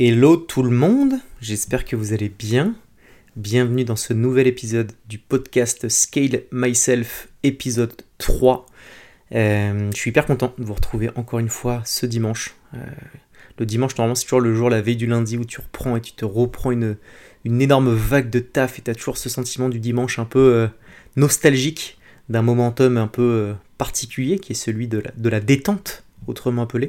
Hello 0.00 0.36
tout 0.36 0.62
le 0.62 0.70
monde, 0.70 1.14
j'espère 1.40 1.84
que 1.84 1.96
vous 1.96 2.12
allez 2.12 2.28
bien. 2.28 2.76
Bienvenue 3.34 3.84
dans 3.84 3.96
ce 3.96 4.12
nouvel 4.12 4.46
épisode 4.46 4.92
du 5.08 5.18
podcast 5.18 5.88
Scale 5.88 6.42
Myself, 6.52 7.26
épisode 7.42 7.92
3. 8.18 8.66
Euh, 9.34 9.90
je 9.92 9.96
suis 9.96 10.10
hyper 10.10 10.26
content 10.26 10.54
de 10.56 10.62
vous 10.62 10.74
retrouver 10.74 11.10
encore 11.16 11.40
une 11.40 11.48
fois 11.48 11.82
ce 11.84 12.06
dimanche. 12.06 12.54
Euh, 12.74 12.78
le 13.58 13.66
dimanche, 13.66 13.96
normalement, 13.96 14.14
c'est 14.14 14.22
toujours 14.22 14.40
le 14.40 14.54
jour, 14.54 14.70
la 14.70 14.80
veille 14.80 14.94
du 14.94 15.08
lundi, 15.08 15.36
où 15.36 15.44
tu 15.44 15.60
reprends 15.60 15.96
et 15.96 16.00
tu 16.00 16.12
te 16.12 16.24
reprends 16.24 16.70
une, 16.70 16.96
une 17.44 17.60
énorme 17.60 17.92
vague 17.92 18.30
de 18.30 18.38
taf 18.38 18.78
et 18.78 18.82
tu 18.82 18.92
as 18.92 18.94
toujours 18.94 19.18
ce 19.18 19.28
sentiment 19.28 19.68
du 19.68 19.80
dimanche 19.80 20.20
un 20.20 20.26
peu 20.26 20.54
euh, 20.54 20.68
nostalgique, 21.16 21.98
d'un 22.28 22.42
momentum 22.42 22.98
un 22.98 23.08
peu 23.08 23.52
particulier 23.78 24.38
qui 24.38 24.52
est 24.52 24.54
celui 24.54 24.86
de 24.86 24.98
la, 24.98 25.10
de 25.16 25.28
la 25.28 25.40
détente 25.40 26.04
autrement 26.28 26.62
appelé. 26.62 26.88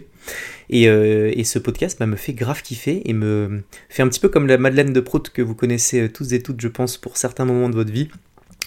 Euh, 0.74 1.32
et, 1.34 1.44
ce 1.44 1.60
podcast 1.60 1.98
bah, 2.00 2.06
me 2.06 2.16
fait 2.16 2.34
grave 2.34 2.62
kiffer 2.62 3.02
et 3.10 3.14
me 3.14 3.64
fait 3.89 4.04
un 4.04 4.08
petit 4.08 4.20
peu 4.20 4.30
comme 4.30 4.48
la 4.48 4.57
Madeleine 4.57 4.93
de 4.93 5.00
Prout 5.00 5.29
que 5.29 5.42
vous 5.42 5.56
connaissez 5.56 6.02
euh, 6.02 6.10
tous 6.10 6.34
et 6.34 6.42
toutes, 6.42 6.62
je 6.62 6.68
pense, 6.68 6.98
pour 6.98 7.18
certains 7.18 7.46
moments 7.46 7.70
de 7.70 7.75
votre 7.75 7.92
vie. 7.92 8.10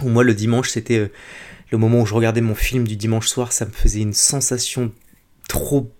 Moi, 0.03 0.25
le 0.25 0.35
dimanche, 0.35 0.71
c'était 0.71 0.98
euh, 0.98 1.09
le 1.71 1.79
moment 1.79 2.01
où 2.01 2.07
je 2.07 2.15
regardais 2.15 2.41
mon 2.41 2.55
film 2.55 2.87
du 2.87 2.97
dimanche 2.97 3.29
soir, 3.29 3.53
ça 3.53 3.67
me 3.67 3.71
faisait 3.71 4.01
une 4.01 4.15
sensation 4.15 4.93
trop 5.48 5.91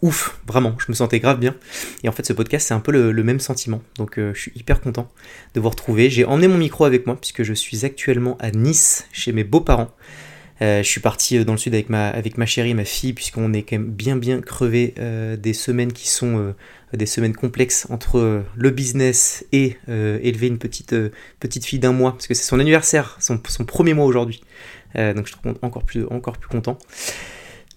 ouf, 0.00 0.38
vraiment, 0.46 0.76
je 0.78 0.84
me 0.90 0.94
sentais 0.94 1.18
grave 1.18 1.40
bien. 1.40 1.56
Et 2.04 2.08
en 2.08 2.12
fait, 2.12 2.24
ce 2.24 2.32
podcast, 2.32 2.68
c'est 2.68 2.74
un 2.74 2.78
peu 2.78 2.92
le, 2.92 3.24
même 3.24 3.40
sentiment. 3.40 3.82
Donc, 3.96 4.12
je 4.16 4.38
suis 4.38 4.52
hyper 4.54 4.80
content 4.80 5.10
de 5.54 5.60
vous 5.60 5.68
retrouver. 5.68 6.08
J'ai 6.08 6.24
emmené 6.24 6.46
mon 6.46 6.56
micro 6.56 6.84
avec 6.84 7.04
moi, 7.04 7.16
puisque 7.16 7.42
je 7.42 7.52
suis 7.52 7.84
actuellement 7.84 8.36
à 8.38 8.52
Nice, 8.52 9.08
chez 9.12 9.32
mes 9.32 9.42
beaux-parents. 9.42 9.90
Euh, 10.60 10.82
je 10.82 10.88
suis 10.88 11.00
parti 11.00 11.38
euh, 11.38 11.44
dans 11.44 11.52
le 11.52 11.58
sud 11.58 11.74
avec 11.74 11.88
ma, 11.88 12.08
avec 12.08 12.36
ma 12.36 12.46
chérie, 12.46 12.74
ma 12.74 12.84
fille, 12.84 13.12
puisqu'on 13.12 13.52
est 13.52 13.62
quand 13.62 13.76
même 13.76 13.90
bien 13.90 14.16
bien 14.16 14.40
crevé 14.40 14.94
euh, 14.98 15.36
des 15.36 15.52
semaines 15.52 15.92
qui 15.92 16.08
sont 16.08 16.54
des 16.92 17.06
semaines 17.06 17.34
complexes 17.34 17.86
entre 17.90 18.44
le 18.56 18.70
business 18.70 19.44
et 19.52 19.76
élever 19.88 20.46
une 20.46 20.58
petite, 20.58 20.94
petite 21.38 21.64
fille 21.64 21.78
d'un 21.78 21.92
mois, 21.92 22.12
parce 22.12 22.26
que 22.26 22.34
c'est 22.34 22.44
son 22.44 22.58
anniversaire, 22.58 23.16
son, 23.20 23.38
son 23.46 23.64
premier 23.64 23.92
mois 23.92 24.06
aujourd'hui. 24.06 24.40
donc 24.94 25.26
je 25.26 25.32
trouve 25.32 25.54
encore 25.60 25.84
plus, 25.84 26.06
encore 26.06 26.38
plus 26.38 26.48
content. 26.48 26.78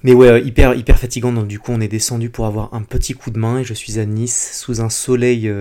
Mais 0.04 0.14
ouais, 0.14 0.42
hyper, 0.42 0.76
hyper 0.76 0.98
fatigant, 0.98 1.34
donc 1.34 1.48
du 1.48 1.60
coup 1.60 1.72
on 1.74 1.82
est 1.82 1.90
descendu 1.90 2.30
pour 2.30 2.46
avoir 2.46 2.74
un 2.74 2.84
petit 2.84 3.14
coup 3.14 3.32
de 3.32 3.38
main 3.38 3.60
et 3.60 3.64
je 3.66 3.74
suis 3.74 4.00
à 4.00 4.06
Nice 4.06 4.58
sous 4.58 4.82
un 4.82 4.90
soleil 4.90 5.52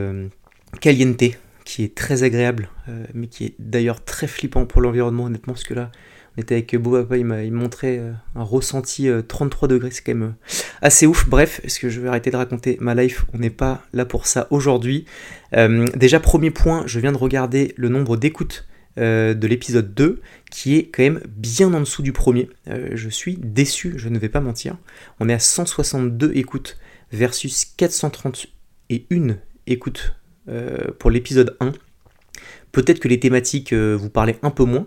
caliente 0.80 1.24
qui 1.64 1.82
est 1.82 1.94
très 1.94 2.22
agréable, 2.22 2.68
mais 3.14 3.26
qui 3.26 3.46
est 3.46 3.54
d'ailleurs 3.58 4.04
très 4.04 4.28
flippant 4.28 4.64
pour 4.64 4.80
l'environnement 4.80 5.24
honnêtement, 5.24 5.54
parce 5.54 5.64
que 5.64 5.74
là 5.74 5.90
on 6.36 6.40
était 6.40 6.54
avec 6.54 6.76
Beau 6.76 6.98
il 7.14 7.24
m'a 7.24 7.42
montré 7.50 7.98
euh, 7.98 8.12
un 8.34 8.42
ressenti 8.42 9.08
33 9.26 9.66
euh, 9.66 9.72
degrés, 9.72 9.90
c'est 9.90 10.02
quand 10.02 10.14
même 10.14 10.28
euh, 10.28 10.54
assez 10.80 11.06
ouf. 11.06 11.28
Bref, 11.28 11.60
est-ce 11.64 11.80
que 11.80 11.88
je 11.88 12.00
vais 12.00 12.08
arrêter 12.08 12.30
de 12.30 12.36
raconter 12.36 12.76
ma 12.80 12.94
life? 12.94 13.24
On 13.34 13.38
n'est 13.38 13.50
pas 13.50 13.82
là 13.92 14.04
pour 14.04 14.26
ça 14.26 14.46
aujourd'hui. 14.50 15.06
déjà, 15.96 16.20
premier 16.20 16.50
point, 16.50 16.84
je 16.86 17.00
viens 17.00 17.12
de 17.12 17.16
regarder 17.16 17.74
le 17.76 17.88
nombre 17.88 18.16
d'écoutes 18.16 18.66
de 18.96 19.46
l'épisode 19.46 19.94
2, 19.94 20.20
qui 20.50 20.76
est 20.76 20.88
quand 20.88 21.02
même 21.02 21.20
bien 21.26 21.72
en 21.72 21.80
dessous 21.80 22.02
du 22.02 22.12
premier. 22.12 22.50
je 22.66 23.08
suis 23.08 23.36
déçu, 23.36 23.94
je 23.96 24.08
ne 24.08 24.18
vais 24.18 24.28
pas 24.28 24.40
mentir. 24.40 24.76
On 25.20 25.28
est 25.28 25.34
à 25.34 25.38
162 25.38 26.32
écoutes 26.34 26.78
versus 27.12 27.64
431 27.76 29.36
écoutes 29.66 30.14
pour 30.98 31.10
l'épisode 31.10 31.56
1. 31.60 31.72
Peut-être 32.72 33.00
que 33.00 33.08
les 33.08 33.18
thématiques 33.18 33.72
vous 33.72 34.10
parlaient 34.10 34.38
un 34.42 34.50
peu 34.50 34.64
moins, 34.64 34.84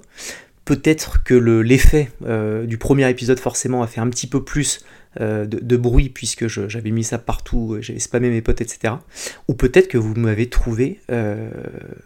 Peut-être 0.66 1.24
que 1.24 1.34
l'effet 1.34 2.10
euh, 2.24 2.66
du 2.66 2.78
premier 2.78 3.10
épisode 3.10 3.40
forcément 3.40 3.84
a 3.84 3.88
fait 3.88 4.00
un 4.00 4.10
petit 4.10 4.28
peu 4.28 4.44
plus 4.44 4.86
euh, 5.20 5.46
de, 5.46 5.78
bruit 5.78 6.10
puisque 6.10 6.48
j'avais 6.48 6.92
mis 6.92 7.04
ça 7.04 7.18
partout, 7.18 7.78
j'avais 7.82 8.00
spammé 8.00 8.30
mes 8.30 8.42
potes, 8.42 8.62
etc. 8.62 8.96
Ou 9.50 9.56
peut-être 9.56 9.90
que 9.90 9.98
vous 9.98 10.16
m'avez 10.16 10.48
trouvé 10.50 11.02
euh, 11.12 11.50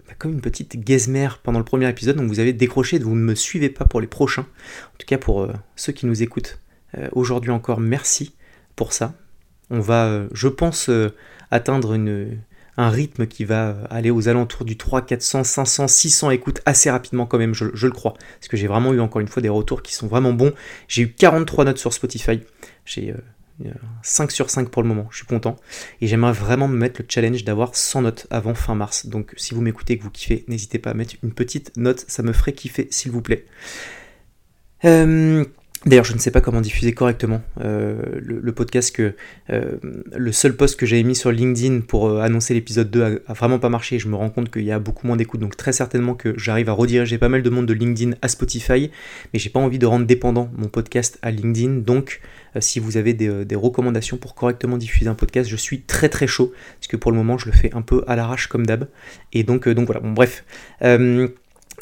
bah, 0.07 0.13
comme 0.17 0.33
une 0.33 0.41
petite 0.41 0.83
gazmère 0.83 1.37
pendant 1.37 1.59
le 1.59 1.65
premier 1.65 1.87
épisode, 1.87 2.17
donc 2.17 2.27
vous 2.27 2.39
avez 2.39 2.51
décroché, 2.51 2.97
vous 2.97 3.15
ne 3.15 3.21
me 3.21 3.35
suivez 3.35 3.69
pas 3.69 3.85
pour 3.85 4.01
les 4.01 4.07
prochains. 4.07 4.41
En 4.41 4.97
tout 4.97 5.05
cas 5.05 5.19
pour 5.19 5.47
ceux 5.75 5.93
qui 5.93 6.07
nous 6.07 6.23
écoutent 6.23 6.59
aujourd'hui 7.11 7.51
encore, 7.51 7.79
merci 7.79 8.35
pour 8.75 8.91
ça. 8.91 9.13
On 9.69 9.81
va, 9.81 10.25
je 10.33 10.47
pense, 10.47 10.89
atteindre 11.51 11.93
une, 11.93 12.39
un 12.77 12.89
rythme 12.89 13.25
qui 13.25 13.43
va 13.43 13.75
aller 13.89 14.11
aux 14.11 14.29
alentours 14.29 14.63
du 14.63 14.77
3, 14.77 15.01
400, 15.01 15.43
500, 15.43 15.87
600 15.87 16.29
écoutes 16.29 16.61
assez 16.65 16.91
rapidement 16.91 17.25
quand 17.25 17.39
même, 17.39 17.53
je, 17.53 17.65
le 17.65 17.91
crois. 17.91 18.13
Parce 18.13 18.47
que 18.47 18.55
j'ai 18.55 18.67
vraiment 18.67 18.93
eu 18.93 18.99
encore 18.99 19.19
une 19.19 19.27
fois 19.27 19.41
des 19.41 19.49
retours 19.49 19.81
qui 19.81 19.93
sont 19.93 20.07
vraiment 20.07 20.31
bons. 20.31 20.53
J'ai 20.87 21.01
eu 21.01 21.11
43 21.11 21.65
notes 21.65 21.79
sur 21.79 21.91
Spotify. 21.91 22.41
J'ai 22.85 23.15
5 24.03 24.29
euh, 24.29 24.33
sur 24.33 24.51
5 24.51 24.69
pour 24.69 24.83
le 24.83 24.87
moment, 24.87 25.07
je 25.09 25.17
suis 25.17 25.25
content. 25.25 25.55
Et 26.01 26.07
j'aimerais 26.07 26.33
vraiment 26.33 26.67
me 26.67 26.77
mettre 26.77 27.01
le 27.01 27.07
challenge 27.09 27.43
d'avoir 27.43 27.75
100 27.75 28.03
notes 28.03 28.27
avant 28.29 28.53
fin 28.53 28.75
mars. 28.75 29.07
Donc 29.07 29.33
si 29.37 29.55
vous 29.55 29.61
m'écoutez 29.61 29.93
et 29.93 29.97
que 29.97 30.03
vous 30.03 30.11
kiffez, 30.11 30.45
n'hésitez 30.47 30.77
pas 30.77 30.91
à 30.91 30.93
mettre 30.93 31.15
une 31.23 31.33
petite 31.33 31.75
note, 31.77 32.05
ça 32.07 32.21
me 32.21 32.31
ferait 32.31 32.53
kiffer 32.53 32.87
s'il 32.91 33.11
vous 33.11 33.23
plaît. 33.23 33.45
Euh, 34.85 35.43
D'ailleurs, 35.85 36.05
je 36.05 36.13
ne 36.13 36.17
sais 36.17 36.31
pas 36.31 36.41
comment 36.41 36.59
diffuser 36.59 36.93
correctement 36.93 37.41
euh, 37.61 38.01
le, 38.19 38.51
podcast 38.51 38.95
que 38.95 39.13
euh, 39.51 39.77
le 40.15 40.31
seul 40.31 40.55
post 40.55 40.77
que 40.77 40.85
j'avais 40.85 41.03
mis 41.03 41.15
sur 41.15 41.31
LinkedIn 41.31 41.81
pour 41.81 42.07
euh, 42.07 42.21
annoncer 42.21 42.55
l'épisode 42.55 42.89
2 42.89 43.21
a, 43.27 43.33
vraiment 43.33 43.59
pas 43.59 43.69
marché. 43.69 43.99
Je 43.99 44.07
me 44.07 44.15
rends 44.15 44.29
compte 44.31 44.49
qu'il 44.51 44.63
y 44.63 44.71
a 44.71 44.79
beaucoup 44.79 45.05
moins 45.05 45.15
d'écoute, 45.15 45.39
donc 45.39 45.55
très 45.55 45.71
certainement 45.71 46.15
que 46.15 46.33
j'arrive 46.37 46.69
à 46.69 46.73
rediriger 46.73 47.19
pas 47.19 47.29
mal 47.29 47.43
de 47.43 47.49
monde 47.49 47.67
de 47.67 47.73
LinkedIn 47.73 48.17
à 48.21 48.27
Spotify, 48.27 48.91
mais 49.33 49.39
j'ai 49.39 49.49
pas 49.49 49.59
envie 49.59 49.77
de 49.77 49.85
rendre 49.85 50.07
dépendant 50.07 50.49
mon 50.57 50.67
podcast 50.67 51.19
à 51.21 51.29
LinkedIn. 51.29 51.75
Donc, 51.75 52.21
si 52.59 52.79
vous 52.79 52.97
avez 52.97 53.13
des, 53.13 53.45
des, 53.45 53.55
recommandations 53.55 54.17
pour 54.17 54.33
correctement 54.33 54.77
diffuser 54.77 55.09
un 55.09 55.13
podcast, 55.13 55.47
je 55.47 55.55
suis 55.55 55.81
très 55.81 56.09
très 56.09 56.25
chaud 56.25 56.53
parce 56.79 56.87
que 56.87 56.97
pour 56.97 57.11
le 57.11 57.17
moment, 57.17 57.37
je 57.37 57.45
le 57.45 57.51
fais 57.51 57.71
un 57.75 57.83
peu 57.83 58.03
à 58.07 58.15
l'arrache 58.15 58.47
comme 58.47 58.65
d'hab. 58.65 58.87
Et 59.31 59.43
donc, 59.43 59.69
donc 59.69 59.85
voilà. 59.85 60.01
Bon, 60.01 60.11
bref. 60.11 60.43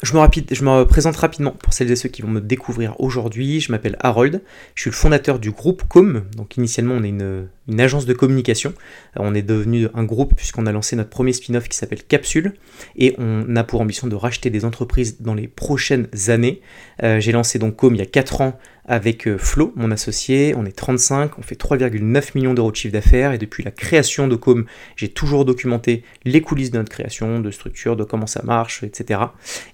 Je 0.02 0.12
me, 0.12 0.84
présente 0.84 1.16
rapidement 1.16 1.52
pour 1.52 1.72
celles 1.72 1.90
et 1.90 1.96
ceux 1.96 2.10
qui 2.10 2.20
vont 2.20 2.28
me 2.28 2.42
découvrir 2.42 3.00
aujourd'hui. 3.00 3.60
Je 3.60 3.72
m'appelle 3.72 3.96
Harold, 4.00 4.42
je 4.74 4.82
suis 4.82 4.90
le 4.90 4.94
fondateur 4.94 5.38
du 5.38 5.50
groupe 5.50 5.84
Com. 5.88 6.24
Donc 6.36 6.58
initialement 6.58 6.96
on 6.96 7.02
est 7.02 7.08
une, 7.08 7.48
agence 7.80 8.04
de 8.04 8.12
communication. 8.12 8.74
On 9.16 9.34
est 9.34 9.40
devenu 9.40 9.88
un 9.94 10.04
groupe 10.04 10.34
puisqu'on 10.36 10.66
a 10.66 10.72
lancé 10.72 10.96
notre 10.96 11.08
premier 11.08 11.32
spin-off 11.32 11.66
qui 11.68 11.78
s'appelle 11.78 12.02
Capsule 12.04 12.52
et 12.96 13.14
on 13.16 13.56
a 13.56 13.64
pour 13.64 13.80
ambition 13.80 14.06
de 14.06 14.14
racheter 14.14 14.50
des 14.50 14.66
entreprises 14.66 15.22
dans 15.22 15.34
les 15.34 15.48
prochaines 15.48 16.08
années. 16.28 16.60
Euh, 17.02 17.18
j'ai 17.18 17.32
lancé 17.32 17.58
donc 17.58 17.76
Com 17.76 17.94
il 17.94 17.98
y 17.98 18.02
a 18.02 18.06
4 18.06 18.42
ans 18.42 18.58
avec 18.86 19.26
euh, 19.26 19.36
Flo, 19.36 19.72
mon 19.76 19.90
associé, 19.90 20.54
on 20.56 20.64
est 20.64 20.76
35, 20.76 21.38
on 21.38 21.42
fait 21.42 21.60
3,9 21.60 22.30
millions 22.36 22.54
d'euros 22.54 22.70
de 22.70 22.76
chiffre 22.76 22.92
d'affaires 22.92 23.32
et 23.32 23.38
depuis 23.38 23.64
la 23.64 23.72
création 23.72 24.28
de 24.28 24.36
Com, 24.36 24.64
j'ai 24.94 25.08
toujours 25.08 25.44
documenté 25.44 26.04
les 26.24 26.40
coulisses 26.40 26.70
de 26.70 26.78
notre 26.78 26.90
création, 26.90 27.40
de 27.40 27.50
structure, 27.50 27.96
de 27.96 28.04
comment 28.04 28.26
ça 28.26 28.42
marche, 28.44 28.84
etc. 28.84 29.20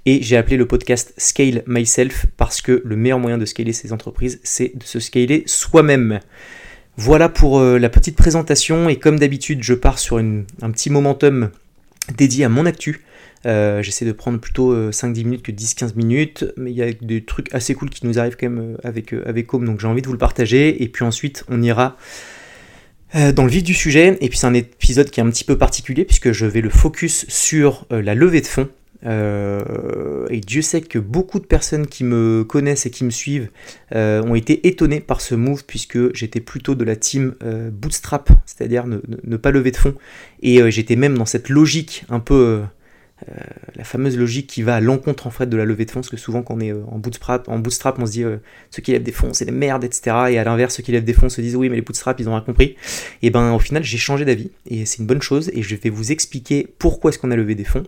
Et 0.06 0.22
j'ai 0.22 0.36
appelé 0.36 0.56
le 0.56 0.66
podcast 0.66 1.12
Scale 1.18 1.62
Myself 1.66 2.26
parce 2.36 2.62
que 2.62 2.82
le 2.84 2.96
meilleur 2.96 3.18
moyen 3.18 3.38
de 3.38 3.44
scaler 3.44 3.74
ces 3.74 3.92
entreprises, 3.92 4.40
c'est 4.42 4.76
de 4.76 4.84
se 4.84 4.98
scaler 4.98 5.44
soi-même. 5.46 6.20
Voilà 6.96 7.28
pour 7.28 7.58
euh, 7.58 7.78
la 7.78 7.88
petite 7.90 8.16
présentation 8.16 8.88
et 8.88 8.96
comme 8.96 9.18
d'habitude, 9.18 9.62
je 9.62 9.74
pars 9.74 9.98
sur 9.98 10.18
un 10.18 10.70
petit 10.70 10.90
momentum 10.90 11.50
dédié 12.16 12.44
à 12.44 12.48
mon 12.48 12.66
actu. 12.66 13.02
Euh, 13.47 13.82
j'essaie 13.82 14.04
de 14.04 14.12
prendre 14.12 14.38
plutôt 14.38 14.75
5-10 14.91 15.20
euh, 15.20 15.25
minutes 15.25 15.42
que 15.42 15.53
10-15 15.53 15.97
minutes, 15.97 16.44
mais 16.56 16.70
il 16.70 16.76
y 16.76 16.82
a 16.82 16.92
des 16.92 17.25
trucs 17.25 17.53
assez 17.54 17.75
cool 17.75 17.91
qui 17.91 18.06
nous 18.06 18.19
arrivent 18.19 18.36
quand 18.38 18.48
même 18.48 18.75
euh, 18.75 18.88
avec, 18.88 19.12
avec 19.12 19.53
Home, 19.53 19.64
donc 19.64 19.80
j'ai 19.80 19.86
envie 19.86 20.03
de 20.03 20.06
vous 20.06 20.12
le 20.12 20.19
partager. 20.19 20.82
Et 20.82 20.88
puis 20.88 21.04
ensuite, 21.04 21.44
on 21.48 21.62
ira 21.62 21.97
dans 23.14 23.44
le 23.44 23.50
vif 23.50 23.62
du 23.62 23.75
sujet. 23.75 24.16
Et 24.22 24.30
puis 24.30 24.38
c'est 24.38 24.47
un 24.47 24.54
épisode 24.54 25.10
qui 25.10 25.20
est 25.20 25.22
un 25.22 25.28
petit 25.28 25.44
peu 25.44 25.58
particulier, 25.58 26.06
puisque 26.06 26.32
je 26.32 26.47
vais 26.47 26.62
le 26.62 26.70
focus 26.70 27.26
sur 27.28 27.86
la 27.91 28.14
levée 28.14 28.41
de 28.41 28.47
fonds. 28.47 28.70
et 29.04 30.41
Dieu 30.41 30.62
sait 30.62 30.80
que 30.80 30.98
beaucoup 30.98 31.38
de 31.38 31.44
personnes 31.44 31.86
qui 31.86 32.04
me 32.04 32.42
connaissent 32.42 32.86
et 32.86 32.91
qui 32.91 33.04
me 33.04 33.10
suivent 33.10 33.50
ont 33.94 34.34
été 34.34 34.66
étonnées 34.66 35.00
par 35.00 35.20
ce 35.20 35.34
move 35.34 35.64
puisque 35.66 36.14
j'étais 36.16 36.41
plutôt 36.41 36.74
de 36.74 36.84
la 36.84 36.97
team 36.97 37.34
bootstrap, 37.70 38.30
c'est-à-dire 38.47 38.86
ne, 38.86 39.00
ne, 39.24 39.36
pas 39.36 39.50
lever 39.50 39.72
de 39.72 39.76
fonds. 39.76 39.94
Et 40.41 40.70
j'étais 40.70 40.97
même 40.97 41.19
dans 41.19 41.26
cette 41.26 41.50
logique 41.50 42.06
un 42.09 42.18
peu 42.18 42.62
euh, 43.28 43.34
la 43.77 43.84
fameuse 43.84 44.16
logique 44.16 44.47
qui 44.47 44.63
va 44.63 44.77
à 44.77 44.80
l'encontre 44.80 45.27
en 45.27 45.30
fait 45.30 45.47
de 45.47 45.57
la 45.57 45.65
levée 45.65 45.84
de 45.84 45.91
fonds, 45.91 46.01
parce 46.01 46.10
que 46.10 46.16
souvent 46.16 46.42
quand 46.42 46.54
on 46.54 46.60
est 46.60 46.72
euh, 46.72 46.83
en 46.89 46.98
bootstrap, 46.98 47.48
en 47.48 47.59
bootstrap 47.59 47.98
on 47.98 48.07
se 48.07 48.13
dit 48.13 48.24
euh, 48.24 48.39
ceux 48.71 48.83
qui 48.83 48.92
lèvent 48.92 49.03
des 49.03 49.13
fonds 49.13 49.33
c'est 49.33 49.45
des 49.45 49.53
merdes, 49.53 49.84
etc. 49.84 50.16
Et 50.30 50.39
à 50.39 50.45
l'inverse, 50.45 50.77
ceux 50.77 50.83
qui 50.83 50.92
lèvent 50.92 51.04
des 51.04 51.13
fonds 51.13 51.28
se 51.28 51.41
disent 51.41 51.57
oui 51.57 51.69
mais 51.69 51.77
les 51.77 51.83
bootstrap 51.83 52.19
ils 52.21 52.28
ont 52.28 52.33
rien 52.33 52.41
compris. 52.41 52.77
Et 53.22 53.30
ben 53.30 53.53
au 53.53 53.59
final 53.59 53.84
j'ai 53.84 53.98
changé 53.98 54.24
d'avis 54.24 54.51
et 54.66 54.86
c'est 54.86 54.98
une 54.98 55.07
bonne 55.07 55.22
chose 55.22 55.51
et 55.54 55.63
je 55.63 55.77
vais 55.77 55.91
vous 55.91 56.13
expliquer 56.13 56.69
pourquoi 56.78 57.10
est-ce 57.10 57.19
qu'on 57.19 57.30
a 57.30 57.36
levé 57.36 57.54
des 57.54 57.65
fonds 57.65 57.84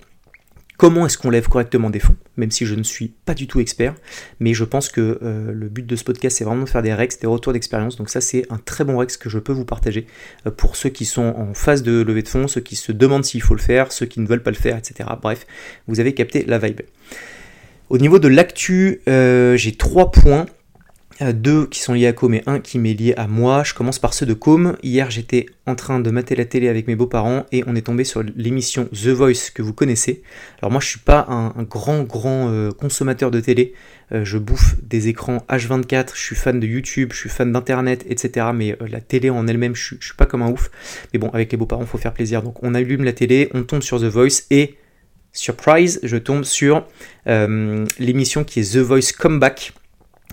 comment 0.77 1.07
est-ce 1.07 1.19
qu'on 1.19 1.31
lève 1.31 1.49
correctement 1.49 1.91
des 1.91 2.01
fonds, 2.01 2.17
même 2.37 2.51
si 2.51 2.67
je 2.67 2.75
ne 2.75 2.83
suis 2.83 3.09
pas 3.25 3.35
du 3.35 3.47
tout 3.47 3.61
expert, 3.61 3.95
mais 4.41 4.55
je 4.55 4.65
pense 4.65 4.89
que 4.89 5.19
euh, 5.23 5.53
le 5.53 5.69
but 5.69 5.87
de 5.87 5.97
ce 5.97 6.05
podcast 6.05 6.39
c'est 6.39 6.45
vraiment 6.45 6.65
de 6.65 6.69
faire 6.69 6.83
des 6.83 6.95
rex, 6.95 7.19
des 7.19 7.27
retours 7.27 7.53
d'expérience, 7.53 7.97
donc 7.97 8.11
ça 8.11 8.21
c'est 8.21 8.47
un 8.51 8.59
très 8.59 8.85
bon 8.85 8.99
rex 8.99 9.17
que 9.17 9.29
je 9.29 9.39
peux 9.39 9.53
vous 9.53 9.65
partager 9.65 10.07
euh, 10.47 10.51
pour 10.51 10.77
ceux 10.77 10.91
qui 10.91 11.05
sont 11.05 11.35
en 11.37 11.55
phase 11.55 11.83
de 11.83 12.03
levée 12.03 12.23
de 12.23 12.29
fonds, 12.29 12.49
ceux 12.49 12.61
qui 12.61 12.77
se 12.77 12.93
demandent 12.93 13.25
s'il 13.25 13.43
faut 13.43 13.55
le 13.55 13.61
faire, 13.61 13.93
ceux 13.93 14.07
qui 14.07 14.21
ne 14.21 14.27
veulent 14.27 14.43
pas 14.43 14.51
le 14.51 14.57
faire, 14.57 14.77
etc. 14.77 15.09
Bref, 15.21 15.47
vous 15.87 16.01
avez 16.01 16.15
capté 16.15 16.45
la 16.47 16.59
vibe. 16.59 16.81
Au 17.91 17.99
niveau 17.99 18.19
de 18.19 18.29
l'actu, 18.29 19.01
euh, 19.09 19.57
j'ai 19.57 19.73
trois 19.73 20.11
points 20.11 20.47
deux 21.21 21.67
qui 21.67 21.81
sont 21.81 21.95
liés 21.95 22.07
à 22.07 22.13
Com 22.13 22.35
et 22.35 22.43
un 22.47 22.61
qui 22.61 22.79
m'est 22.79 22.95
lié 22.95 23.15
à 23.17 23.27
moi. 23.27 23.63
Je 23.65 23.75
commence 23.75 23.99
par 23.99 24.15
ceux 24.15 24.27
de 24.27 24.35
Com. 24.35 24.77
Hier, 24.83 25.11
j'étais 25.11 25.47
en 25.67 25.75
train 25.75 26.01
de 26.01 26.11
mater 26.11 26.35
la 26.35 26.45
télé 26.45 26.69
avec 26.69 26.87
mes 26.87 26.97
beaux-parents 26.97 27.47
et 27.53 27.63
on 27.67 27.77
est 27.77 27.83
tombé 27.83 28.05
sur 28.05 28.23
l'émission 28.37 28.87
The 28.87 29.09
Voice 29.09 29.51
que 29.55 29.63
vous 29.63 29.73
connaissez. 29.73 30.23
Alors 30.61 30.73
moi, 30.73 30.81
je 30.81 30.89
suis 30.89 30.99
pas 30.99 31.27
un, 31.29 31.63
grand 31.63 32.03
grand 32.03 32.49
euh, 32.51 32.73
consommateur 32.73 33.31
de 33.31 33.41
télé. 33.41 33.75
Euh, 34.13 34.25
je 34.25 34.39
bouffe 34.39 34.77
des 34.83 35.09
écrans 35.09 35.45
H24. 35.49 36.11
Je 36.15 36.21
suis 36.21 36.37
fan 36.37 36.59
de 36.59 36.67
YouTube, 36.67 37.11
je 37.13 37.19
suis 37.19 37.31
fan 37.31 37.53
d'internet, 37.53 38.05
etc. 38.09 38.49
Mais 38.55 38.77
la 38.91 39.01
télé 39.01 39.31
en 39.31 39.47
elle-même, 39.47 39.75
je, 39.77 39.95
je 40.01 40.07
suis 40.07 40.17
pas 40.17 40.27
comme 40.27 40.43
un 40.43 40.51
ouf. 40.51 40.71
Mais 41.13 41.19
bon, 41.19 41.29
avec 41.31 41.53
les 41.53 41.59
beaux-parents, 41.59 41.87
faut 41.87 41.99
faire 41.99 42.15
plaisir. 42.15 42.43
Donc 42.43 42.63
on 42.63 42.75
allume 42.75 43.05
la 43.05 43.13
télé, 43.13 43.51
on 43.55 43.63
tombe 43.63 43.83
sur 43.83 44.01
The 44.01 44.05
Voice 44.05 44.43
et 44.51 44.75
surprise, 45.33 46.01
je 46.03 46.17
tombe 46.17 46.45
sur 46.45 46.87
l'émission 47.27 48.45
qui 48.45 48.61
est 48.61 48.75
The 48.75 48.79
Voice 48.79 49.13
Comeback 49.19 49.73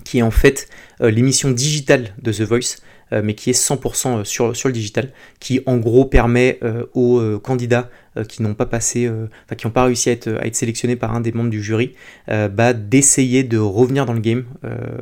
qui 0.03 0.19
est 0.19 0.21
en 0.21 0.31
fait 0.31 0.68
euh, 1.01 1.09
l'émission 1.12 1.51
digitale 1.51 2.13
de 2.21 2.31
The 2.31 2.42
Voice, 2.42 2.77
mais 3.11 3.35
qui 3.35 3.49
est 3.49 3.53
100% 3.53 4.19
euh, 4.19 4.23
sur, 4.23 4.55
sur 4.55 4.69
le 4.69 4.73
digital, 4.73 5.11
qui 5.39 5.61
en 5.65 5.77
gros 5.77 6.05
permet 6.05 6.59
aux 6.93 7.39
candidats 7.39 7.89
qui 8.27 8.43
n'ont 8.43 8.53
pas 8.53 8.65
passé, 8.65 9.09
qui 9.57 9.65
n'ont 9.65 9.71
pas 9.71 9.85
réussi 9.85 10.09
à 10.09 10.11
être, 10.11 10.27
à 10.27 10.45
être, 10.45 10.55
sélectionnés 10.55 10.95
par 10.95 11.15
un 11.15 11.21
des 11.21 11.31
membres 11.31 11.49
du 11.49 11.63
jury, 11.63 11.95
bah, 12.27 12.73
d'essayer 12.73 13.43
de 13.43 13.57
revenir 13.57 14.05
dans 14.05 14.13
le 14.13 14.19
game 14.19 14.45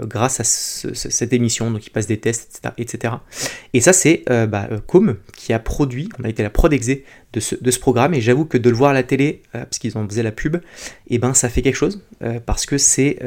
grâce 0.04 0.40
à 0.40 0.44
cette 0.44 1.34
émission. 1.34 1.72
Donc 1.72 1.86
ils 1.86 1.90
passent 1.90 2.08
des 2.08 2.20
tests, 2.20 2.62
etc. 2.78 3.16
Et 3.74 3.82
ça 3.82 3.94
c'est 3.94 4.24
bah, 4.48 4.70
Com 4.88 5.18
qui 5.36 5.54
a 5.54 5.60
produit, 5.60 6.10
on 6.20 6.24
a 6.24 6.30
été 6.30 6.44
la 6.44 6.50
prod 6.50 6.72
exé 6.72 7.04
de 7.34 7.40
ce, 7.40 7.56
de 7.60 7.72
ce 7.72 7.80
programme 7.80 8.14
et 8.14 8.22
j'avoue 8.22 8.46
que 8.46 8.58
de 8.58 8.70
le 8.70 8.76
voir 8.76 8.92
à 8.92 8.94
la 8.94 9.04
télé, 9.04 9.42
parce 9.52 9.80
qu'ils 9.80 9.98
en 9.98 10.08
faisaient 10.08 10.24
la 10.24 10.32
pub, 10.32 10.56
et 10.56 10.62
eh 11.10 11.18
ben 11.18 11.34
ça 11.34 11.50
fait 11.50 11.62
quelque 11.62 11.76
chose 11.76 12.04
parce 12.46 12.66
que 12.66 12.78
c'est 12.78 13.20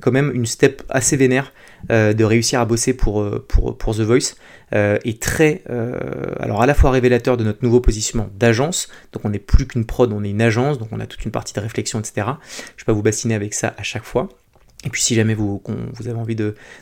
quand 0.00 0.12
même 0.12 0.30
une 0.34 0.46
step 0.46 0.82
assez 0.88 1.16
vénère 1.16 1.34
euh, 1.34 1.63
de 1.88 2.24
réussir 2.24 2.60
à 2.60 2.64
bosser 2.64 2.94
pour, 2.94 3.20
euh, 3.20 3.46
The 3.48 4.00
Voice 4.00 4.34
euh, 4.74 4.98
est 5.04 5.20
très, 5.20 5.62
alors 6.40 6.62
à 6.62 6.66
la 6.66 6.74
fois 6.74 6.90
révélateur 6.90 7.36
de 7.36 7.44
notre 7.44 7.62
nouveau 7.62 7.80
positionnement 7.80 8.28
d'agence, 8.34 8.88
donc 9.12 9.24
on 9.24 9.30
n'est 9.30 9.38
plus 9.38 9.66
qu'une 9.66 9.84
prod, 9.84 10.12
on 10.12 10.24
est 10.24 10.30
une 10.30 10.42
agence, 10.42 10.78
donc 10.78 10.88
on 10.92 11.00
a 11.00 11.06
toute 11.06 11.24
une 11.24 11.30
partie 11.30 11.54
de 11.54 11.60
réflexion, 11.60 12.00
etc. 12.00 12.12
Je 12.16 12.22
ne 12.22 12.26
vais 12.26 12.84
pas 12.86 12.92
vous 12.92 13.02
bassiner 13.02 13.34
avec 13.34 13.54
ça 13.54 13.74
à 13.76 13.82
chaque 13.82 14.04
fois. 14.04 14.28
Et 14.86 14.90
puis 14.90 15.00
si 15.00 15.14
jamais 15.14 15.34
vous, 15.34 15.62
avez 16.00 16.12
envie 16.12 16.36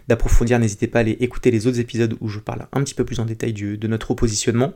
d'approfondir, 0.08 0.58
n'hésitez 0.58 0.88
pas 0.88 0.98
à 0.98 1.02
aller 1.02 1.16
écouter 1.20 1.52
les 1.52 1.68
autres 1.68 1.78
épisodes 1.78 2.16
où 2.20 2.28
je 2.28 2.40
parle 2.40 2.66
un 2.72 2.82
petit 2.82 2.94
peu 2.94 3.04
plus 3.04 3.20
en 3.20 3.24
détail 3.24 3.52
de 3.52 3.86
notre 3.86 4.14
positionnement 4.14 4.72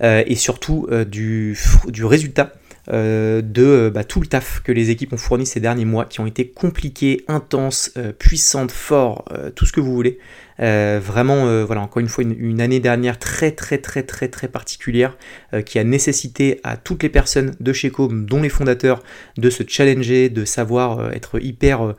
et 0.00 0.36
surtout 0.36 0.86
du 1.08 1.56
résultat 2.04 2.52
euh, 2.90 3.42
de 3.42 3.64
euh, 3.64 3.90
bah, 3.90 4.02
tout 4.02 4.20
le 4.20 4.26
taf 4.26 4.62
que 4.62 4.72
les 4.72 4.88
équipes 4.88 5.12
ont 5.12 5.18
fourni 5.18 5.44
ces 5.44 5.60
derniers 5.60 5.84
mois, 5.84 6.06
qui 6.06 6.20
ont 6.20 6.26
été 6.26 6.48
compliqués, 6.48 7.22
intenses, 7.28 7.90
euh, 7.98 8.12
puissantes, 8.12 8.72
forts, 8.72 9.26
tout 9.54 9.66
ce 9.66 9.72
que 9.72 9.80
vous 9.80 9.92
voulez. 9.92 10.18
vraiment, 10.58 11.64
voilà, 11.64 11.82
encore 11.82 12.00
une 12.00 12.08
fois, 12.08 12.24
une, 12.24 12.60
année 12.60 12.80
dernière 12.80 13.18
très 13.18 13.52
très 13.52 13.78
très 13.78 14.02
très 14.02 14.28
très 14.28 14.48
particulière 14.48 15.16
qui 15.64 15.78
a 15.78 15.84
nécessité 15.84 16.60
à 16.64 16.76
toutes 16.76 17.02
les 17.02 17.08
personnes 17.08 17.54
de 17.60 17.72
chez 17.72 17.90
Com, 17.90 18.26
dont 18.26 18.42
les 18.42 18.48
fondateurs, 18.48 19.02
de 19.36 19.50
se 19.50 19.62
challenger, 19.66 20.30
de 20.30 20.44
savoir 20.44 21.12
être 21.12 21.40
hyper 21.42 21.94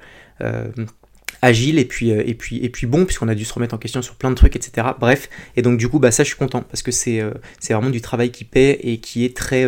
agile 1.42 1.80
et 1.80 1.86
puis, 1.86 2.10
et 2.10 2.34
puis, 2.34 2.58
et 2.64 2.70
puis 2.70 2.88
bon, 2.88 3.06
puisqu'on 3.06 3.30
a 3.30 3.36
dû 3.36 3.46
se 3.46 3.54
remettre 3.54 3.76
en 3.76 3.78
question 3.78 4.02
sur 4.02 4.16
plein 4.16 4.30
de 4.30 4.36
trucs, 4.36 4.56
etc. 4.56 4.88
Bref, 5.00 5.30
et 5.56 5.62
donc 5.62 5.78
du 5.78 5.88
coup, 5.88 6.00
bah, 6.00 6.12
ça 6.12 6.24
je 6.24 6.30
suis 6.30 6.38
content 6.38 6.62
parce 6.62 6.82
que 6.82 6.92
c'est 6.92 7.22
c'est 7.60 7.74
vraiment 7.74 7.92
du 7.92 8.02
travail 8.02 8.32
qui 8.32 8.44
paie 8.44 8.80
et 8.84 9.00
qui 9.00 9.24
est 9.24 9.36
très, 9.36 9.66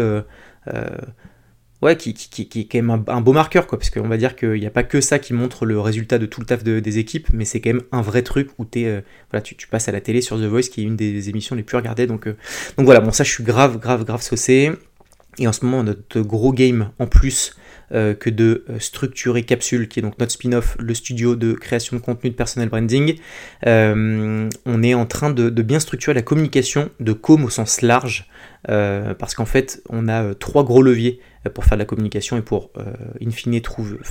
ouais, 1.81 1.95
qui, 1.97 2.13
qui, 2.13 2.47
qui, 2.47 2.59
est 2.61 2.65
quand 2.65 2.81
même 2.81 3.03
un, 3.07 3.21
beau 3.21 3.33
marqueur, 3.33 3.67
quoi, 3.67 3.77
parce 3.77 3.89
qu'on 3.89 4.07
va 4.07 4.17
dire 4.17 4.35
qu'il 4.35 4.59
n'y 4.59 4.65
a 4.65 4.71
pas 4.71 4.83
que 4.83 5.01
ça 5.01 5.19
qui 5.19 5.33
montre 5.33 5.65
le 5.65 5.79
résultat 5.79 6.19
de 6.19 6.25
tout 6.25 6.39
le 6.39 6.45
taf 6.45 6.63
des 6.63 6.97
équipes, 6.97 7.27
mais 7.33 7.45
c'est 7.45 7.59
quand 7.59 7.73
même 7.73 7.83
un 7.91 8.01
vrai 8.01 8.21
truc 8.21 8.49
où 8.59 8.67
es, 8.75 8.85
euh, 8.85 9.01
voilà, 9.31 9.41
tu, 9.41 9.55
passes 9.67 9.87
à 9.87 9.91
la 9.91 10.01
télé 10.01 10.21
sur 10.21 10.37
The 10.37 10.43
Voice, 10.43 10.69
qui 10.71 10.81
est 10.81 10.85
une 10.85 10.95
des 10.95 11.29
émissions 11.29 11.55
les 11.55 11.63
plus 11.63 11.77
regardées, 11.77 12.07
donc, 12.07 12.27
euh, 12.27 12.37
donc 12.77 12.85
voilà, 12.85 12.99
bon, 12.99 13.11
ça 13.11 13.23
je 13.23 13.31
suis 13.31 13.43
grave, 13.43 13.79
grave, 13.79 14.05
grave 14.05 14.21
saucé. 14.21 14.71
Et 15.39 15.47
en 15.47 15.53
ce 15.53 15.63
moment, 15.63 15.81
notre 15.81 16.19
gros 16.19 16.51
game 16.51 16.91
en 16.99 17.07
plus 17.07 17.55
que 17.89 18.29
de 18.29 18.63
structurer 18.79 19.43
Capsule, 19.43 19.89
qui 19.89 19.99
est 19.99 20.01
donc 20.01 20.17
notre 20.17 20.31
spin-off, 20.31 20.77
le 20.79 20.93
studio 20.93 21.35
de 21.35 21.51
création 21.51 21.97
de 21.97 22.01
contenu 22.01 22.29
de 22.29 22.35
personal 22.35 22.69
branding, 22.69 23.15
on 23.65 24.83
est 24.83 24.93
en 24.93 25.05
train 25.05 25.29
de, 25.29 25.49
de, 25.49 25.61
bien 25.61 25.79
structurer 25.81 26.13
la 26.13 26.21
communication 26.21 26.89
de 27.01 27.11
com 27.11 27.43
au 27.43 27.49
sens 27.49 27.81
large. 27.81 28.29
Euh, 28.69 29.13
parce 29.13 29.33
qu'en 29.33 29.45
fait, 29.45 29.81
on 29.89 30.07
a 30.07 30.23
euh, 30.23 30.33
trois 30.33 30.63
gros 30.63 30.83
leviers 30.83 31.19
euh, 31.45 31.49
pour 31.49 31.65
faire 31.65 31.77
de 31.77 31.81
la 31.81 31.85
communication 31.85 32.37
et 32.37 32.41
pour, 32.41 32.71
in 33.23 33.31
fine, 33.31 33.59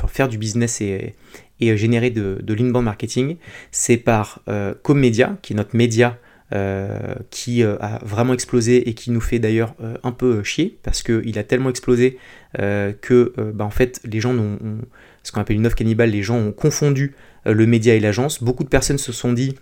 faire 0.08 0.28
du 0.28 0.38
business 0.38 0.80
et, 0.80 1.14
générer 1.60 2.10
de, 2.10 2.54
l'inbound 2.54 2.84
marketing. 2.84 3.36
C'est 3.70 3.98
par 3.98 4.42
Commedia, 4.82 5.36
qui 5.42 5.52
est 5.52 5.56
notre 5.56 5.76
média 5.76 6.18
qui 7.30 7.62
a 7.62 8.00
vraiment 8.02 8.34
explosé 8.34 8.88
et 8.88 8.94
qui 8.94 9.12
nous 9.12 9.20
fait 9.20 9.38
d'ailleurs 9.38 9.74
un 10.02 10.10
peu 10.10 10.42
chier 10.42 10.78
parce 10.82 11.02
qu'il 11.04 11.38
a 11.38 11.44
tellement 11.44 11.70
explosé 11.70 12.18
que 12.56 13.32
bah, 13.54 13.64
en 13.64 13.70
fait 13.70 14.00
les 14.04 14.20
gens 14.20 14.34
ont, 14.36 14.58
ce 15.22 15.30
qu'on 15.30 15.40
appelle 15.40 15.56
une 15.56 15.66
offre 15.66 15.76
cannibale, 15.76 16.10
les 16.10 16.22
gens 16.22 16.38
ont 16.38 16.50
confondu 16.50 17.14
le 17.44 17.66
média 17.66 17.94
et 17.94 18.00
l'agence. 18.00 18.42
Beaucoup 18.42 18.64
de 18.64 18.68
personnes 18.68 18.98
se 18.98 19.12
sont 19.12 19.32
dit 19.32 19.54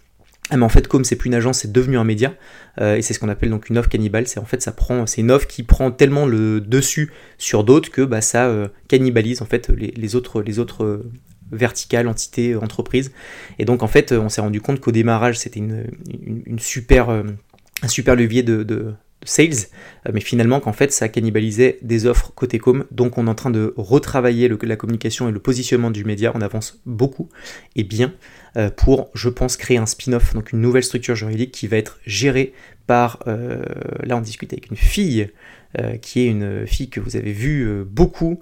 mais 0.57 0.63
en 0.63 0.69
fait 0.69 0.89
comme 0.89 1.05
c'est 1.05 1.17
plus 1.17 1.29
une 1.29 1.35
agence, 1.35 1.61
c'est 1.61 1.73
devenu 1.73 1.99
un 1.99 2.05
média 2.05 2.35
euh, 2.81 2.97
et 2.97 3.03
c'est 3.03 3.13
ce 3.15 3.19
qu'on 3.19 3.29
appelle 3.29 3.51
donc 3.51 3.69
une 3.69 3.79
offre 3.79 3.89
cannibale. 3.89 4.27
C'est 4.27 4.41
en 4.41 4.45
fait 4.45 4.63
ça 4.63 4.73
prend, 4.73 5.07
c'est 5.07 5.21
une 5.21 5.31
offre 5.31 5.47
qui 5.47 5.63
prend 5.63 5.91
tellement 5.91 6.27
le 6.27 6.61
dessus 6.61 7.13
sur 7.37 7.65
d'autres 7.65 7.91
que 7.91 8.03
bah, 8.03 8.21
ça 8.21 8.47
euh, 8.47 8.69
cannibalise 8.89 9.43
en 9.43 9.47
fait 9.47 9.69
les, 9.69 10.17
autres 10.17 10.43
les 10.43 10.59
autres 10.59 10.85
euh, 10.85 11.11
verticales, 11.53 12.09
entités, 12.09 12.57
entreprises. 12.57 13.13
Et 13.59 13.65
donc 13.65 13.83
en 13.83 13.89
fait 13.89 14.13
on 14.13 14.29
s'est 14.29 14.41
rendu 14.41 14.61
compte 14.61 14.81
qu'au 14.81 14.93
démarrage 14.93 15.39
c'était 15.39 15.63
super 16.59 17.11
un 17.11 17.89
super 17.89 18.17
levier 18.17 18.43
de, 18.43 18.95
sales, 19.25 19.69
mais 20.13 20.21
finalement 20.21 20.61
qu'en 20.61 20.73
fait 20.73 20.93
ça 20.93 21.09
cannibalisait 21.09 21.79
des 21.83 22.07
offres 22.07 22.33
côté 22.35 22.59
com, 22.59 22.85
donc 22.91 23.19
on 23.19 23.27
est 23.27 23.31
en 23.31 23.35
train 23.35 23.51
de 23.51 23.75
retravailler 23.77 24.49
la 24.63 24.77
communication 24.77 25.29
et 25.29 25.33
le 25.33 25.41
positionnement 25.41 25.91
du 25.91 26.05
média, 26.05 26.33
on 26.35 26.41
avance 26.41 26.81
beaucoup 26.87 27.29
et 27.77 27.85
bien, 27.85 28.15
euh, 28.57 28.71
pour, 28.71 29.11
je 29.15 29.29
pense, 29.29 29.57
créer 29.57 29.77
un 29.77 29.87
spin-off, 29.87 30.35
donc 30.35 30.53
une 30.53 30.61
nouvelle 30.61 30.85
structure 30.85 31.15
juridique 31.15 31.53
qui 31.53 31.67
va 31.67 31.77
être 31.77 31.99
gérée 32.07 32.53
par, 32.87 33.19
euh, 33.27 33.63
là 34.03 34.17
on 34.17 34.21
discute 34.21 34.53
avec 34.53 34.71
une 34.71 34.77
fille, 34.77 35.31
euh, 35.79 35.97
qui 35.97 36.21
est 36.21 36.27
une 36.27 36.67
fille 36.67 36.89
que 36.89 37.01
vous 37.01 37.17
avez 37.17 37.33
vue 37.33 37.85
beaucoup, 37.85 38.41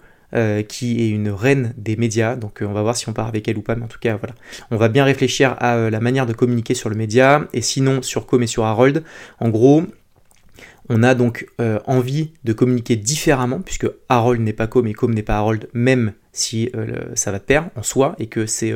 qui 0.68 1.00
est 1.00 1.08
une 1.08 1.30
reine 1.30 1.72
des 1.78 1.96
médias, 1.96 2.36
donc 2.36 2.58
on 2.60 2.74
va 2.74 2.82
voir 2.82 2.94
si 2.94 3.08
on 3.08 3.14
part 3.14 3.26
avec 3.26 3.48
elle 3.48 3.56
ou 3.56 3.62
pas, 3.62 3.74
mais 3.74 3.84
en 3.84 3.88
tout 3.88 3.98
cas 3.98 4.16
voilà. 4.16 4.34
On 4.70 4.76
va 4.76 4.88
bien 4.88 5.04
réfléchir 5.04 5.56
à 5.60 5.88
la 5.88 5.98
manière 5.98 6.26
de 6.26 6.34
communiquer 6.34 6.74
sur 6.74 6.90
le 6.90 6.94
média, 6.94 7.48
et 7.54 7.62
sinon 7.62 8.02
sur 8.02 8.26
Com 8.26 8.42
et 8.42 8.46
sur 8.46 8.64
Harold, 8.64 9.02
en 9.40 9.48
gros, 9.48 9.84
on 10.88 11.02
a 11.02 11.14
donc 11.14 11.46
envie 11.86 12.32
de 12.44 12.52
communiquer 12.52 12.96
différemment, 12.96 13.60
puisque 13.60 13.86
Harold 14.08 14.40
n'est 14.40 14.52
pas 14.52 14.66
Com 14.66 14.86
et 14.86 14.94
Com 14.94 15.12
n'est 15.12 15.22
pas 15.22 15.36
Harold, 15.36 15.68
même 15.74 16.12
si 16.32 16.70
ça 17.14 17.32
va 17.32 17.38
de 17.38 17.44
pair 17.44 17.70
en 17.76 17.82
soi, 17.82 18.14
et 18.18 18.26
que 18.26 18.46
c'est 18.46 18.74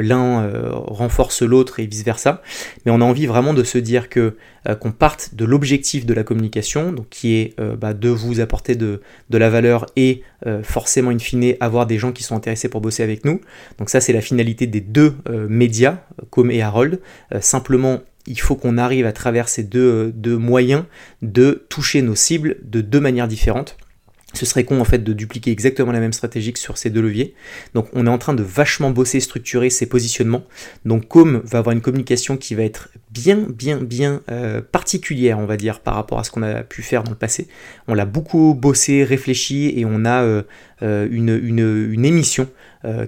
l'un 0.00 0.42
euh, 0.42 0.70
renforce 0.72 1.42
l'autre 1.42 1.80
et 1.80 1.86
vice-versa. 1.86 2.42
Mais 2.84 2.92
on 2.92 3.00
a 3.00 3.04
envie 3.04 3.26
vraiment 3.26 3.54
de 3.54 3.64
se 3.64 3.78
dire 3.78 4.06
euh, 4.16 4.30
qu'on 4.74 4.92
parte 4.92 5.34
de 5.34 5.44
l'objectif 5.44 6.06
de 6.06 6.14
la 6.14 6.24
communication, 6.24 6.94
qui 7.10 7.34
est 7.34 7.54
euh, 7.60 7.76
bah, 7.76 7.94
de 7.94 8.08
vous 8.08 8.40
apporter 8.40 8.74
de, 8.74 9.00
la 9.30 9.50
valeur 9.50 9.86
et 9.96 10.22
forcément 10.62 11.10
in 11.10 11.18
fine 11.18 11.54
avoir 11.58 11.86
des 11.86 11.98
gens 11.98 12.12
qui 12.12 12.22
sont 12.22 12.36
intéressés 12.36 12.68
pour 12.68 12.80
bosser 12.80 13.02
avec 13.02 13.24
nous. 13.24 13.40
Donc 13.78 13.90
ça 13.90 14.00
c'est 14.00 14.12
la 14.12 14.20
finalité 14.20 14.66
des 14.66 14.80
deux 14.80 15.14
médias, 15.48 16.00
Com 16.30 16.50
et 16.50 16.62
Harold. 16.62 17.00
simplement 17.40 18.00
il 18.26 18.40
faut 18.40 18.56
qu'on 18.56 18.78
arrive 18.78 19.06
à 19.06 19.12
travers 19.12 19.48
ces 19.48 19.62
deux, 19.62 20.12
moyens 20.24 20.84
de 21.22 21.64
toucher 21.68 22.02
nos 22.02 22.14
cibles 22.14 22.56
de 22.64 22.80
deux 22.80 23.00
manières 23.00 23.28
différentes 23.28 23.76
ce 24.36 24.46
serait 24.46 24.64
con 24.64 24.80
en 24.80 24.84
fait 24.84 24.98
de 24.98 25.12
dupliquer 25.12 25.50
exactement 25.52 25.92
la 25.92 26.00
même 26.00 26.12
stratégie 26.12 26.52
sur 26.56 26.76
ces 26.76 26.90
deux 26.90 27.00
leviers. 27.00 27.34
Donc 27.74 27.86
on 27.92 28.06
est 28.06 28.10
en 28.10 28.18
train 28.18 28.34
de 28.34 28.42
vachement 28.42 28.90
bosser, 28.90 29.20
structurer 29.20 29.70
ces 29.70 29.86
positionnements. 29.86 30.42
Donc 30.84 31.08
Com 31.08 31.42
va 31.44 31.58
avoir 31.58 31.72
une 31.72 31.80
communication 31.80 32.36
qui 32.36 32.54
va 32.54 32.64
être 32.64 32.88
bien, 33.10 33.46
bien, 33.48 33.78
bien 33.78 34.22
euh, 34.30 34.60
particulière, 34.60 35.38
on 35.38 35.46
va 35.46 35.56
dire, 35.56 35.80
par 35.80 35.94
rapport 35.94 36.18
à 36.18 36.24
ce 36.24 36.30
qu'on 36.30 36.42
a 36.42 36.62
pu 36.62 36.82
faire 36.82 37.04
dans 37.04 37.12
le 37.12 37.16
passé. 37.16 37.48
On 37.86 37.94
l'a 37.94 38.06
beaucoup 38.06 38.54
bossé, 38.54 39.04
réfléchi 39.04 39.72
et 39.76 39.84
on 39.84 40.04
a 40.04 40.22
euh, 40.22 40.42
euh, 40.82 41.08
une, 41.10 42.04
émission 42.04 42.48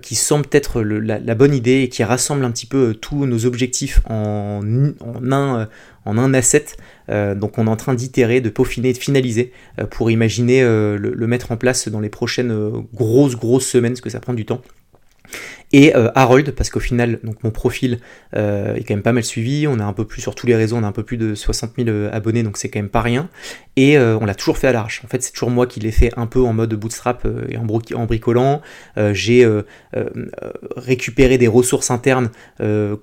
qui 0.01 0.15
semble 0.15 0.47
être 0.53 0.81
la, 0.83 1.35
bonne 1.35 1.55
idée 1.55 1.83
et 1.83 1.89
qui 1.89 2.03
rassemble 2.03 2.45
un 2.45 2.51
petit 2.51 2.67
peu 2.67 2.95
tous 2.95 3.27
nos 3.27 3.45
objectifs 3.45 4.01
en, 4.09 4.61
un, 4.65 5.69
en 6.07 6.19
un 6.19 6.33
asset. 6.33 6.67
Euh, 7.11 7.35
donc 7.35 7.59
on 7.59 7.67
est 7.67 7.71
en 7.71 7.77
train 7.77 7.95
d'itérer, 7.95 8.41
de 8.41 8.49
peaufiner, 8.49 8.93
de 8.93 8.99
finaliser 8.99 9.53
euh, 9.79 9.87
pour 9.87 10.11
imaginer 10.11 10.63
euh, 10.63 10.97
le, 10.99 11.27
mettre 11.27 11.53
en 11.53 11.57
place 11.57 11.89
dans 11.89 12.01
les 12.01 12.09
prochaines 12.09 12.87
grosses 12.95 13.37
grosses 13.37 13.67
semaines, 13.67 13.93
parce 13.93 14.01
que 14.01 14.11
ça 14.11 14.21
prend 14.21 14.35
du 14.35 14.47
temps. 14.47 14.63
Et 15.73 15.97
euh, 15.97 16.11
Harold, 16.15 16.53
parce 16.53 16.71
qu'au 16.71 16.81
final, 16.81 17.19
mon 17.43 17.51
profil 17.51 17.99
euh, 18.37 18.75
est 18.75 18.85
quand 18.85 18.95
même 18.95 19.03
pas 19.03 19.13
mal 19.13 19.25
suivi, 19.25 19.67
on 19.67 19.81
a 19.81 19.85
un 19.85 19.93
peu 19.93 20.05
plus 20.05 20.23
sur 20.23 20.35
tous 20.35 20.47
les 20.47 20.55
réseaux, 20.55 20.77
on 20.77 20.85
a 20.85 20.87
un 20.87 20.93
peu 20.93 21.03
plus 21.03 21.17
de 21.17 21.35
60 21.35 21.73
000 21.77 21.89
euh, 21.89 22.09
abonnés, 22.13 22.45
donc 22.45 22.57
c'est 22.57 22.69
quand 22.69 22.79
même 22.79 22.89
pas 22.89 23.01
rien. 23.01 23.29
Et 23.79 23.99
on 23.99 24.25
l'a 24.25 24.35
toujours 24.35 24.57
fait 24.57 24.69
à 24.69 24.73
l'arrache. 24.73 25.03
En 25.05 25.09
fait, 25.09 25.23
c'est 25.23 25.33
toujours 25.33 25.51
moi 25.51 25.67
qui 25.67 25.81
l'ai 25.81 25.91
fait 25.91 26.11
un 26.17 26.27
peu 26.27 26.41
en 26.41 26.55
mode 26.55 26.73
bootstrap 26.73 27.29
et 27.51 27.59
en, 27.59 27.67
en 27.67 28.07
bricolant. 28.07 28.63
J'ai 29.13 29.47
récupéré 30.77 31.37
des 31.37 31.47
ressources 31.47 31.91
internes 31.91 32.31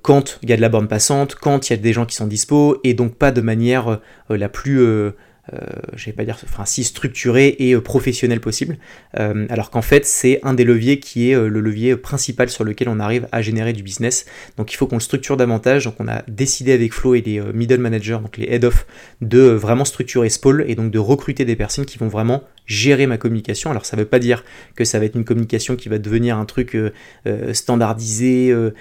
quand 0.02 0.40
il 0.42 0.50
y 0.50 0.54
a 0.54 0.56
de 0.56 0.62
la 0.62 0.70
bande 0.70 0.90
passante, 0.90 1.36
quand 1.36 1.70
il 1.70 1.74
y 1.74 1.76
a 1.76 1.78
des 1.78 1.94
gens 1.94 2.08
qui 2.08 2.16
sont 2.16 2.26
dispo, 2.26 2.80
et 2.84 2.96
donc 2.96 3.14
pas 3.14 3.32
de 3.32 3.42
manière 3.42 4.00
la 4.30 4.50
plus 4.50 5.14
euh, 5.52 5.58
je 5.96 6.06
vais 6.06 6.14
pas 6.14 6.24
dire, 6.24 6.38
enfin 6.44 6.64
si 6.66 6.86
structuré 6.86 7.56
et 7.60 7.74
euh, 7.74 7.82
professionnel 7.82 8.40
possible, 8.40 8.78
euh, 9.20 9.46
alors 9.50 9.72
qu'en 9.72 9.82
fait 9.82 10.06
c'est 10.06 10.40
un 10.44 10.54
des 10.54 10.64
leviers 10.64 11.00
qui 11.00 11.32
est 11.32 11.36
le 11.36 11.60
levier 11.60 11.98
principal 11.98 12.50
sur 12.50 12.64
lequel 12.64 12.88
on 12.88 13.00
arrive 13.00 13.28
à 13.32 13.42
générer 13.42 13.74
du 13.74 13.84
business. 13.84 14.26
Donc 14.58 14.72
il 14.72 14.78
faut 14.78 14.88
qu'on 14.88 14.96
le 14.96 15.02
structure 15.02 15.36
davantage. 15.36 15.86
Donc 15.86 15.96
on 16.00 16.08
a 16.08 16.22
décidé 16.28 16.72
avec 16.72 16.94
Flo 16.94 17.16
et 17.16 17.22
les 17.22 17.42
middle 17.54 17.80
managers, 17.80 18.20
donc 18.22 18.38
les 18.38 18.48
head 18.50 18.64
of, 18.64 18.86
de 19.22 19.40
vraiment 19.40 19.86
structurer 19.86 20.30
ce 20.30 20.40
et 20.66 20.76
donc 20.76 20.92
de 20.92 21.00
recruter 21.00 21.46
des 21.46 21.56
personnes 21.56 21.86
qui 21.86 21.98
vont 21.98 22.10
vraiment 22.10 22.44
gérer 22.66 23.08
ma 23.08 23.18
communication. 23.18 23.72
Alors 23.72 23.86
ça 23.86 23.98
ne 23.98 24.02
veut 24.02 24.08
pas 24.08 24.20
dire 24.20 24.44
que 24.76 24.86
ça 24.86 25.00
va 25.00 25.06
être 25.06 25.16
une 25.16 25.26
communication 25.26 25.76
qui 25.76 25.90
va 25.90 25.98
devenir 25.98 26.38
un 26.38 26.46
truc 26.46 26.76
euh, 26.76 26.92
euh, 27.28 27.54
standardisé, 27.54 28.52
euh, 28.52 28.72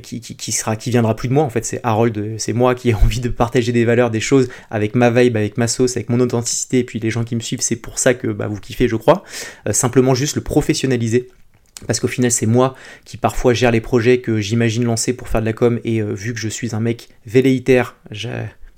qui, 0.00 0.90
viendra 0.90 1.16
plus 1.16 1.28
de 1.28 1.34
moi. 1.34 1.44
En 1.44 1.50
fait, 1.50 1.64
c'est 1.64 1.80
Harold, 1.82 2.36
c'est 2.38 2.52
moi 2.52 2.74
qui 2.74 2.90
ai 2.90 2.94
envie 3.04 3.20
de 3.20 3.28
partager 3.28 3.72
des 3.72 3.84
valeurs, 3.84 4.10
des 4.10 4.20
choses 4.20 4.48
avec 4.70 4.94
ma 4.94 5.10
vibe, 5.10 5.36
avec 5.36 5.58
ma 5.58 5.68
sauce, 5.68 5.96
avec 5.96 6.08
mon 6.08 6.20
authenticité. 6.20 6.80
Et 6.80 6.84
puis 6.84 6.98
les 6.98 7.10
gens 7.10 7.24
qui 7.24 7.36
me 7.36 7.40
suivent, 7.40 7.60
c'est 7.60 7.76
pour 7.76 7.98
ça 7.98 8.14
que 8.14 8.28
bah, 8.28 8.46
vous 8.46 8.60
kiffez, 8.60 8.88
je 8.88 8.96
crois. 8.96 9.24
simplement 9.70 10.14
juste 10.14 10.36
le 10.36 10.42
professionnaliser. 10.42 11.28
Parce 11.86 12.00
qu'au 12.00 12.08
final, 12.08 12.30
c'est 12.30 12.46
moi 12.46 12.74
qui 13.04 13.18
parfois 13.18 13.52
gère 13.52 13.70
les 13.70 13.82
projets 13.82 14.20
que 14.20 14.40
j'imagine 14.40 14.84
lancer 14.84 15.12
pour 15.12 15.28
faire 15.28 15.42
de 15.42 15.46
la 15.46 15.52
com. 15.52 15.78
Et 15.84 16.00
vu 16.00 16.32
que 16.32 16.40
je 16.40 16.48
suis 16.48 16.74
un 16.74 16.80
mec 16.80 17.08
velléitaire, 17.26 17.96
j'ai 18.10 18.30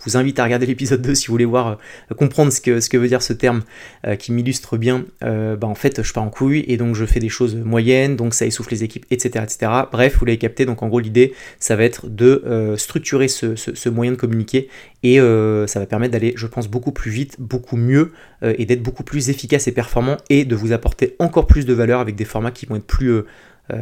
vous 0.09 0.17
invite 0.17 0.39
à 0.39 0.45
regarder 0.45 0.67
l'épisode 0.67 1.03
2 1.03 1.15
si 1.15 1.27
vous 1.27 1.35
voulez 1.35 1.45
voir, 1.45 1.79
euh, 2.11 2.15
comprendre 2.15 2.51
ce 2.51 2.61
que, 2.61 2.81
ce 2.81 2.89
que 2.89 2.97
veut 2.97 3.09
dire 3.09 3.23
ce 3.23 3.33
terme 3.33 3.63
euh, 4.07 4.17
qui 4.17 4.33
m'illustre 4.33 4.77
bien. 4.77 5.05
Euh, 5.23 5.57
bah 5.57 5.67
en 5.67 5.75
fait, 5.75 6.03
je 6.03 6.13
pars 6.13 6.23
en 6.23 6.31
couille 6.31 6.65
et 6.67 6.77
donc 6.77 6.95
je 6.95 7.05
fais 7.05 7.21
des 7.21 7.29
choses 7.29 7.55
moyennes, 7.57 8.17
donc 8.17 8.35
ça 8.35 8.47
essouffle 8.47 8.71
les 8.71 8.85
équipes, 8.85 9.05
etc. 9.11 9.45
etc. 9.45 9.73
Bref, 9.93 10.17
vous 10.19 10.25
l'avez 10.25 10.39
capté, 10.39 10.65
donc 10.65 10.83
en 10.83 10.89
gros, 10.89 11.01
l'idée, 11.01 11.35
ça 11.59 11.77
va 11.77 11.85
être 11.85 12.09
de 12.09 12.75
structurer 12.77 13.29
ce, 13.29 13.89
moyen 13.89 14.13
de 14.13 14.17
communiquer 14.17 14.69
et 15.03 15.19
ça 15.19 15.81
va 15.81 15.87
permettre 15.87 16.13
d'aller, 16.13 16.33
je 16.37 16.47
pense, 16.47 16.69
beaucoup 16.69 16.93
plus 16.93 17.11
vite, 17.11 17.37
beaucoup 17.39 17.77
mieux 17.77 18.13
et 18.43 18.67
d'être 18.67 18.83
beaucoup 18.83 19.03
plus 19.03 19.31
efficace 19.31 19.69
et 19.69 19.73
performant 19.73 20.17
et 20.31 20.45
de 20.45 20.57
vous 20.57 20.73
apporter 20.73 21.17
encore 21.19 21.47
plus 21.47 21.67
de 21.67 21.73
valeur 21.73 22.01
avec 22.01 22.17
des 22.17 22.25
formats 22.25 22.51
qui 22.51 22.67
vont 22.67 22.77
être 22.77 22.87
plus, 22.87 23.23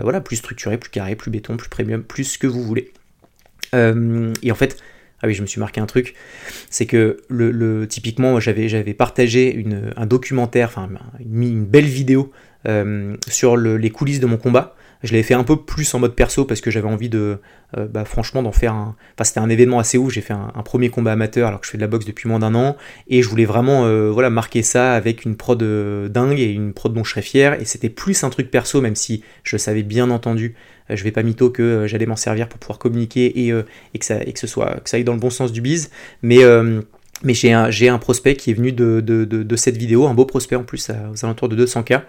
voilà, 0.02 0.21
plus 0.21 0.37
structurés, 0.37 0.78
plus 0.78 0.90
carrés, 0.90 1.16
plus 1.16 1.30
béton, 1.30 1.56
plus 1.56 1.68
premium, 1.68 2.02
plus 2.02 2.25
ce 2.25 2.38
que 2.38 2.47
vous 2.47 2.62
voulez. 2.62 2.90
et 3.75 4.52
en 4.52 4.54
fait, 4.54 4.76
ah 5.23 5.26
oui, 5.26 5.35
je 5.35 5.42
me 5.42 5.46
suis 5.46 5.61
marqué 5.61 5.80
un 5.80 5.87
truc. 5.87 6.14
C'est 6.70 6.87
que 6.87 7.18
typiquement, 7.87 8.38
j'avais, 8.38 8.68
j'avais 8.68 8.94
partagé 8.94 9.54
une, 9.54 9.92
un 9.96 10.06
documentaire, 10.06 10.68
enfin 10.68 10.88
une, 11.20 11.42
une 11.42 11.64
belle 11.64 11.87
vidéo 11.87 12.32
euh, 12.68 13.16
sur 13.28 13.56
les 13.56 13.90
coulisses 13.90 14.20
de 14.20 14.26
mon 14.26 14.37
combat. 14.38 14.75
Je 15.02 15.12
l'avais 15.12 15.23
fait 15.23 15.35
un 15.35 15.44
peu 15.44 15.56
plus 15.56 15.94
en 15.94 16.00
mode 16.00 16.16
perso 16.16 16.46
parce 16.46 16.61
que 16.61 16.70
j'avais 16.70 16.88
envie 16.88 17.08
de, 17.08 17.38
euh, 17.76 17.87
bah, 17.87 18.04
franchement, 18.04 18.42
d'en 18.42 18.50
faire 18.50 18.73
un. 18.73 18.96
Enfin, 19.14 19.25
c'était 19.25 19.40
un 19.40 19.49
événement 19.49 19.78
assez 19.78 19.99
ouf. 19.99 20.12
J'ai 20.12 20.20
fait 20.20 20.32
un, 20.32 20.62
premier 20.64 20.88
combat 20.88 21.12
amateur 21.12 21.49
alors 21.49 21.61
que 21.61 21.66
je 21.66 21.70
fais 21.70 21.78
de 21.78 21.82
la 21.82 21.87
boxe 21.87 22.06
depuis 22.06 22.28
moins 22.28 22.40
d'un 22.40 22.54
an 22.54 22.76
et 23.06 23.23
je 23.23 23.28
voulais 23.28 23.44
vraiment, 23.44 23.85
euh, 23.85 24.11
voilà, 24.11 24.30
marquer 24.30 24.62
ça 24.62 24.94
avec 24.94 25.25
une 25.25 25.37
prod 25.37 25.62
dingue 26.11 26.40
et 26.40 26.50
une 26.50 26.73
prod 26.73 26.92
dont 26.92 27.04
je 27.04 27.11
serais 27.11 27.23
fier. 27.23 27.61
Et 27.61 27.64
c'était 27.64 27.90
plus 27.90 28.25
un 28.25 28.30
truc 28.30 28.50
perso, 28.50 28.80
même 28.80 28.96
si 28.96 29.23
je 29.44 29.56
savais 29.56 29.82
bien 29.82 30.11
entendu 30.11 30.56
je 30.95 31.05
vais 31.05 31.11
pas 31.11 31.23
mytho 31.23 31.50
que 31.50 31.62
euh, 31.62 31.87
j'allais 31.87 32.07
m'en 32.07 32.16
servir 32.16 32.49
pour 32.49 32.59
pouvoir 32.59 32.78
communiquer 32.78 33.45
et, 33.45 33.52
euh, 33.52 33.62
que, 33.99 34.05
ça, 34.05 34.23
et 34.23 34.33
ce 34.37 34.47
soit, 34.47 34.81
que 34.85 34.95
aille 34.95 35.05
dans 35.05 35.14
le 35.14 35.21
bon 35.21 35.31
sens 35.31 35.52
du 35.52 35.61
bise. 35.61 35.90
Mais 36.23 36.45
euh, 36.45 36.81
j'ai 37.25 37.88
un, 37.88 37.99
prospect 37.99 38.37
qui 38.37 38.50
est 38.50 38.55
venu 38.55 38.73
de, 38.73 39.57
cette 39.57 39.76
vidéo, 39.76 40.07
un 40.07 40.14
beau 40.14 40.25
prospect 40.25 40.57
en 40.57 40.64
plus, 40.64 40.90
aux 40.90 41.25
alentours 41.25 41.49
de 41.49 41.64
200K. 41.64 42.02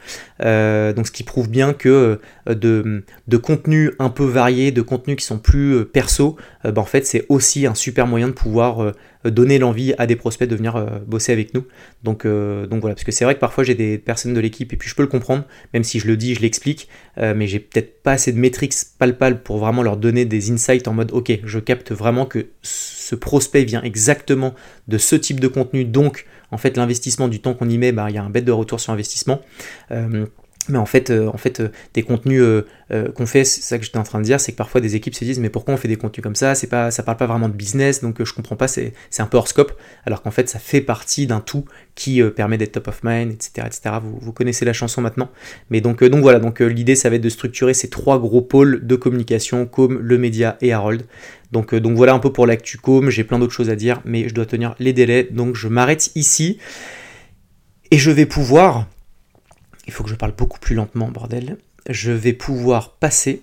Euh, 0.43 0.93
donc 0.93 1.07
ce 1.07 1.11
qui 1.11 1.23
prouve 1.23 1.49
bien 1.49 1.73
que 1.73 2.19
euh, 2.49 2.53
de, 2.55 3.03
de 3.27 3.37
contenus 3.37 3.91
un 3.99 4.09
peu 4.09 4.25
variés, 4.25 4.71
de 4.71 4.81
contenus 4.81 5.17
qui 5.17 5.25
sont 5.25 5.39
plus 5.39 5.75
euh, 5.75 5.85
perso, 5.85 6.35
bah, 6.63 6.81
en 6.81 6.85
fait 6.85 7.05
c'est 7.05 7.25
aussi 7.29 7.65
un 7.65 7.75
super 7.75 8.07
moyen 8.07 8.27
de 8.27 8.33
pouvoir 8.33 8.91
donner 9.29 9.59
l'envie 9.59 9.93
à 9.97 10.07
des 10.07 10.15
prospects 10.15 10.47
de 10.47 10.55
venir 10.55 11.01
bosser 11.05 11.31
avec 11.31 11.53
nous. 11.53 11.65
Donc, 12.03 12.25
donc 12.25 12.81
voilà, 12.81 12.95
parce 12.95 13.03
que 13.03 13.11
c'est 13.11 13.25
vrai 13.25 13.35
que 13.35 13.39
parfois 13.39 13.63
j'ai 13.63 13.75
des 13.75 13.97
personnes 13.97 14.33
de 14.33 14.39
l'équipe, 14.39 14.71
et 14.73 14.77
puis 14.77 14.89
je 14.89 14.95
peux 14.95 15.01
le 15.01 15.07
comprendre, 15.07 15.45
même 15.73 15.83
si 15.83 15.99
je 15.99 16.07
le 16.07 16.17
dis, 16.17 16.35
je 16.35 16.41
l'explique, 16.41 16.87
mais 17.17 17.47
j'ai 17.47 17.59
peut-être 17.59 18.01
pas 18.03 18.13
assez 18.13 18.31
de 18.31 18.37
métriques 18.37 18.73
palpables 18.97 19.41
pour 19.41 19.57
vraiment 19.57 19.83
leur 19.83 19.97
donner 19.97 20.25
des 20.25 20.51
insights 20.51 20.87
en 20.87 20.93
mode 20.93 21.11
ok, 21.11 21.39
je 21.43 21.59
capte 21.59 21.91
vraiment 21.91 22.25
que 22.25 22.47
ce 22.61 23.15
prospect 23.15 23.63
vient 23.63 23.81
exactement 23.83 24.53
de 24.87 24.97
ce 24.97 25.15
type 25.15 25.39
de 25.39 25.47
contenu, 25.47 25.85
donc 25.85 26.25
en 26.51 26.57
fait 26.57 26.77
l'investissement 26.77 27.27
du 27.27 27.39
temps 27.39 27.53
qu'on 27.53 27.69
y 27.69 27.77
met, 27.77 27.91
bah, 27.91 28.07
il 28.09 28.15
y 28.15 28.17
a 28.17 28.23
un 28.23 28.29
bête 28.29 28.45
de 28.45 28.51
retour 28.51 28.79
sur 28.79 28.93
investissement. 28.93 29.41
Euh, 29.91 30.25
mais 30.69 30.77
en 30.77 30.85
fait, 30.85 31.09
euh, 31.09 31.27
en 31.27 31.37
fait 31.37 31.59
euh, 31.59 31.69
des 31.93 32.03
contenus 32.03 32.43
qu'on 33.15 33.25
fait, 33.25 33.43
c'est 33.43 33.61
ça 33.61 33.77
que 33.77 33.83
j'étais 33.83 33.97
en 33.97 34.03
train 34.03 34.19
de 34.19 34.23
dire, 34.23 34.39
c'est 34.39 34.53
que 34.53 34.57
parfois 34.57 34.79
des 34.79 34.95
équipes 34.95 35.13
se 35.13 35.25
disent 35.25 35.39
mais 35.39 35.49
pourquoi 35.49 35.73
on 35.73 35.77
fait 35.77 35.89
des 35.89 35.97
contenus 35.97 36.23
comme 36.23 36.35
ça? 36.35 36.55
C'est 36.55 36.67
pas, 36.67 36.89
ça 36.89 37.03
parle 37.03 37.17
pas 37.17 37.25
vraiment 37.25 37.49
de 37.49 37.53
business, 37.53 38.01
donc 38.01 38.23
je 38.23 38.33
comprends 38.33 38.55
pas, 38.55 38.69
c'est 38.69 38.93
un 39.19 39.25
peu 39.25 39.35
hors 39.35 39.49
scope, 39.49 39.73
alors 40.05 40.21
qu'en 40.21 40.31
fait 40.31 40.47
ça 40.47 40.57
fait 40.57 40.79
partie 40.79 41.27
d'un 41.27 41.41
tout 41.41 41.65
qui 41.95 42.21
permet 42.23 42.57
d'être 42.57 42.71
top 42.71 42.87
of 42.87 43.01
mind, 43.03 43.33
etc., 43.33 43.67
etc. 43.67 43.95
Vous, 44.01 44.17
vous, 44.21 44.31
connaissez 44.31 44.63
la 44.63 44.71
chanson 44.71 45.01
maintenant, 45.01 45.29
mais 45.69 45.81
donc 45.81 46.01
donc 46.01 46.21
voilà, 46.21 46.39
donc 46.39 46.61
l'idée 46.61 46.95
ça 46.95 47.09
va 47.09 47.17
être 47.17 47.21
de 47.21 47.29
structurer 47.29 47.73
ces 47.73 47.89
trois 47.89 48.19
gros 48.19 48.41
pôles 48.41 48.87
de 48.87 48.95
communication, 48.95 49.65
comme 49.65 49.99
le 49.99 50.17
média 50.17 50.57
et 50.61 50.71
Harold. 50.71 51.03
Donc, 51.51 51.75
donc 51.75 51.95
voilà 51.95 52.13
un 52.13 52.19
peu 52.19 52.31
pour 52.31 52.47
l'actu 52.47 52.77
com, 52.77 53.09
j'ai 53.09 53.23
plein 53.23 53.39
d'autres 53.39 53.53
choses 53.53 53.69
à 53.69 53.75
dire, 53.75 54.01
mais 54.05 54.29
je 54.29 54.33
dois 54.33 54.45
tenir 54.45 54.75
les 54.79 54.93
délais, 54.93 55.27
donc 55.29 55.55
je 55.55 55.67
m'arrête 55.67 56.11
ici 56.15 56.57
et 57.91 57.97
je 57.97 58.11
vais 58.11 58.25
pouvoir 58.25 58.87
il 59.87 59.93
faut 59.93 60.03
que 60.03 60.09
je 60.09 60.15
parle 60.15 60.33
beaucoup 60.35 60.59
plus 60.59 60.75
lentement, 60.75 61.09
bordel, 61.09 61.57
je 61.89 62.11
vais 62.11 62.33
pouvoir 62.33 62.95
passer 62.95 63.41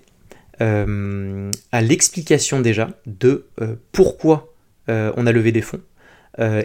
euh, 0.60 1.50
à 1.72 1.80
l'explication 1.80 2.60
déjà 2.60 2.90
de 3.06 3.46
euh, 3.60 3.74
pourquoi 3.90 4.54
euh, 4.88 5.12
on 5.16 5.26
a 5.26 5.32
levé 5.32 5.50
des 5.52 5.62
fonds 5.62 5.80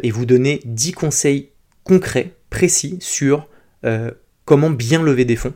et 0.02 0.10
vous 0.10 0.26
donner 0.26 0.62
10 0.66 0.94
conseils 0.94 1.50
concrets, 1.84 2.34
précis 2.50 2.98
sur 3.02 3.48
comment 4.46 4.72
bien 4.72 5.04
lever 5.04 5.26
des 5.26 5.36
fonds. 5.36 5.54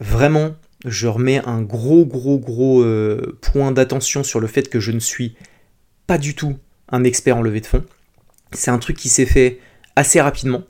vraiment, 0.00 0.56
je 0.84 1.06
remets 1.06 1.40
un 1.46 1.62
gros, 1.62 2.04
gros, 2.04 2.40
gros 2.40 2.84
point 3.40 3.70
d'attention 3.70 4.24
sur 4.24 4.40
le 4.40 4.48
fait 4.48 4.68
que 4.68 4.80
je 4.80 4.90
ne 4.90 4.98
suis 4.98 5.36
pas 6.08 6.18
du 6.18 6.34
tout 6.34 6.58
un 6.88 7.04
expert 7.04 7.36
en 7.36 7.42
levée 7.42 7.60
de 7.60 7.66
fonds. 7.66 7.84
C'est 8.50 8.72
un 8.72 8.78
truc 8.78 8.96
qui 8.96 9.08
s'est 9.08 9.26
fait 9.26 9.60
assez 9.94 10.20
rapidement. 10.20 10.64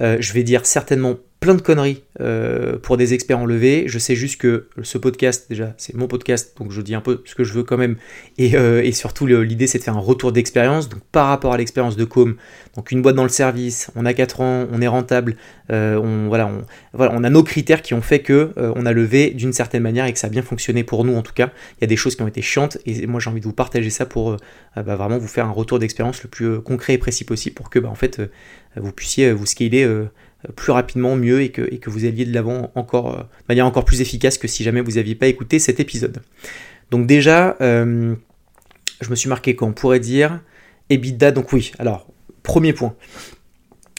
je 0.00 0.32
vais 0.32 0.44
dire 0.44 0.66
certainement 0.66 1.16
plein 1.40 1.54
de 1.54 1.62
conneries 1.62 2.02
euh, 2.20 2.78
pour 2.78 2.96
des 2.96 3.14
experts 3.14 3.38
en 3.38 3.46
levée. 3.46 3.84
Je 3.86 3.98
sais 3.98 4.16
juste 4.16 4.40
que 4.40 4.68
ce 4.82 4.98
podcast, 4.98 5.46
déjà, 5.48 5.72
c'est 5.76 5.94
mon 5.94 6.08
podcast, 6.08 6.56
donc 6.58 6.72
je 6.72 6.80
dis 6.80 6.94
un 6.96 7.00
peu 7.00 7.22
ce 7.26 7.34
que 7.36 7.44
je 7.44 7.52
veux 7.52 7.62
quand 7.62 7.76
même. 7.76 7.96
Et, 8.38 8.56
euh, 8.56 8.90
surtout, 8.92 9.26
l'idée, 9.26 9.68
c'est 9.68 9.78
de 9.78 9.84
faire 9.84 9.96
un 9.96 10.00
retour 10.00 10.32
d'expérience. 10.32 10.88
Donc, 10.88 11.00
par 11.12 11.28
rapport 11.28 11.52
à 11.52 11.56
l'expérience 11.56 11.96
de 11.96 12.04
Com, 12.04 12.36
donc 12.74 12.90
une 12.90 13.02
boîte 13.02 13.14
dans 13.14 13.22
le 13.22 13.28
service, 13.28 13.90
on 13.94 14.04
a 14.04 14.14
4 14.14 14.40
ans, 14.40 14.66
on 14.72 14.82
est 14.82 14.88
rentable, 14.88 15.36
euh, 15.70 15.96
on, 15.96 16.26
voilà, 16.26 16.50
on, 16.94 17.24
a 17.24 17.30
nos 17.30 17.44
critères 17.44 17.82
qui 17.82 17.94
ont 17.94 18.02
fait 18.02 18.20
que 18.20 18.52
on 18.56 18.86
a 18.86 18.92
levé 18.92 19.30
d'une 19.30 19.52
certaine 19.52 19.82
manière 19.82 20.06
et 20.06 20.12
que 20.12 20.18
ça 20.18 20.26
a 20.26 20.30
bien 20.30 20.42
fonctionné 20.42 20.82
pour 20.82 21.04
nous, 21.04 21.14
en 21.14 21.22
tout 21.22 21.34
cas. 21.34 21.50
Il 21.78 21.82
y 21.82 21.84
a 21.84 21.86
des 21.86 21.96
choses 21.96 22.16
qui 22.16 22.22
ont 22.22 22.28
été 22.28 22.42
chiantes 22.42 22.78
et 22.84 23.06
moi, 23.06 23.20
j'ai 23.20 23.30
envie 23.30 23.40
de 23.40 23.46
vous 23.46 23.52
partager 23.52 23.90
ça 23.90 24.06
pour 24.06 24.36
bah, 24.74 24.96
vraiment 24.96 25.18
vous 25.18 25.28
faire 25.28 25.46
un 25.46 25.52
retour 25.52 25.78
d'expérience 25.78 26.22
le 26.24 26.28
plus 26.28 26.60
concret 26.60 26.94
et 26.94 26.98
précis 26.98 27.24
possible 27.24 27.54
pour 27.54 27.70
que, 27.70 27.78
bah, 27.78 27.88
en 27.88 27.94
fait, 27.94 28.20
vous 28.76 28.92
puissiez 28.92 29.32
vous 29.32 29.46
scaler 29.46 29.86
plus 30.54 30.72
rapidement, 30.72 31.16
mieux 31.16 31.42
et 31.42 31.50
que, 31.50 31.90
vous 31.90 32.04
alliez 32.04 32.24
de 32.24 32.32
l'avant 32.32 32.70
encore, 32.74 33.14
euh, 33.14 33.18
de 33.22 33.44
manière 33.48 33.66
encore 33.66 33.84
plus 33.84 34.00
efficace 34.00 34.38
que 34.38 34.48
si 34.48 34.62
jamais 34.62 34.80
vous 34.80 34.92
n'aviez 34.92 35.14
pas 35.14 35.26
écouté 35.26 35.58
cet 35.58 35.80
épisode. 35.80 36.22
Donc 36.90 37.06
déjà, 37.06 37.56
euh, 37.60 38.14
je 39.00 39.10
me 39.10 39.14
suis 39.14 39.28
marqué 39.28 39.56
qu'on 39.56 39.72
pourrait 39.72 40.00
dire 40.00 40.40
EBITDA, 40.90 41.32
donc 41.32 41.52
oui, 41.52 41.72
alors, 41.78 42.06
premier 42.42 42.72
point, 42.72 42.94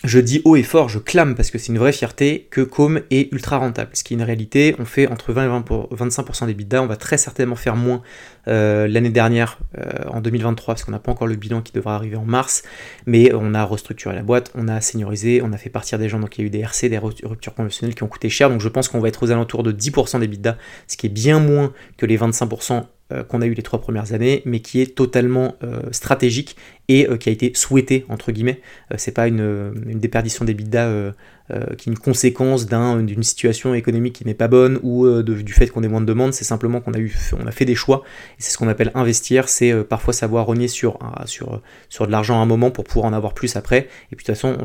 je 0.06 0.20
dis 0.20 0.42
haut 0.46 0.56
et 0.56 0.64
fort, 0.64 0.88
je 0.88 0.98
clame 0.98 1.36
parce 1.36 1.52
que 1.52 1.58
c'est 1.58 1.74
une 1.74 1.78
vraie 1.78 1.92
fierté 1.92 2.48
que 2.52 2.62
Com 2.62 3.02
est 3.12 3.34
ultra 3.34 3.58
rentable. 3.58 3.92
Ce 3.94 4.04
qui 4.04 4.14
est 4.14 4.18
une 4.18 4.24
réalité, 4.24 4.76
on 4.80 4.86
fait 4.86 5.08
entre 5.08 5.34
20 5.34 5.44
et 5.44 5.48
20 5.50 5.62
pour 5.64 5.94
25% 5.94 6.46
des 6.46 6.54
bidas, 6.54 6.82
on 6.82 6.88
va 6.88 6.96
très 6.96 7.18
certainement 7.18 7.58
faire 7.58 7.76
moins 7.76 8.02
euh, 8.48 8.88
l'année 8.88 9.10
dernière, 9.10 9.60
euh, 9.78 10.08
en 10.10 10.22
2023, 10.22 10.76
parce 10.76 10.86
qu'on 10.86 10.92
n'a 10.92 11.00
pas 11.00 11.12
encore 11.12 11.28
le 11.28 11.36
bilan 11.36 11.62
qui 11.62 11.74
devra 11.74 11.96
arriver 11.96 12.16
en 12.16 12.24
mars, 12.24 12.64
mais 13.08 13.34
on 13.34 13.54
a 13.54 13.66
restructuré 13.66 14.16
la 14.16 14.24
boîte, 14.24 14.52
on 14.56 14.70
a 14.70 14.80
seniorisé, 14.80 15.42
on 15.44 15.52
a 15.52 15.58
fait 15.58 15.70
partir 15.70 16.00
des 16.00 16.08
gens, 16.08 16.20
donc 16.20 16.38
il 16.38 16.42
y 16.42 16.44
a 16.46 16.48
eu 16.48 16.50
des 16.50 16.60
RC, 16.60 16.88
des 16.88 16.98
ruptures 16.98 17.54
conventionnelles 17.54 17.94
qui 17.94 18.04
ont 18.04 18.08
coûté 18.08 18.30
cher, 18.30 18.50
donc 18.50 18.62
je 18.62 18.70
pense 18.70 18.88
qu'on 18.88 19.02
va 19.02 19.10
être 19.10 19.22
aux 19.22 19.32
alentours 19.32 19.64
de 19.64 19.74
10% 19.74 20.22
des 20.22 20.28
bidas, 20.28 20.56
ce 20.88 20.96
qui 20.96 21.08
est 21.08 21.10
bien 21.10 21.40
moins 21.40 21.74
que 21.98 22.06
les 22.06 22.18
25% 22.18 22.86
euh, 23.12 23.24
qu'on 23.24 23.42
a 23.42 23.46
eu 23.48 23.54
les 23.54 23.64
trois 23.64 23.82
premières 23.82 24.14
années, 24.14 24.44
mais 24.46 24.62
qui 24.62 24.80
est 24.80 24.96
totalement 24.96 25.56
stratégique 25.92 26.56
et 26.90 27.08
qui 27.20 27.30
a 27.30 27.32
été 27.32 27.52
souhaité 27.56 28.06
entre 28.10 28.32
guillemets. 28.32 28.60
c'est 28.98 29.14
pas 29.14 29.28
une, 29.28 29.74
une 29.88 30.00
déperdition 30.00 30.44
d'EBITDA 30.44 31.14
euh, 31.52 31.74
qui 31.78 31.90
est 31.90 31.92
une 31.94 31.98
conséquence 31.98 32.68
d'une 32.68 33.24
situation 33.24 33.74
économique 33.74 34.14
qui 34.14 34.24
n'est 34.24 34.36
pas 34.36 34.48
bonne 34.48 34.80
ou 34.84 35.08
euh, 35.08 35.24
du 35.24 35.52
fait 35.52 35.66
qu'on 35.66 35.82
ait 35.82 35.88
moins 35.88 36.00
de 36.00 36.06
demandes, 36.06 36.32
c'est 36.32 36.44
simplement 36.44 36.80
qu'on 36.80 36.94
a, 36.94 37.00
eu, 37.00 37.12
on 37.42 37.48
a 37.48 37.52
fait 37.52 37.66
des 37.66 37.74
choix, 37.74 38.04
c'est 38.38 38.52
ce 38.52 38.58
qu'on 38.60 38.68
appelle 38.68 38.92
investir, 38.94 39.50
c'est 39.50 39.72
euh, 39.72 39.84
parfois 39.84 40.14
savoir 40.14 40.46
rogner 40.46 40.68
sur, 40.68 41.00
sur, 41.26 41.60
sur 41.90 42.06
de 42.06 42.12
l'argent 42.12 42.40
à 42.40 42.44
un 42.44 42.46
moment 42.46 42.70
pour 42.70 42.84
pouvoir 42.84 43.08
en 43.08 43.14
avoir 43.14 43.34
plus 43.34 43.56
après, 43.56 43.88
et 44.12 44.16
puis 44.16 44.24
de 44.24 44.32
toute 44.32 44.36
façon, 44.36 44.58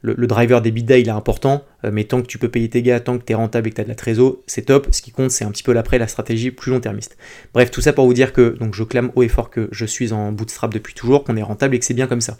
le, 0.00 0.26
driver 0.26 0.62
des 0.62 0.70
bidas 0.70 0.96
il 0.96 1.08
est 1.08 1.10
important, 1.10 1.64
mais 1.84 2.04
tant 2.04 2.22
que 2.22 2.26
tu 2.26 2.38
peux 2.38 2.48
payer 2.48 2.70
tes 2.70 2.80
gars, 2.80 3.00
tant 3.00 3.18
que 3.18 3.24
tu 3.24 3.32
es 3.32 3.34
rentable 3.34 3.68
et 3.68 3.70
que 3.70 3.76
tu 3.76 3.80
as 3.82 3.84
de 3.84 3.90
la 3.90 3.94
trésor, 3.94 4.38
c'est 4.46 4.62
top, 4.62 4.88
ce 4.90 5.02
qui 5.02 5.10
compte 5.10 5.30
c'est 5.30 5.44
un 5.44 5.50
petit 5.50 5.62
peu 5.62 5.72
l'après, 5.72 5.98
la 5.98 6.08
stratégie 6.08 6.50
plus 6.50 6.70
long-termiste. 6.70 7.18
Bref, 7.52 7.70
tout 7.70 7.82
ça 7.82 7.92
pour 7.92 8.06
vous 8.06 8.14
dire 8.14 8.32
que 8.32 8.56
donc 8.58 8.74
je 8.74 8.84
clame 8.84 9.10
haut 9.16 9.22
et 9.22 9.28
fort 9.28 9.50
que 9.50 9.68
je 9.70 9.84
suis 9.84 10.14
en 10.14 10.32
bootstrap 10.32 10.72
depuis 10.72 10.94
toujours, 10.94 11.24
qu'on 11.24 11.36
est 11.36 11.42
rentable 11.42 11.61
et 11.70 11.78
que 11.78 11.84
c'est 11.84 11.94
bien 11.94 12.06
comme 12.06 12.20
ça. 12.20 12.36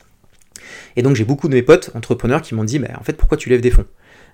Et 0.97 1.03
donc 1.03 1.17
j'ai 1.17 1.25
beaucoup 1.25 1.49
de 1.49 1.55
mes 1.55 1.63
potes 1.63 1.91
entrepreneurs 1.95 2.43
qui 2.43 2.55
m'ont 2.55 2.65
dit, 2.65 2.79
bah, 2.79 2.89
en 2.99 3.05
fait, 3.05 3.15
pourquoi 3.15 3.37
tu 3.39 3.49
lèves 3.49 3.61
des 3.61 3.71
fonds? 3.71 3.87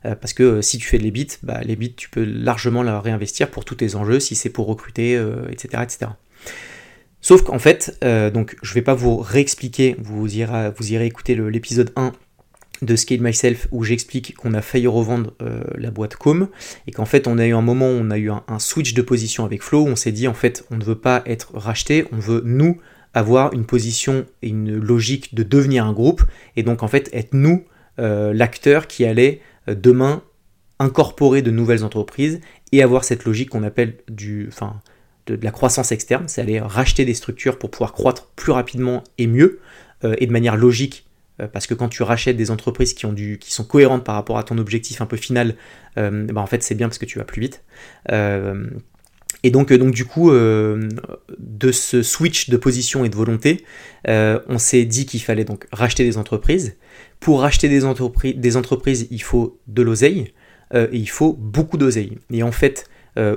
Euh, 0.05 0.15
Parce 0.15 0.33
que 0.33 0.43
euh, 0.43 0.63
si 0.63 0.79
tu 0.79 0.87
fais 0.87 0.99
de 0.99 1.03
l'EBIT, 1.03 1.39
bah, 1.43 1.61
l'EBIT, 1.63 1.95
tu 1.97 2.09
peux 2.09 2.25
largement 2.25 2.83
la 2.83 3.01
réinvestir 3.01 3.51
pour 3.51 3.65
tous 3.65 3.77
tes 3.77 3.95
enjeux, 3.95 4.21
si 4.21 4.35
c'est 4.35 4.51
pour 4.51 4.67
recruter, 4.67 5.13
etc., 5.51 5.69
euh, 5.75 5.83
etc. 5.83 5.99
Sauf 7.21 7.43
qu'en 7.43 7.59
fait, 7.59 7.99
donc 8.33 8.57
je 8.63 8.71
ne 8.71 8.75
vais 8.75 8.83
pas 8.83 8.95
vous 8.95 9.17
réexpliquer, 9.17 9.97
vous 9.99 10.37
irez, 10.37 10.71
vous 10.77 10.93
irez 10.93 11.07
écouter 11.07 11.35
l'épisode 11.35 11.93
1 11.97 12.13
de 12.83 12.95
Scale 12.95 13.21
Myself 13.21 13.67
où 13.73 13.83
j'explique 13.83 14.37
qu'on 14.37 14.55
a 14.55 14.63
failli 14.63 14.87
revendre 14.87 15.35
la 15.75 15.91
boîte 15.91 16.15
Com 16.15 16.49
et 16.87 16.93
qu'en 16.93 17.07
fait 17.07 17.27
on 17.27 17.37
a 17.39 17.45
eu 17.45 17.55
un 17.55 17.61
moment 17.61 17.89
où 17.89 17.99
on 18.01 18.13
a 18.13 18.19
eu 18.19 18.31
un, 18.31 18.45
un 18.47 18.61
switch 18.61 18.95
de 18.95 19.03
position 19.03 19.45
avec 19.45 19.65
Flow, 19.65 19.83
où 19.83 19.89
on 19.89 19.97
s'est 19.97 20.13
dit 20.13 20.29
en 20.29 20.33
fait 20.33 20.65
on 20.71 20.77
ne 20.77 20.85
veut 20.85 20.95
pas 20.95 21.25
être 21.27 21.51
racheté, 21.55 22.07
on 22.13 22.19
veut 22.19 22.41
nous 22.45 22.79
avoir 23.15 23.53
une 23.53 23.65
position 23.65 24.27
et 24.43 24.49
une 24.49 24.77
logique 24.77 25.35
de 25.35 25.43
devenir 25.43 25.85
un 25.85 25.93
groupe, 25.93 26.23
et 26.57 26.63
donc 26.63 26.83
en 26.83 26.89
fait 26.89 27.09
être 27.13 27.35
nous 27.35 27.65
euh, 27.99 28.33
l'acteur 28.33 28.87
qui 28.87 29.05
allait 29.05 29.41
euh, 29.69 29.75
demain 29.75 30.23
incorporer 30.79 31.43
de 31.43 31.51
nouvelles 31.51 31.83
entreprises 31.85 32.41
et 32.71 32.83
avoir 32.83 33.03
cette 33.03 33.25
logique 33.25 33.51
qu'on 33.51 33.65
appelle 33.65 33.97
du, 34.09 34.47
enfin, 34.49 34.81
de, 35.27 35.39
la 35.43 35.51
croissance 35.51 35.91
externe, 35.91 36.25
c'est 36.29 36.41
aller 36.41 36.61
racheter 36.61 37.05
des 37.05 37.15
structures 37.15 37.59
pour 37.59 37.71
pouvoir 37.71 37.93
croître 37.93 38.27
plus 38.37 38.53
rapidement 38.53 39.03
et 39.17 39.27
mieux, 39.27 39.59
euh, 40.05 40.15
et 40.19 40.27
de 40.27 40.33
manière 40.33 40.57
logique 40.57 41.05
parce 41.53 41.69
que 41.69 41.75
quand 41.75 41.89
tu 41.89 42.03
rachètes 42.03 42.37
des 42.37 42.51
entreprises 42.51 42.95
qui, 42.95 43.07
sont 43.53 43.65
cohérentes 43.65 44.03
par 44.03 44.17
rapport 44.17 44.39
à 44.39 44.43
ton 44.43 44.59
objectif 44.59 45.01
un 45.01 45.07
peu 45.07 45.17
final, 45.17 45.55
bah, 45.95 46.41
en 46.41 46.47
fait 46.47 46.65
c'est 46.65 46.75
bien 46.75 46.89
parce 46.89 46.99
que 46.99 47.05
tu 47.05 47.17
vas 47.17 47.25
plus 47.25 47.41
vite. 47.41 47.63
Et 49.43 49.51
donc, 49.51 49.71
euh, 49.71 49.79
donc 49.79 49.95
du 49.95 50.05
coup, 50.05 50.31
euh, 50.31 50.89
de 51.39 51.73
ce 51.73 52.03
switch 52.03 52.51
de 52.51 52.57
position 52.57 53.05
et 53.05 53.09
de 53.09 53.17
volonté, 53.17 53.65
euh, 54.09 54.41
on 54.49 54.59
s'est 54.59 54.85
dit 54.85 55.07
qu'il 55.07 55.21
fallait 55.23 55.45
donc 55.45 55.67
racheter 55.73 56.05
des 56.05 56.19
entreprises. 56.19 56.77
Pour 57.21 57.41
racheter 57.41 57.69
des, 57.69 57.85
entreprises, 57.85 58.37
des 58.37 58.57
entreprises, 58.57 59.07
il 59.11 59.23
faut 59.23 59.59
de 59.67 59.83
l'oseille, 59.83 60.33
et 60.75 60.89
il 60.93 61.09
faut 61.09 61.33
beaucoup 61.33 61.79
d'oseille. 61.79 62.19
Et 62.31 62.43
en 62.43 62.53
fait, 62.53 62.85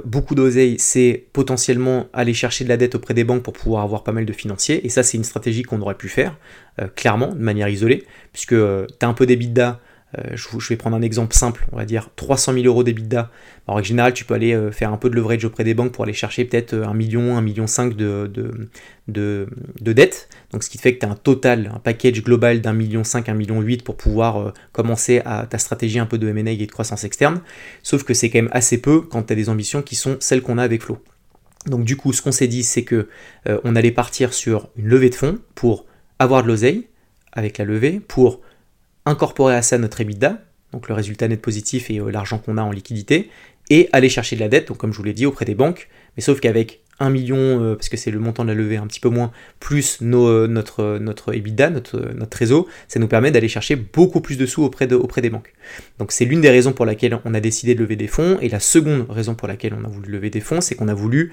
beaucoup 0.06 0.36
d'oseille, 0.36 0.76
c'est 0.78 1.26
potentiellement 1.34 2.08
aller 2.14 2.34
chercher 2.36 2.66
de 2.66 2.70
la 2.70 2.78
dette 2.78 2.94
auprès 2.94 3.14
des 3.16 3.24
banques 3.24 3.42
pour 3.42 3.54
pouvoir 3.54 3.84
avoir 3.84 4.04
pas 4.04 4.12
mal 4.12 4.26
de 4.26 4.34
financiers. 4.34 4.86
Et 4.86 4.90
ça, 4.90 5.02
c'est 5.02 5.18
une 5.18 5.24
stratégie 5.24 5.64
qu'on 5.64 5.82
aurait 5.82 5.96
pu 5.96 6.10
faire, 6.10 6.38
clairement, 6.96 7.34
de 7.34 7.42
manière 7.42 7.70
isolée, 7.70 8.04
puisque 8.34 8.50
tu 8.50 9.06
as 9.06 9.08
un 9.08 9.14
peu 9.14 9.26
euh, 9.26 9.74
je, 10.34 10.68
vais 10.68 10.76
prendre 10.76 10.96
un 10.96 11.02
exemple 11.02 11.34
simple, 11.34 11.66
on 11.72 11.78
va 11.78 11.86
dire 11.86 12.10
300 12.16 12.54
000 12.54 12.66
euros 12.66 12.84
d'EBITDA. 12.84 13.32
Alors, 13.68 13.80
en 13.80 13.84
général, 13.84 14.14
tu 14.14 14.26
peux 14.26 14.34
aller 14.34 14.54
euh, 14.54 14.72
faire 14.72 14.92
un 14.92 14.98
peu 14.98 15.10
de 15.10 15.16
leverage 15.16 15.46
auprès 15.46 15.64
des 15.64 15.74
banques 15.74 15.92
pour 15.94 16.04
aller 16.04 16.14
chercher 16.14 16.46
peut-être 16.46 16.74
1 16.74 16.90
euh, 16.90 16.94
million, 16.94 17.38
1 17.38 17.42
million 17.42 17.68
5 17.68 17.96
de, 17.96 18.28
de, 18.28 18.68
de, 19.08 19.94
dettes. 19.94 20.28
Donc, 20.52 20.64
ce 20.64 20.70
qui 20.70 20.78
fait 20.78 20.96
que 20.96 21.00
tu 21.00 21.06
as 21.06 21.10
un 21.10 21.16
total, 21.16 21.72
un 21.74 21.80
package 21.80 22.24
global 22.24 22.62
d'un 22.62 22.74
million 22.74 23.04
5, 23.04 23.30
1 23.30 23.34
million 23.34 23.62
8 23.62 23.84
pour 23.84 23.96
pouvoir 23.96 24.54
commencer 24.72 25.22
à 25.26 25.46
ta 25.46 25.58
stratégie 25.58 26.00
un 26.00 26.06
peu 26.06 26.18
de 26.18 26.28
M&A 26.28 26.52
et 26.52 26.66
de 26.66 26.72
croissance 26.72 27.04
externe. 27.04 27.42
Sauf 27.84 28.04
que 28.04 28.14
c'est 28.14 28.30
quand 28.30 28.40
même 28.40 28.52
assez 28.52 28.80
peu 28.80 29.02
quand 29.02 29.24
tu 29.24 29.34
as 29.34 29.36
des 29.36 29.50
ambitions 29.50 29.82
qui 29.82 29.96
sont 29.96 30.18
celles 30.20 30.42
qu'on 30.42 30.58
a 30.58 30.64
avec 30.64 30.82
Flow. 30.82 31.00
Donc, 31.68 31.86
du 31.86 31.96
coup, 31.96 32.12
ce 32.12 32.22
qu'on 32.22 32.32
s'est 32.32 32.48
dit, 32.48 32.64
c'est 32.64 32.84
que 32.84 33.08
on 33.46 33.76
allait 33.76 33.92
partir 33.92 34.34
sur 34.34 34.70
une 34.76 34.88
levée 34.88 35.10
de 35.10 35.16
fonds 35.16 35.40
pour 35.56 35.86
avoir 36.20 36.44
de 36.44 36.48
l'oseille 36.48 36.88
avec 37.32 37.58
la 37.58 37.66
levée, 37.66 38.02
pour 38.06 38.42
incorporer 39.06 39.56
à 39.56 39.62
ça 39.62 39.78
notre 39.78 40.02
EBITDA, 40.02 40.42
donc 40.72 40.88
le 40.88 40.96
résultat 40.96 41.28
net 41.28 41.42
positif 41.42 41.90
et 41.90 42.00
euh, 42.00 42.10
l'argent 42.10 42.38
qu'on 42.38 42.58
a 42.58 42.64
en 42.64 42.72
liquidité, 42.72 43.30
et 43.70 43.90
aller 43.94 44.10
chercher 44.10 44.36
de 44.36 44.42
la 44.42 44.50
dette, 44.50 44.68
donc 44.68 44.78
comme 44.78 44.92
je 44.92 44.98
vous 44.98 45.04
l'ai 45.04 45.14
dit, 45.14 45.26
auprès 45.26 45.46
des 45.46 45.56
banques, 45.56 45.88
mais 46.18 46.22
sauf 46.22 46.40
qu'avec 46.40 46.82
1 47.00 47.10
million, 47.10 47.38
euh, 47.38 47.76
parce 47.76 47.90
que 47.90 47.98
c'est 47.98 48.12
le 48.12 48.20
montant 48.20 48.44
de 48.44 48.50
la 48.50 48.56
levée 48.56 48.78
un 48.78 48.86
petit 48.86 49.00
peu 49.00 49.10
moins, 49.10 49.32
plus 49.60 50.00
euh, 50.02 50.48
notre, 50.48 51.34
EBITDA, 51.34 51.70
notre, 51.70 52.00
notre 52.14 52.30
trésor, 52.30 52.68
ça 52.88 53.00
nous 53.00 53.08
permet 53.08 53.32
d'aller 53.32 53.48
chercher 53.48 53.76
beaucoup 53.76 54.22
plus 54.22 54.38
de 54.38 54.46
sous 54.46 54.64
auprès 54.64 54.88
des 54.88 55.30
banques. 55.30 55.54
Donc 56.00 56.12
c'est 56.12 56.26
l'une 56.26 56.42
des 56.42 56.50
raisons 56.50 56.74
pour 56.74 56.86
laquelle 56.86 57.20
on 57.26 57.34
a 57.34 57.40
décidé 57.40 57.76
de 57.76 57.80
lever 57.80 57.96
des 57.96 58.08
fonds, 58.08 58.38
et 58.42 58.50
la 58.50 58.60
seconde 58.60 59.06
raison 59.10 59.36
pour 59.36 59.48
laquelle 59.48 59.74
on 59.74 59.84
a 59.86 59.90
voulu 59.90 60.12
lever 60.12 60.30
des 60.30 60.42
fonds, 60.42 60.62
c'est 60.62 60.76
qu'on 60.76 60.90
a 60.90 60.94
voulu 60.94 61.32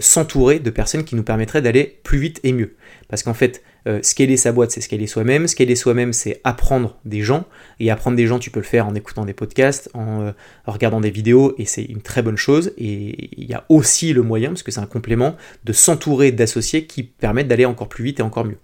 s'entourer 0.00 0.58
de 0.58 0.70
personnes 0.70 1.04
qui 1.04 1.14
nous 1.14 1.22
permettraient 1.22 1.62
d'aller 1.62 1.98
plus 2.02 2.18
vite 2.18 2.40
et 2.42 2.52
mieux. 2.52 2.74
Parce 3.08 3.22
qu'en 3.22 3.34
fait, 3.34 3.62
euh, 3.86 4.00
scaler 4.02 4.36
sa 4.36 4.52
boîte, 4.52 4.72
c'est 4.72 4.80
scaler 4.80 5.06
soi-même. 5.06 5.46
Scaler 5.46 5.76
soi-même, 5.76 6.12
c'est 6.12 6.40
apprendre 6.44 6.98
des 7.04 7.22
gens. 7.22 7.44
Et 7.78 7.90
apprendre 7.90 8.16
des 8.16 8.26
gens, 8.26 8.38
tu 8.38 8.50
peux 8.50 8.60
le 8.60 8.66
faire 8.66 8.86
en 8.86 8.94
écoutant 8.94 9.24
des 9.24 9.32
podcasts, 9.32 9.90
en, 9.94 10.22
euh, 10.22 10.32
regardant 10.66 11.00
des 11.00 11.10
vidéos, 11.10 11.54
et 11.58 11.64
c'est 11.64 11.84
une 11.84 12.02
très 12.02 12.22
bonne 12.22 12.36
chose. 12.36 12.72
Et 12.78 13.30
il 13.40 13.48
y 13.48 13.54
a 13.54 13.64
aussi 13.68 14.12
le 14.12 14.22
moyen, 14.22 14.50
parce 14.50 14.62
que 14.62 14.72
c'est 14.72 14.80
un 14.80 14.86
complément, 14.86 15.36
de 15.64 15.72
s'entourer 15.72 16.32
d'associés 16.32 16.86
qui 16.86 17.04
permettent 17.04 17.48
d'aller 17.48 17.64
encore 17.64 17.88
plus 17.88 18.04
vite 18.04 18.20
et 18.20 18.22
encore 18.22 18.44
mieux. 18.44 18.58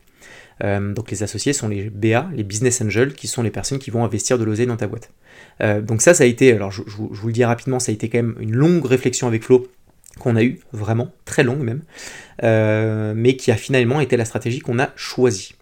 Euh, 0.64 0.92
donc 0.92 1.10
les 1.10 1.22
associés 1.22 1.52
sont 1.52 1.68
les 1.68 1.88
BA, 1.90 2.28
les 2.34 2.44
business 2.44 2.80
angels, 2.82 3.14
qui 3.14 3.26
sont 3.26 3.42
les 3.42 3.50
personnes 3.50 3.78
qui 3.78 3.90
vont 3.90 4.04
investir 4.04 4.38
de 4.38 4.44
l'oseille 4.44 4.66
dans 4.66 4.76
ta 4.76 4.86
boîte. 4.86 5.10
donc 5.82 6.02
ça, 6.02 6.14
ça 6.14 6.24
a 6.24 6.26
été, 6.26 6.52
alors 6.52 6.70
je, 6.70 6.82
je, 6.86 6.96
vous 6.96 7.26
le 7.26 7.32
dis 7.32 7.44
rapidement, 7.44 7.78
ça 7.78 7.90
a 7.90 7.94
été 7.94 8.08
quand 8.08 8.18
même 8.18 8.36
une 8.40 8.54
longue 8.54 8.84
réflexion 8.84 9.26
avec 9.28 9.44
Flo 9.44 9.68
qu'on 10.22 10.36
a 10.36 10.42
eu, 10.42 10.60
vraiment, 10.72 11.12
très 11.24 11.42
longue 11.42 11.60
même, 11.60 11.82
euh, 12.42 13.12
mais 13.14 13.36
qui 13.36 13.50
a 13.50 13.56
finalement 13.56 14.00
été 14.00 14.16
la 14.16 14.24
stratégie 14.24 14.60
qu'on 14.60 14.78
a 14.78 14.90
choisie. 14.96 15.54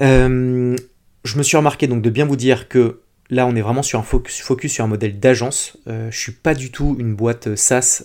Euh, 0.00 0.76
je 1.24 1.38
me 1.38 1.42
suis 1.42 1.56
remarqué 1.56 1.86
donc 1.86 2.02
de 2.02 2.10
bien 2.10 2.26
vous 2.26 2.36
dire 2.36 2.68
que 2.68 3.00
là 3.30 3.46
on 3.46 3.56
est 3.56 3.60
vraiment 3.62 3.82
sur 3.82 3.98
un 3.98 4.02
focus, 4.02 4.72
sur 4.72 4.84
un 4.84 4.88
modèle 4.88 5.18
d'agence. 5.18 5.78
Euh, 5.88 6.10
je 6.10 6.18
suis 6.18 6.32
pas 6.32 6.54
du 6.54 6.70
tout 6.70 6.96
une 6.98 7.14
boîte 7.14 7.56
SaaS 7.56 8.04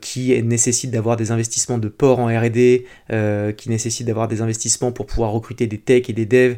qui 0.00 0.42
nécessite 0.42 0.90
d'avoir 0.90 1.16
des 1.16 1.30
investissements 1.30 1.78
de 1.78 1.88
port 1.88 2.18
en 2.18 2.26
RD, 2.26 2.84
qui 3.56 3.68
nécessite 3.68 4.06
d'avoir 4.06 4.28
des 4.28 4.42
investissements 4.42 4.92
pour 4.92 5.06
pouvoir 5.06 5.30
recruter 5.30 5.66
des 5.66 5.78
techs 5.78 6.10
et 6.10 6.12
des 6.12 6.26
devs 6.26 6.56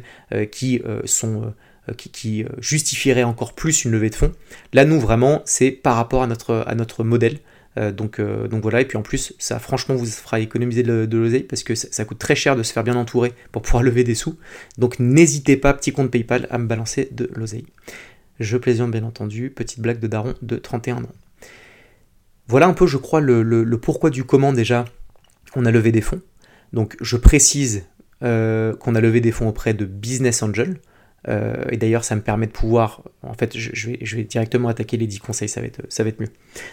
qui 0.51 0.81
sont 1.05 1.53
euh, 1.89 1.93
qui, 1.95 2.45
euh, 2.45 2.47
justifierait 2.59 3.23
encore 3.23 3.51
plus 3.55 3.83
une 3.83 3.91
levée 3.91 4.09
de 4.09 4.15
fonds. 4.15 4.31
Là, 4.71 4.85
nous, 4.85 5.01
vraiment, 5.01 5.41
c'est 5.43 5.69
par 5.69 5.97
rapport 5.97 6.23
à 6.23 6.27
notre, 6.27 7.03
modèle. 7.03 7.39
Euh, 7.77 7.91
donc, 7.91 8.21
voilà, 8.61 8.79
et 8.79 8.85
puis 8.85 8.97
en 8.97 9.01
plus, 9.01 9.33
ça 9.37 9.59
franchement 9.59 9.93
vous 9.93 10.05
fera 10.05 10.39
économiser 10.39 10.83
de, 10.83 11.17
l'oseille 11.17 11.43
parce 11.43 11.61
que 11.63 11.75
ça, 11.75 12.05
coûte 12.05 12.19
très 12.19 12.35
cher 12.35 12.55
de 12.55 12.63
se 12.63 12.71
faire 12.71 12.85
bien 12.85 12.95
entourer 12.95 13.33
pour 13.51 13.63
pouvoir 13.63 13.83
lever 13.83 14.05
des 14.05 14.15
sous. 14.15 14.37
Donc 14.77 14.97
n'hésitez 14.97 15.57
pas, 15.57 15.73
petit 15.73 15.91
compte 15.91 16.09
PayPal, 16.09 16.47
à 16.51 16.57
me 16.57 16.67
balancer 16.67 17.09
de 17.11 17.29
l'oseille. 17.35 17.65
Je 18.39 18.55
plaisante 18.55 18.91
bien 18.91 19.03
entendu, 19.03 19.49
petite 19.49 19.81
blague 19.81 19.99
de 19.99 20.07
Daron 20.07 20.35
de 20.41 20.55
31 20.55 21.03
ans. 21.03 21.11
Voilà 22.47 22.67
un 22.67 22.73
peu, 22.73 22.87
je 22.87 22.97
crois, 22.97 23.19
le, 23.19 23.65
pourquoi 23.77 24.09
du 24.09 24.23
comment 24.23 24.53
déjà 24.53 24.85
on 25.57 25.65
a 25.65 25.71
levé 25.71 25.91
des 25.91 26.01
fonds. 26.01 26.21
Donc 26.71 26.95
je 27.01 27.17
précise 27.17 27.83
qu'on 28.21 28.95
a 28.95 29.01
levé 29.01 29.19
des 29.19 29.33
fonds 29.33 29.49
auprès 29.49 29.73
de 29.73 29.83
Business 29.83 30.41
Angel. 30.43 30.79
Euh, 31.27 31.65
et 31.71 31.77
d'ailleurs, 31.77 32.03
ça 32.03 32.15
me 32.15 32.21
permet 32.21 32.47
de 32.47 32.51
pouvoir, 32.51 33.01
en 33.21 33.33
fait, 33.33 33.57
je, 33.57 34.15
vais, 34.15 34.23
directement 34.23 34.69
attaquer 34.69 34.97
les 34.97 35.07
10 35.07 35.19
conseils, 35.19 35.49
ça 35.49 35.61
va 35.61 35.67
être, 35.67 35.81
ça 35.89 36.03
va 36.03 36.09
être 36.09 36.19
mieux. 36.19 36.29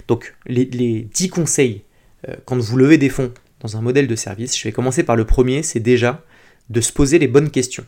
Donc, 0.08 0.34
les, 0.46 0.64
les 0.64 1.02
10 1.02 1.28
conseils, 1.28 1.84
euh, 2.28 2.34
quand 2.44 2.58
vous 2.58 2.76
levez 2.76 2.98
des 2.98 3.08
fonds 3.08 3.32
dans 3.60 3.76
un 3.76 3.80
modèle 3.80 4.06
de 4.06 4.16
service, 4.16 4.58
je 4.58 4.64
vais 4.64 4.72
commencer 4.72 5.02
par 5.02 5.16
le 5.16 5.24
premier, 5.24 5.62
c'est 5.62 5.80
déjà 5.80 6.24
de 6.68 6.80
se 6.80 6.92
poser 6.92 7.18
les 7.18 7.28
bonnes 7.28 7.50
questions. 7.50 7.84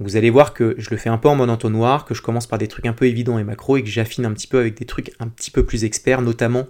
vous 0.00 0.16
allez 0.16 0.30
voir 0.30 0.54
que 0.54 0.74
je 0.78 0.90
le 0.90 0.96
fais 0.96 1.08
un 1.08 1.18
peu 1.18 1.28
en 1.28 1.36
mode 1.36 1.50
entonnoir, 1.50 2.04
que 2.04 2.14
je 2.14 2.22
commence 2.22 2.46
par 2.46 2.58
des 2.58 2.68
trucs 2.68 2.86
un 2.86 2.92
peu 2.92 3.06
évidents 3.06 3.38
et 3.38 3.44
macro, 3.44 3.76
et 3.76 3.82
que 3.82 3.88
j'affine 3.88 4.24
un 4.24 4.32
petit 4.32 4.46
peu 4.46 4.58
avec 4.58 4.78
des 4.78 4.86
trucs 4.86 5.12
un 5.18 5.28
petit 5.28 5.50
peu 5.50 5.64
plus 5.64 5.84
experts, 5.84 6.22
notamment 6.22 6.66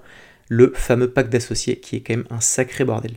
le 0.48 0.72
fameux 0.74 1.10
pack 1.10 1.28
d'associés, 1.28 1.78
qui 1.78 1.96
est 1.96 2.00
quand 2.00 2.16
même 2.16 2.26
un 2.30 2.40
sacré 2.40 2.84
bordel. 2.84 3.12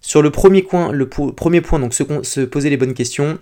Sur 0.00 0.20
le 0.20 0.30
premier, 0.30 0.62
point, 0.62 0.90
le 0.90 1.08
premier 1.08 1.60
point, 1.60 1.78
donc 1.78 1.94
se 1.94 2.40
poser 2.40 2.70
les 2.70 2.76
bonnes 2.76 2.94
questions, 2.94 3.38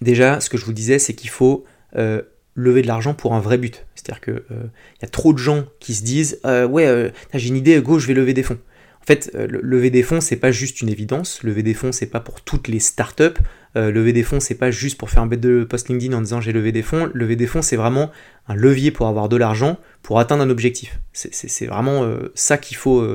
Déjà, 0.00 0.40
ce 0.40 0.50
que 0.50 0.56
je 0.56 0.64
vous 0.64 0.72
disais, 0.72 0.98
c'est 0.98 1.14
qu'il 1.14 1.30
faut 1.30 1.64
euh, 1.96 2.22
lever 2.54 2.82
de 2.82 2.86
l'argent 2.86 3.14
pour 3.14 3.34
un 3.34 3.40
vrai 3.40 3.58
but. 3.58 3.86
C'est-à-dire 3.94 4.20
qu'il 4.20 4.42
euh, 4.50 4.64
y 5.02 5.04
a 5.04 5.08
trop 5.08 5.32
de 5.32 5.38
gens 5.38 5.64
qui 5.80 5.94
se 5.94 6.02
disent 6.02 6.40
euh, 6.44 6.66
Ouais, 6.66 7.12
j'ai 7.32 7.48
une 7.48 7.56
idée, 7.56 7.80
go, 7.80 7.98
je 7.98 8.06
vais 8.06 8.14
lever 8.14 8.34
des 8.34 8.42
fonds. 8.42 8.58
En 9.00 9.06
fait, 9.06 9.30
lever 9.34 9.90
des 9.90 10.02
fonds, 10.02 10.22
c'est 10.22 10.36
pas 10.36 10.50
juste 10.50 10.80
une 10.80 10.88
évidence. 10.88 11.42
Lever 11.42 11.62
des 11.62 11.74
fonds, 11.74 11.92
c'est 11.92 12.06
pas 12.06 12.20
pour 12.20 12.40
toutes 12.40 12.68
les 12.68 12.80
startups. 12.80 13.38
lever 13.74 14.14
des 14.14 14.22
fonds, 14.22 14.40
c'est 14.40 14.54
pas 14.54 14.70
juste 14.70 14.96
pour 14.96 15.10
faire 15.10 15.22
un 15.22 15.26
bête 15.26 15.42
de 15.42 15.64
post 15.64 15.90
LinkedIn 15.90 16.16
en 16.16 16.22
disant 16.22 16.40
j'ai 16.40 16.52
levé 16.52 16.72
des 16.72 16.80
fonds. 16.80 17.10
Lever 17.12 17.36
des 17.36 17.46
fonds, 17.46 17.60
c'est 17.60 17.76
vraiment 17.76 18.10
un 18.48 18.54
levier 18.54 18.90
pour 18.90 19.06
avoir 19.06 19.28
de 19.28 19.36
l'argent 19.36 19.78
pour 20.00 20.20
atteindre 20.20 20.42
un 20.42 20.48
objectif. 20.48 21.00
C'est 21.12 21.66
vraiment 21.66 22.10
ça 22.34 22.56
qu'il 22.56 22.78
faut 22.78 23.06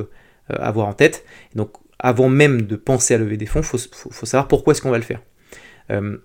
avoir 0.47 0.85
en 0.85 0.93
tête. 0.93 1.25
donc, 1.55 1.71
avant 1.99 2.29
même 2.29 2.63
de 2.63 2.75
penser 2.75 3.13
à 3.13 3.17
lever 3.17 3.37
des 3.37 3.45
fonds, 3.45 3.61
il 3.61 3.65
faut, 3.65 4.25
savoir 4.25 4.47
pourquoi 4.47 4.71
est-ce 4.71 4.81
qu'on 4.81 4.91
va 4.91 4.97
le 4.97 5.03
faire. 5.03 5.21
Euh, 5.91 6.17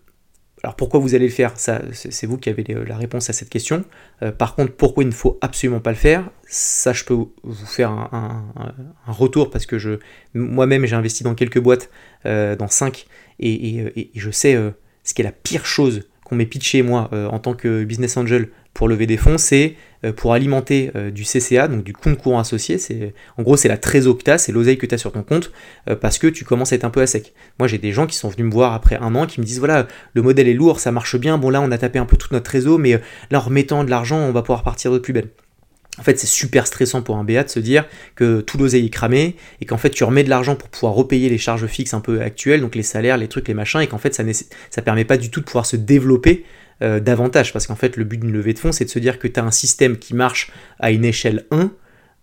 alors 0.64 0.76
pourquoi 0.76 0.98
vous 0.98 1.14
allez 1.14 1.26
le 1.26 1.32
faire? 1.32 1.52
C'est 1.56 2.26
vous 2.26 2.38
qui 2.38 2.48
avez 2.48 2.64
la 2.86 2.96
réponse 2.96 3.28
à 3.28 3.34
cette 3.34 3.50
question. 3.50 3.84
Euh, 4.22 4.32
par 4.32 4.54
contre, 4.54 4.72
pourquoi 4.72 5.04
il 5.04 5.08
ne 5.08 5.12
faut 5.12 5.36
absolument 5.42 5.80
pas 5.80 5.90
le 5.90 5.96
faire? 5.96 6.30
Ça, 6.48 6.94
je 6.94 7.04
peux 7.04 7.12
vous 7.12 7.66
faire 7.66 7.90
un, 7.90 8.50
retour 9.06 9.50
parce 9.50 9.66
que 9.66 10.00
moi-même, 10.32 10.86
j'ai 10.86 10.96
investi 10.96 11.22
dans 11.22 11.34
quelques 11.34 11.60
boîtes, 11.60 11.90
euh, 12.24 12.56
dans 12.56 12.68
5, 12.68 13.06
et, 13.40 14.10
je 14.14 14.30
sais 14.30 14.58
ce 15.02 15.12
qui 15.12 15.20
est 15.20 15.24
la 15.26 15.32
pire 15.32 15.66
chose 15.66 16.08
qu'on 16.24 16.36
m'ait 16.36 16.46
pitché 16.46 16.80
moi 16.80 17.10
en 17.12 17.38
tant 17.38 17.52
que 17.52 17.84
business 17.84 18.16
angel 18.16 18.48
pour 18.74 18.88
lever 18.88 19.06
des 19.06 19.16
fonds, 19.16 19.38
c'est 19.38 19.76
euh, 20.04 20.12
pour 20.12 20.34
alimenter 20.34 20.90
euh, 20.96 21.10
du 21.10 21.22
CCA, 21.22 21.68
donc 21.68 21.84
du 21.84 21.92
compte 21.92 22.18
courant 22.18 22.40
associé. 22.40 22.78
En 23.38 23.42
gros, 23.42 23.56
c'est 23.56 23.68
la 23.68 23.78
trésor 23.78 24.18
que 24.18 24.24
tu 24.24 24.30
as, 24.30 24.38
c'est 24.38 24.52
l'oseille 24.52 24.76
que 24.76 24.86
tu 24.86 24.94
as 24.94 24.98
sur 24.98 25.12
ton 25.12 25.22
compte, 25.22 25.52
euh, 25.88 25.96
parce 25.96 26.18
que 26.18 26.26
tu 26.26 26.44
commences 26.44 26.72
à 26.72 26.76
être 26.76 26.84
un 26.84 26.90
peu 26.90 27.00
à 27.00 27.06
sec. 27.06 27.32
Moi, 27.58 27.68
j'ai 27.68 27.78
des 27.78 27.92
gens 27.92 28.06
qui 28.06 28.16
sont 28.16 28.28
venus 28.28 28.46
me 28.46 28.52
voir 28.52 28.74
après 28.74 28.96
un 28.96 29.14
an, 29.14 29.26
qui 29.26 29.40
me 29.40 29.46
disent 29.46 29.60
voilà, 29.60 29.86
le 30.12 30.22
modèle 30.22 30.48
est 30.48 30.54
lourd, 30.54 30.80
ça 30.80 30.92
marche 30.92 31.16
bien, 31.16 31.38
bon 31.38 31.50
là, 31.50 31.60
on 31.60 31.70
a 31.70 31.78
tapé 31.78 31.98
un 31.98 32.06
peu 32.06 32.16
toute 32.16 32.32
notre 32.32 32.44
trésor, 32.44 32.78
mais 32.78 33.00
là, 33.30 33.38
en 33.38 33.42
remettant 33.42 33.84
de 33.84 33.90
l'argent, 33.90 34.18
on 34.18 34.32
va 34.32 34.42
pouvoir 34.42 34.64
partir 34.64 34.92
de 34.92 34.98
plus 34.98 35.12
belle. 35.12 35.28
En 35.98 36.02
fait, 36.02 36.18
c'est 36.18 36.26
super 36.26 36.66
stressant 36.66 37.02
pour 37.02 37.16
un 37.16 37.24
BA 37.24 37.44
de 37.44 37.48
se 37.48 37.60
dire 37.60 37.86
que 38.16 38.40
tout 38.40 38.58
l'oseille 38.58 38.86
est 38.86 38.90
cramé 38.90 39.36
et 39.60 39.64
qu'en 39.64 39.78
fait 39.78 39.90
tu 39.90 40.02
remets 40.02 40.24
de 40.24 40.28
l'argent 40.28 40.56
pour 40.56 40.68
pouvoir 40.68 40.92
repayer 40.92 41.28
les 41.28 41.38
charges 41.38 41.66
fixes 41.68 41.94
un 41.94 42.00
peu 42.00 42.20
actuelles, 42.20 42.60
donc 42.60 42.74
les 42.74 42.82
salaires, 42.82 43.16
les 43.16 43.28
trucs, 43.28 43.46
les 43.46 43.54
machins, 43.54 43.80
et 43.80 43.86
qu'en 43.86 43.98
fait 43.98 44.12
ça 44.12 44.24
ne 44.24 44.82
permet 44.82 45.04
pas 45.04 45.16
du 45.16 45.30
tout 45.30 45.38
de 45.38 45.44
pouvoir 45.44 45.66
se 45.66 45.76
développer 45.76 46.44
euh, 46.82 47.00
davantage. 47.00 47.52
Parce 47.52 47.66
qu'en 47.66 47.76
fait, 47.76 47.96
le 47.96 48.04
but 48.04 48.18
d'une 48.18 48.32
levée 48.32 48.52
de 48.52 48.58
fonds, 48.58 48.72
c'est 48.72 48.84
de 48.84 48.90
se 48.90 48.98
dire 48.98 49.18
que 49.18 49.28
tu 49.28 49.38
as 49.38 49.44
un 49.44 49.50
système 49.50 49.96
qui 49.96 50.14
marche 50.14 50.50
à 50.78 50.90
une 50.90 51.04
échelle 51.04 51.46
1 51.50 51.70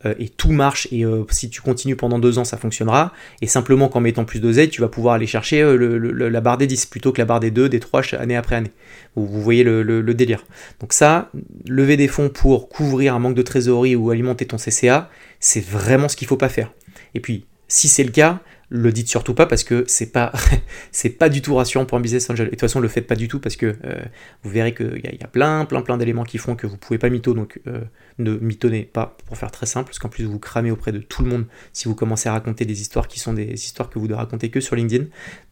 euh, 0.06 0.14
et 0.18 0.30
tout 0.30 0.52
marche 0.52 0.88
et 0.92 1.06
euh, 1.06 1.24
si 1.30 1.50
tu 1.50 1.62
continues 1.62 1.96
pendant 1.96 2.18
deux 2.18 2.40
ans 2.40 2.44
ça 2.44 2.58
fonctionnera 2.58 3.14
et 3.42 3.48
simplement 3.48 3.88
qu'en 3.88 4.00
mettant 4.00 4.26
plus 4.26 4.40
d'oseille 4.40 4.70
tu 4.70 4.82
vas 4.82 4.88
pouvoir 4.88 5.14
aller 5.14 5.28
chercher 5.28 5.64
la 5.78 6.42
barre 6.42 6.58
des 6.58 6.66
10 6.66 6.88
plutôt 6.88 7.12
que 7.12 7.20
la 7.20 7.26
barre 7.26 7.40
des 7.40 7.52
2, 7.52 7.70
des 7.70 7.80
3 7.80 8.16
année 8.16 8.36
après 8.36 8.56
année. 8.56 8.72
Vous, 9.16 9.42
voyez 9.42 9.64
le, 9.64 10.02
délire. 10.14 10.44
Donc 10.80 10.94
ça, 10.94 11.30
lever 11.68 11.98
des 11.98 12.08
fonds 12.08 12.30
pour 12.30 12.68
couvrir 12.68 13.14
un 13.14 13.20
manque 13.20 13.36
de 13.36 13.42
trésorerie 13.42 13.96
ou 13.96 14.10
alimenter 14.10 14.46
ton 14.46 14.58
CCA, 14.58 15.10
c'est 15.40 15.64
vraiment 15.64 16.10
ce 16.10 16.16
qu'il 16.16 16.28
faut 16.28 16.38
pas 16.38 16.50
faire. 16.50 16.72
Et 17.14 17.20
puis, 17.20 17.46
si 17.68 17.88
c'est 17.88 18.04
le 18.04 18.12
cas, 18.12 18.40
le 18.74 18.94
dites 18.94 19.10
surtout 19.10 19.34
pas 19.34 19.46
parce 19.46 19.66
que 19.66 19.84
c'est 19.88 20.14
pas 20.14 20.32
c'est 20.92 21.10
pas 21.10 21.28
du 21.28 21.42
tout 21.42 21.56
rassurant 21.56 21.86
pour 21.86 21.98
un 21.98 22.02
business 22.02 22.30
angel. 22.30 22.48
Et 22.48 22.52
de 22.52 22.56
toute 22.56 22.62
façon, 22.62 22.80
le 22.80 22.88
faites 22.88 23.06
pas 23.06 23.16
du 23.16 23.28
tout 23.28 23.40
parce 23.40 23.58
que 23.58 23.76
euh, 23.84 24.02
vous 24.44 24.50
verrez 24.50 24.74
qu'il 24.74 24.98
y, 25.04 25.18
y, 25.18 25.24
a 25.24 25.28
plein 25.28 25.66
plein 25.66 25.82
plein 25.82 25.98
d'éléments 25.98 26.24
qui 26.24 26.38
font 26.38 26.56
que 26.56 26.68
vous 26.68 26.78
pouvez 26.78 26.98
pas 26.98 27.10
mytho, 27.10 27.34
donc 27.34 27.60
euh, 27.68 27.82
ne 28.18 28.38
mythonnez 28.38 28.84
pas 28.84 29.18
pour 29.26 29.38
faire 29.38 29.52
très 29.52 29.66
simple, 29.66 29.88
parce 29.88 30.00
qu'en 30.00 30.08
plus 30.08 30.24
vous 30.24 30.40
cramez 30.40 30.72
auprès 30.72 30.94
de 30.94 31.00
tout 31.00 31.22
le 31.22 31.30
monde 31.30 31.46
si 31.74 31.90
vous 31.90 31.96
commencez 31.96 32.30
à 32.30 32.32
raconter 32.32 32.64
des 32.64 32.80
histoires 32.80 33.10
qui 33.10 33.20
sont 33.20 33.34
des 33.34 33.54
histoires 33.54 33.90
que 33.90 34.00
vous 34.00 34.08
ne 34.08 34.14
racontez 34.14 34.50
que 34.50 34.62
sur 34.62 34.78
LinkedIn. 34.78 35.06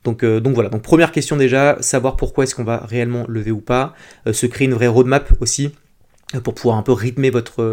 Donc, 0.06 0.24
euh, 0.24 0.40
donc 0.40 0.54
voilà, 0.54 0.70
donc 0.70 0.82
première 0.82 1.12
question 1.12 1.36
déjà, 1.36 1.78
savoir 1.82 2.16
pourquoi 2.16 2.46
est-ce 2.46 2.56
qu'on 2.56 2.64
va 2.64 2.78
réellement 2.78 3.26
lever 3.28 3.52
ou 3.52 3.60
pas, 3.60 3.94
se 4.32 4.46
créer 4.46 4.68
une 4.68 4.74
vraie 4.74 4.88
roadmap 4.88 5.34
aussi 5.42 5.72
pour 6.44 6.54
pouvoir 6.54 6.78
un 6.78 6.84
peu 6.84 6.92
rythmer 6.92 7.30
votre, 7.30 7.64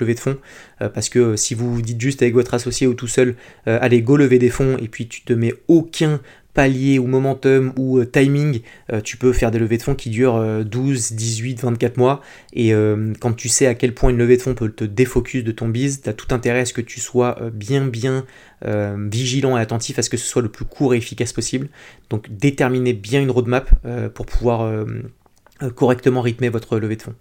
levée 0.00 0.14
de 0.14 0.20
fonds. 0.20 0.38
Euh, 0.80 0.88
parce 0.88 1.08
que 1.08 1.36
si 1.36 1.54
vous 1.54 1.82
dites 1.82 2.00
juste 2.00 2.22
avec 2.22 2.34
votre 2.34 2.54
associé 2.54 2.86
ou 2.86 2.94
tout 2.94 3.08
seul, 3.08 3.36
euh, 3.68 3.78
allez, 3.80 4.02
go 4.02 4.16
lever 4.16 4.38
des 4.38 4.50
fonds, 4.50 4.76
et 4.78 4.88
puis 4.88 5.08
tu 5.08 5.22
te 5.22 5.32
mets 5.32 5.54
aucun 5.68 6.20
palier 6.54 6.98
ou 6.98 7.06
momentum 7.06 7.74
ou 7.76 7.98
euh, 7.98 8.06
timing, 8.06 8.60
tu 9.04 9.18
peux 9.18 9.34
faire 9.34 9.50
des 9.50 9.58
levées 9.58 9.76
de 9.76 9.82
fonds 9.82 9.94
qui 9.94 10.08
durent 10.08 10.64
12, 10.64 11.12
18, 11.12 11.60
24 11.60 11.98
mois. 11.98 12.22
Et 12.54 12.72
quand 13.20 13.34
tu 13.34 13.50
sais 13.50 13.66
à 13.66 13.74
quel 13.74 13.92
point 13.92 14.08
une 14.08 14.16
levée 14.16 14.38
de 14.38 14.42
fonds 14.42 14.54
peut 14.54 14.70
te 14.70 14.84
défocus 14.84 15.44
de 15.44 15.52
ton 15.52 15.68
biz, 15.68 16.00
tu 16.00 16.08
as 16.08 16.14
tout 16.14 16.34
intérêt 16.34 16.60
à 16.60 16.64
ce 16.64 16.72
que 16.72 16.80
tu 16.80 16.98
sois 16.98 17.38
bien, 17.52 17.86
bien 17.86 18.24
vigilant 18.64 19.58
et 19.58 19.60
attentif 19.60 19.98
à 19.98 20.02
ce 20.02 20.08
que 20.08 20.16
ce 20.16 20.26
soit 20.26 20.40
le 20.40 20.48
plus 20.48 20.64
court 20.64 20.94
et 20.94 20.96
efficace 20.96 21.34
possible. 21.34 21.68
Donc 22.08 22.30
déterminer 22.30 22.94
bien 22.94 23.20
une 23.20 23.30
roadmap 23.30 23.68
pour 24.14 24.24
pouvoir 24.24 24.86
correctement 25.74 26.22
rythmer 26.22 26.48
votre 26.48 26.78
levée 26.78 26.96
de 26.96 27.02
fonds. 27.02 27.14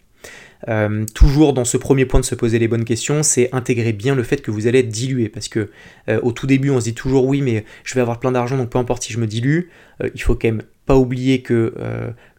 Euh, 0.67 1.05
toujours 1.13 1.53
dans 1.53 1.65
ce 1.65 1.77
premier 1.77 2.05
point 2.05 2.19
de 2.19 2.25
se 2.25 2.35
poser 2.35 2.59
les 2.59 2.67
bonnes 2.67 2.85
questions, 2.85 3.23
c'est 3.23 3.49
intégrer 3.53 3.93
bien 3.93 4.15
le 4.15 4.23
fait 4.23 4.41
que 4.41 4.51
vous 4.51 4.67
allez 4.67 4.79
être 4.79 4.89
dilué. 4.89 5.29
Parce 5.29 5.47
que 5.47 5.69
euh, 6.09 6.19
au 6.23 6.31
tout 6.31 6.47
début, 6.47 6.69
on 6.69 6.79
se 6.79 6.85
dit 6.85 6.93
toujours 6.93 7.25
oui, 7.25 7.41
mais 7.41 7.65
je 7.83 7.93
vais 7.95 8.01
avoir 8.01 8.19
plein 8.19 8.31
d'argent, 8.31 8.57
donc 8.57 8.69
peu 8.69 8.77
importe 8.77 9.03
si 9.03 9.13
je 9.13 9.19
me 9.19 9.27
dilue. 9.27 9.69
Euh, 10.01 10.09
il 10.13 10.21
faut 10.21 10.35
quand 10.35 10.47
même 10.47 10.63
pas 10.85 10.95
oublier 10.95 11.41
que 11.41 11.73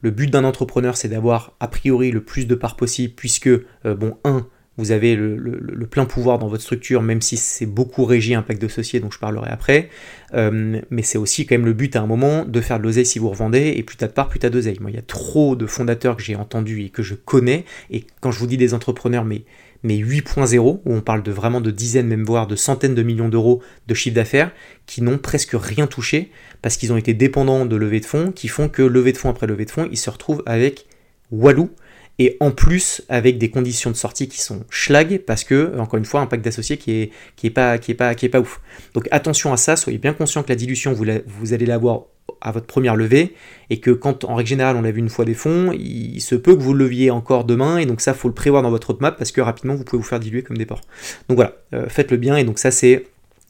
le 0.02 0.10
but 0.12 0.30
d'un 0.30 0.44
entrepreneur, 0.44 0.96
c'est 0.96 1.08
d'avoir 1.08 1.56
a 1.58 1.66
priori 1.66 2.12
le 2.12 2.22
plus 2.22 2.46
de 2.46 2.54
parts 2.54 2.76
possible, 2.76 3.12
puisque, 3.16 3.50
bon, 3.84 4.16
un, 4.22 4.46
vous 4.78 4.90
avez 4.90 5.16
le, 5.16 5.86
plein 5.90 6.04
pouvoir 6.04 6.38
dans 6.38 6.48
votre 6.48 6.62
structure, 6.62 7.02
même 7.02 7.22
si 7.22 7.36
c'est 7.36 7.66
beaucoup 7.66 8.04
régi 8.04 8.34
un 8.34 8.42
pacte 8.42 8.60
d'associés, 8.60 9.00
dont 9.00 9.10
je 9.10 9.18
parlerai 9.18 9.50
après. 9.50 9.88
Euh, 10.34 10.80
mais 10.90 11.02
c'est 11.02 11.18
aussi 11.18 11.46
quand 11.46 11.54
même 11.54 11.64
le 11.64 11.72
but 11.72 11.96
à 11.96 12.02
un 12.02 12.06
moment 12.06 12.44
de 12.44 12.60
faire 12.60 12.78
de 12.78 12.84
l'oseille 12.84 13.06
si 13.06 13.18
vous 13.18 13.30
revendez, 13.30 13.74
et 13.76 13.82
plus 13.82 13.96
t'as 13.96 14.08
de 14.08 14.12
parts, 14.12 14.28
plus 14.28 14.38
t'as 14.38 14.50
d'oseille. 14.50 14.76
Moi, 14.80 14.90
il 14.90 14.96
y 14.96 14.98
a 14.98 15.02
trop 15.02 15.56
de 15.56 15.66
fondateurs 15.66 16.16
que 16.16 16.22
j'ai 16.22 16.36
entendus 16.36 16.84
et 16.84 16.90
que 16.90 17.02
je 17.02 17.14
connais, 17.14 17.64
et 17.90 18.04
quand 18.20 18.30
je 18.30 18.38
vous 18.38 18.46
dis 18.46 18.58
des 18.58 18.74
entrepreneurs, 18.74 19.24
mais, 19.24 19.42
mais 19.82 19.96
8.0, 19.96 20.60
où 20.60 20.80
on 20.84 21.00
parle 21.00 21.22
de 21.22 21.32
vraiment 21.32 21.62
de 21.62 21.70
dizaines, 21.70 22.08
même 22.08 22.24
voire 22.24 22.46
de 22.46 22.56
centaines 22.56 22.94
de 22.94 23.02
millions 23.02 23.30
d'euros 23.30 23.62
de 23.86 23.94
chiffre 23.94 24.16
d'affaires, 24.16 24.52
qui 24.84 25.00
n'ont 25.00 25.18
presque 25.18 25.54
rien 25.54 25.86
touché, 25.86 26.30
parce 26.60 26.76
qu'ils 26.76 26.92
ont 26.92 26.98
été 26.98 27.14
dépendants 27.14 27.64
de 27.64 27.76
levée 27.76 28.00
de 28.00 28.06
fonds, 28.06 28.30
qui 28.30 28.48
font 28.48 28.68
que 28.68 28.82
levée 28.82 29.12
de 29.12 29.18
fonds 29.18 29.30
après 29.30 29.46
levée 29.46 29.64
de 29.64 29.70
fonds, 29.70 29.88
ils 29.90 29.96
se 29.96 30.10
retrouvent 30.10 30.42
avec 30.44 30.86
Walou, 31.30 31.70
et 32.18 32.36
en 32.40 32.50
plus 32.50 33.02
avec 33.08 33.38
des 33.38 33.50
conditions 33.50 33.90
de 33.90 33.96
sortie 33.96 34.28
qui 34.28 34.40
sont 34.40 34.64
schlag 34.70 35.18
parce 35.26 35.44
que 35.44 35.78
encore 35.78 35.98
une 35.98 36.04
fois 36.04 36.20
un 36.20 36.26
pack 36.26 36.40
d'associés 36.40 36.78
qui 36.78 36.92
est 36.92 37.10
qui 37.36 37.48
est 37.48 37.50
pas 37.50 37.78
qui 37.78 37.92
est 37.92 37.94
pas 37.94 38.14
qui 38.14 38.26
est 38.26 38.30
pas 38.30 38.40
ouf. 38.40 38.60
Donc 38.94 39.06
attention 39.10 39.52
à 39.52 39.56
ça, 39.56 39.76
soyez 39.76 39.98
bien 39.98 40.14
conscient 40.14 40.42
que 40.42 40.48
la 40.48 40.56
dilution 40.56 40.92
vous, 40.92 41.52
allez 41.52 41.66
l'avoir 41.66 42.04
à 42.40 42.52
votre 42.52 42.66
première 42.66 42.96
levée 42.96 43.34
et 43.70 43.80
que 43.80 43.90
quand 43.90 44.24
en 44.24 44.34
règle 44.34 44.48
générale 44.48 44.76
on 44.76 44.84
a 44.84 44.90
vu 44.90 45.00
une 45.00 45.10
fois 45.10 45.24
des 45.24 45.34
fonds, 45.34 45.72
il, 45.72 46.20
se 46.20 46.34
peut 46.34 46.56
que 46.56 46.62
vous 46.62 46.72
le 46.72 46.84
leviez 46.84 47.10
encore 47.10 47.44
demain 47.44 47.78
et 47.78 47.86
donc 47.86 48.00
ça 48.00 48.14
faut 48.14 48.28
le 48.28 48.34
prévoir 48.34 48.62
dans 48.62 48.70
votre 48.70 48.88
roadmap 48.88 49.16
parce 49.16 49.32
que 49.32 49.40
rapidement 49.40 49.74
vous 49.74 49.84
pouvez 49.84 50.00
vous 50.00 50.08
faire 50.08 50.20
diluer 50.20 50.42
comme 50.42 50.56
des 50.56 50.66
porcs. 50.66 50.82
Donc 51.28 51.36
voilà, 51.36 51.56
euh, 51.74 51.86
faites-le 51.88 52.16
bien 52.16 52.36
et 52.36 52.44
donc 52.44 52.58
ça 52.58 52.70
c'est 52.70 53.06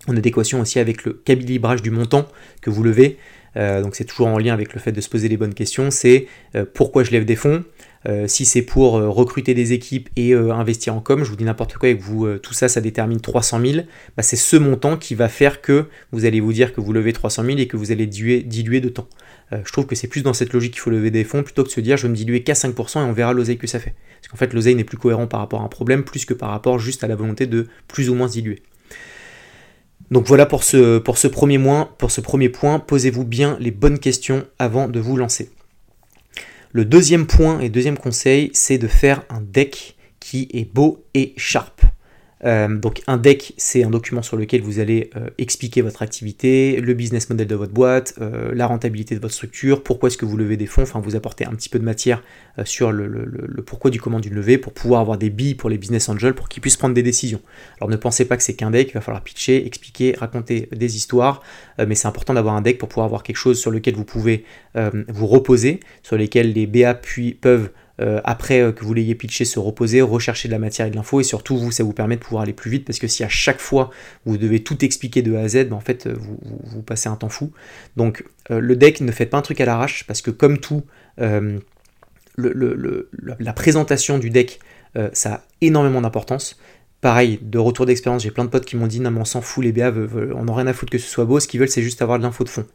en 0.08 0.16
adéquation 0.16 0.60
aussi 0.60 0.78
avec 0.78 1.04
le 1.04 1.12
calibrage 1.12 1.82
du 1.82 1.90
montant 1.90 2.26
que 2.60 2.70
vous 2.70 2.82
levez. 2.82 3.18
Euh, 3.56 3.82
donc 3.82 3.96
c'est 3.96 4.04
toujours 4.04 4.28
en 4.28 4.38
lien 4.38 4.52
avec 4.52 4.74
le 4.74 4.80
fait 4.80 4.92
de 4.92 5.00
se 5.00 5.08
poser 5.08 5.28
les 5.28 5.36
bonnes 5.36 5.54
questions. 5.54 5.90
C'est 5.90 6.26
euh, 6.54 6.64
pourquoi 6.72 7.04
je 7.04 7.10
lève 7.10 7.24
des 7.24 7.36
fonds? 7.36 7.64
Euh, 8.08 8.28
si 8.28 8.44
c'est 8.44 8.62
pour 8.62 8.92
recruter 8.92 9.52
des 9.52 9.72
équipes 9.72 10.08
et 10.14 10.32
investir 10.32 10.94
en 10.94 11.00
com, 11.00 11.24
je 11.24 11.30
vous 11.30 11.34
dis 11.34 11.42
n'importe 11.42 11.76
quoi 11.76 11.88
et 11.88 11.98
que 11.98 12.02
vous, 12.02 12.38
tout 12.38 12.54
ça, 12.54 12.68
ça 12.68 12.80
détermine 12.80 13.20
300 13.20 13.60
000, 13.60 13.86
bah, 14.16 14.22
c'est 14.22 14.36
ce 14.36 14.56
montant 14.56 14.96
qui 14.96 15.16
va 15.16 15.28
faire 15.28 15.60
que 15.60 15.86
vous 16.12 16.24
allez 16.24 16.38
vous 16.38 16.52
dire 16.52 16.72
que 16.72 16.80
vous 16.80 16.92
levez 16.92 17.12
300 17.12 17.44
000 17.44 17.58
et 17.58 17.66
que 17.66 17.76
vous 17.76 17.90
allez 17.90 18.06
diluer, 18.06 18.80
de 18.80 18.88
temps. 18.88 19.08
je 19.50 19.72
trouve 19.72 19.86
que 19.86 19.96
c'est 19.96 20.06
plus 20.06 20.22
dans 20.22 20.34
cette 20.34 20.52
logique 20.52 20.74
qu'il 20.74 20.80
faut 20.82 20.90
lever 20.90 21.10
des 21.10 21.24
fonds 21.24 21.42
plutôt 21.42 21.64
que 21.64 21.68
de 21.68 21.72
se 21.72 21.80
dire 21.80 21.96
je 21.96 22.04
vais 22.04 22.10
me 22.10 22.14
diluer 22.14 22.44
qu'à 22.44 22.52
5% 22.52 23.00
et 23.00 23.02
on 23.02 23.12
verra 23.12 23.32
l'oseille 23.32 23.58
que 23.58 23.66
ça 23.66 23.80
fait. 23.80 23.94
Parce 24.20 24.28
qu'en 24.28 24.36
fait, 24.36 24.54
l'oseille 24.54 24.76
n'est 24.76 24.84
plus 24.84 24.98
cohérent 24.98 25.26
par 25.26 25.40
rapport 25.40 25.62
à 25.62 25.64
un 25.64 25.68
problème 25.68 26.04
plus 26.04 26.24
que 26.24 26.34
par 26.34 26.50
rapport 26.50 26.78
juste 26.78 27.02
à 27.02 27.08
la 27.08 27.16
volonté 27.16 27.46
de 27.46 27.66
plus 27.88 28.08
ou 28.08 28.14
moins 28.14 28.28
diluer. 28.28 28.62
Donc 30.10 30.26
voilà 30.26 30.46
pour 30.46 30.62
ce, 30.62 30.98
premier, 30.98 31.58
ce 32.08 32.20
premier 32.20 32.48
point, 32.48 32.78
posez-vous 32.78 33.24
bien 33.24 33.56
les 33.60 33.70
bonnes 33.70 33.98
questions 33.98 34.46
avant 34.58 34.88
de 34.88 35.00
vous 35.00 35.16
lancer. 35.16 35.50
Le 36.72 36.84
deuxième 36.84 37.26
point 37.26 37.60
et 37.60 37.70
deuxième 37.70 37.98
conseil, 37.98 38.50
c'est 38.52 38.78
de 38.78 38.86
faire 38.86 39.22
un 39.30 39.40
deck 39.40 39.96
qui 40.20 40.48
est 40.52 40.72
beau 40.72 41.04
et 41.14 41.34
sharp. 41.36 41.82
Euh, 42.44 42.68
donc 42.68 43.02
un 43.06 43.16
deck, 43.16 43.54
c'est 43.56 43.82
un 43.82 43.90
document 43.90 44.20
sur 44.20 44.36
lequel 44.36 44.60
vous 44.60 44.78
allez 44.78 45.10
euh, 45.16 45.30
expliquer 45.38 45.80
votre 45.80 46.02
activité, 46.02 46.78
le 46.80 46.92
business 46.92 47.30
model 47.30 47.46
de 47.46 47.54
votre 47.54 47.72
boîte, 47.72 48.14
euh, 48.20 48.52
la 48.54 48.66
rentabilité 48.66 49.14
de 49.14 49.20
votre 49.20 49.32
structure, 49.32 49.82
pourquoi 49.82 50.08
est-ce 50.08 50.18
que 50.18 50.26
vous 50.26 50.36
levez 50.36 50.58
des 50.58 50.66
fonds, 50.66 50.82
enfin 50.82 51.00
vous 51.00 51.16
apportez 51.16 51.46
un 51.46 51.52
petit 51.52 51.70
peu 51.70 51.78
de 51.78 51.84
matière 51.84 52.22
sur 52.64 52.90
le, 52.92 53.62
pourquoi 53.66 53.90
du 53.90 54.00
comment 54.00 54.18
d'une 54.18 54.34
levée 54.34 54.56
pour 54.56 54.72
pouvoir 54.72 55.02
avoir 55.02 55.18
des 55.18 55.28
billes 55.28 55.54
pour 55.54 55.68
les 55.68 55.76
business 55.76 56.08
angels 56.08 56.34
pour 56.34 56.48
qu'ils 56.48 56.62
puissent 56.62 56.76
prendre 56.76 56.94
des 56.94 57.02
décisions. 57.02 57.40
Alors 57.78 57.90
ne 57.90 57.96
pensez 57.96 58.24
pas 58.24 58.36
que 58.36 58.42
c'est 58.42 58.54
qu'un 58.54 58.70
deck, 58.70 58.88
il 58.90 58.94
va 58.94 59.02
falloir 59.02 59.22
pitcher, 59.22 59.66
expliquer, 59.66 60.14
raconter 60.18 60.68
des 60.72 60.96
histoires, 60.96 61.42
mais 61.78 61.94
c'est 61.94 62.08
important 62.08 62.32
d'avoir 62.32 62.54
un 62.54 62.62
deck 62.62 62.78
pour 62.78 62.88
pouvoir 62.88 63.06
avoir 63.06 63.22
quelque 63.22 63.36
chose 63.36 63.60
sur 63.60 63.70
lequel 63.70 63.94
vous 63.94 64.04
pouvez 64.04 64.44
vous 64.74 65.26
reposer, 65.26 65.80
sur 66.02 66.16
lesquels 66.16 66.52
les 66.52 66.66
BA 66.66 66.98
peuvent 67.40 67.70
euh, 68.00 68.20
après 68.24 68.60
euh, 68.60 68.72
que 68.72 68.84
vous 68.84 68.92
l'ayez 68.92 69.14
pitché, 69.14 69.46
se 69.46 69.58
reposer, 69.58 70.02
rechercher 70.02 70.48
de 70.48 70.52
la 70.52 70.58
matière 70.58 70.86
et 70.86 70.90
de 70.90 70.96
l'info, 70.96 71.20
et 71.20 71.24
surtout 71.24 71.56
vous, 71.56 71.70
ça 71.70 71.82
vous 71.82 71.94
permet 71.94 72.16
de 72.16 72.20
pouvoir 72.20 72.42
aller 72.42 72.52
plus 72.52 72.70
vite, 72.70 72.84
parce 72.84 72.98
que 72.98 73.08
si 73.08 73.24
à 73.24 73.28
chaque 73.28 73.60
fois 73.60 73.90
vous 74.26 74.36
devez 74.36 74.62
tout 74.62 74.84
expliquer 74.84 75.22
de 75.22 75.34
A 75.34 75.40
à 75.40 75.48
Z, 75.48 75.68
ben, 75.68 75.72
en 75.72 75.80
fait 75.80 76.06
euh, 76.06 76.14
vous, 76.18 76.82
passez 76.82 77.08
un 77.08 77.16
temps 77.16 77.30
fou. 77.30 77.52
Donc 77.96 78.24
le 78.48 78.76
deck, 78.76 79.00
ne 79.00 79.10
faites 79.10 79.30
pas 79.30 79.38
un 79.38 79.42
truc 79.42 79.60
à 79.60 79.64
l'arrache, 79.64 80.04
parce 80.06 80.22
que 80.22 80.30
comme 80.30 80.58
tout, 80.58 80.84
la 81.18 81.52
présentation 83.54 84.18
du 84.18 84.30
deck, 84.30 84.60
ça 85.12 85.34
a 85.34 85.42
énormément 85.60 86.00
d'importance. 86.00 86.58
Pareil, 87.00 87.38
de 87.42 87.58
retour 87.58 87.86
d'expérience, 87.86 88.22
j'ai 88.22 88.30
plein 88.30 88.44
de 88.44 88.50
potes 88.50 88.64
qui 88.64 88.76
m'ont 88.76 88.86
dit 88.86 89.00
non 89.00 89.10
mais 89.10 89.20
on 89.20 89.24
s'en 89.24 89.40
fout, 89.40 89.64
les 89.64 89.72
BA, 89.72 89.92
on 90.34 90.44
n'a 90.44 90.54
rien 90.54 90.66
à 90.66 90.72
foutre 90.72 90.92
que 90.92 90.98
ce 90.98 91.08
soit 91.08 91.24
beau, 91.24 91.40
ce 91.40 91.48
qu'ils 91.48 91.58
veulent 91.60 91.68
c'est 91.68 91.82
juste 91.82 92.02
avoir 92.02 92.18
de 92.18 92.24
l'info 92.24 92.44
de 92.44 92.48
fond. 92.48 92.66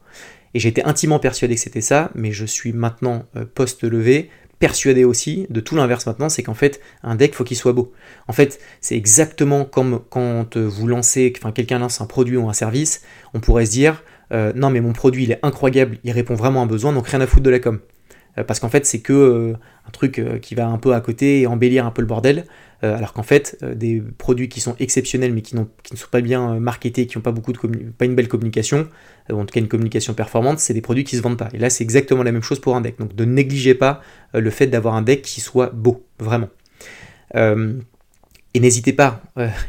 Et 0.54 0.60
j'étais 0.60 0.84
intimement 0.84 1.20
persuadé 1.20 1.56
que 1.56 1.62
c'était 1.62 1.82
ça, 1.82 2.12
mais 2.16 2.32
je 2.32 2.46
suis 2.46 2.74
maintenant 2.74 3.26
post-levé, 3.56 4.30
persuadé 4.62 5.04
aussi 5.04 5.48
de 5.50 5.60
tout 5.60 5.76
l'inverse 5.76 6.06
maintenant, 6.06 6.30
c'est 6.30 6.44
qu'en 6.44 6.54
fait, 6.54 6.80
un 7.04 7.16
deck, 7.16 7.34
faut 7.34 7.44
qu'il 7.44 7.58
soit 7.58 7.74
beau. 7.74 7.92
En 8.28 8.34
fait, 8.34 8.60
c'est 8.80 8.96
exactement 8.96 9.66
comme 9.66 10.02
quand 10.10 10.56
vous 10.56 10.88
lancez, 10.88 11.34
enfin 11.36 11.52
quelqu'un 11.52 11.80
lance 11.80 12.00
un 12.00 12.06
produit 12.06 12.38
ou 12.38 12.48
un 12.48 12.54
service, 12.54 13.02
on 13.34 13.40
pourrait 13.40 13.66
se 13.66 13.72
dire, 13.72 14.04
euh, 14.32 14.54
non 14.56 14.70
mais 14.70 14.80
mon 14.80 14.94
produit 14.94 15.24
il 15.24 15.32
est 15.32 15.40
incroyable, 15.42 15.98
il 16.04 16.12
répond 16.12 16.36
vraiment 16.36 16.62
à 16.62 16.64
un 16.64 16.68
besoin, 16.68 16.94
donc 16.94 17.08
rien 17.08 17.20
à 17.20 17.28
foutre 17.28 17.44
de 17.44 17.50
la 17.50 17.60
com. 17.60 17.80
Euh, 18.38 18.44
parce 18.44 18.60
qu'en 18.60 18.70
fait, 18.70 18.86
c'est 18.86 19.00
que 19.00 19.12
euh, 19.14 19.54
un 19.88 19.92
truc 19.92 20.24
qui 20.42 20.54
va 20.54 20.68
un 20.68 20.78
peu 20.78 20.94
à 20.94 21.02
côté 21.02 21.42
et 21.42 21.48
embellir 21.48 21.88
un 21.88 21.92
peu 21.92 22.04
le 22.04 22.08
bordel. 22.08 22.46
Euh, 22.84 22.98
alors 22.98 23.14
qu'en 23.14 23.24
fait, 23.24 23.58
euh, 23.62 23.76
des 23.76 24.02
produits 24.18 24.50
qui 24.50 24.60
sont 24.60 24.76
exceptionnels 24.80 25.34
mais 25.34 25.42
qui, 25.42 25.56
ne 25.56 25.64
sont 25.94 26.08
pas 26.10 26.22
bien 26.22 26.56
euh, 26.56 26.60
marketés, 26.60 27.06
qui 27.06 27.18
n'ont 27.18 27.22
pas, 27.22 27.34
pas 27.34 28.06
une 28.06 28.16
belle 28.16 28.28
communication, 28.28 28.88
ou 29.30 29.36
en 29.36 29.46
tout 29.46 29.54
cas 29.54 29.60
une 29.60 29.68
communication 29.68 30.14
performante, 30.14 30.60
c'est 30.60 30.74
des 30.74 30.82
produits 30.82 31.04
qui 31.04 31.16
ne 31.16 31.20
se 31.20 31.24
vendent 31.24 31.38
pas. 31.38 31.50
Et 31.54 31.60
là, 31.60 31.70
c'est 31.70 31.84
exactement 31.84 32.24
la 32.24 32.32
même 32.32 32.42
chose 32.42 32.60
pour 32.60 32.76
un 32.76 32.82
deck. 32.82 32.98
Donc 32.98 33.12
ne 33.16 33.26
négligez 33.26 33.76
pas 33.76 34.02
le 34.34 34.50
fait 34.50 34.68
d'avoir 34.68 34.96
un 34.96 35.04
deck 35.04 35.22
qui 35.22 35.42
soit 35.42 35.70
beau, 35.70 36.04
vraiment. 36.20 36.50
et 37.36 38.60
n'hésitez 38.60 38.94
pas, 38.94 39.22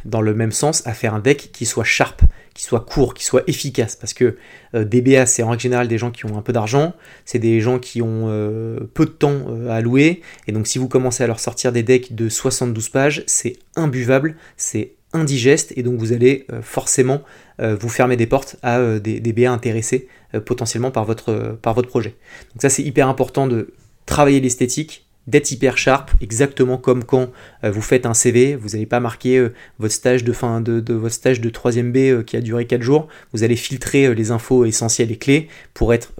dans 0.04 0.20
le 0.20 0.34
même 0.34 0.52
sens, 0.52 0.86
à 0.86 0.94
faire 0.94 1.14
un 1.14 1.20
deck 1.20 1.50
qui 1.52 1.66
soit 1.66 1.84
sharp 1.84 2.22
qui 2.54 2.64
soit 2.64 2.80
court, 2.80 3.14
qui 3.14 3.24
soit 3.24 3.42
efficace, 3.46 3.96
parce 3.96 4.14
que 4.14 4.36
euh, 4.74 4.84
DBA, 4.84 5.26
c'est 5.26 5.42
en 5.42 5.50
règle 5.50 5.62
générale 5.62 5.88
des 5.88 5.98
gens 5.98 6.10
qui 6.10 6.26
ont 6.26 6.36
un 6.36 6.42
peu 6.42 6.52
d'argent, 6.52 6.94
c'est 7.24 7.38
des 7.38 7.60
gens 7.60 7.78
qui 7.78 8.02
ont 8.02 8.26
euh, 8.28 8.80
peu 8.94 9.06
de 9.06 9.10
temps 9.10 9.46
euh, 9.48 9.70
à 9.70 9.80
louer, 9.80 10.22
et 10.46 10.52
donc 10.52 10.66
si 10.66 10.78
vous 10.78 10.88
commencez 10.88 11.24
à 11.24 11.26
leur 11.26 11.40
sortir 11.40 11.72
des 11.72 11.82
decks 11.82 12.14
de 12.14 12.28
72 12.28 12.88
pages, 12.88 13.24
c'est 13.26 13.56
imbuvable, 13.76 14.36
c'est 14.56 14.92
indigeste, 15.12 15.72
et 15.76 15.82
donc 15.82 15.98
vous 15.98 16.12
allez 16.12 16.46
forcément 16.62 17.20
vous 17.58 17.90
fermer 17.90 18.16
des 18.16 18.26
portes 18.26 18.56
à 18.62 18.98
des 18.98 19.20
DBA 19.20 19.52
intéressés 19.52 20.08
potentiellement 20.46 20.90
par 20.90 21.04
votre, 21.04 21.58
par 21.60 21.74
votre 21.74 21.88
projet. 21.88 22.14
Donc 22.54 22.62
ça 22.62 22.70
c'est 22.70 22.82
hyper 22.82 23.08
important 23.08 23.46
de 23.46 23.74
travailler 24.06 24.40
l'esthétique, 24.40 25.04
d'être 25.26 25.50
hyper 25.50 25.78
sharp, 25.78 26.10
exactement 26.20 26.78
comme 26.78 27.04
quand 27.04 27.22
euh, 27.22 27.28
vous 27.70 27.82
faites 27.82 28.06
un 28.06 28.14
CV, 28.14 28.56
vous 28.56 28.70
n'allez 28.70 28.86
pas 28.86 29.00
marquer 29.00 29.38
euh, 29.38 29.52
votre 29.78 29.94
stage 29.94 30.24
de 30.24 30.32
fin 30.32 30.60
de, 30.60 30.92
votre 30.92 31.14
stage 31.14 31.40
de 31.40 31.50
3ème 31.50 31.92
B 31.92 31.96
euh, 31.98 32.22
qui 32.22 32.36
a 32.36 32.40
duré 32.40 32.66
4 32.66 32.82
jours, 32.82 33.08
vous 33.32 33.44
allez 33.44 33.56
filtrer 33.56 34.14
les 34.14 34.30
infos 34.30 34.64
essentielles 34.64 35.12
et 35.12 35.16
clés 35.16 35.48
pour 35.74 35.94
être 35.94 36.12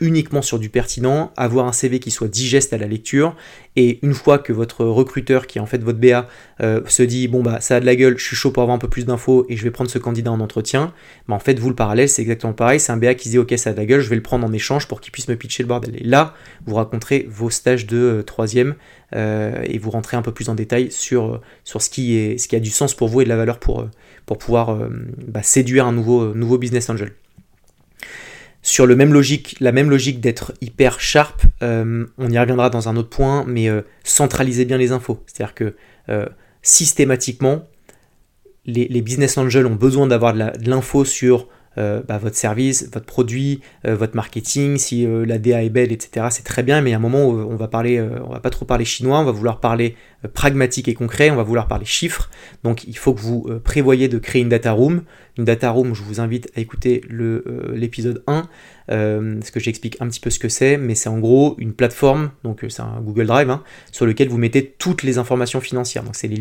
uniquement 0.00 0.42
sur 0.42 0.58
du 0.58 0.68
pertinent, 0.68 1.32
avoir 1.36 1.66
un 1.66 1.72
CV 1.72 1.98
qui 1.98 2.10
soit 2.10 2.28
digeste 2.28 2.72
à 2.72 2.78
la 2.78 2.86
lecture, 2.86 3.36
et 3.76 3.98
une 4.02 4.14
fois 4.14 4.38
que 4.38 4.52
votre 4.52 4.84
recruteur, 4.84 5.46
qui 5.46 5.58
est 5.58 5.60
en 5.60 5.66
fait 5.66 5.82
votre 5.82 5.98
BA, 5.98 6.28
se 6.60 7.02
dit 7.02 7.28
bon 7.28 7.42
bah 7.42 7.60
ça 7.60 7.76
a 7.76 7.80
de 7.80 7.86
la 7.86 7.96
gueule, 7.96 8.18
je 8.18 8.24
suis 8.24 8.36
chaud 8.36 8.50
pour 8.50 8.62
avoir 8.62 8.74
un 8.74 8.78
peu 8.78 8.88
plus 8.88 9.04
d'infos 9.04 9.46
et 9.48 9.56
je 9.56 9.64
vais 9.64 9.70
prendre 9.70 9.90
ce 9.90 9.98
candidat 9.98 10.30
en 10.30 10.40
entretien, 10.40 10.92
bah 11.28 11.34
en 11.34 11.38
fait 11.38 11.58
vous 11.58 11.68
le 11.68 11.74
parallèle 11.74 12.08
c'est 12.08 12.22
exactement 12.22 12.52
pareil, 12.52 12.80
c'est 12.80 12.92
un 12.92 12.96
BA 12.96 13.14
qui 13.14 13.24
se 13.24 13.30
dit 13.30 13.38
ok 13.38 13.52
ça 13.56 13.70
a 13.70 13.72
de 13.72 13.78
la 13.78 13.86
gueule, 13.86 14.00
je 14.00 14.08
vais 14.08 14.16
le 14.16 14.22
prendre 14.22 14.46
en 14.46 14.52
échange 14.52 14.88
pour 14.88 15.00
qu'il 15.00 15.12
puisse 15.12 15.28
me 15.28 15.36
pitcher 15.36 15.62
le 15.62 15.68
bordel. 15.68 15.96
Et 15.96 16.04
là, 16.04 16.34
vous 16.66 16.74
raconterez 16.74 17.26
vos 17.30 17.50
stages 17.50 17.86
de 17.86 18.22
3 18.26 18.56
euh, 19.14 19.62
et 19.64 19.78
vous 19.78 19.90
rentrez 19.90 20.16
un 20.16 20.22
peu 20.22 20.32
plus 20.32 20.48
en 20.48 20.54
détail 20.54 20.90
sur, 20.90 21.40
sur 21.64 21.82
ce, 21.82 21.90
qui 21.90 22.16
est, 22.16 22.38
ce 22.38 22.48
qui 22.48 22.56
a 22.56 22.60
du 22.60 22.70
sens 22.70 22.94
pour 22.94 23.08
vous 23.08 23.20
et 23.20 23.24
de 23.24 23.28
la 23.28 23.36
valeur 23.36 23.58
pour, 23.58 23.88
pour 24.26 24.38
pouvoir 24.38 24.70
euh, 24.70 24.88
bah, 25.26 25.42
séduire 25.42 25.86
un 25.86 25.92
nouveau, 25.92 26.34
nouveau 26.34 26.58
business 26.58 26.88
angel. 26.90 27.12
Sur 28.62 28.86
le 28.86 28.94
même 28.94 29.12
logique, 29.12 29.56
la 29.60 29.72
même 29.72 29.90
logique 29.90 30.20
d'être 30.20 30.54
hyper 30.60 31.00
sharp, 31.00 31.42
euh, 31.62 32.06
on 32.16 32.30
y 32.30 32.38
reviendra 32.38 32.70
dans 32.70 32.88
un 32.88 32.96
autre 32.96 33.08
point, 33.08 33.44
mais 33.46 33.68
centralisez 34.04 34.64
bien 34.64 34.78
les 34.78 34.92
infos. 34.92 35.22
C'est-à-dire 35.26 35.54
que 35.54 35.74
systématiquement, 36.62 37.66
les, 38.64 38.86
les, 38.86 39.02
business 39.02 39.36
angels 39.36 39.66
ont 39.66 39.74
besoin 39.74 40.06
d'avoir 40.06 40.32
de 40.34 40.70
l'info 40.70 41.04
sur 41.04 41.48
euh, 41.78 42.02
bah, 42.06 42.18
votre 42.18 42.36
service, 42.36 42.88
votre 42.92 43.06
produit, 43.06 43.60
euh, 43.86 43.96
votre 43.96 44.14
marketing, 44.14 44.76
si 44.76 45.06
euh, 45.06 45.24
la 45.24 45.38
DA 45.38 45.62
est 45.62 45.70
belle, 45.70 45.92
etc. 45.92 46.26
C'est 46.30 46.44
très 46.44 46.62
bien, 46.62 46.80
mais 46.80 46.92
à 46.92 46.96
un 46.96 47.00
moment, 47.00 47.28
on 47.28 47.56
va 47.56 47.68
parler, 47.68 48.00
on 48.00 48.32
va 48.32 48.40
pas 48.40 48.50
trop 48.50 48.64
parler 48.64 48.84
chinois, 48.84 49.18
on 49.20 49.24
va 49.24 49.32
vouloir 49.32 49.60
parler 49.60 49.96
pragmatique 50.34 50.88
et 50.88 50.94
concret, 50.94 51.30
on 51.30 51.36
va 51.36 51.42
vouloir 51.42 51.68
parler 51.68 51.84
chiffres. 51.84 52.30
Donc, 52.62 52.84
il 52.84 52.96
faut 52.96 53.14
que 53.14 53.20
vous 53.20 53.48
prévoyez 53.64 54.08
de 54.08 54.18
créer 54.18 54.42
une 54.42 54.48
data 54.48 54.72
room. 54.72 55.02
Une 55.38 55.44
data 55.44 55.70
room, 55.70 55.94
je 55.94 56.02
vous 56.02 56.20
invite 56.20 56.50
à 56.56 56.60
écouter 56.60 57.02
l'épisode 57.72 58.22
1 58.26 58.48
euh, 58.90 59.36
parce 59.38 59.50
que 59.50 59.60
j'explique 59.60 59.96
un 60.00 60.08
petit 60.08 60.20
peu 60.20 60.28
ce 60.28 60.38
que 60.38 60.50
c'est, 60.50 60.76
mais 60.76 60.94
c'est 60.94 61.08
en 61.08 61.18
gros 61.18 61.54
une 61.58 61.72
plateforme, 61.72 62.32
donc 62.44 62.64
euh, 62.64 62.68
c'est 62.68 62.82
un 62.82 63.00
Google 63.00 63.26
Drive, 63.26 63.48
hein, 63.48 63.62
sur 63.92 64.04
lequel 64.04 64.28
vous 64.28 64.36
mettez 64.36 64.74
toutes 64.76 65.02
les 65.02 65.16
informations 65.16 65.60
financières. 65.60 66.02
Donc 66.02 66.16
c'est 66.16 66.28
les, 66.28 66.36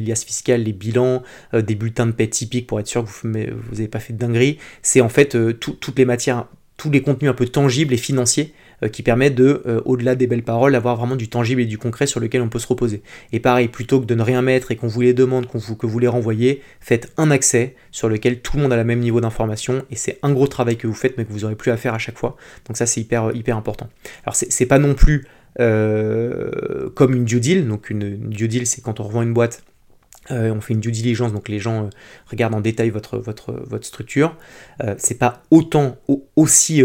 liasses 0.00 0.24
fiscales, 0.24 0.64
les 0.64 0.74
bilans, 0.74 1.22
euh, 1.54 1.62
des 1.62 1.74
bulletins 1.74 2.06
de 2.06 2.12
paie 2.12 2.28
typiques 2.28 2.66
pour 2.66 2.78
être 2.78 2.88
sûr 2.88 3.04
que 3.04 3.10
vous 3.10 3.28
n'avez 3.28 3.88
pas 3.88 4.00
fait 4.00 4.12
de 4.12 4.18
dinguerie. 4.18 4.58
C'est 4.82 5.00
en 5.00 5.08
fait 5.08 5.36
toutes 5.58 5.98
les 5.98 6.04
matières, 6.04 6.46
tous 6.76 6.90
les 6.90 7.00
contenus 7.00 7.30
un 7.30 7.34
peu 7.34 7.46
tangibles 7.46 7.94
et 7.94 7.98
financiers 7.98 8.52
euh, 8.52 8.65
qui 8.88 9.02
permet 9.02 9.30
de, 9.30 9.62
euh, 9.66 9.80
au-delà 9.84 10.14
des 10.14 10.26
belles 10.26 10.42
paroles, 10.42 10.74
avoir 10.74 10.96
vraiment 10.96 11.16
du 11.16 11.28
tangible 11.28 11.62
et 11.62 11.66
du 11.66 11.78
concret 11.78 12.06
sur 12.06 12.20
lequel 12.20 12.42
on 12.42 12.48
peut 12.48 12.58
se 12.58 12.66
reposer. 12.66 13.02
Et 13.32 13.40
pareil, 13.40 13.68
plutôt 13.68 14.00
que 14.00 14.06
de 14.06 14.14
ne 14.14 14.22
rien 14.22 14.42
mettre 14.42 14.70
et 14.70 14.76
qu'on 14.76 14.86
vous 14.86 15.00
les 15.00 15.14
demande, 15.14 15.46
qu'on 15.46 15.58
vous, 15.58 15.76
que 15.76 15.86
vous 15.86 15.98
les 15.98 16.08
renvoyez, 16.08 16.62
faites 16.80 17.12
un 17.16 17.30
accès 17.30 17.74
sur 17.90 18.08
lequel 18.08 18.40
tout 18.40 18.56
le 18.56 18.62
monde 18.62 18.72
a 18.72 18.76
le 18.76 18.84
même 18.84 19.00
niveau 19.00 19.20
d'information 19.20 19.84
et 19.90 19.96
c'est 19.96 20.18
un 20.22 20.32
gros 20.32 20.46
travail 20.46 20.76
que 20.76 20.86
vous 20.86 20.94
faites 20.94 21.16
mais 21.16 21.24
que 21.24 21.32
vous 21.32 21.40
n'aurez 21.40 21.56
plus 21.56 21.70
à 21.70 21.76
faire 21.76 21.94
à 21.94 21.98
chaque 21.98 22.18
fois. 22.18 22.36
Donc 22.66 22.76
ça 22.76 22.86
c'est 22.86 23.00
hyper, 23.00 23.34
hyper 23.34 23.56
important. 23.56 23.88
Alors 24.24 24.36
c'est 24.36 24.66
pas 24.66 24.78
non 24.78 24.94
plus 24.94 25.26
euh, 25.58 26.90
comme 26.94 27.14
une 27.14 27.24
due 27.24 27.40
deal, 27.40 27.66
donc 27.66 27.88
une, 27.90 28.28
due 28.28 28.48
deal 28.48 28.66
c'est 28.66 28.82
quand 28.82 29.00
on 29.00 29.04
revend 29.04 29.22
une 29.22 29.32
boîte 29.32 29.64
on 30.28 30.60
fait 30.60 30.74
une 30.74 30.80
due 30.80 30.90
diligence, 30.90 31.32
donc 31.32 31.48
les 31.48 31.60
gens 31.60 31.88
regardent 32.28 32.56
en 32.56 32.60
détail 32.60 32.90
votre 32.90 33.22
structure. 33.82 34.36
c'est 34.98 35.20
pas 35.20 35.44
autant, 35.52 35.98
aussi 36.34 36.82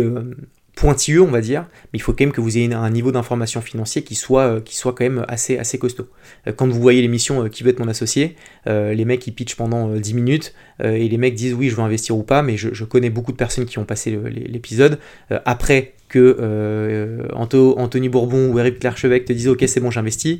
pointilleux, 0.81 1.21
on 1.21 1.27
va 1.27 1.41
dire, 1.41 1.67
mais 1.93 1.99
il 1.99 2.01
faut 2.01 2.11
quand 2.11 2.21
même 2.21 2.31
que 2.31 2.41
vous 2.41 2.57
ayez 2.57 2.73
un 2.73 2.89
niveau 2.89 3.11
d'information 3.11 3.61
financier 3.61 4.01
qui 4.01 4.15
soit, 4.15 4.55
euh, 4.55 4.61
qui 4.61 4.75
soit 4.75 4.93
quand 4.93 5.03
même 5.03 5.23
assez, 5.27 5.59
assez 5.59 5.77
costaud. 5.77 6.07
Euh, 6.47 6.53
quand 6.53 6.67
vous 6.67 6.81
voyez 6.81 7.01
l'émission 7.03 7.47
Qui 7.49 7.63
veut 7.63 7.69
être 7.69 7.79
mon 7.79 7.87
associé, 7.87 8.35
euh, 8.65 8.93
les 8.93 9.05
mecs 9.05 9.25
ils 9.27 9.31
pitchent 9.31 9.55
pendant 9.55 9.93
10 9.93 10.13
minutes 10.15 10.53
et 10.83 11.07
les 11.07 11.17
mecs 11.17 11.35
disent 11.35 11.53
oui 11.53 11.69
je 11.69 11.75
veux 11.75 11.83
investir 11.83 12.17
ou 12.17 12.23
pas, 12.23 12.41
mais 12.41 12.57
je, 12.57 12.83
connais 12.83 13.11
beaucoup 13.11 13.31
de 13.31 13.37
personnes 13.37 13.65
qui 13.65 13.77
ont 13.77 13.85
passé 13.85 14.17
l'épisode. 14.47 14.97
après 15.45 15.93
que 16.09 17.27
Anthony 17.33 18.09
Bourbon 18.09 18.51
ou 18.51 18.57
Eric 18.57 18.79
Clerchevêque 18.79 19.25
te 19.25 19.33
disent 19.33 19.49
ok 19.49 19.63
c'est 19.67 19.79
bon 19.79 19.91
j'investis, 19.91 20.39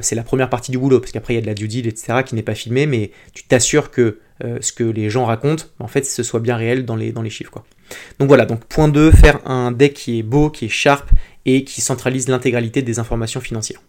c'est 0.00 0.14
la 0.14 0.22
première 0.22 0.48
partie 0.48 0.70
du 0.70 0.78
boulot, 0.78 1.00
parce 1.00 1.10
qu'après 1.10 1.34
il 1.34 1.36
y 1.36 1.40
a 1.40 1.42
de 1.42 1.46
la 1.46 1.54
due 1.54 1.66
deal, 1.66 1.88
etc. 1.88 2.22
qui 2.24 2.36
n'est 2.36 2.42
pas 2.42 2.54
filmé, 2.54 2.86
mais 2.86 3.10
tu 3.34 3.42
t'assures 3.44 3.90
que 3.90 4.18
ce 4.40 4.72
que 4.72 4.84
les 4.84 5.10
gens 5.10 5.24
racontent, 5.24 5.64
en 5.78 5.88
fait 5.88 6.06
ce 6.06 6.22
soit 6.22 6.40
bien 6.40 6.56
réel 6.56 6.84
dans 6.84 6.96
les, 6.96 7.12
dans 7.12 7.22
les 7.22 7.30
chiffres. 7.30 7.50
Quoi. 7.50 7.64
Donc 8.18 8.28
voilà, 8.28 8.46
donc 8.46 8.64
point 8.64 8.88
2, 8.88 9.10
faire 9.10 9.40
un 9.48 9.72
deck 9.72 9.94
qui 9.94 10.18
est 10.18 10.22
beau, 10.22 10.50
qui 10.50 10.66
est 10.66 10.70
sharp 10.70 11.08
et 11.46 11.64
qui 11.64 11.80
centralise 11.80 12.28
l'intégralité 12.28 12.82
des 12.82 12.98
informations 12.98 13.40
financières. 13.40 13.80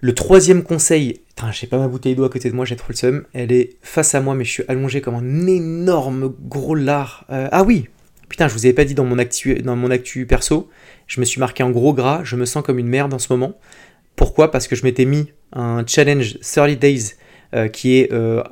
Le 0.00 0.14
troisième 0.14 0.62
conseil, 0.62 1.22
je 1.40 1.46
n'ai 1.46 1.68
pas 1.68 1.78
ma 1.78 1.88
bouteille 1.88 2.14
d'eau 2.14 2.24
à 2.24 2.28
côté 2.28 2.50
de 2.50 2.54
moi, 2.54 2.64
j'ai 2.64 2.76
trop 2.76 2.90
le 2.90 2.96
seum, 2.96 3.24
elle 3.32 3.50
est 3.50 3.76
face 3.82 4.14
à 4.14 4.20
moi 4.20 4.34
mais 4.34 4.44
je 4.44 4.50
suis 4.52 4.64
allongé 4.68 5.00
comme 5.00 5.16
un 5.16 5.46
énorme 5.46 6.34
gros 6.40 6.76
lard. 6.76 7.24
Euh, 7.30 7.48
ah 7.50 7.64
oui, 7.64 7.88
putain, 8.28 8.46
je 8.46 8.54
vous 8.54 8.64
avais 8.64 8.74
pas 8.74 8.84
dit 8.84 8.94
dans 8.94 9.04
mon, 9.04 9.18
actu, 9.18 9.54
dans 9.56 9.74
mon 9.74 9.90
actu 9.90 10.24
perso, 10.26 10.68
je 11.08 11.20
me 11.20 11.24
suis 11.24 11.40
marqué 11.40 11.64
en 11.64 11.70
gros 11.70 11.94
gras, 11.94 12.22
je 12.22 12.36
me 12.36 12.44
sens 12.44 12.62
comme 12.62 12.78
une 12.78 12.86
merde 12.86 13.12
en 13.12 13.18
ce 13.18 13.32
moment. 13.32 13.58
Pourquoi? 14.14 14.50
Parce 14.50 14.68
que 14.68 14.76
je 14.76 14.84
m'étais 14.84 15.04
mis 15.04 15.32
un 15.52 15.84
challenge 15.86 16.38
30 16.40 16.78
days 16.78 16.98
euh, 16.98 17.27
qui 17.72 17.98
est 17.98 18.12
euh, 18.12 18.42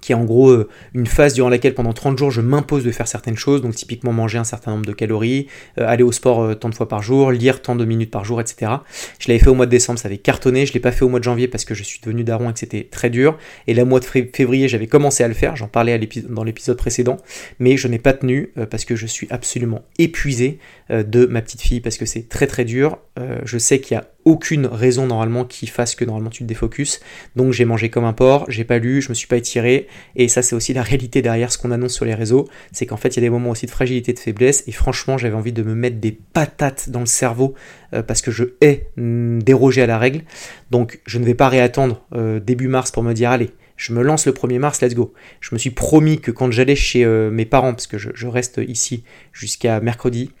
qui 0.00 0.12
est 0.12 0.14
en 0.14 0.24
gros 0.24 0.50
euh, 0.50 0.68
une 0.94 1.06
phase 1.06 1.34
durant 1.34 1.48
laquelle 1.48 1.74
pendant 1.74 1.92
30 1.92 2.18
jours 2.18 2.30
je 2.30 2.40
m'impose 2.40 2.84
de 2.84 2.90
faire 2.90 3.08
certaines 3.08 3.36
choses, 3.36 3.62
donc 3.62 3.74
typiquement 3.74 4.12
manger 4.12 4.38
un 4.38 4.44
certain 4.44 4.72
nombre 4.72 4.86
de 4.86 4.92
calories, 4.92 5.46
euh, 5.78 5.86
aller 5.86 6.02
au 6.02 6.12
sport 6.12 6.42
euh, 6.42 6.54
tant 6.54 6.68
de 6.68 6.74
fois 6.74 6.88
par 6.88 7.02
jour, 7.02 7.30
lire 7.32 7.62
tant 7.62 7.76
de 7.76 7.84
minutes 7.84 8.10
par 8.10 8.24
jour, 8.24 8.40
etc. 8.40 8.72
Je 9.18 9.28
l'avais 9.28 9.40
fait 9.40 9.48
au 9.48 9.54
mois 9.54 9.66
de 9.66 9.70
décembre, 9.70 9.98
ça 9.98 10.08
avait 10.08 10.18
cartonné, 10.18 10.66
je 10.66 10.72
l'ai 10.72 10.80
pas 10.80 10.92
fait 10.92 11.04
au 11.04 11.08
mois 11.08 11.18
de 11.18 11.24
janvier 11.24 11.48
parce 11.48 11.64
que 11.64 11.74
je 11.74 11.82
suis 11.82 12.00
devenu 12.00 12.24
daron 12.24 12.50
et 12.50 12.52
que 12.52 12.58
c'était 12.58 12.84
très 12.84 13.10
dur, 13.10 13.38
et 13.66 13.74
là, 13.74 13.82
au 13.82 13.86
mois 13.86 14.00
de 14.00 14.04
février, 14.04 14.68
j'avais 14.68 14.86
commencé 14.86 15.24
à 15.24 15.28
le 15.28 15.34
faire, 15.34 15.56
j'en 15.56 15.68
parlais 15.68 15.98
dans 16.28 16.44
l'épisode 16.44 16.76
précédent, 16.76 17.16
mais 17.58 17.76
je 17.76 17.88
n'ai 17.88 17.98
pas 17.98 18.12
tenu 18.12 18.52
parce 18.70 18.84
que 18.84 18.96
je 18.96 19.06
suis 19.06 19.26
absolument 19.30 19.82
épuisé 19.98 20.58
de 20.90 21.26
ma 21.26 21.42
petite 21.42 21.60
fille 21.60 21.80
parce 21.80 21.96
que 21.96 22.06
c'est 22.06 22.28
très 22.28 22.46
très 22.46 22.64
dur. 22.64 22.98
je 23.44 23.58
sais 23.58 23.80
qu'il 23.80 23.96
y 23.96 23.98
a 23.98 24.04
aucune 24.24 24.66
raison 24.66 25.06
normalement 25.06 25.44
qui 25.44 25.66
fasse 25.66 25.94
que 25.94 26.04
normalement 26.04 26.30
tu 26.30 26.42
te 26.42 26.48
défocuses. 26.48 27.00
Donc 27.36 27.52
j'ai 27.52 27.64
mangé 27.64 27.90
comme 27.90 28.04
un 28.04 28.12
porc, 28.12 28.46
j'ai 28.48 28.64
pas 28.64 28.78
lu, 28.78 29.00
je 29.02 29.08
me 29.08 29.14
suis 29.14 29.26
pas 29.26 29.36
étiré. 29.36 29.88
Et 30.16 30.28
ça 30.28 30.42
c'est 30.42 30.54
aussi 30.54 30.72
la 30.72 30.82
réalité 30.82 31.22
derrière 31.22 31.52
ce 31.52 31.58
qu'on 31.58 31.70
annonce 31.70 31.94
sur 31.94 32.04
les 32.04 32.14
réseaux. 32.14 32.48
C'est 32.72 32.86
qu'en 32.86 32.96
fait 32.96 33.08
il 33.10 33.16
y 33.16 33.18
a 33.18 33.22
des 33.22 33.30
moments 33.30 33.50
aussi 33.50 33.66
de 33.66 33.70
fragilité, 33.70 34.12
de 34.12 34.18
faiblesse. 34.18 34.64
Et 34.66 34.72
franchement 34.72 35.18
j'avais 35.18 35.34
envie 35.34 35.52
de 35.52 35.62
me 35.62 35.74
mettre 35.74 35.98
des 35.98 36.12
patates 36.12 36.90
dans 36.90 37.00
le 37.00 37.06
cerveau 37.06 37.54
euh, 37.94 38.02
parce 38.02 38.22
que 38.22 38.30
je 38.30 38.44
hais 38.60 38.88
mm, 38.96 39.42
déroger 39.42 39.82
à 39.82 39.86
la 39.86 39.98
règle. 39.98 40.22
Donc 40.70 41.00
je 41.06 41.18
ne 41.18 41.24
vais 41.24 41.34
pas 41.34 41.48
réattendre 41.48 42.02
euh, 42.14 42.40
début 42.40 42.68
mars 42.68 42.90
pour 42.90 43.02
me 43.02 43.12
dire 43.12 43.30
allez. 43.30 43.50
Je 43.76 43.94
me 43.94 44.02
lance 44.02 44.26
le 44.26 44.32
1er 44.32 44.58
mars, 44.58 44.82
let's 44.82 44.94
go. 44.94 45.14
Je 45.40 45.54
me 45.54 45.58
suis 45.58 45.70
promis 45.70 46.20
que 46.20 46.30
quand 46.30 46.50
j'allais 46.50 46.76
chez 46.76 47.02
euh, 47.02 47.30
mes 47.30 47.46
parents, 47.46 47.72
parce 47.72 47.86
que 47.86 47.96
je 47.96 48.26
reste 48.26 48.60
ici 48.68 49.04
jusqu'à 49.32 49.80
mercredi, 49.80 50.32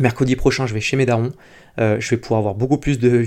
mercredi 0.00 0.36
prochain 0.36 0.66
je 0.66 0.74
vais 0.74 0.80
chez 0.80 0.96
mes 0.96 1.06
darons, 1.06 1.32
euh, 1.78 1.98
je 2.00 2.10
vais 2.10 2.16
pouvoir 2.16 2.38
avoir 2.38 2.54
beaucoup 2.54 2.78
plus 2.78 2.98
de 2.98 3.24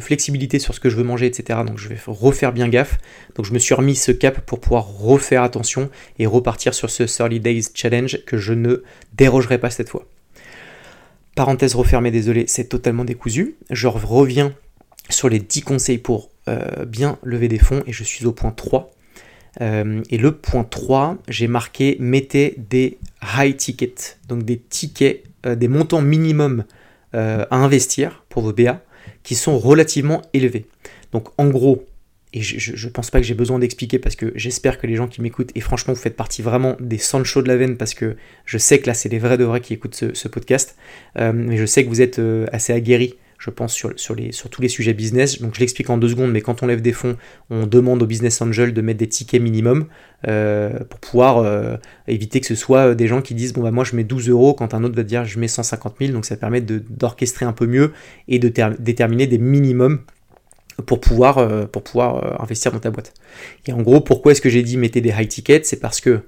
flexibilité 0.00 0.58
sur 0.58 0.74
ce 0.74 0.80
que 0.80 0.88
je 0.88 0.96
veux 0.96 1.02
manger, 1.02 1.26
etc. 1.26 1.60
Donc 1.66 1.78
je 1.78 1.88
vais 1.88 1.98
refaire 2.06 2.52
bien 2.52 2.68
gaffe. 2.68 2.98
Donc 3.34 3.44
je 3.44 3.52
me 3.52 3.58
suis 3.58 3.74
remis 3.74 3.96
ce 3.96 4.12
cap 4.12 4.40
pour 4.40 4.60
pouvoir 4.60 4.86
refaire 4.86 5.42
attention 5.42 5.90
et 6.18 6.26
repartir 6.26 6.74
sur 6.74 6.90
ce 6.90 7.02
30 7.02 7.34
Days 7.34 7.64
Challenge 7.74 8.24
que 8.24 8.36
je 8.36 8.52
ne 8.52 8.82
dérogerai 9.14 9.58
pas 9.58 9.70
cette 9.70 9.88
fois. 9.88 10.06
parenthèse 11.34 11.74
refermée, 11.74 12.10
désolé, 12.10 12.44
c'est 12.46 12.68
totalement 12.68 13.04
décousu. 13.04 13.56
Je 13.70 13.88
reviens 13.88 14.54
sur 15.10 15.28
les 15.28 15.40
10 15.40 15.62
conseils 15.62 15.98
pour 15.98 16.30
bien 16.86 17.18
lever 17.24 17.48
des 17.48 17.58
fonds 17.58 17.82
et 17.86 17.92
je 17.92 18.04
suis 18.04 18.26
au 18.26 18.32
point 18.32 18.52
3. 18.52 18.95
Et 19.60 20.18
le 20.18 20.32
point 20.32 20.64
3, 20.64 21.18
j'ai 21.28 21.48
marqué 21.48 21.96
mettez 21.98 22.56
des 22.70 22.98
high 23.36 23.56
tickets, 23.56 24.18
donc 24.28 24.44
des 24.44 24.58
tickets, 24.58 25.24
des 25.44 25.68
montants 25.68 26.02
minimum 26.02 26.64
à 27.12 27.56
investir 27.56 28.24
pour 28.28 28.42
vos 28.42 28.52
BA 28.52 28.82
qui 29.22 29.34
sont 29.34 29.58
relativement 29.58 30.22
élevés. 30.34 30.66
Donc 31.12 31.28
en 31.38 31.48
gros, 31.48 31.84
et 32.32 32.42
je 32.42 32.86
ne 32.86 32.92
pense 32.92 33.10
pas 33.10 33.18
que 33.18 33.26
j'ai 33.26 33.34
besoin 33.34 33.58
d'expliquer 33.58 33.98
parce 33.98 34.14
que 34.14 34.30
j'espère 34.34 34.78
que 34.78 34.86
les 34.86 34.94
gens 34.94 35.08
qui 35.08 35.22
m'écoutent, 35.22 35.52
et 35.54 35.60
franchement 35.60 35.94
vous 35.94 36.00
faites 36.00 36.16
partie 36.16 36.42
vraiment 36.42 36.76
des 36.80 36.98
Sancho 36.98 37.40
de 37.40 37.48
la 37.48 37.56
veine 37.56 37.78
parce 37.78 37.94
que 37.94 38.16
je 38.44 38.58
sais 38.58 38.78
que 38.78 38.86
là 38.86 38.94
c'est 38.94 39.08
les 39.08 39.18
vrais 39.18 39.38
de 39.38 39.44
vrais 39.44 39.60
qui 39.60 39.72
écoutent 39.72 39.94
ce, 39.94 40.28
podcast, 40.28 40.76
euh, 41.18 41.32
mais 41.34 41.56
je 41.56 41.64
sais 41.64 41.82
que 41.82 41.88
vous 41.88 42.02
êtes 42.02 42.18
euh, 42.18 42.46
assez 42.52 42.72
aguerris 42.72 43.14
je 43.46 43.50
pense, 43.50 43.72
sur, 43.72 43.92
sur, 43.96 44.14
les, 44.14 44.32
sur 44.32 44.50
tous 44.50 44.60
les 44.60 44.68
sujets 44.68 44.92
business. 44.92 45.40
Donc 45.40 45.54
je 45.54 45.60
l'explique 45.60 45.88
en 45.88 45.96
deux 45.96 46.08
secondes, 46.08 46.32
mais 46.32 46.40
quand 46.42 46.62
on 46.62 46.66
lève 46.66 46.82
des 46.82 46.92
fonds, 46.92 47.16
on 47.48 47.66
demande 47.66 48.02
au 48.02 48.06
business 48.06 48.42
angel 48.42 48.74
de 48.74 48.80
mettre 48.82 48.98
des 48.98 49.08
tickets 49.08 49.40
minimum 49.40 49.86
euh, 50.26 50.80
pour 50.90 51.00
pouvoir 51.00 51.78
éviter 52.08 52.40
que 52.40 52.46
ce 52.46 52.54
soit 52.54 52.94
des 52.94 53.06
gens 53.06 53.22
qui 53.22 53.34
disent 53.34 53.52
bon 53.52 53.62
bah 53.62 53.70
moi 53.70 53.84
je 53.84 53.94
mets 53.94 54.04
12 54.04 54.28
euros 54.28 54.54
quand 54.54 54.74
un 54.74 54.82
autre 54.82 54.96
va 54.96 55.02
dire 55.02 55.24
je 55.24 55.38
mets 55.38 55.48
150 55.48 55.96
000. 56.00 56.12
Donc 56.12 56.24
ça 56.24 56.36
permet 56.36 56.60
d'orchestrer 56.60 57.46
un 57.46 57.52
peu 57.52 57.66
mieux 57.66 57.92
et 58.28 58.38
de 58.38 58.52
déterminer 58.78 59.26
des 59.26 59.38
minimums 59.38 60.00
pour 60.84 61.00
pouvoir, 61.00 61.38
euh, 61.38 61.66
pour 61.66 61.82
pouvoir 61.82 62.16
euh, 62.16 62.42
investir 62.42 62.72
dans 62.72 62.78
ta 62.78 62.90
boîte. 62.90 63.14
Et 63.66 63.72
en 63.72 63.82
gros, 63.82 64.00
pourquoi 64.00 64.32
est-ce 64.32 64.40
que 64.40 64.50
j'ai 64.50 64.62
dit 64.62 64.76
mettez 64.76 65.00
des 65.00 65.10
high 65.10 65.28
tickets? 65.28 65.64
C'est 65.64 65.80
parce 65.80 66.00
que 66.00 66.20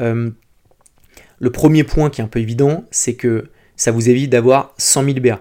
euh, 0.00 0.30
le 1.38 1.50
premier 1.50 1.84
point 1.84 2.10
qui 2.10 2.20
est 2.20 2.24
un 2.24 2.28
peu 2.28 2.40
évident, 2.40 2.84
c'est 2.90 3.14
que 3.14 3.50
ça 3.76 3.90
vous 3.90 4.08
évite 4.08 4.30
d'avoir 4.30 4.74
100 4.78 5.04
000 5.04 5.20
BA. 5.20 5.40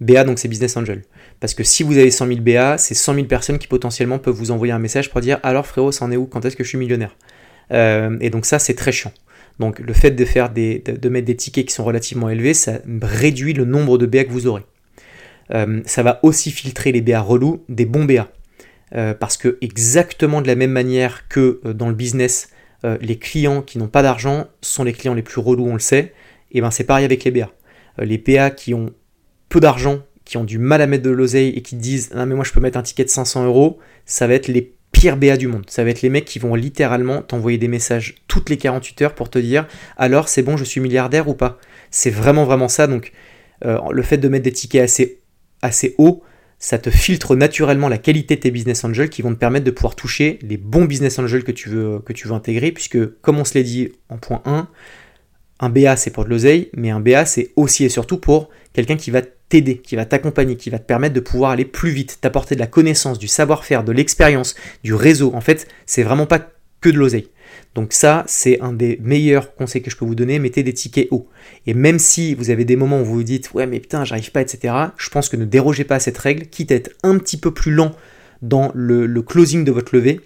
BA, 0.00 0.24
donc 0.24 0.38
c'est 0.38 0.48
Business 0.48 0.76
Angel. 0.76 1.02
Parce 1.40 1.54
que 1.54 1.64
si 1.64 1.82
vous 1.82 1.96
avez 1.98 2.10
100 2.10 2.26
000 2.26 2.40
BA, 2.40 2.78
c'est 2.78 2.94
100 2.94 3.14
000 3.14 3.26
personnes 3.26 3.58
qui 3.58 3.68
potentiellement 3.68 4.18
peuvent 4.18 4.34
vous 4.34 4.50
envoyer 4.50 4.72
un 4.72 4.78
message 4.78 5.10
pour 5.10 5.20
dire 5.20 5.38
alors 5.42 5.66
frérot, 5.66 5.92
ça 5.92 6.04
en 6.04 6.10
est 6.10 6.16
où? 6.16 6.26
Quand 6.26 6.44
est-ce 6.44 6.56
que 6.56 6.64
je 6.64 6.68
suis 6.68 6.78
millionnaire? 6.78 7.16
Et 7.70 8.28
donc 8.28 8.44
ça, 8.44 8.58
c'est 8.58 8.74
très 8.74 8.92
chiant. 8.92 9.12
Donc 9.58 9.78
le 9.78 9.92
fait 9.92 10.10
de, 10.10 10.24
faire 10.24 10.50
des, 10.50 10.80
de 10.80 11.08
mettre 11.08 11.26
des 11.26 11.36
tickets 11.36 11.66
qui 11.66 11.74
sont 11.74 11.84
relativement 11.84 12.28
élevés, 12.28 12.54
ça 12.54 12.80
réduit 13.00 13.52
le 13.52 13.64
nombre 13.64 13.98
de 13.98 14.06
BA 14.06 14.24
que 14.24 14.30
vous 14.30 14.46
aurez. 14.46 14.62
Euh, 15.54 15.82
ça 15.84 16.02
va 16.02 16.20
aussi 16.22 16.50
filtrer 16.50 16.92
les 16.92 17.00
BA 17.00 17.20
relous 17.20 17.64
des 17.68 17.84
bons 17.84 18.04
BA. 18.04 18.28
Euh, 18.94 19.14
parce 19.14 19.36
que 19.36 19.56
exactement 19.62 20.42
de 20.42 20.46
la 20.46 20.54
même 20.54 20.70
manière 20.70 21.26
que 21.28 21.60
euh, 21.64 21.72
dans 21.72 21.88
le 21.88 21.94
business, 21.94 22.50
les 23.00 23.16
clients 23.16 23.62
qui 23.62 23.78
n'ont 23.78 23.86
pas 23.86 24.02
d'argent 24.02 24.48
sont 24.60 24.82
les 24.82 24.92
clients 24.92 25.14
les 25.14 25.22
plus 25.22 25.40
relous, 25.40 25.68
on 25.68 25.74
le 25.74 25.78
sait, 25.78 26.12
et 26.50 26.60
ben 26.60 26.72
c'est 26.72 26.82
pareil 26.82 27.04
avec 27.04 27.22
les 27.22 27.30
BA. 27.30 27.48
les 27.98 28.18
BA 28.18 28.50
qui 28.50 28.74
ont 28.74 28.90
peu 29.52 29.60
d'argent, 29.60 30.00
qui 30.24 30.38
ont 30.38 30.44
du 30.44 30.58
mal 30.58 30.80
à 30.80 30.86
mettre 30.86 31.04
de 31.04 31.10
l'oseille 31.10 31.50
et 31.50 31.60
qui 31.60 31.76
disent 31.76 32.10
ah 32.14 32.24
mais 32.24 32.34
moi 32.34 32.42
je 32.42 32.52
peux 32.52 32.60
mettre 32.60 32.78
un 32.78 32.82
ticket 32.82 33.04
de 33.04 33.10
500 33.10 33.44
euros, 33.44 33.78
ça 34.06 34.26
va 34.26 34.32
être 34.32 34.48
les 34.48 34.72
pires 34.92 35.18
BA 35.18 35.36
du 35.36 35.46
monde. 35.46 35.64
Ça 35.68 35.84
va 35.84 35.90
être 35.90 36.00
les 36.00 36.08
mecs 36.08 36.24
qui 36.24 36.38
vont 36.38 36.54
littéralement 36.54 37.20
t'envoyer 37.20 37.58
des 37.58 37.68
messages 37.68 38.14
toutes 38.28 38.48
les 38.48 38.56
48 38.56 39.02
heures 39.02 39.14
pour 39.14 39.28
te 39.28 39.38
dire 39.38 39.66
alors 39.98 40.28
c'est 40.28 40.42
bon 40.42 40.56
je 40.56 40.64
suis 40.64 40.80
milliardaire 40.80 41.28
ou 41.28 41.34
pas. 41.34 41.58
C'est 41.90 42.10
vraiment 42.10 42.44
vraiment 42.44 42.68
ça 42.68 42.86
donc 42.86 43.12
le 43.64 44.02
fait 44.02 44.16
de 44.16 44.28
mettre 44.28 44.44
des 44.44 44.52
tickets 44.52 44.82
assez 44.82 45.20
assez 45.60 45.94
haut, 45.98 46.22
ça 46.58 46.78
te 46.78 46.90
filtre 46.90 47.36
naturellement 47.36 47.88
la 47.88 47.98
qualité 47.98 48.36
de 48.36 48.40
tes 48.40 48.50
business 48.50 48.84
angels 48.84 49.10
qui 49.10 49.20
vont 49.20 49.34
te 49.34 49.38
permettre 49.38 49.66
de 49.66 49.70
pouvoir 49.70 49.96
toucher 49.96 50.38
les 50.42 50.56
bons 50.56 50.86
business 50.86 51.18
angels 51.18 51.44
que 51.44 51.52
tu 51.52 51.68
veux, 51.68 52.00
que 52.06 52.12
tu 52.12 52.26
veux 52.26 52.34
intégrer, 52.34 52.72
puisque 52.72 53.20
comme 53.20 53.38
on 53.38 53.44
se 53.44 53.58
l'a 53.58 53.64
dit 53.64 53.90
en 54.08 54.16
point 54.16 54.40
1, 54.44 54.68
un 55.60 55.68
BA 55.68 55.96
c'est 55.96 56.10
pour 56.10 56.24
de 56.24 56.30
l'oseille, 56.30 56.70
mais 56.74 56.90
un 56.90 57.00
BA 57.00 57.26
c'est 57.26 57.52
aussi 57.56 57.84
et 57.84 57.88
surtout 57.88 58.18
pour 58.18 58.48
quelqu'un 58.72 58.96
qui 58.96 59.10
va 59.10 59.22
qui 59.60 59.96
va 59.96 60.06
t'accompagner, 60.06 60.56
qui 60.56 60.70
va 60.70 60.78
te 60.78 60.86
permettre 60.86 61.14
de 61.14 61.20
pouvoir 61.20 61.50
aller 61.50 61.64
plus 61.64 61.90
vite, 61.90 62.18
t'apporter 62.20 62.54
de 62.54 62.60
la 62.60 62.66
connaissance, 62.66 63.18
du 63.18 63.28
savoir-faire, 63.28 63.84
de 63.84 63.92
l'expérience, 63.92 64.54
du 64.82 64.94
réseau. 64.94 65.32
En 65.34 65.40
fait, 65.40 65.68
c'est 65.84 66.02
vraiment 66.02 66.26
pas 66.26 66.50
que 66.80 66.88
de 66.88 66.96
l'oseille. 66.96 67.28
Donc 67.74 67.92
ça, 67.92 68.24
c'est 68.26 68.60
un 68.60 68.72
des 68.72 68.98
meilleurs 69.02 69.54
conseils 69.54 69.82
que 69.82 69.90
je 69.90 69.96
peux 69.96 70.04
vous 70.04 70.14
donner, 70.14 70.38
mettez 70.38 70.62
des 70.62 70.74
tickets 70.74 71.08
hauts. 71.10 71.28
Et 71.66 71.74
même 71.74 71.98
si 71.98 72.34
vous 72.34 72.50
avez 72.50 72.64
des 72.64 72.76
moments 72.76 73.00
où 73.00 73.04
vous 73.04 73.14
vous 73.14 73.22
dites, 73.22 73.52
ouais 73.52 73.66
mais 73.66 73.80
putain, 73.80 74.04
j'arrive 74.04 74.30
pas, 74.30 74.42
etc., 74.42 74.74
je 74.96 75.10
pense 75.10 75.28
que 75.28 75.36
ne 75.36 75.44
dérogez 75.44 75.84
pas 75.84 75.96
à 75.96 76.00
cette 76.00 76.18
règle, 76.18 76.46
quitte 76.46 76.72
à 76.72 76.74
être 76.74 76.90
un 77.02 77.18
petit 77.18 77.38
peu 77.38 77.52
plus 77.52 77.72
lent 77.72 77.92
dans 78.42 78.72
le, 78.74 79.22
closing 79.22 79.64
de 79.64 79.72
votre 79.72 79.94
levée, 79.94 80.20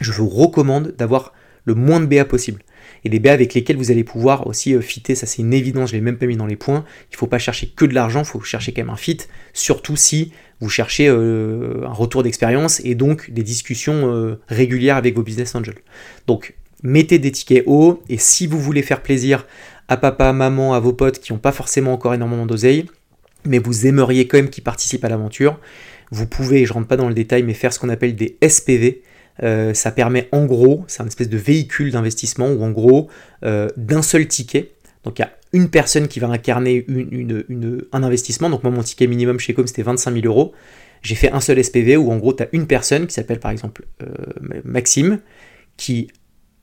je 0.00 0.12
vous 0.12 0.28
recommande 0.28 0.94
d'avoir 0.96 1.32
le 1.64 1.74
moins 1.74 2.00
de 2.00 2.06
BA 2.06 2.24
possible. 2.26 2.62
Et 3.04 3.10
des 3.10 3.18
BA 3.18 3.32
avec 3.32 3.54
lesquels 3.54 3.76
vous 3.76 3.90
allez 3.90 4.04
pouvoir 4.04 4.46
aussi 4.46 4.74
euh, 4.74 4.80
fitter, 4.80 5.14
ça 5.14 5.26
c'est 5.26 5.42
une 5.42 5.52
évidence, 5.52 5.90
je 5.90 5.94
l'ai 5.94 6.00
même 6.00 6.16
pas 6.16 6.26
mis 6.26 6.36
dans 6.36 6.46
les 6.46 6.56
points. 6.56 6.84
Il 7.10 7.14
ne 7.14 7.16
faut 7.18 7.26
pas 7.26 7.38
chercher 7.38 7.68
que 7.68 7.84
de 7.84 7.94
l'argent, 7.94 8.20
il 8.20 8.26
faut 8.26 8.40
chercher 8.40 8.72
quand 8.72 8.82
même 8.82 8.90
un 8.90 8.96
fit, 8.96 9.18
surtout 9.52 9.96
si 9.96 10.32
vous 10.60 10.68
cherchez 10.68 11.08
euh, 11.08 11.84
un 11.86 11.92
retour 11.92 12.22
d'expérience 12.22 12.80
et 12.84 12.94
donc 12.94 13.30
des 13.30 13.42
discussions 13.42 14.14
euh, 14.14 14.40
régulières 14.48 14.96
avec 14.96 15.16
vos 15.16 15.22
business 15.22 15.54
angels. 15.54 15.78
Donc 16.26 16.54
mettez 16.82 17.18
des 17.18 17.32
tickets 17.32 17.64
hauts, 17.66 18.02
et 18.08 18.18
si 18.18 18.46
vous 18.46 18.60
voulez 18.60 18.82
faire 18.82 19.02
plaisir 19.02 19.46
à 19.88 19.96
papa, 19.96 20.32
maman, 20.32 20.74
à 20.74 20.80
vos 20.80 20.92
potes 20.92 21.18
qui 21.18 21.32
n'ont 21.32 21.38
pas 21.38 21.52
forcément 21.52 21.92
encore 21.92 22.14
énormément 22.14 22.46
d'oseille, 22.46 22.86
mais 23.44 23.58
vous 23.58 23.86
aimeriez 23.86 24.26
quand 24.26 24.38
même 24.38 24.48
qu'ils 24.48 24.64
participent 24.64 25.04
à 25.04 25.08
l'aventure, 25.08 25.58
vous 26.10 26.26
pouvez, 26.26 26.64
je 26.64 26.72
rentre 26.72 26.86
pas 26.86 26.96
dans 26.96 27.08
le 27.08 27.14
détail, 27.14 27.42
mais 27.42 27.54
faire 27.54 27.72
ce 27.72 27.78
qu'on 27.78 27.88
appelle 27.88 28.14
des 28.14 28.36
SPV. 28.46 29.02
Euh, 29.42 29.74
ça 29.74 29.90
permet 29.90 30.28
en 30.32 30.44
gros, 30.46 30.84
c'est 30.86 31.02
un 31.02 31.06
espèce 31.06 31.28
de 31.28 31.36
véhicule 31.36 31.90
d'investissement 31.90 32.48
où 32.48 32.62
en 32.62 32.70
gros, 32.70 33.08
euh, 33.44 33.68
d'un 33.76 34.02
seul 34.02 34.28
ticket, 34.28 34.74
donc 35.04 35.18
il 35.18 35.22
y 35.22 35.24
a 35.24 35.32
une 35.52 35.70
personne 35.70 36.08
qui 36.08 36.18
va 36.18 36.28
incarner 36.28 36.86
un 37.92 38.02
investissement. 38.02 38.50
Donc 38.50 38.62
moi 38.62 38.72
mon 38.72 38.82
ticket 38.82 39.06
minimum 39.06 39.38
chez 39.38 39.54
Com 39.54 39.66
c'était 39.66 39.82
25 39.82 40.12
000 40.14 40.26
euros. 40.26 40.52
J'ai 41.02 41.14
fait 41.14 41.30
un 41.30 41.40
seul 41.40 41.62
SPV 41.62 41.96
où 41.96 42.10
en 42.10 42.16
gros 42.16 42.32
tu 42.32 42.42
as 42.42 42.48
une 42.52 42.66
personne 42.66 43.06
qui 43.06 43.14
s'appelle 43.14 43.38
par 43.38 43.50
exemple 43.50 43.84
euh, 44.02 44.06
Maxime 44.64 45.20
qui 45.76 46.08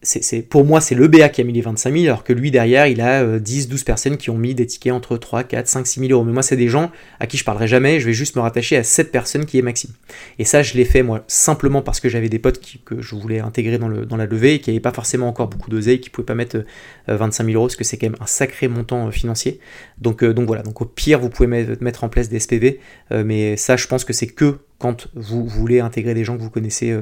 c'est, 0.03 0.41
pour 0.41 0.65
moi, 0.65 0.81
c'est 0.81 0.95
le 0.95 1.07
BA 1.07 1.29
qui 1.29 1.41
a 1.41 1.43
mis 1.43 1.53
les 1.53 1.61
25 1.61 1.93
000, 1.93 2.05
alors 2.05 2.23
que 2.23 2.33
lui, 2.33 2.49
derrière, 2.49 2.87
il 2.87 3.01
a 3.01 3.39
10, 3.39 3.65
euh, 3.65 3.69
12 3.69 3.83
personnes 3.83 4.17
qui 4.17 4.31
ont 4.31 4.37
mis 4.37 4.55
des 4.55 4.65
tickets 4.65 4.93
entre 4.93 5.15
3, 5.17 5.43
4, 5.43 5.67
5, 5.67 5.85
6 5.85 5.99
000 5.99 6.11
euros. 6.11 6.23
Mais 6.23 6.31
moi, 6.31 6.41
c'est 6.41 6.55
des 6.55 6.69
gens 6.69 6.91
à 7.19 7.27
qui 7.27 7.37
je 7.37 7.43
parlerai 7.43 7.67
jamais, 7.67 7.99
je 7.99 8.07
vais 8.07 8.13
juste 8.13 8.35
me 8.35 8.41
rattacher 8.41 8.77
à 8.77 8.83
cette 8.83 9.11
personne 9.11 9.45
qui 9.45 9.59
est 9.59 9.61
Maxime. 9.61 9.91
Et 10.39 10.45
ça, 10.45 10.63
je 10.63 10.73
l'ai 10.73 10.85
fait, 10.85 11.03
moi, 11.03 11.23
simplement 11.27 11.83
parce 11.83 11.99
que 11.99 12.09
j'avais 12.09 12.29
des 12.29 12.39
potes 12.39 12.59
que 12.83 12.99
je 12.99 13.15
voulais 13.15 13.39
intégrer 13.39 13.77
dans, 13.77 13.89
la 13.89 14.25
levée 14.25 14.55
et 14.55 14.59
qui 14.59 14.71
n'avaient 14.71 14.79
pas 14.79 14.91
forcément 14.91 15.27
encore 15.27 15.47
beaucoup 15.47 15.69
d'oseille, 15.69 16.01
qui 16.01 16.09
ne 16.09 16.13
pouvaient 16.13 16.25
pas 16.25 16.35
mettre 16.35 16.63
25 17.07 17.43
euh, 17.43 17.47
000 17.47 17.57
euros, 17.57 17.67
parce 17.67 17.75
que 17.75 17.83
c'est 17.83 17.97
quand 17.97 18.07
même 18.07 18.19
un 18.19 18.27
sacré 18.27 18.67
montant 18.67 19.07
euh, 19.07 19.11
financier. 19.11 19.59
Donc, 19.99 20.23
donc 20.23 20.47
voilà, 20.47 20.63
donc 20.63 20.81
au 20.81 20.85
pire, 20.85 21.19
vous 21.19 21.29
pouvez 21.29 21.47
mettre 21.79 22.03
en 22.03 22.09
place 22.09 22.27
des 22.27 22.39
SPV, 22.39 22.79
mais 23.11 23.55
ça, 23.55 23.77
je 23.77 23.85
pense 23.85 24.03
que 24.03 24.13
c'est 24.13 24.27
que 24.27 24.57
quand 24.79 25.09
vous 25.13 25.45
voulez 25.45 25.79
intégrer 25.79 26.15
des 26.15 26.23
gens 26.23 26.35
que 26.37 26.41
vous 26.41 26.49
connaissez 26.49 26.97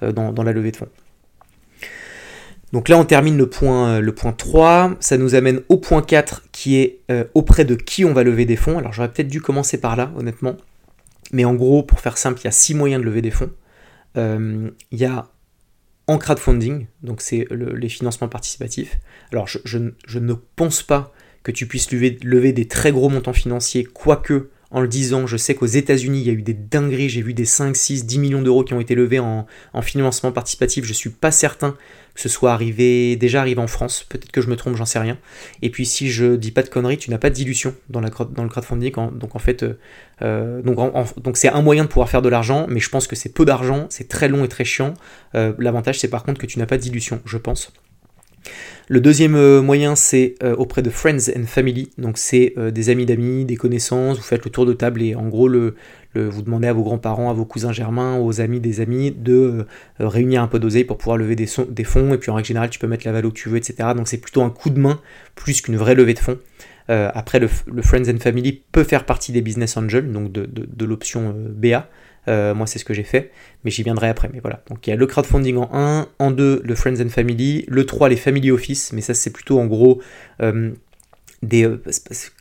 dans, 0.00 0.32
dans 0.32 0.42
la 0.42 0.52
levée 0.52 0.70
de 0.70 0.76
fonds. 0.76 0.88
Donc 2.72 2.88
là, 2.88 2.98
on 2.98 3.04
termine 3.04 3.36
le 3.36 3.48
point, 3.48 3.96
euh, 3.96 4.00
le 4.00 4.14
point 4.14 4.32
3. 4.32 4.96
Ça 5.00 5.16
nous 5.18 5.34
amène 5.34 5.60
au 5.68 5.76
point 5.76 6.02
4 6.02 6.44
qui 6.52 6.76
est 6.76 7.00
euh, 7.10 7.24
auprès 7.34 7.64
de 7.64 7.74
qui 7.74 8.04
on 8.04 8.12
va 8.12 8.22
lever 8.22 8.44
des 8.44 8.56
fonds. 8.56 8.78
Alors 8.78 8.92
j'aurais 8.92 9.10
peut-être 9.10 9.28
dû 9.28 9.40
commencer 9.40 9.80
par 9.80 9.96
là, 9.96 10.12
honnêtement. 10.16 10.56
Mais 11.32 11.44
en 11.44 11.54
gros, 11.54 11.82
pour 11.82 12.00
faire 12.00 12.18
simple, 12.18 12.40
il 12.40 12.44
y 12.44 12.48
a 12.48 12.52
6 12.52 12.74
moyens 12.74 13.00
de 13.02 13.06
lever 13.06 13.22
des 13.22 13.30
fonds. 13.30 13.50
Euh, 14.16 14.70
il 14.90 14.98
y 14.98 15.04
a 15.04 15.28
en 16.06 16.18
crowdfunding, 16.18 16.86
donc 17.04 17.20
c'est 17.20 17.46
les 17.50 17.88
financements 17.88 18.26
participatifs. 18.26 18.98
Alors 19.30 19.46
je, 19.46 19.78
ne 20.18 20.32
pense 20.56 20.82
pas 20.82 21.12
que 21.44 21.52
tu 21.52 21.66
puisses 21.66 21.92
lever, 21.92 22.52
des 22.52 22.66
très 22.66 22.90
gros 22.90 23.08
montants 23.08 23.32
financiers, 23.32 23.84
quoique 23.84 24.50
en 24.72 24.80
le 24.80 24.88
disant, 24.88 25.26
je 25.26 25.36
sais 25.36 25.54
qu'aux 25.54 25.66
États-Unis, 25.66 26.20
il 26.20 26.26
y 26.26 26.30
a 26.30 26.32
eu 26.32 26.42
des 26.42 26.54
dingueries, 26.54 27.08
j'ai 27.08 27.22
vu 27.22 27.34
des 27.34 27.44
5, 27.44 27.74
6, 27.74 28.06
10 28.06 28.18
millions 28.18 28.42
d'euros 28.42 28.64
qui 28.64 28.74
ont 28.74 28.80
été 28.80 28.94
levés 28.94 29.18
en, 29.18 29.46
financement 29.82 30.32
participatif, 30.32 30.84
je 30.84 30.92
suis 30.92 31.10
pas 31.10 31.30
certain 31.30 31.76
que 32.14 32.20
ce 32.20 32.28
soit 32.28 32.52
arrivé, 32.52 33.16
déjà 33.16 33.40
arrivé 33.40 33.60
en 33.60 33.66
France, 33.66 34.04
peut-être 34.08 34.32
que 34.32 34.40
je 34.40 34.48
me 34.48 34.56
trompe, 34.56 34.76
j'en 34.76 34.84
sais 34.84 34.98
rien. 34.98 35.18
Et 35.62 35.70
puis 35.70 35.86
si 35.86 36.10
je 36.10 36.36
dis 36.36 36.50
pas 36.50 36.62
de 36.62 36.68
conneries, 36.68 36.98
tu 36.98 37.10
n'as 37.10 37.18
pas 37.18 37.30
de 37.30 37.34
dilution 37.34 37.74
dans, 37.88 38.00
le 38.00 38.10
crowdfunding, 38.10 38.92
donc 38.92 39.34
en 39.34 39.38
fait, 39.38 39.62
euh, 39.62 39.74
euh, 40.22 40.62
donc 40.62 41.36
c'est 41.36 41.48
un 41.48 41.62
moyen 41.62 41.84
de 41.84 41.88
pouvoir 41.88 42.08
faire 42.08 42.22
de 42.22 42.28
l'argent, 42.28 42.66
mais 42.68 42.80
je 42.80 42.88
pense 42.88 43.06
que 43.06 43.16
c'est 43.16 43.32
peu 43.32 43.44
d'argent, 43.44 43.86
c'est 43.90 44.08
très 44.08 44.28
long 44.28 44.44
et 44.44 44.48
très 44.48 44.64
chiant. 44.64 44.94
Euh, 45.34 45.52
l'avantage 45.58 45.98
c'est 45.98 46.08
par 46.08 46.24
contre 46.24 46.40
que 46.40 46.46
tu 46.46 46.58
n'as 46.58 46.66
pas 46.66 46.76
de 46.76 46.82
dilution, 46.82 47.20
je 47.24 47.38
pense. 47.38 47.72
Le 48.88 49.00
deuxième 49.00 49.36
euh, 49.36 49.62
moyen, 49.62 49.94
c'est 49.94 50.34
euh, 50.42 50.56
auprès 50.56 50.82
de 50.82 50.90
Friends 50.90 51.30
and 51.36 51.44
Family. 51.46 51.90
Donc, 51.96 52.18
c'est 52.18 52.54
euh, 52.58 52.72
des 52.72 52.90
amis 52.90 53.06
d'amis, 53.06 53.44
des 53.44 53.54
connaissances. 53.54 54.16
Vous 54.16 54.24
faites 54.24 54.44
le 54.44 54.50
tour 54.50 54.66
de 54.66 54.72
table 54.72 55.00
et 55.00 55.14
en 55.14 55.28
gros, 55.28 55.46
le, 55.46 55.76
vous 56.16 56.42
demandez 56.42 56.66
à 56.66 56.72
vos 56.72 56.82
grands-parents, 56.82 57.30
à 57.30 57.32
vos 57.32 57.44
cousins 57.44 57.70
germains, 57.70 58.18
aux 58.18 58.40
amis 58.40 58.58
des 58.58 58.80
amis 58.80 59.12
de 59.12 59.64
réunir 60.00 60.42
un 60.42 60.48
peu 60.48 60.58
d'oseille 60.58 60.82
pour 60.82 60.98
pouvoir 60.98 61.16
lever 61.16 61.36
des, 61.36 61.46
fonds. 61.46 62.12
Et 62.12 62.18
puis, 62.18 62.32
en 62.32 62.34
règle 62.34 62.48
générale, 62.48 62.68
tu 62.68 62.80
peux 62.80 62.88
mettre 62.88 63.06
la 63.06 63.12
valo 63.12 63.30
que 63.30 63.36
tu 63.36 63.48
veux, 63.48 63.58
etc. 63.58 63.90
Donc, 63.96 64.08
c'est 64.08 64.18
plutôt 64.18 64.42
un 64.42 64.50
coup 64.50 64.70
de 64.70 64.80
main 64.80 65.00
plus 65.36 65.60
qu'une 65.60 65.76
vraie 65.76 65.94
levée 65.94 66.14
de 66.14 66.18
fonds. 66.18 66.38
après, 66.88 67.38
le, 67.38 67.46
Friends 67.82 68.12
and 68.12 68.18
Family 68.18 68.60
peut 68.72 68.82
faire 68.82 69.06
partie 69.06 69.30
des 69.30 69.40
business 69.40 69.76
angels, 69.76 70.10
donc 70.10 70.32
de 70.32 70.84
l'option 70.84 71.32
BA. 71.36 71.88
Euh, 72.28 72.54
moi, 72.54 72.66
c'est 72.66 72.78
ce 72.78 72.84
que 72.84 72.94
j'ai 72.94 73.02
fait, 73.02 73.30
mais 73.64 73.70
j'y 73.70 73.82
viendrai 73.82 74.08
après. 74.08 74.30
Mais 74.32 74.40
voilà. 74.40 74.62
Donc, 74.68 74.86
il 74.86 74.90
y 74.90 74.92
a 74.92 74.96
le 74.96 75.06
crowdfunding 75.06 75.56
en 75.56 75.70
1, 75.72 76.08
en 76.18 76.30
2, 76.30 76.62
le 76.64 76.74
Friends 76.74 77.00
and 77.00 77.08
Family, 77.08 77.64
le 77.68 77.86
3, 77.86 78.08
les 78.08 78.16
Family 78.16 78.50
Office, 78.50 78.92
mais 78.92 79.00
ça, 79.00 79.14
c'est 79.14 79.30
plutôt 79.30 79.58
en 79.58 79.66
gros. 79.66 80.00
Euh, 80.42 80.70
des, 81.42 81.66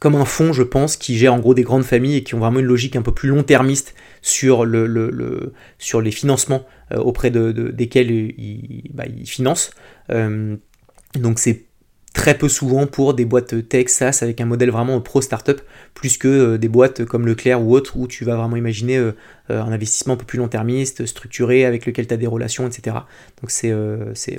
comme 0.02 0.16
un 0.16 0.26
fonds, 0.26 0.52
je 0.52 0.64
pense, 0.64 0.98
qui 0.98 1.18
gère 1.18 1.34
en 1.34 1.40
gros 1.40 1.54
des 1.54 1.64
grandes 1.64 1.86
familles 1.86 2.18
et 2.18 2.24
qui 2.24 2.36
ont 2.36 2.40
vraiment 2.40 2.60
une 2.60 2.66
logique 2.66 2.98
un 2.98 3.02
peu 3.02 3.14
plus 3.14 3.30
long-termiste 3.30 3.96
sur, 4.22 4.66
le, 4.66 5.54
sur 5.78 6.02
les 6.02 6.12
financements 6.12 6.66
auprès 6.94 7.32
de, 7.32 7.54
desquels 7.72 8.12
ils, 8.12 8.92
bah, 8.94 9.06
ils 9.08 9.26
financent. 9.26 9.72
donc 10.10 11.40
c'est 11.40 11.69
très 12.14 12.38
peu 12.38 12.50
souvent 12.50 12.88
pour 12.88 13.14
des 13.14 13.26
boîtes 13.26 13.68
tech 13.70 13.88
SaaS 13.90 14.20
avec 14.22 14.42
un 14.42 14.46
modèle 14.46 14.72
vraiment 14.72 15.00
pro 15.00 15.22
startup 15.22 15.62
plus 15.94 16.18
que 16.18 16.28
euh, 16.28 16.58
des 16.58 16.68
boîtes 16.68 17.06
comme 17.06 17.28
Leclerc 17.28 17.62
ou 17.62 17.76
autre 17.76 17.98
où 17.98 18.08
tu 18.08 18.26
vas 18.26 18.36
vraiment 18.36 18.56
imaginer 18.56 18.98
euh, 18.98 19.12
euh, 19.52 19.62
un 19.62 19.72
investissement 19.72 20.16
un 20.16 20.18
peu 20.18 20.26
plus 20.26 20.40
long-termiste, 20.40 21.06
structuré 21.06 21.66
avec 21.66 21.86
lequel 21.86 22.08
tu 22.08 22.14
as 22.14 22.18
des 22.18 22.28
relations, 22.28 22.68
etc. 22.68 22.98
Donc 23.42 23.52
c'est 23.52 23.72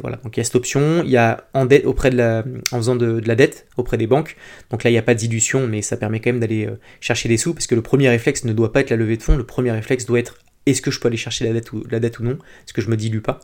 voilà. 0.01 0.17
Donc 0.23 0.37
il 0.37 0.41
y 0.41 0.43
a 0.43 0.45
cette 0.45 0.57
option, 0.57 1.03
il 1.05 1.11
y 1.11 1.17
a 1.17 1.45
en 1.55 1.69
auprès 1.85 2.11
de 2.11 2.43
faisant 2.71 2.97
de, 2.97 3.23
la 3.25 3.35
dette 3.35 3.67
auprès 3.77 3.97
des 3.97 4.07
banques. 4.07 4.37
Donc 4.71 4.83
là 4.83 4.91
il 4.91 4.95
n'y 4.95 4.99
a 4.99 5.03
pas 5.03 5.15
de 5.15 5.21
dilution 5.21 5.67
mais 5.67 5.83
ça 5.83 5.97
permet 5.97 6.21
quand 6.21 6.31
même 6.31 6.41
d'aller 6.41 6.69
chercher 7.01 7.29
des 7.29 7.37
sous 7.37 7.55
parce 7.55 7.67
que 7.67 7.75
le 7.75 7.83
premier 7.83 8.09
réflexe 8.09 8.45
ne 8.45 8.53
doit 8.53 8.73
pas 8.73 8.81
être 8.81 8.91
la 8.91 8.97
levée 8.97 9.17
de 9.17 9.23
fonds, 9.23 9.37
le 9.37 9.45
premier 9.45 9.71
réflexe 9.71 10.07
doit 10.07 10.19
être 10.19 10.39
est-ce 10.67 10.83
que 10.83 10.91
je 10.91 11.01
peux 11.01 11.09
aller 11.09 11.17
chercher 11.17 11.47
la 11.47 11.53
dette 11.53 11.73
ou 11.73 11.85
la 11.91 12.01
dette 12.01 12.19
ou 12.19 12.25
non? 12.25 12.33
Est-ce 12.65 12.73
que 12.73 12.83
je 12.83 12.91
me 12.91 12.97
dilue 12.97 13.21
pas? 13.21 13.41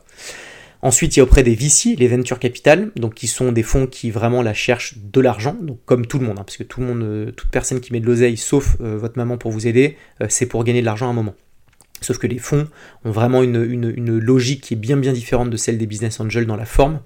Ensuite, 0.81 1.15
il 1.15 1.19
y 1.19 1.21
a 1.21 1.23
auprès 1.23 1.43
des 1.43 1.55
VC, 1.55 1.95
les 1.97 2.07
venture 2.07 2.39
capital, 2.39 2.91
donc 2.95 3.15
qui 3.15 3.27
sont 3.27 3.51
des 3.51 3.63
fonds 3.63 3.87
qui 3.87 4.11
vraiment 4.11 4.41
la 4.41 4.53
cherchent 4.53 4.97
de 4.97 5.21
l'argent, 5.21 5.55
donc 5.59 5.79
comme 5.85 6.05
tout 6.05 6.19
le 6.19 6.25
monde, 6.25 6.37
hein, 6.39 6.43
parce 6.43 6.57
que 6.57 6.63
tout 6.63 6.81
le 6.81 6.87
monde, 6.87 7.03
euh, 7.03 7.31
toute 7.31 7.49
personne 7.49 7.79
qui 7.79 7.93
met 7.93 7.99
de 7.99 8.05
l'oseille, 8.05 8.37
sauf 8.37 8.77
euh, 8.79 8.97
votre 8.97 9.17
maman 9.17 9.37
pour 9.37 9.51
vous 9.51 9.65
aider, 9.65 9.97
euh, 10.21 10.27
c'est 10.29 10.45
pour 10.45 10.63
gagner 10.63 10.81
de 10.81 10.85
l'argent 10.85 11.07
à 11.07 11.09
un 11.09 11.13
moment. 11.13 11.33
Sauf 11.99 12.19
que 12.19 12.27
les 12.27 12.37
fonds 12.37 12.67
ont 13.05 13.11
vraiment 13.11 13.41
une, 13.41 14.19
logique 14.19 14.61
qui 14.61 14.75
est 14.75 14.77
bien 14.77 14.97
bien 14.97 15.13
différente 15.13 15.49
de 15.49 15.57
celle 15.57 15.79
des 15.79 15.87
business 15.87 16.19
angels 16.19 16.45
dans 16.45 16.55
la 16.55 16.65
forme. 16.65 16.99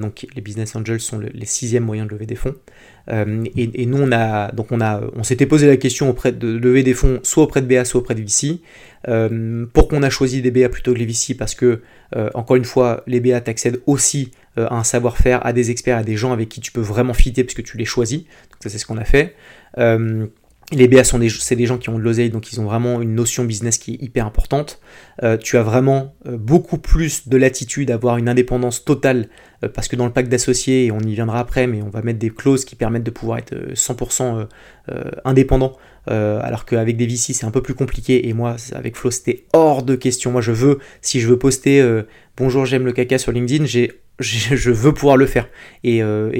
donc 0.00 0.26
les 0.34 0.42
business 0.42 0.76
angels 0.76 1.00
sont 1.00 1.18
les 1.18 1.46
sixièmes 1.46 1.84
moyens 1.84 2.06
de 2.06 2.12
lever 2.12 2.26
des 2.26 2.34
fonds. 2.34 2.54
Et, 3.06 3.86
nous 3.86 3.98
on 3.98 4.12
a 4.12 4.52
donc 4.52 4.70
on 4.70 4.80
a 4.80 5.00
on 5.16 5.22
s'était 5.22 5.46
posé 5.46 5.66
la 5.66 5.78
question 5.78 6.10
auprès 6.10 6.30
de 6.32 6.46
lever 6.46 6.82
des 6.82 6.92
fonds 6.92 7.20
soit 7.22 7.44
auprès 7.44 7.62
de 7.62 7.66
BA 7.66 7.84
soit 7.84 8.00
auprès 8.00 8.14
de 8.14 8.20
VC. 8.20 8.60
Euh, 9.06 9.66
pourquoi 9.72 9.98
on 9.98 10.02
a 10.02 10.10
choisi 10.10 10.42
des 10.42 10.50
BA 10.50 10.68
plutôt 10.68 10.92
que 10.92 10.98
les 10.98 11.06
VC 11.06 11.34
Parce 11.34 11.54
que, 11.54 11.82
euh, 12.16 12.30
encore 12.34 12.56
une 12.56 12.64
fois, 12.64 13.02
les 13.06 13.20
BA 13.20 13.40
t'accèdent 13.40 13.80
aussi 13.86 14.32
euh, 14.58 14.66
à 14.68 14.76
un 14.76 14.84
savoir-faire, 14.84 15.44
à 15.46 15.52
des 15.52 15.70
experts, 15.70 15.98
à 15.98 16.02
des 16.02 16.16
gens 16.16 16.32
avec 16.32 16.48
qui 16.48 16.60
tu 16.60 16.72
peux 16.72 16.80
vraiment 16.80 17.14
fitter 17.14 17.44
puisque 17.44 17.62
tu 17.62 17.76
les 17.76 17.84
choisis. 17.84 18.20
Donc 18.20 18.58
ça, 18.60 18.68
c'est 18.68 18.78
ce 18.78 18.86
qu'on 18.86 18.98
a 18.98 19.04
fait. 19.04 19.34
Les 20.70 20.86
BA 20.86 21.02
sont 21.02 21.18
des, 21.18 21.30
c'est 21.30 21.56
des 21.56 21.64
gens 21.64 21.78
qui 21.78 21.88
ont 21.88 21.98
de 21.98 22.02
l'oseille, 22.02 22.28
donc 22.28 22.52
ils 22.52 22.60
ont 22.60 22.64
vraiment 22.64 23.00
une 23.00 23.14
notion 23.14 23.44
business 23.44 23.78
qui 23.78 23.94
est 23.94 24.02
hyper 24.02 24.26
importante. 24.26 24.80
tu 25.40 25.56
as 25.56 25.62
vraiment 25.62 26.14
beaucoup 26.26 26.76
plus 26.76 27.26
de 27.26 27.36
latitude 27.38 27.90
à 27.90 27.94
avoir 27.94 28.18
une 28.18 28.28
indépendance 28.28 28.84
totale, 28.84 29.28
parce 29.72 29.88
que 29.88 29.96
dans 29.96 30.04
le 30.04 30.12
pacte 30.12 30.28
d'associés, 30.28 30.86
et 30.86 30.92
on 30.92 31.00
y 31.00 31.14
viendra 31.14 31.40
après, 31.40 31.66
mais 31.66 31.80
on 31.80 31.88
va 31.88 32.02
mettre 32.02 32.18
des 32.18 32.28
clauses 32.28 32.66
qui 32.66 32.76
permettent 32.76 33.02
de 33.02 33.10
pouvoir 33.10 33.38
être 33.38 33.54
100% 33.72 34.46
indépendant 35.24 35.72
euh, 36.10 36.40
alors 36.42 36.64
qu'avec 36.64 36.96
des 36.96 37.06
VC 37.06 37.32
c'est 37.32 37.44
un 37.44 37.50
peu 37.50 37.62
plus 37.62 37.74
compliqué 37.74 38.28
et 38.28 38.32
moi 38.32 38.56
avec 38.72 38.96
Flo 38.96 39.10
c'était 39.10 39.44
hors 39.52 39.82
de 39.82 39.94
question. 39.94 40.30
Moi 40.32 40.40
je 40.40 40.52
veux, 40.52 40.78
si 41.02 41.20
je 41.20 41.28
veux 41.28 41.38
poster 41.38 41.80
euh, 41.80 42.02
bonjour 42.36 42.66
j'aime 42.66 42.84
le 42.84 42.92
caca 42.92 43.18
sur 43.18 43.32
LinkedIn, 43.32 43.64
j'ai 43.66 43.92
je 44.20 44.72
veux 44.72 44.92
pouvoir 44.92 45.16
le 45.16 45.26
faire. 45.26 45.48
Et, 45.84 46.02
euh, 46.02 46.32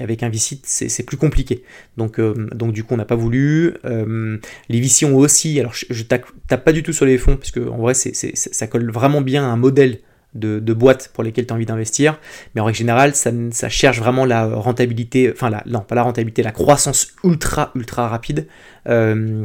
avec 0.00 0.22
un 0.22 0.30
VC, 0.30 0.58
c'est 0.64 1.02
plus 1.02 1.18
compliqué. 1.18 1.64
Donc, 1.98 2.18
du 2.18 2.82
coup, 2.82 2.94
on 2.94 2.96
n'a 2.96 3.04
pas 3.04 3.14
voulu. 3.14 3.74
les 3.84 4.80
VC 4.80 5.04
ont 5.04 5.16
aussi, 5.16 5.60
alors 5.60 5.74
je, 5.74 6.02
tape, 6.02 6.24
pas 6.48 6.72
du 6.72 6.82
tout 6.82 6.94
sur 6.94 7.04
les 7.04 7.18
fonds, 7.18 7.36
parce 7.36 7.50
que 7.50 7.60
en 7.60 7.76
vrai, 7.76 7.92
ça 7.92 8.66
colle 8.68 8.90
vraiment 8.90 9.20
bien 9.20 9.44
à 9.44 9.48
un 9.48 9.56
modèle 9.56 9.98
de, 10.38 10.72
boîtes 10.72 11.10
pour 11.12 11.24
lesquelles 11.24 11.46
tu 11.46 11.52
as 11.52 11.56
envie 11.56 11.66
d'investir. 11.66 12.18
Mais 12.54 12.60
en 12.60 12.64
règle 12.64 12.78
générale, 12.78 13.14
ça, 13.14 13.30
cherche 13.68 13.98
vraiment 13.98 14.24
la 14.24 14.46
rentabilité, 14.46 15.30
enfin, 15.32 15.50
la, 15.50 15.62
non, 15.66 15.80
pas 15.80 15.94
la 15.94 16.02
rentabilité, 16.02 16.42
la 16.42 16.52
croissance 16.52 17.08
ultra, 17.24 17.72
ultra 17.74 18.08
rapide. 18.08 18.46
Euh, 18.88 19.44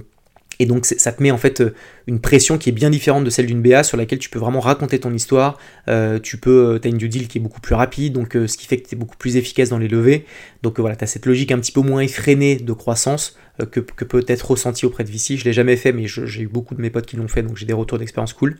et 0.59 0.67
donc 0.67 0.85
ça 0.85 1.11
te 1.11 1.23
met 1.23 1.31
en 1.31 1.39
fait 1.39 1.61
euh, 1.61 1.73
une 2.07 2.19
pression 2.19 2.57
qui 2.57 2.69
est 2.69 2.73
bien 2.73 2.89
différente 2.89 3.23
de 3.23 3.29
celle 3.29 3.45
d'une 3.45 3.61
BA 3.61 3.83
sur 3.83 3.97
laquelle 3.97 4.19
tu 4.19 4.29
peux 4.29 4.39
vraiment 4.39 4.59
raconter 4.59 4.99
ton 4.99 5.13
histoire. 5.13 5.57
Euh, 5.87 6.19
tu 6.19 6.37
peux, 6.37 6.79
as 6.83 6.87
une 6.87 6.97
due 6.97 7.09
deal 7.09 7.27
qui 7.27 7.37
est 7.37 7.41
beaucoup 7.41 7.61
plus 7.61 7.75
rapide, 7.75 8.13
donc 8.13 8.33
ce 8.33 8.57
qui 8.57 8.67
fait 8.67 8.77
que 8.77 8.87
tu 8.87 8.95
es 8.95 8.97
beaucoup 8.97 9.17
plus 9.17 9.37
efficace 9.37 9.69
dans 9.69 9.79
les 9.79 9.87
levées. 9.87 10.25
Donc 10.63 10.79
voilà, 10.79 10.95
tu 10.95 11.03
as 11.03 11.07
cette 11.07 11.25
logique 11.25 11.51
un 11.51 11.59
petit 11.59 11.71
peu 11.71 11.81
moins 11.81 12.01
effrénée 12.01 12.57
de 12.57 12.73
croissance 12.73 13.35
euh, 13.61 13.65
que, 13.65 13.79
peut 13.81 14.23
être 14.27 14.51
ressenti 14.51 14.85
auprès 14.85 15.03
de 15.03 15.09
VC. 15.09 15.37
Je 15.37 15.45
l'ai 15.45 15.53
jamais 15.53 15.75
fait, 15.75 15.91
mais 15.91 16.07
j'ai 16.07 16.41
eu 16.41 16.47
beaucoup 16.47 16.75
de 16.75 16.81
mes 16.81 16.89
potes 16.89 17.05
qui 17.05 17.17
l'ont 17.17 17.27
fait, 17.27 17.43
donc 17.43 17.57
j'ai 17.57 17.65
des 17.65 17.73
retours 17.73 17.97
d'expérience 17.97 18.33
cool. 18.33 18.57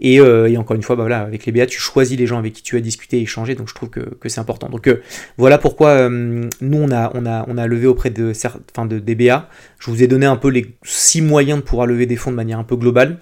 Et, 0.00 0.20
euh, 0.20 0.54
encore 0.56 0.76
une 0.76 0.82
fois, 0.82 0.96
bah 0.96 1.02
voilà, 1.02 1.20
avec 1.20 1.46
les 1.46 1.52
BA, 1.52 1.66
tu 1.66 1.78
choisis 1.78 2.18
les 2.18 2.26
gens 2.26 2.38
avec 2.38 2.52
qui 2.52 2.62
tu 2.62 2.76
as 2.76 2.80
discuté 2.80 3.18
et 3.18 3.22
échangé, 3.22 3.54
donc 3.54 3.68
je 3.68 3.74
trouve 3.74 3.90
que, 3.90 4.28
c'est 4.28 4.40
important. 4.40 4.68
Donc 4.68 4.86
euh, 4.86 5.00
voilà 5.38 5.58
pourquoi 5.58 6.08
nous, 6.08 6.48
on 6.60 6.90
a, 6.90 7.10
on, 7.14 7.26
a, 7.26 7.44
on 7.48 7.58
a 7.58 7.66
levé 7.66 7.86
auprès 7.86 8.10
de, 8.10 8.32
enfin, 8.74 8.86
de, 8.86 8.98
des 8.98 9.14
BA. 9.14 9.48
Je 9.78 9.90
vous 9.90 10.02
ai 10.02 10.06
donné 10.06 10.26
un 10.26 10.36
peu 10.36 10.48
les 10.48 10.74
six 10.82 11.22
moyens 11.22 11.60
de 11.60 11.64
pouvoir 11.64 11.86
lever 11.86 12.06
des 12.06 12.16
fonds 12.16 12.30
de 12.30 12.36
manière 12.36 12.58
un 12.58 12.64
peu 12.64 12.76
globale. 12.80 13.18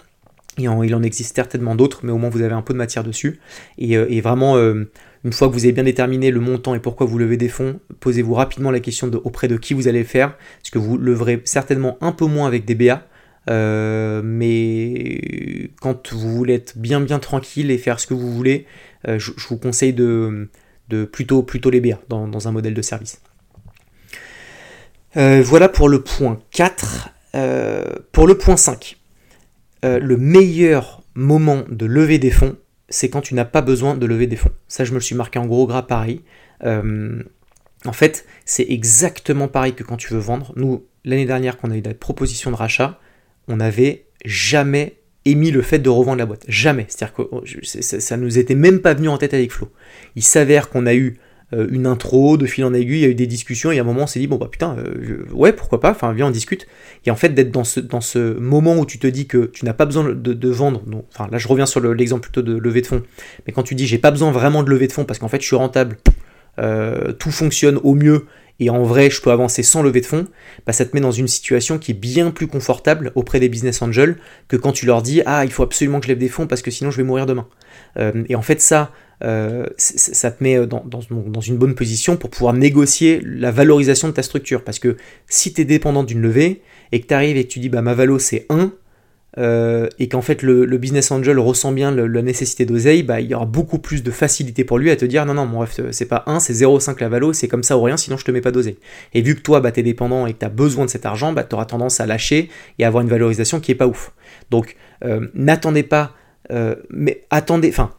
il 0.56 0.68
en 0.68 1.02
existe 1.02 1.36
certainement 1.36 1.74
d'autres, 1.74 2.00
mais 2.02 2.12
au 2.12 2.18
moins 2.18 2.30
vous 2.30 2.40
avez 2.40 2.54
un 2.54 2.62
peu 2.62 2.72
de 2.72 2.78
matière 2.78 3.04
dessus. 3.04 3.40
Et, 3.76 3.92
et 3.92 4.20
vraiment, 4.22 4.56
une 4.56 5.32
fois 5.32 5.48
que 5.48 5.52
vous 5.52 5.64
avez 5.64 5.72
bien 5.72 5.84
déterminé 5.84 6.30
le 6.30 6.40
montant 6.40 6.74
et 6.74 6.80
pourquoi 6.80 7.06
vous 7.06 7.18
levez 7.18 7.36
des 7.36 7.48
fonds, 7.48 7.80
posez-vous 8.00 8.34
rapidement 8.34 8.70
la 8.70 8.80
question 8.80 9.10
auprès 9.24 9.48
de 9.48 9.56
qui 9.56 9.74
vous 9.74 9.88
allez 9.88 10.00
le 10.00 10.04
faire, 10.04 10.36
parce 10.36 10.70
que 10.70 10.78
vous 10.78 10.96
leverez 10.96 11.42
certainement 11.44 11.98
un 12.00 12.12
peu 12.12 12.26
moins 12.26 12.46
avec 12.46 12.64
des 12.64 12.74
BA, 12.74 13.06
euh, 13.48 14.20
mais 14.24 15.70
quand 15.80 16.12
vous 16.12 16.34
voulez 16.34 16.54
être 16.54 16.76
bien 16.76 17.00
bien 17.00 17.18
tranquille 17.18 17.70
et 17.70 17.78
faire 17.78 17.98
ce 17.98 18.06
que 18.06 18.14
vous 18.14 18.32
voulez, 18.32 18.66
euh, 19.06 19.18
je, 19.18 19.32
vous 19.48 19.56
conseille 19.56 19.92
de, 19.92 20.48
plutôt, 21.10 21.42
plutôt 21.42 21.70
les 21.70 21.80
BA 21.80 21.98
dans, 22.08 22.48
un 22.48 22.52
modèle 22.52 22.74
de 22.74 22.82
service. 22.82 23.20
Euh, 25.16 25.42
voilà 25.42 25.68
pour 25.68 25.88
le 25.88 26.02
point 26.02 26.38
4. 26.50 27.10
pour 28.12 28.26
le 28.26 28.36
point 28.36 28.56
5, 28.56 28.97
le 29.82 30.16
meilleur 30.16 31.02
moment 31.14 31.64
de 31.68 31.86
lever 31.86 32.18
des 32.18 32.30
fonds, 32.30 32.56
c'est 32.88 33.10
quand 33.10 33.20
tu 33.20 33.34
n'as 33.34 33.44
pas 33.44 33.62
besoin 33.62 33.96
de 33.96 34.06
lever 34.06 34.26
des 34.26 34.36
fonds. 34.36 34.52
Ça, 34.66 34.84
je 34.84 34.90
me 34.90 34.96
le 34.96 35.00
suis 35.00 35.14
marqué 35.14 35.38
en 35.38 35.46
gros 35.46 35.66
gras 35.66 35.82
pareil. 35.82 36.22
Euh, 36.64 37.22
en 37.84 37.92
fait, 37.92 38.24
c'est 38.44 38.66
exactement 38.68 39.48
pareil 39.48 39.74
que 39.74 39.82
quand 39.82 39.96
tu 39.96 40.12
veux 40.12 40.20
vendre. 40.20 40.52
Nous, 40.56 40.84
l'année 41.04 41.26
dernière, 41.26 41.58
quand 41.58 41.68
on 41.68 41.72
a 41.72 41.76
eu 41.76 41.82
des 41.82 41.94
propositions 41.94 42.50
de 42.50 42.56
rachat, 42.56 42.98
on 43.46 43.56
n'avait 43.56 44.06
jamais 44.24 44.96
émis 45.24 45.50
le 45.50 45.62
fait 45.62 45.78
de 45.78 45.90
revendre 45.90 46.18
la 46.18 46.26
boîte. 46.26 46.44
Jamais. 46.48 46.86
C'est-à-dire 46.88 47.14
que 47.14 47.22
oh, 47.30 47.44
ça, 47.62 48.16
ne 48.16 48.22
nous 48.22 48.38
était 48.38 48.54
même 48.54 48.80
pas 48.80 48.94
venu 48.94 49.08
en 49.08 49.18
tête 49.18 49.34
avec 49.34 49.52
Flo. 49.52 49.70
Il 50.16 50.22
s'avère 50.22 50.70
qu'on 50.70 50.86
a 50.86 50.94
eu 50.94 51.18
euh, 51.18 51.27
une 51.52 51.86
intro, 51.86 52.36
de 52.36 52.44
fil 52.44 52.64
en 52.64 52.74
aiguille, 52.74 52.98
il 52.98 53.02
y 53.02 53.06
a 53.06 53.08
eu 53.08 53.14
des 53.14 53.26
discussions, 53.26 53.72
et 53.72 53.78
à 53.78 53.82
un 53.82 53.84
moment 53.84 54.02
on 54.02 54.06
s'est 54.06 54.20
dit, 54.20 54.26
bon 54.26 54.36
bah 54.36 54.48
putain, 54.50 54.76
euh, 54.78 55.24
ouais, 55.32 55.52
pourquoi 55.52 55.80
pas, 55.80 55.90
enfin 55.90 56.12
viens 56.12 56.26
on 56.26 56.30
discute. 56.30 56.66
Et 57.06 57.10
en 57.10 57.16
fait 57.16 57.30
d'être 57.30 57.50
dans 57.50 57.64
ce, 57.64 57.80
dans 57.80 58.02
ce 58.02 58.38
moment 58.38 58.76
où 58.76 58.84
tu 58.84 58.98
te 58.98 59.06
dis 59.06 59.26
que 59.26 59.46
tu 59.46 59.64
n'as 59.64 59.72
pas 59.72 59.86
besoin 59.86 60.04
de, 60.04 60.48
vendre, 60.50 60.82
enfin 61.10 61.28
là 61.32 61.38
je 61.38 61.48
reviens 61.48 61.66
sur 61.66 61.80
l'exemple 61.80 62.22
plutôt 62.22 62.42
de 62.42 62.56
levée 62.56 62.82
de 62.82 62.86
fonds, 62.86 63.02
mais 63.46 63.52
quand 63.52 63.62
tu 63.62 63.74
dis 63.74 63.86
j'ai 63.86 63.98
pas 63.98 64.10
besoin 64.10 64.30
vraiment 64.30 64.62
de 64.62 64.70
lever 64.70 64.88
de 64.88 64.92
fonds 64.92 65.04
parce 65.04 65.18
qu'en 65.18 65.28
fait 65.28 65.40
je 65.40 65.46
suis 65.46 65.56
rentable, 65.56 65.96
euh, 66.58 67.12
tout 67.12 67.30
fonctionne 67.30 67.78
au 67.82 67.94
mieux, 67.94 68.26
et 68.60 68.68
en 68.68 68.82
vrai 68.82 69.08
je 69.08 69.22
peux 69.22 69.30
avancer 69.30 69.62
sans 69.62 69.82
lever 69.82 70.02
de 70.02 70.06
fonds, 70.06 70.26
bah, 70.66 70.74
ça 70.74 70.84
te 70.84 70.94
met 70.94 71.00
dans 71.00 71.12
une 71.12 71.28
situation 71.28 71.78
qui 71.78 71.92
est 71.92 71.98
bien 71.98 72.30
plus 72.30 72.46
confortable 72.46 73.10
auprès 73.14 73.40
des 73.40 73.48
business 73.48 73.80
angels 73.80 74.16
que 74.48 74.56
quand 74.56 74.72
tu 74.72 74.84
leur 74.84 75.00
dis 75.00 75.22
ah 75.24 75.46
il 75.46 75.50
faut 75.50 75.62
absolument 75.62 76.00
que 76.00 76.04
je 76.04 76.08
lève 76.08 76.18
des 76.18 76.28
fonds 76.28 76.46
parce 76.46 76.60
que 76.60 76.70
sinon 76.70 76.90
je 76.90 76.98
vais 76.98 77.04
mourir 77.04 77.24
demain. 77.24 77.46
et 78.28 78.34
en 78.34 78.42
fait 78.42 78.60
ça, 78.60 78.92
euh, 79.24 79.66
ça 79.76 80.30
te 80.30 80.42
met 80.42 80.56
euh, 80.56 80.66
dans, 80.66 81.00
une 81.40 81.56
bonne 81.56 81.74
position 81.74 82.16
pour 82.16 82.30
pouvoir 82.30 82.54
négocier 82.54 83.20
la 83.24 83.50
valorisation 83.50 84.08
de 84.08 84.12
ta 84.12 84.22
structure. 84.22 84.62
Parce 84.62 84.78
que 84.78 84.96
si 85.28 85.52
tu 85.52 85.62
es 85.62 85.64
dépendant 85.64 86.04
d'une 86.04 86.20
levée 86.20 86.62
et 86.92 87.00
que 87.00 87.06
tu 87.06 87.14
arrives 87.14 87.36
et 87.36 87.44
que 87.44 87.48
tu 87.48 87.58
dis 87.58 87.68
bah, 87.68 87.82
ma 87.82 87.94
valo 87.94 88.18
c'est 88.18 88.46
1, 88.48 88.72
euh, 89.36 89.88
et 89.98 90.08
qu'en 90.08 90.22
fait 90.22 90.42
le, 90.42 90.64
business 90.78 91.10
angel 91.10 91.38
ressent 91.38 91.72
bien 91.72 91.90
la 91.90 92.22
nécessité 92.22 92.64
d'oseille, 92.64 93.02
bah, 93.02 93.20
il 93.20 93.28
y 93.28 93.34
aura 93.34 93.44
beaucoup 93.44 93.78
plus 93.78 94.02
de 94.02 94.10
facilité 94.10 94.64
pour 94.64 94.78
lui 94.78 94.90
à 94.90 94.96
te 94.96 95.04
dire 95.04 95.26
non, 95.26 95.34
non, 95.34 95.46
mon 95.46 95.58
bref, 95.58 95.80
c'est 95.90 96.06
pas 96.06 96.22
1, 96.26 96.40
c'est 96.40 96.54
0,5 96.54 96.96
la 97.00 97.08
valo, 97.08 97.32
c'est 97.32 97.48
comme 97.48 97.62
ça 97.62 97.76
ou 97.76 97.82
rien, 97.82 97.96
sinon 97.96 98.16
je 98.16 98.24
te 98.24 98.30
mets 98.30 98.40
pas 98.40 98.52
d'oseille. 98.52 98.78
Et 99.14 99.22
vu 99.22 99.34
que 99.34 99.40
toi, 99.40 99.60
bah, 99.60 99.72
tu 99.72 99.80
es 99.80 99.82
dépendant 99.82 100.26
et 100.26 100.32
que 100.32 100.38
tu 100.38 100.46
as 100.46 100.50
besoin 100.50 100.86
de 100.86 100.90
cet 100.90 101.06
argent, 101.06 101.32
bah, 101.32 101.44
tu 101.44 101.54
auras 101.54 101.66
tendance 101.66 102.00
à 102.00 102.06
lâcher 102.06 102.48
et 102.78 102.84
à 102.84 102.86
avoir 102.86 103.02
une 103.02 103.10
valorisation 103.10 103.60
qui 103.60 103.72
est 103.72 103.76
pas 103.76 103.86
ouf. 103.86 104.12
Donc, 104.50 104.76
n'attendez 105.34 105.82
pas, 105.82 106.14
mais 106.90 107.22
attendez, 107.30 107.68
enfin, 107.68 107.92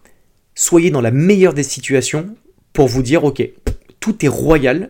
soyez 0.59 0.91
dans 0.91 0.99
la 0.99 1.11
meilleure 1.11 1.53
des 1.53 1.63
situations 1.63 2.35
pour 2.73 2.89
vous 2.89 3.01
dire, 3.01 3.23
ok, 3.23 3.41
tout 4.01 4.25
est 4.25 4.29
royal, 4.29 4.89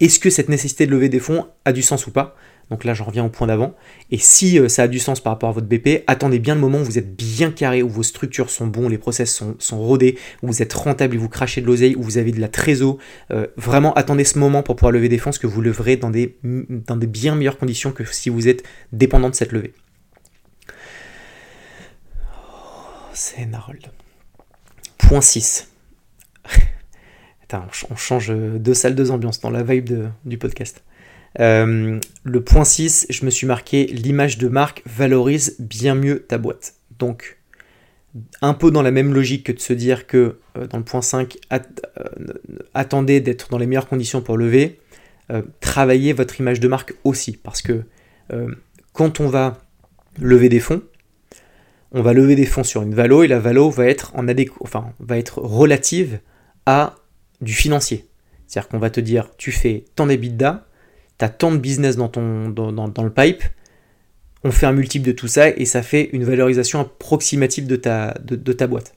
est-ce 0.00 0.18
que 0.18 0.30
cette 0.30 0.48
nécessité 0.48 0.86
de 0.86 0.92
lever 0.92 1.10
des 1.10 1.18
fonds 1.18 1.46
a 1.66 1.72
du 1.72 1.82
sens 1.82 2.06
ou 2.06 2.10
pas? 2.10 2.34
Donc 2.70 2.84
là, 2.84 2.94
j'en 2.94 3.04
reviens 3.04 3.24
au 3.24 3.28
point 3.28 3.48
d'avant. 3.48 3.74
Et 4.10 4.16
si 4.16 4.58
euh, 4.58 4.68
ça 4.68 4.84
a 4.84 4.88
du 4.88 4.98
sens 4.98 5.20
par 5.20 5.32
rapport 5.32 5.50
à 5.50 5.52
votre 5.52 5.66
BP, 5.66 6.04
attendez 6.06 6.38
bien 6.38 6.54
le 6.54 6.60
moment 6.60 6.78
où 6.78 6.84
vous 6.84 6.98
êtes 6.98 7.14
bien 7.16 7.50
carré, 7.50 7.82
où 7.82 7.88
vos 7.88 8.02
structures 8.02 8.48
sont 8.48 8.66
bons, 8.66 8.88
les 8.88 8.96
process 8.96 9.42
sont, 9.58 9.78
rodés, 9.78 10.16
où 10.42 10.46
vous 10.46 10.62
êtes 10.62 10.72
rentable 10.72 11.16
et 11.16 11.18
vous 11.18 11.28
crachez 11.28 11.60
de 11.60 11.66
l'oseille, 11.66 11.96
où 11.96 12.02
vous 12.02 12.16
avez 12.16 12.32
de 12.32 12.40
la 12.40 12.48
trésor. 12.48 12.96
Euh, 13.30 13.46
vraiment, 13.56 13.92
attendez 13.94 14.24
ce 14.24 14.38
moment 14.38 14.62
pour 14.62 14.76
pouvoir 14.76 14.92
lever 14.92 15.10
des 15.10 15.18
fonds, 15.18 15.32
que 15.32 15.46
vous 15.46 15.60
leverez 15.60 15.96
dans 15.96 16.10
des, 16.10 16.38
dans 16.42 16.96
des 16.96 17.06
bien 17.06 17.34
meilleures 17.34 17.58
conditions 17.58 17.92
que 17.92 18.04
si 18.04 18.30
vous 18.30 18.48
êtes 18.48 18.62
dépendant 18.92 19.28
de 19.28 19.34
cette 19.34 19.52
levée. 19.52 19.74
Oh, 22.16 23.10
c'est 23.12 23.44
Narold. 23.44 23.90
Point 25.02 25.20
6. 25.20 25.68
on 27.90 27.96
change 27.96 28.32
deux 28.32 28.74
salles, 28.74 28.94
deux 28.94 29.10
ambiances 29.10 29.40
dans 29.40 29.50
la 29.50 29.62
vibe 29.62 30.08
du 30.24 30.38
podcast. 30.38 30.82
le 31.36 32.38
point 32.38 32.64
6, 32.64 33.06
je 33.10 33.24
me 33.24 33.30
suis 33.30 33.46
marqué 33.46 33.86
l'image 33.86 34.38
de 34.38 34.48
marque 34.48 34.82
valorise 34.86 35.56
bien 35.58 35.94
mieux 35.94 36.20
ta 36.20 36.38
boîte. 36.38 36.74
Donc, 36.98 37.38
un 38.42 38.54
peu 38.54 38.70
dans 38.70 38.82
la 38.82 38.90
même 38.90 39.12
logique 39.12 39.46
que 39.46 39.52
de 39.52 39.60
se 39.60 39.72
dire 39.72 40.06
que 40.06 40.38
dans 40.70 40.78
le 40.78 40.84
point 40.84 41.02
5, 41.02 41.36
attendez 42.74 43.20
d'être 43.20 43.50
dans 43.50 43.58
les 43.58 43.66
meilleures 43.66 43.88
conditions 43.88 44.22
pour 44.22 44.36
lever, 44.36 44.80
travaillez 45.60 46.12
votre 46.12 46.38
image 46.40 46.60
de 46.60 46.68
marque 46.68 46.94
aussi. 47.04 47.32
Parce 47.36 47.62
que 47.62 47.82
quand 48.92 49.20
on 49.20 49.28
va 49.28 49.58
lever 50.20 50.48
des 50.48 50.60
fonds, 50.60 50.82
on 51.92 52.02
va 52.02 52.12
lever 52.12 52.36
des 52.36 52.46
fonds 52.46 52.64
sur 52.64 52.82
une 52.82 52.94
valo 52.94 53.22
et 53.22 53.28
la 53.28 53.38
valo 53.38 53.70
va 53.70 53.86
être, 53.86 54.12
en 54.14 54.26
enfin, 54.60 54.92
va 55.00 55.18
être 55.18 55.38
relative 55.38 56.20
à 56.66 56.96
du 57.40 57.52
financier. 57.52 58.06
C'est-à-dire 58.46 58.68
qu'on 58.68 58.78
va 58.78 58.90
te 58.90 59.00
dire, 59.00 59.30
tu 59.38 59.52
fais 59.52 59.84
tant 59.94 60.06
d'EBITDA, 60.06 60.66
tu 61.18 61.24
as 61.24 61.28
tant 61.28 61.52
de 61.52 61.56
business 61.56 61.96
dans, 61.96 62.08
ton, 62.08 62.48
dans, 62.48 63.04
le 63.04 63.10
pipe, 63.10 63.42
on 64.44 64.50
fait 64.50 64.66
un 64.66 64.72
multiple 64.72 65.06
de 65.06 65.12
tout 65.12 65.28
ça 65.28 65.50
et 65.50 65.64
ça 65.64 65.82
fait 65.82 66.10
une 66.12 66.24
valorisation 66.24 66.80
approximative 66.80 67.66
de 67.66 67.76
ta, 67.76 68.14
de, 68.22 68.52
ta 68.52 68.66
boîte. 68.66 68.94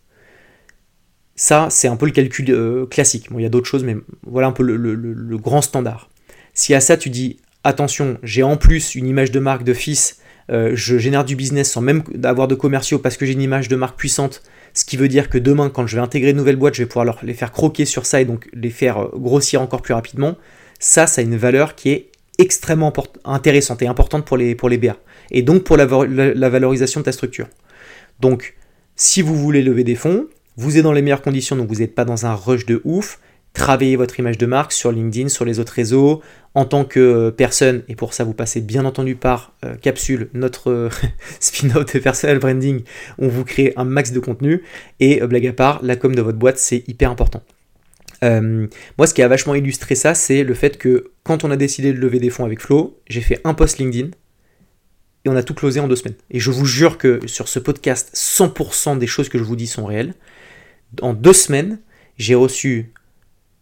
Ça, 1.35 1.67
c'est 1.71 1.87
un 1.87 1.95
peu 1.95 2.05
le 2.05 2.11
calcul 2.11 2.49
euh, 2.49 2.85
classique. 2.85 3.31
Bon, 3.31 3.39
il 3.39 3.43
y 3.43 3.45
a 3.45 3.49
d'autres 3.49 3.67
choses, 3.67 3.83
mais 3.83 3.97
voilà 4.25 4.47
un 4.47 4.51
peu 4.51 4.63
le, 4.63 5.37
grand 5.37 5.61
standard. 5.61 6.09
Si 6.53 6.73
à 6.73 6.79
ça 6.79 6.95
tu 6.95 7.09
dis, 7.09 7.37
attention, 7.63 8.19
j'ai 8.21 8.43
en 8.43 8.57
plus 8.57 8.95
une 8.95 9.07
image 9.07 9.31
de 9.31 9.39
marque 9.39 9.63
de 9.63 9.73
fils 9.73 10.19
euh, 10.51 10.71
je 10.73 10.97
génère 10.97 11.25
du 11.25 11.35
business 11.35 11.71
sans 11.71 11.81
même 11.81 12.03
avoir 12.23 12.47
de 12.47 12.55
commerciaux 12.55 12.99
parce 12.99 13.17
que 13.17 13.25
j'ai 13.25 13.33
une 13.33 13.41
image 13.41 13.67
de 13.67 13.75
marque 13.75 13.97
puissante, 13.97 14.43
ce 14.73 14.85
qui 14.85 14.97
veut 14.97 15.07
dire 15.07 15.29
que 15.29 15.37
demain, 15.37 15.69
quand 15.69 15.87
je 15.87 15.95
vais 15.95 16.01
intégrer 16.01 16.31
une 16.31 16.37
nouvelle 16.37 16.55
boîte, 16.55 16.73
je 16.73 16.83
vais 16.83 16.87
pouvoir 16.87 17.17
les 17.23 17.33
faire 17.33 17.51
croquer 17.51 17.85
sur 17.85 18.05
ça 18.05 18.21
et 18.21 18.25
donc 18.25 18.49
les 18.53 18.69
faire 18.69 18.97
euh, 18.97 19.11
grossir 19.15 19.61
encore 19.61 19.81
plus 19.81 19.93
rapidement. 19.93 20.35
Ça, 20.79 21.07
ça 21.07 21.21
a 21.21 21.23
une 21.23 21.37
valeur 21.37 21.75
qui 21.75 21.89
est 21.91 22.09
extrêmement 22.39 22.91
intéressante 23.25 23.81
et 23.81 23.87
importante 23.87 24.25
pour 24.25 24.37
les, 24.37 24.55
pour 24.55 24.69
BA 24.69 24.97
et 25.31 25.43
donc 25.43 25.63
pour 25.63 25.77
la, 25.77 25.85
la 25.85 26.49
valorisation 26.49 26.99
de 26.99 27.05
ta 27.05 27.11
structure. 27.11 27.47
Donc, 28.19 28.55
si 28.95 29.21
vous 29.21 29.35
voulez 29.35 29.61
lever 29.61 29.83
des 29.83 29.95
fonds, 29.95 30.27
vous 30.57 30.77
êtes 30.77 30.83
dans 30.83 30.91
les 30.91 31.01
meilleures 31.01 31.21
conditions, 31.21 31.55
donc 31.55 31.67
vous 31.67 31.79
n'êtes 31.79 31.95
pas 31.95 32.05
dans 32.05 32.25
un 32.25 32.33
rush 32.33 32.65
de 32.65 32.81
ouf 32.83 33.19
travailler 33.53 33.95
votre 33.95 34.19
image 34.19 34.37
de 34.37 34.45
marque 34.45 34.71
sur 34.71 34.91
LinkedIn, 34.91 35.29
sur 35.29 35.45
les 35.45 35.59
autres 35.59 35.73
réseaux, 35.73 36.21
en 36.55 36.65
tant 36.65 36.85
que 36.85 36.99
euh, 36.99 37.31
personne, 37.31 37.83
et 37.87 37.95
pour 37.95 38.13
ça 38.13 38.23
vous 38.23 38.33
passez 38.33 38.61
bien 38.61 38.83
entendu 38.85 39.15
par 39.15 39.53
euh, 39.63 39.75
Capsule, 39.75 40.29
notre 40.33 40.71
euh, 40.71 40.89
spin-off 41.39 41.93
de 41.93 41.99
personal 41.99 42.39
branding, 42.39 42.81
on 43.19 43.27
vous 43.27 43.45
crée 43.45 43.73
un 43.75 43.85
max 43.85 44.11
de 44.11 44.19
contenu, 44.19 44.63
et 44.99 45.21
blague 45.21 45.47
à 45.47 45.53
part, 45.53 45.79
la 45.83 45.95
com 45.95 46.15
de 46.15 46.21
votre 46.21 46.37
boîte, 46.37 46.57
c'est 46.57 46.83
hyper 46.87 47.11
important. 47.11 47.43
moi, 48.21 49.07
ce 49.07 49.13
qui 49.13 49.21
a 49.21 49.27
vachement 49.27 49.55
illustré 49.55 49.95
ça, 49.95 50.15
c'est 50.15 50.43
le 50.43 50.53
fait 50.53 50.77
que 50.77 51.11
quand 51.23 51.43
on 51.43 51.51
a 51.51 51.57
décidé 51.57 51.93
de 51.93 51.99
lever 51.99 52.19
des 52.19 52.29
fonds 52.29 52.45
avec 52.45 52.59
Flo, 52.59 52.99
j'ai 53.07 53.21
fait 53.21 53.39
un 53.43 53.53
post 53.53 53.77
LinkedIn, 53.77 54.09
et 55.25 55.29
on 55.29 55.35
a 55.35 55.43
tout 55.43 55.53
closé 55.53 55.79
en 55.79 55.87
deux 55.87 55.95
semaines. 55.95 56.17
Et 56.31 56.39
je 56.39 56.51
vous 56.51 56.65
jure 56.65 56.97
que 56.97 57.25
sur 57.27 57.47
ce 57.47 57.59
podcast, 57.59 58.11
100% 58.13 58.97
des 58.97 59.07
choses 59.07 59.29
que 59.29 59.37
je 59.37 59.43
vous 59.43 59.55
dis 59.55 59.67
sont 59.67 59.85
réelles. 59.85 60.15
En 61.01 61.13
deux 61.13 61.33
semaines, 61.33 61.79
j'ai 62.17 62.35
reçu 62.35 62.91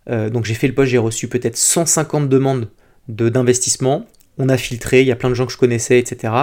euh, 0.09 0.29
donc 0.29 0.45
j'ai 0.45 0.53
fait 0.53 0.67
le 0.67 0.73
poste, 0.73 0.91
j'ai 0.91 0.97
reçu 0.97 1.27
peut-être 1.27 1.57
150 1.57 2.29
demandes 2.29 2.69
d'investissement. 3.07 4.05
on 4.37 4.49
a 4.49 4.57
filtré, 4.57 5.01
il 5.01 5.07
y 5.07 5.11
a 5.11 5.15
plein 5.15 5.29
de 5.29 5.35
gens 5.35 5.45
que 5.45 5.51
je 5.51 5.57
connaissais, 5.57 5.99
etc. 5.99 6.33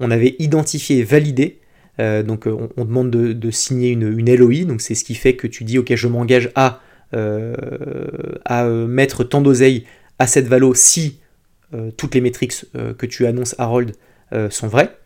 On 0.00 0.10
avait 0.10 0.36
identifié 0.38 0.98
et 0.98 1.04
validé. 1.04 1.58
Euh, 2.00 2.22
donc 2.22 2.46
euh, 2.46 2.68
on, 2.76 2.84
demande 2.84 3.10
de, 3.10 3.50
signer 3.50 3.90
une, 3.90 4.18
une, 4.18 4.34
LOI, 4.34 4.64
donc 4.64 4.80
c'est 4.80 4.94
ce 4.94 5.04
qui 5.04 5.14
fait 5.14 5.36
que 5.36 5.46
tu 5.46 5.62
dis 5.64 5.78
ok 5.78 5.94
je 5.94 6.08
m'engage 6.08 6.50
à, 6.54 6.80
mettre 8.86 9.24
tant 9.24 9.42
d'oseille 9.42 9.84
à 10.18 10.26
cette 10.26 10.46
valo 10.46 10.72
si 10.74 11.20
toutes 11.98 12.14
les 12.14 12.22
métriques 12.22 12.64
que 12.96 13.06
tu 13.06 13.26
annonces 13.26 13.54
Harold 13.58 13.92
sont 14.48 14.68
vraies. 14.68 14.96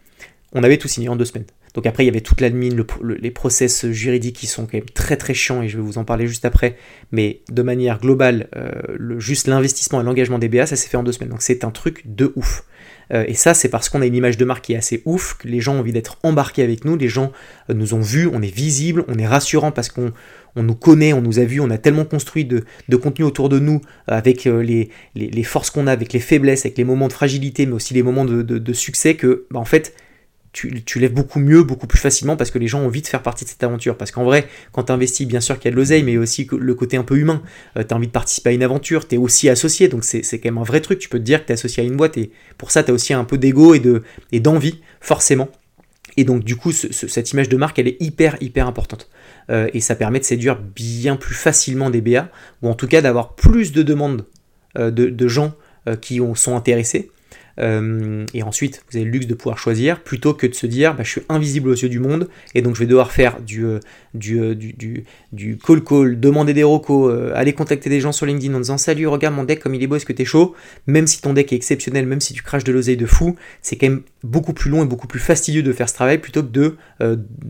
On 0.52 0.62
avait 0.62 0.76
tout 0.76 0.86
signé 0.86 1.08
en 1.08 1.16
deux 1.16 1.24
semaines. 1.24 1.46
Donc 1.76 1.84
après, 1.84 2.04
il 2.04 2.06
y 2.06 2.10
avait 2.10 2.22
toute 2.22 2.40
l'admin, 2.40 2.70
les 3.02 3.30
process 3.30 3.86
juridiques 3.90 4.36
qui 4.36 4.46
sont 4.46 4.64
quand 4.64 4.78
même 4.78 4.88
très 4.94 5.16
très 5.16 5.34
chiants 5.34 5.60
et 5.60 5.68
je 5.68 5.76
vais 5.76 5.82
vous 5.82 5.98
en 5.98 6.04
parler 6.04 6.26
juste 6.26 6.46
après. 6.46 6.76
Mais 7.12 7.42
de 7.50 7.62
manière 7.62 8.00
globale, 8.00 8.48
euh, 8.56 9.18
juste 9.18 9.46
l'investissement 9.46 10.00
et 10.00 10.04
l'engagement 10.04 10.38
des 10.38 10.48
BA, 10.48 10.66
ça 10.66 10.74
s'est 10.74 10.88
fait 10.88 10.96
en 10.96 11.02
deux 11.02 11.12
semaines. 11.12 11.28
Donc 11.28 11.42
c'est 11.42 11.64
un 11.64 11.70
truc 11.70 12.02
de 12.06 12.32
ouf. 12.34 12.64
Euh, 13.12 13.24
et 13.28 13.34
ça, 13.34 13.52
c'est 13.52 13.68
parce 13.68 13.90
qu'on 13.90 14.00
a 14.00 14.06
une 14.06 14.14
image 14.14 14.38
de 14.38 14.44
marque 14.46 14.64
qui 14.64 14.72
est 14.72 14.76
assez 14.76 15.02
ouf, 15.04 15.36
que 15.38 15.48
les 15.48 15.60
gens 15.60 15.76
ont 15.76 15.80
envie 15.80 15.92
d'être 15.92 16.18
embarqués 16.22 16.62
avec 16.62 16.86
nous, 16.86 16.96
les 16.96 17.08
gens 17.08 17.30
euh, 17.68 17.74
nous 17.74 17.92
ont 17.92 18.00
vus, 18.00 18.26
on 18.32 18.40
est 18.40 18.52
visible, 18.52 19.04
on 19.06 19.18
est 19.18 19.26
rassurant 19.26 19.70
parce 19.70 19.90
qu'on 19.90 20.12
nous 20.56 20.74
connaît, 20.74 21.12
on 21.12 21.20
nous 21.20 21.38
a 21.38 21.44
vus, 21.44 21.60
on 21.60 21.68
a 21.68 21.76
tellement 21.76 22.06
construit 22.06 22.46
de, 22.46 22.64
contenu 22.96 23.26
autour 23.26 23.50
de 23.50 23.58
nous 23.58 23.82
avec 24.06 24.44
les, 24.44 24.88
forces 25.44 25.68
qu'on 25.68 25.86
a, 25.88 25.92
avec 25.92 26.14
les 26.14 26.20
faiblesses, 26.20 26.64
avec 26.64 26.78
les 26.78 26.84
moments 26.84 27.08
de 27.08 27.12
fragilité, 27.12 27.66
mais 27.66 27.74
aussi 27.74 27.92
les 27.92 28.02
moments 28.02 28.24
de, 28.24 28.72
succès 28.72 29.14
que, 29.14 29.46
bah, 29.50 29.60
en 29.60 29.66
fait, 29.66 29.94
tu, 30.56 30.98
lèves 30.98 31.12
beaucoup 31.12 31.38
mieux, 31.38 31.62
beaucoup 31.62 31.86
plus 31.86 31.98
facilement 31.98 32.34
parce 32.34 32.50
que 32.50 32.58
les 32.58 32.66
gens 32.66 32.80
ont 32.80 32.86
envie 32.86 33.02
de 33.02 33.06
faire 33.06 33.22
partie 33.22 33.44
de 33.44 33.50
cette 33.50 33.62
aventure. 33.62 33.98
Parce 33.98 34.10
qu'en 34.10 34.24
vrai, 34.24 34.48
quand 34.72 34.84
tu 34.84 34.92
investis, 34.92 35.28
bien 35.28 35.40
sûr 35.40 35.58
qu'il 35.58 35.66
y 35.66 35.68
a 35.68 35.70
de 35.72 35.76
l'oseille, 35.76 36.02
mais 36.02 36.16
aussi 36.16 36.48
le 36.50 36.74
côté 36.74 36.96
un 36.96 37.02
peu 37.02 37.18
humain. 37.18 37.42
Euh, 37.76 37.84
tu 37.86 37.92
as 37.92 37.96
envie 37.96 38.06
de 38.06 38.12
participer 38.12 38.50
à 38.50 38.52
une 38.54 38.62
aventure, 38.62 39.06
tu 39.06 39.16
es 39.16 39.18
aussi 39.18 39.50
associé, 39.50 39.88
donc 39.88 40.02
c'est 40.04 40.22
quand 40.38 40.48
même 40.48 40.58
un 40.58 40.64
vrai 40.64 40.80
truc. 40.80 40.98
Tu 40.98 41.10
peux 41.10 41.18
te 41.18 41.24
dire 41.24 41.42
que 41.42 41.46
tu 41.46 41.52
es 41.52 41.54
associé 41.54 41.82
à 41.82 41.86
une 41.86 41.96
boîte 41.96 42.16
et 42.16 42.30
pour 42.56 42.70
ça, 42.70 42.82
tu 42.82 42.90
as 42.90 42.94
aussi 42.94 43.12
un 43.12 43.24
peu 43.24 43.36
d'ego 43.36 43.74
et 43.74 44.40
d'envie, 44.40 44.80
forcément. 45.00 45.48
Et 46.16 46.24
donc, 46.24 46.42
du 46.42 46.56
coup, 46.56 46.72
cette 46.72 47.32
image 47.32 47.50
de 47.50 47.56
marque, 47.58 47.78
elle 47.78 47.88
est 47.88 48.00
hyper, 48.00 48.36
hyper 48.40 48.66
importante. 48.66 49.10
Euh, 49.50 49.68
et 49.74 49.80
ça 49.80 49.94
permet 49.94 50.20
de 50.20 50.24
séduire 50.24 50.58
bien 50.58 51.16
plus 51.16 51.34
facilement 51.34 51.90
des 51.90 52.00
BA, 52.00 52.30
ou 52.62 52.70
en 52.70 52.74
tout 52.74 52.86
cas 52.86 53.02
d'avoir 53.02 53.34
plus 53.34 53.72
de 53.72 53.82
demandes 53.82 54.24
euh, 54.78 54.90
de, 54.90 55.28
gens 55.28 55.54
qui 56.00 56.20
sont 56.34 56.56
intéressés 56.56 57.10
euh, 57.58 58.24
et 58.34 58.42
ensuite, 58.42 58.82
vous 58.90 58.96
avez 58.96 59.06
le 59.06 59.10
luxe 59.10 59.26
de 59.26 59.34
pouvoir 59.34 59.58
choisir 59.58 60.00
plutôt 60.00 60.34
que 60.34 60.46
de 60.46 60.54
se 60.54 60.66
dire 60.66 60.94
bah, 60.94 61.02
je 61.02 61.10
suis 61.10 61.22
invisible 61.28 61.70
aux 61.70 61.74
yeux 61.74 61.88
du 61.88 61.98
monde 61.98 62.28
et 62.54 62.62
donc 62.62 62.74
je 62.74 62.80
vais 62.80 62.86
devoir 62.86 63.12
faire 63.12 63.40
du, 63.40 63.64
euh, 63.64 63.80
euh, 64.14 64.54
du, 64.54 64.72
du, 64.72 65.04
du, 65.32 65.58
call 65.58 65.82
call, 65.82 66.20
demander 66.20 66.54
des 66.54 66.64
recos, 66.64 67.12
aller 67.34 67.52
contacter 67.52 67.90
des 67.90 68.00
gens 68.00 68.12
sur 68.12 68.26
LinkedIn 68.26 68.54
en 68.54 68.60
disant 68.60 68.78
salut, 68.78 69.06
regarde 69.06 69.34
mon 69.34 69.44
deck 69.44 69.60
comme 69.60 69.74
il 69.74 69.82
est 69.82 69.86
beau, 69.86 69.96
est-ce 69.96 70.06
que 70.06 70.12
t'es 70.12 70.24
chaud? 70.24 70.54
Même 70.86 71.06
si 71.06 71.20
ton 71.20 71.32
deck 71.32 71.52
est 71.52 71.56
exceptionnel, 71.56 72.06
même 72.06 72.20
si 72.20 72.34
tu 72.34 72.42
craches 72.42 72.64
de 72.64 72.72
l'oseille 72.72 72.96
de 72.96 73.06
fou, 73.06 73.36
c'est 73.62 73.76
quand 73.76 73.88
même 73.88 74.02
beaucoup 74.22 74.52
plus 74.52 74.70
long 74.70 74.82
et 74.82 74.86
beaucoup 74.86 75.06
plus 75.06 75.20
fastidieux 75.20 75.62
de 75.62 75.72
faire 75.72 75.88
ce 75.88 75.94
travail 75.94 76.18
plutôt 76.18 76.42
que 76.42 76.48
de 76.48 76.76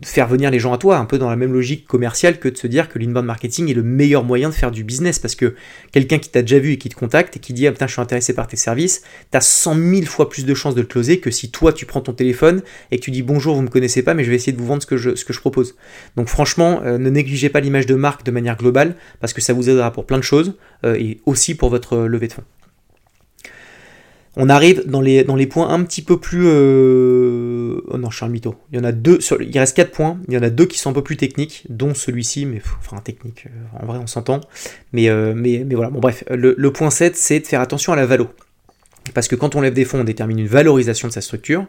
faire 0.03 0.27
venir 0.27 0.51
les 0.51 0.59
gens 0.59 0.73
à 0.73 0.77
toi, 0.77 0.97
un 0.97 1.05
peu 1.05 1.17
dans 1.17 1.29
la 1.29 1.35
même 1.35 1.53
logique 1.53 1.87
commerciale 1.87 2.39
que 2.39 2.49
de 2.49 2.57
se 2.57 2.67
dire 2.67 2.89
que 2.89 2.99
l'inbound 2.99 3.25
marketing 3.25 3.69
est 3.69 3.73
le 3.73 3.83
meilleur 3.83 4.23
moyen 4.23 4.49
de 4.49 4.53
faire 4.53 4.71
du 4.71 4.83
business 4.83 5.19
parce 5.19 5.35
que 5.35 5.55
quelqu'un 5.97 6.19
qui 6.19 6.29
t'a 6.29 6.43
déjà 6.43 6.59
vu 6.59 6.73
et 6.73 6.77
qui 6.77 6.89
te 6.89 6.95
contacte 6.95 7.37
et 7.37 7.39
qui 7.39 7.53
dit 7.53 7.65
ah 7.65 7.71
putain 7.71 7.87
je 7.87 7.93
suis 7.93 8.01
intéressé 8.01 8.33
par 8.33 8.47
tes 8.47 8.55
services, 8.55 9.01
t'as 9.31 9.41
100 9.41 9.75
000 9.75 10.05
fois 10.05 10.29
plus 10.29 10.45
de 10.45 10.53
chances 10.53 10.75
de 10.75 10.81
le 10.81 10.87
closer 10.87 11.19
que 11.19 11.31
si 11.31 11.49
toi 11.49 11.73
tu 11.73 11.87
prends 11.87 12.01
ton 12.01 12.13
téléphone 12.13 12.61
et 12.91 12.99
que 12.99 13.03
tu 13.03 13.09
dis 13.09 13.23
bonjour, 13.23 13.55
vous 13.55 13.63
me 13.63 13.67
connaissez 13.67 14.03
pas, 14.03 14.13
mais 14.13 14.23
je 14.23 14.29
vais 14.29 14.35
essayer 14.35 14.53
de 14.53 14.59
vous 14.59 14.67
vendre 14.67 14.83
ce 14.83 14.87
que 14.87 14.97
je, 14.97 15.15
ce 15.15 15.25
que 15.25 15.33
je 15.33 15.39
propose. 15.39 15.75
Donc 16.15 16.27
franchement, 16.27 16.81
euh, 16.85 16.99
ne 16.99 17.09
négligez 17.09 17.49
pas 17.49 17.61
l'image 17.61 17.87
de 17.87 17.95
marque 17.95 18.23
de 18.23 18.29
manière 18.29 18.57
globale 18.57 18.95
parce 19.19 19.33
que 19.33 19.41
ça 19.41 19.53
vous 19.53 19.69
aidera 19.69 19.91
pour 19.91 20.05
plein 20.05 20.17
de 20.17 20.23
choses 20.23 20.53
euh, 20.85 20.93
et 20.93 21.19
aussi 21.25 21.55
pour 21.55 21.71
votre 21.71 21.93
euh, 21.93 22.07
levée 22.07 22.27
de 22.27 22.33
fonds. 22.33 22.43
On 24.37 24.49
arrive 24.49 24.83
dans 24.85 25.01
les, 25.01 25.23
dans 25.23 25.35
les 25.35 25.47
points 25.47 25.69
un 25.69 25.83
petit 25.83 26.01
peu 26.01 26.19
plus. 26.19 26.47
Oh 26.47 27.97
non, 27.97 28.09
je 28.09 28.15
suis 28.15 28.25
un 28.25 28.29
mytho. 28.29 28.55
Il 28.71 28.77
y 28.77 28.81
en 28.81 28.83
a 28.83 28.91
deux. 28.91 29.19
Il 29.41 29.57
reste 29.59 29.75
quatre 29.75 29.91
points. 29.91 30.19
Il 30.27 30.33
y 30.33 30.37
en 30.37 30.43
a 30.43 30.49
deux 30.49 30.65
qui 30.65 30.77
sont 30.77 30.91
un 30.91 30.93
peu 30.93 31.03
plus 31.03 31.17
techniques, 31.17 31.65
dont 31.69 31.93
celui-ci, 31.93 32.45
mais 32.45 32.61
enfin 32.79 32.97
technique. 32.97 33.45
En 33.81 33.85
vrai, 33.85 33.97
on 33.97 34.07
s'entend. 34.07 34.41
Mais, 34.93 35.09
mais, 35.33 35.63
mais 35.65 35.75
voilà. 35.75 35.89
Bon, 35.89 35.99
bref. 35.99 36.23
Le, 36.29 36.53
le 36.57 36.71
point 36.71 36.91
7, 36.91 37.15
c'est 37.15 37.39
de 37.39 37.47
faire 37.47 37.61
attention 37.61 37.93
à 37.93 37.95
la 37.95 38.05
valo. 38.05 38.27
Parce 39.13 39.27
que 39.27 39.35
quand 39.35 39.55
on 39.55 39.61
lève 39.61 39.73
des 39.73 39.85
fonds, 39.85 40.01
on 40.01 40.03
détermine 40.03 40.39
une 40.39 40.47
valorisation 40.47 41.07
de 41.07 41.13
sa 41.13 41.21
structure. 41.21 41.65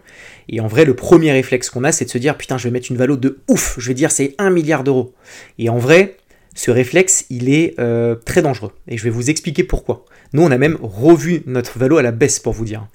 Et 0.48 0.60
en 0.60 0.66
vrai, 0.66 0.84
le 0.84 0.94
premier 0.94 1.32
réflexe 1.32 1.70
qu'on 1.70 1.84
a, 1.84 1.92
c'est 1.92 2.04
de 2.04 2.10
se 2.10 2.18
dire 2.18 2.36
putain, 2.36 2.58
je 2.58 2.64
vais 2.64 2.70
mettre 2.70 2.90
une 2.90 2.96
valo 2.96 3.16
de 3.16 3.38
ouf. 3.48 3.76
Je 3.78 3.88
vais 3.88 3.94
dire 3.94 4.10
c'est 4.10 4.34
1 4.38 4.50
milliard 4.50 4.84
d'euros. 4.84 5.14
Et 5.58 5.68
en 5.68 5.78
vrai, 5.78 6.17
ce 6.58 6.72
réflexe, 6.72 7.24
il 7.30 7.54
est 7.54 7.78
euh, 7.78 8.16
très 8.16 8.42
dangereux. 8.42 8.72
Et 8.88 8.98
je 8.98 9.04
vais 9.04 9.10
vous 9.10 9.30
expliquer 9.30 9.62
pourquoi. 9.62 10.04
Nous, 10.32 10.42
on 10.42 10.50
a 10.50 10.58
même 10.58 10.76
revu 10.82 11.42
notre 11.46 11.78
valo 11.78 11.98
à 11.98 12.02
la 12.02 12.10
baisse, 12.10 12.40
pour 12.40 12.52
vous 12.52 12.64
dire. 12.64 12.88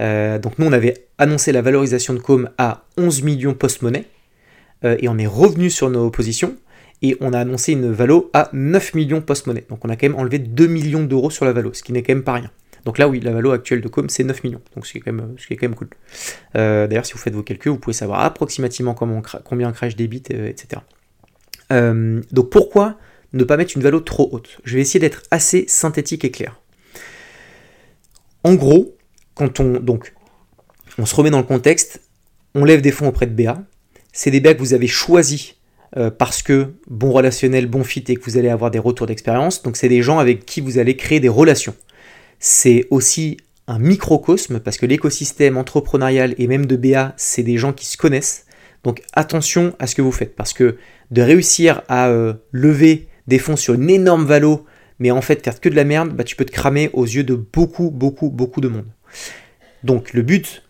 Euh, 0.00 0.38
donc 0.38 0.58
nous, 0.58 0.66
on 0.66 0.72
avait 0.72 1.06
annoncé 1.16 1.50
la 1.50 1.62
valorisation 1.62 2.12
de 2.12 2.18
Com 2.18 2.50
à 2.58 2.84
11 2.98 3.22
millions 3.22 3.54
post-monnaie. 3.54 4.04
Euh, 4.84 4.98
et 4.98 5.08
on 5.08 5.16
est 5.16 5.26
revenu 5.26 5.70
sur 5.70 5.88
nos 5.88 6.10
positions. 6.10 6.56
Et 7.00 7.16
on 7.20 7.32
a 7.32 7.38
annoncé 7.38 7.72
une 7.72 7.90
valo 7.90 8.30
à 8.34 8.50
9 8.52 8.92
millions 8.92 9.22
post-monnaie. 9.22 9.64
Donc 9.70 9.86
on 9.86 9.88
a 9.88 9.96
quand 9.96 10.10
même 10.10 10.18
enlevé 10.18 10.38
2 10.38 10.66
millions 10.66 11.04
d'euros 11.04 11.30
sur 11.30 11.46
la 11.46 11.54
valo, 11.54 11.72
ce 11.72 11.82
qui 11.82 11.92
n'est 11.92 12.02
quand 12.02 12.12
même 12.12 12.22
pas 12.22 12.34
rien. 12.34 12.50
Donc 12.84 12.98
là, 12.98 13.08
oui, 13.08 13.20
la 13.20 13.32
valeur 13.32 13.54
actuelle 13.54 13.80
de 13.80 13.88
Com, 13.88 14.10
c'est 14.10 14.24
9 14.24 14.44
millions. 14.44 14.60
Donc 14.74 14.86
ce 14.86 14.92
qui 14.92 14.98
est 14.98 15.00
quand 15.00 15.12
même, 15.14 15.74
cool. 15.74 15.88
D'ailleurs, 16.54 17.06
si 17.06 17.14
vous 17.14 17.18
faites 17.18 17.34
vos 17.34 17.42
calculs, 17.42 17.72
vous 17.72 17.78
pouvez 17.78 17.94
savoir 17.94 18.20
approximativement 18.20 18.94
combien 18.94 19.72
crash 19.72 19.96
débit, 19.96 20.22
euh, 20.32 20.48
etc. 20.48 20.82
Euh, 21.72 22.20
donc 22.30 22.50
pourquoi 22.50 22.96
ne 23.32 23.44
pas 23.44 23.56
mettre 23.56 23.72
une 23.76 23.82
valeur 23.82 24.04
trop 24.04 24.28
haute 24.32 24.58
Je 24.64 24.76
vais 24.76 24.80
essayer 24.80 25.00
d'être 25.00 25.22
assez 25.30 25.64
synthétique 25.68 26.24
et 26.24 26.30
clair. 26.30 26.60
En 28.44 28.54
gros, 28.54 28.96
quand 29.34 29.60
on 29.60 29.80
donc 29.80 30.14
on 30.98 31.06
se 31.06 31.14
remet 31.14 31.30
dans 31.30 31.38
le 31.38 31.44
contexte, 31.44 32.00
on 32.54 32.64
lève 32.64 32.80
des 32.80 32.92
fonds 32.92 33.08
auprès 33.08 33.26
de 33.26 33.34
BA. 33.34 33.62
C'est 34.12 34.30
des 34.30 34.40
BA 34.40 34.54
que 34.54 34.60
vous 34.60 34.74
avez 34.74 34.86
choisis 34.86 35.54
parce 36.18 36.42
que 36.42 36.74
bon 36.88 37.10
relationnel, 37.10 37.66
bon 37.66 37.82
fit 37.82 38.04
et 38.08 38.16
que 38.16 38.24
vous 38.24 38.36
allez 38.36 38.48
avoir 38.48 38.70
des 38.70 38.78
retours 38.78 39.06
d'expérience. 39.06 39.62
Donc 39.62 39.76
c'est 39.76 39.88
des 39.88 40.02
gens 40.02 40.18
avec 40.18 40.44
qui 40.44 40.60
vous 40.60 40.78
allez 40.78 40.96
créer 40.96 41.20
des 41.20 41.28
relations 41.28 41.74
c'est 42.38 42.86
aussi 42.90 43.38
un 43.66 43.78
microcosme, 43.78 44.60
parce 44.60 44.76
que 44.76 44.86
l'écosystème 44.86 45.56
entrepreneurial 45.56 46.34
et 46.38 46.46
même 46.46 46.66
de 46.66 46.76
BA, 46.76 47.14
c'est 47.16 47.42
des 47.42 47.58
gens 47.58 47.72
qui 47.72 47.86
se 47.86 47.96
connaissent. 47.96 48.46
Donc 48.84 49.02
attention 49.12 49.74
à 49.78 49.86
ce 49.86 49.94
que 49.94 50.02
vous 50.02 50.12
faites, 50.12 50.36
parce 50.36 50.52
que 50.52 50.76
de 51.10 51.22
réussir 51.22 51.82
à 51.88 52.08
euh, 52.08 52.34
lever 52.52 53.08
des 53.26 53.38
fonds 53.38 53.56
sur 53.56 53.74
une 53.74 53.90
énorme 53.90 54.24
valo, 54.24 54.64
mais 54.98 55.10
en 55.10 55.20
fait 55.20 55.44
faire 55.44 55.60
que 55.60 55.68
de 55.68 55.76
la 55.76 55.84
merde, 55.84 56.10
bah, 56.10 56.24
tu 56.24 56.36
peux 56.36 56.44
te 56.44 56.52
cramer 56.52 56.90
aux 56.92 57.04
yeux 57.04 57.24
de 57.24 57.34
beaucoup, 57.34 57.90
beaucoup, 57.90 58.30
beaucoup 58.30 58.60
de 58.60 58.68
monde. 58.68 58.86
Donc 59.84 60.12
le 60.12 60.22
but 60.22 60.62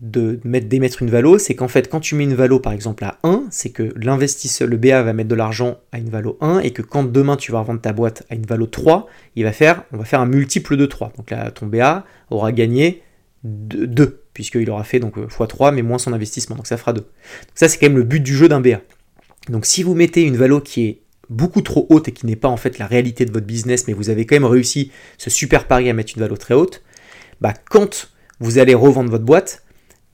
de 0.00 0.40
mettre, 0.44 0.66
d'émettre 0.66 1.02
une 1.02 1.10
valo, 1.10 1.38
c'est 1.38 1.54
qu'en 1.54 1.68
fait, 1.68 1.90
quand 1.90 2.00
tu 2.00 2.14
mets 2.14 2.24
une 2.24 2.34
valo 2.34 2.58
par 2.58 2.72
exemple 2.72 3.04
à 3.04 3.18
1, 3.22 3.44
c'est 3.50 3.70
que 3.70 3.92
l'investisseur, 3.96 4.66
le 4.66 4.78
BA 4.78 5.02
va 5.02 5.12
mettre 5.12 5.28
de 5.28 5.34
l'argent 5.34 5.78
à 5.92 5.98
une 5.98 6.08
valo 6.08 6.38
1 6.40 6.60
et 6.60 6.70
que 6.70 6.80
quand 6.80 7.04
demain 7.04 7.36
tu 7.36 7.52
vas 7.52 7.60
revendre 7.60 7.82
ta 7.82 7.92
boîte 7.92 8.24
à 8.30 8.34
une 8.34 8.46
valo 8.46 8.66
3, 8.66 9.06
il 9.36 9.44
va 9.44 9.52
faire, 9.52 9.84
on 9.92 9.98
va 9.98 10.04
faire 10.04 10.20
un 10.20 10.26
multiple 10.26 10.76
de 10.76 10.86
3. 10.86 11.12
Donc 11.18 11.30
là, 11.30 11.50
ton 11.50 11.66
BA 11.66 12.04
aura 12.30 12.52
gagné 12.52 13.02
2, 13.44 14.22
puisqu'il 14.32 14.70
aura 14.70 14.84
fait 14.84 15.00
donc 15.00 15.18
x3 15.18 15.74
mais 15.74 15.82
moins 15.82 15.98
son 15.98 16.12
investissement, 16.12 16.56
donc 16.56 16.66
ça 16.66 16.78
fera 16.78 16.94
2. 16.94 17.00
Donc 17.00 17.08
ça, 17.54 17.68
c'est 17.68 17.78
quand 17.78 17.88
même 17.88 17.98
le 17.98 18.04
but 18.04 18.20
du 18.20 18.34
jeu 18.34 18.48
d'un 18.48 18.60
BA. 18.60 18.80
Donc 19.50 19.66
si 19.66 19.82
vous 19.82 19.94
mettez 19.94 20.22
une 20.22 20.36
valo 20.36 20.60
qui 20.60 20.86
est 20.86 21.00
beaucoup 21.30 21.62
trop 21.62 21.86
haute 21.88 22.08
et 22.08 22.12
qui 22.12 22.26
n'est 22.26 22.36
pas 22.36 22.48
en 22.48 22.56
fait 22.56 22.78
la 22.78 22.86
réalité 22.86 23.24
de 23.24 23.32
votre 23.32 23.46
business, 23.46 23.88
mais 23.88 23.94
vous 23.94 24.10
avez 24.10 24.26
quand 24.26 24.34
même 24.34 24.44
réussi 24.44 24.90
ce 25.16 25.30
super 25.30 25.66
pari 25.66 25.88
à 25.88 25.94
mettre 25.94 26.12
une 26.14 26.20
valo 26.22 26.36
très 26.36 26.54
haute, 26.54 26.82
bah 27.40 27.54
quand 27.70 28.10
vous 28.40 28.58
allez 28.58 28.74
revendre 28.74 29.10
votre 29.10 29.24
boîte, 29.24 29.62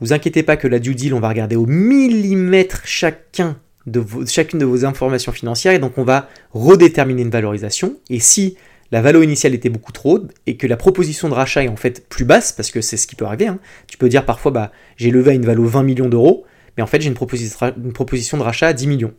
vous 0.00 0.12
inquiétez 0.12 0.42
pas 0.42 0.56
que 0.56 0.68
la 0.68 0.78
due 0.78 0.94
deal, 0.94 1.14
on 1.14 1.20
va 1.20 1.30
regarder 1.30 1.56
au 1.56 1.66
millimètre 1.66 2.82
chacun 2.84 3.56
de 3.86 4.04
chacune 4.26 4.58
de 4.58 4.64
vos 4.64 4.84
informations 4.84 5.32
financières 5.32 5.72
et 5.72 5.78
donc 5.78 5.96
on 5.96 6.04
va 6.04 6.28
redéterminer 6.52 7.22
une 7.22 7.30
valorisation. 7.30 7.96
Et 8.10 8.20
si 8.20 8.56
la 8.92 9.00
valeur 9.00 9.22
initiale 9.22 9.54
était 9.54 9.68
beaucoup 9.68 9.92
trop 9.92 10.14
haute 10.14 10.32
et 10.46 10.56
que 10.56 10.66
la 10.66 10.76
proposition 10.76 11.28
de 11.28 11.34
rachat 11.34 11.64
est 11.64 11.68
en 11.68 11.76
fait 11.76 12.08
plus 12.08 12.24
basse, 12.24 12.52
parce 12.52 12.70
que 12.70 12.80
c'est 12.80 12.96
ce 12.96 13.06
qui 13.06 13.16
peut 13.16 13.24
arriver, 13.24 13.46
hein, 13.46 13.58
tu 13.86 13.96
peux 13.96 14.08
dire 14.08 14.24
parfois 14.24 14.50
bah, 14.50 14.72
j'ai 14.96 15.10
levé 15.10 15.30
à 15.30 15.34
une 15.34 15.46
valeur 15.46 15.64
20 15.64 15.82
millions 15.82 16.08
d'euros, 16.08 16.44
mais 16.76 16.82
en 16.82 16.86
fait 16.86 17.00
j'ai 17.00 17.08
une, 17.08 17.14
proposition 17.14 18.38
de 18.38 18.42
rachat 18.42 18.68
à 18.68 18.72
10 18.72 18.86
millions. 18.86 19.14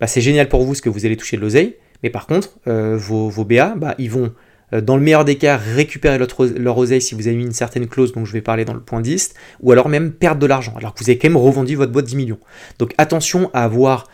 Bah, 0.00 0.06
c'est 0.06 0.20
génial 0.20 0.48
pour 0.48 0.60
vous 0.62 0.68
parce 0.68 0.80
que 0.80 0.88
vous 0.88 1.06
allez 1.06 1.16
toucher 1.16 1.36
de 1.36 1.42
l'oseille, 1.42 1.76
mais 2.02 2.10
par 2.10 2.26
contre, 2.26 2.58
euh, 2.66 2.96
vos, 2.96 3.28
vos, 3.28 3.44
BA, 3.44 3.74
bah, 3.76 3.94
ils 3.98 4.10
vont 4.10 4.32
euh, 4.72 4.80
dans 4.80 4.96
le 4.96 5.02
meilleur 5.02 5.24
des 5.24 5.36
cas, 5.36 5.56
récupérer 5.56 6.18
leur 6.18 6.78
oseille 6.78 7.00
si 7.00 7.14
vous 7.14 7.28
avez 7.28 7.36
mis 7.36 7.44
une 7.44 7.52
certaine 7.52 7.86
clause 7.86 8.12
dont 8.12 8.24
je 8.24 8.32
vais 8.32 8.42
parler 8.42 8.64
dans 8.64 8.74
le 8.74 8.80
point 8.80 9.00
10, 9.00 9.34
ou 9.60 9.72
alors 9.72 9.88
même 9.88 10.12
perdre 10.12 10.40
de 10.40 10.46
l'argent, 10.46 10.74
alors 10.76 10.94
que 10.94 11.02
vous 11.02 11.10
avez 11.10 11.18
quand 11.18 11.28
même 11.28 11.36
revendu 11.36 11.76
votre 11.76 11.92
boîte 11.92 12.06
10 12.06 12.16
millions. 12.16 12.38
Donc 12.78 12.92
attention 12.98 13.50
à 13.54 13.64
avoir 13.64 14.08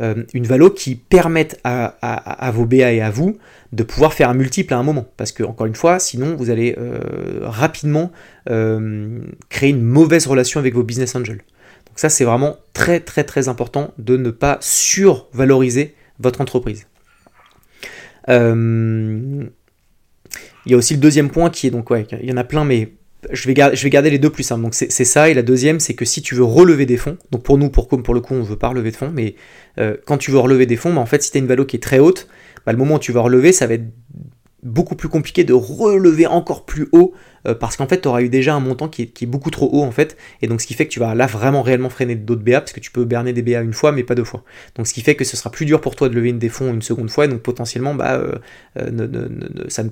euh, 0.00 0.24
une 0.34 0.44
valo 0.44 0.70
qui 0.70 0.94
permette 0.94 1.60
à, 1.64 2.50
vos 2.52 2.66
BA 2.66 2.92
et 2.92 3.00
à 3.00 3.10
vous 3.10 3.38
de 3.72 3.82
pouvoir 3.82 4.12
faire 4.12 4.28
un 4.28 4.34
multiple 4.34 4.74
à 4.74 4.78
un 4.78 4.82
moment. 4.82 5.06
Parce 5.16 5.32
que, 5.32 5.42
encore 5.42 5.66
une 5.66 5.74
fois, 5.74 5.98
sinon, 5.98 6.36
vous 6.36 6.50
allez 6.50 6.76
rapidement 7.42 8.10
créer 8.46 9.70
une 9.70 9.82
mauvaise 9.82 10.26
relation 10.26 10.60
avec 10.60 10.74
vos 10.74 10.82
business 10.82 11.14
angels. 11.14 11.42
Donc 11.96 12.00
ça, 12.00 12.10
c'est 12.10 12.26
vraiment 12.26 12.58
très 12.74 13.00
très 13.00 13.24
très 13.24 13.48
important 13.48 13.94
de 13.96 14.18
ne 14.18 14.30
pas 14.30 14.58
survaloriser 14.60 15.94
votre 16.18 16.42
entreprise. 16.42 16.86
Il 18.28 19.48
y 20.66 20.74
a 20.74 20.76
aussi 20.76 20.92
le 20.92 21.00
deuxième 21.00 21.30
point 21.30 21.48
qui 21.48 21.68
est 21.68 21.70
donc, 21.70 21.88
ouais, 21.88 22.06
il 22.20 22.28
y 22.28 22.32
en 22.34 22.36
a 22.36 22.44
plein, 22.44 22.66
mais 22.66 22.92
je 23.32 23.46
vais, 23.46 23.54
garder, 23.54 23.76
je 23.76 23.82
vais 23.82 23.88
garder 23.88 24.10
les 24.10 24.18
deux 24.18 24.28
plus 24.28 24.42
simples. 24.42 24.60
Donc 24.60 24.74
c'est 24.74 24.90
ça, 24.90 25.30
et 25.30 25.32
la 25.32 25.40
deuxième, 25.40 25.80
c'est 25.80 25.94
que 25.94 26.04
si 26.04 26.20
tu 26.20 26.34
veux 26.34 26.44
relever 26.44 26.84
des 26.84 26.98
fonds, 26.98 27.16
donc 27.30 27.42
pour 27.42 27.56
nous, 27.56 27.70
pour, 27.70 27.88
pour 27.88 28.12
le 28.12 28.20
coup, 28.20 28.34
on 28.34 28.40
ne 28.40 28.44
veut 28.44 28.58
pas 28.58 28.68
relever 28.68 28.90
de 28.90 28.96
fonds, 28.96 29.10
mais 29.10 29.34
euh, 29.78 29.96
quand 30.04 30.18
tu 30.18 30.30
veux 30.30 30.38
relever 30.38 30.66
des 30.66 30.76
fonds, 30.76 30.92
bah, 30.92 31.00
en 31.00 31.06
fait, 31.06 31.22
si 31.22 31.30
tu 31.30 31.38
as 31.38 31.40
une 31.40 31.46
valeur 31.46 31.66
qui 31.66 31.76
est 31.76 31.82
très 31.82 31.98
haute, 31.98 32.28
bah, 32.66 32.72
le 32.72 32.78
moment 32.78 32.96
où 32.96 32.98
tu 32.98 33.10
vas 33.10 33.22
relever, 33.22 33.52
ça 33.52 33.66
va 33.66 33.72
être 33.72 33.86
beaucoup 34.62 34.96
plus 34.96 35.08
compliqué 35.08 35.44
de 35.44 35.54
relever 35.54 36.26
encore 36.26 36.66
plus 36.66 36.88
haut 36.92 37.14
euh, 37.46 37.54
parce 37.54 37.76
qu'en 37.76 37.86
fait 37.86 38.00
tu 38.00 38.08
auras 38.08 38.22
eu 38.22 38.28
déjà 38.28 38.54
un 38.54 38.60
montant 38.60 38.88
qui 38.88 39.02
est, 39.02 39.26
beaucoup 39.26 39.50
trop 39.50 39.68
haut 39.72 39.82
en 39.82 39.90
fait. 39.90 40.16
Et 40.42 40.46
donc 40.46 40.60
ce 40.60 40.66
qui 40.66 40.74
fait 40.74 40.86
que 40.86 40.92
tu 40.92 41.00
vas 41.00 41.14
là 41.14 41.26
vraiment 41.26 41.62
réellement 41.62 41.88
freiner 41.88 42.14
d'autres 42.14 42.42
BA 42.42 42.60
parce 42.60 42.72
que 42.72 42.80
tu 42.80 42.90
peux 42.90 43.04
berner 43.04 43.32
des 43.32 43.42
BA 43.42 43.60
une 43.60 43.72
fois 43.72 43.92
mais 43.92 44.02
pas 44.02 44.14
deux 44.14 44.24
fois. 44.24 44.44
Donc 44.76 44.86
ce 44.86 44.94
qui 44.94 45.00
fait 45.00 45.14
que 45.14 45.24
ce 45.24 45.36
sera 45.36 45.50
plus 45.50 45.66
dur 45.66 45.80
pour 45.80 45.96
toi 45.96 46.08
de 46.08 46.14
lever 46.14 46.32
des 46.32 46.48
fonds 46.48 46.72
une 46.72 46.82
seconde 46.82 47.10
fois. 47.10 47.24
Et 47.24 47.28
donc 47.28 47.40
potentiellement 47.40 47.94
bah 47.94 48.14
euh, 48.14 48.32
euh, 48.78 48.90
ne, 48.90 49.68
ça, 49.68 49.84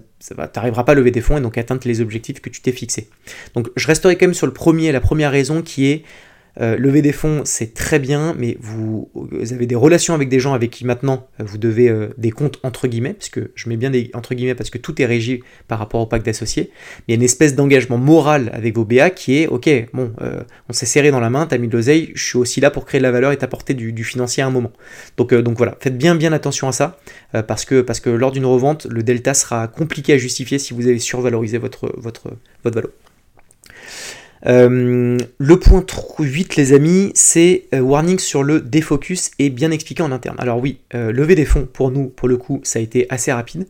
t'arriveras 0.52 0.84
pas 0.84 0.92
à 0.92 0.94
lever 0.94 1.10
des 1.10 1.20
fonds 1.20 1.36
et 1.36 1.40
donc 1.40 1.58
atteindre 1.58 1.82
les 1.84 2.00
objectifs 2.00 2.40
que 2.40 2.50
tu 2.50 2.60
t'es 2.60 2.72
fixé. 2.72 3.08
Donc 3.54 3.70
je 3.76 3.86
resterai 3.86 4.16
quand 4.16 4.26
même 4.26 4.34
sur 4.34 4.46
le 4.46 4.52
premier 4.52 4.92
la 4.92 5.00
première 5.00 5.30
raison 5.30 5.62
qui 5.62 5.86
est 5.86 6.04
euh, 6.60 6.76
lever 6.76 7.02
des 7.02 7.12
fonds, 7.12 7.42
c'est 7.44 7.74
très 7.74 7.98
bien, 7.98 8.34
mais 8.38 8.56
vous, 8.60 9.10
avez 9.50 9.66
des 9.66 9.74
relations 9.74 10.14
avec 10.14 10.28
des 10.28 10.38
gens 10.38 10.54
avec 10.54 10.70
qui 10.70 10.84
maintenant 10.84 11.26
euh, 11.40 11.44
vous 11.44 11.58
devez 11.58 11.88
euh, 11.88 12.08
des 12.16 12.30
comptes 12.30 12.60
entre 12.62 12.86
guillemets, 12.86 13.14
puisque 13.14 13.40
je 13.54 13.68
mets 13.68 13.76
bien 13.76 13.90
des 13.90 14.10
entre 14.14 14.34
guillemets 14.34 14.54
parce 14.54 14.70
que 14.70 14.78
tout 14.78 15.00
est 15.02 15.06
régi 15.06 15.40
par 15.66 15.78
rapport 15.78 16.00
au 16.00 16.06
pacte 16.06 16.24
d'associés. 16.26 16.70
Il 17.06 17.12
y 17.12 17.14
a 17.14 17.16
une 17.16 17.22
espèce 17.22 17.56
d'engagement 17.56 17.98
moral 17.98 18.50
avec 18.52 18.76
vos 18.76 18.84
BA 18.84 19.10
qui 19.10 19.38
est 19.38 19.46
ok, 19.48 19.68
bon, 19.92 20.12
on 20.68 20.72
s'est 20.72 20.86
serré 20.86 21.10
dans 21.10 21.20
la 21.20 21.30
main, 21.30 21.46
t'as 21.46 21.58
mis 21.58 21.68
de 21.68 21.72
l'oseille, 21.72 22.12
je 22.14 22.24
suis 22.24 22.38
aussi 22.38 22.60
là 22.60 22.70
pour 22.70 22.84
créer 22.84 23.00
de 23.00 23.04
la 23.04 23.10
valeur 23.10 23.32
et 23.32 23.36
t'apporter 23.36 23.74
du, 23.74 24.04
financier 24.04 24.42
à 24.42 24.46
un 24.46 24.50
moment. 24.50 24.72
Donc, 25.16 25.34
donc 25.34 25.56
voilà, 25.56 25.76
faites 25.80 25.96
bien 25.96 26.14
bien 26.14 26.32
attention 26.32 26.68
à 26.68 26.72
ça, 26.72 26.98
parce, 27.46 27.64
que, 27.64 27.80
parce 27.80 28.00
que 28.00 28.10
lors 28.10 28.32
d'une 28.32 28.46
revente, 28.46 28.86
le 28.90 29.02
delta 29.02 29.34
sera 29.34 29.66
compliqué 29.66 30.12
à 30.12 30.18
justifier 30.18 30.58
si 30.58 30.74
vous 30.74 30.86
avez 30.86 30.98
survalorisé 30.98 31.58
votre, 31.58 31.92
votre, 31.96 32.30
votre 32.62 32.74
valeur. 32.74 32.90
Euh, 34.46 35.16
le 35.38 35.58
point 35.58 35.84
8, 36.18 36.56
les 36.56 36.72
amis, 36.72 37.12
c'est 37.14 37.64
euh, 37.74 37.80
warning 37.80 38.18
sur 38.18 38.42
le 38.42 38.60
défocus 38.60 39.30
et 39.38 39.50
bien 39.50 39.70
expliqué 39.70 40.02
en 40.02 40.12
interne. 40.12 40.36
Alors 40.38 40.58
oui, 40.58 40.80
euh, 40.94 41.12
lever 41.12 41.34
des 41.34 41.44
fonds, 41.44 41.66
pour 41.70 41.90
nous, 41.90 42.08
pour 42.08 42.28
le 42.28 42.36
coup, 42.36 42.60
ça 42.62 42.78
a 42.78 42.82
été 42.82 43.06
assez 43.08 43.32
rapide, 43.32 43.66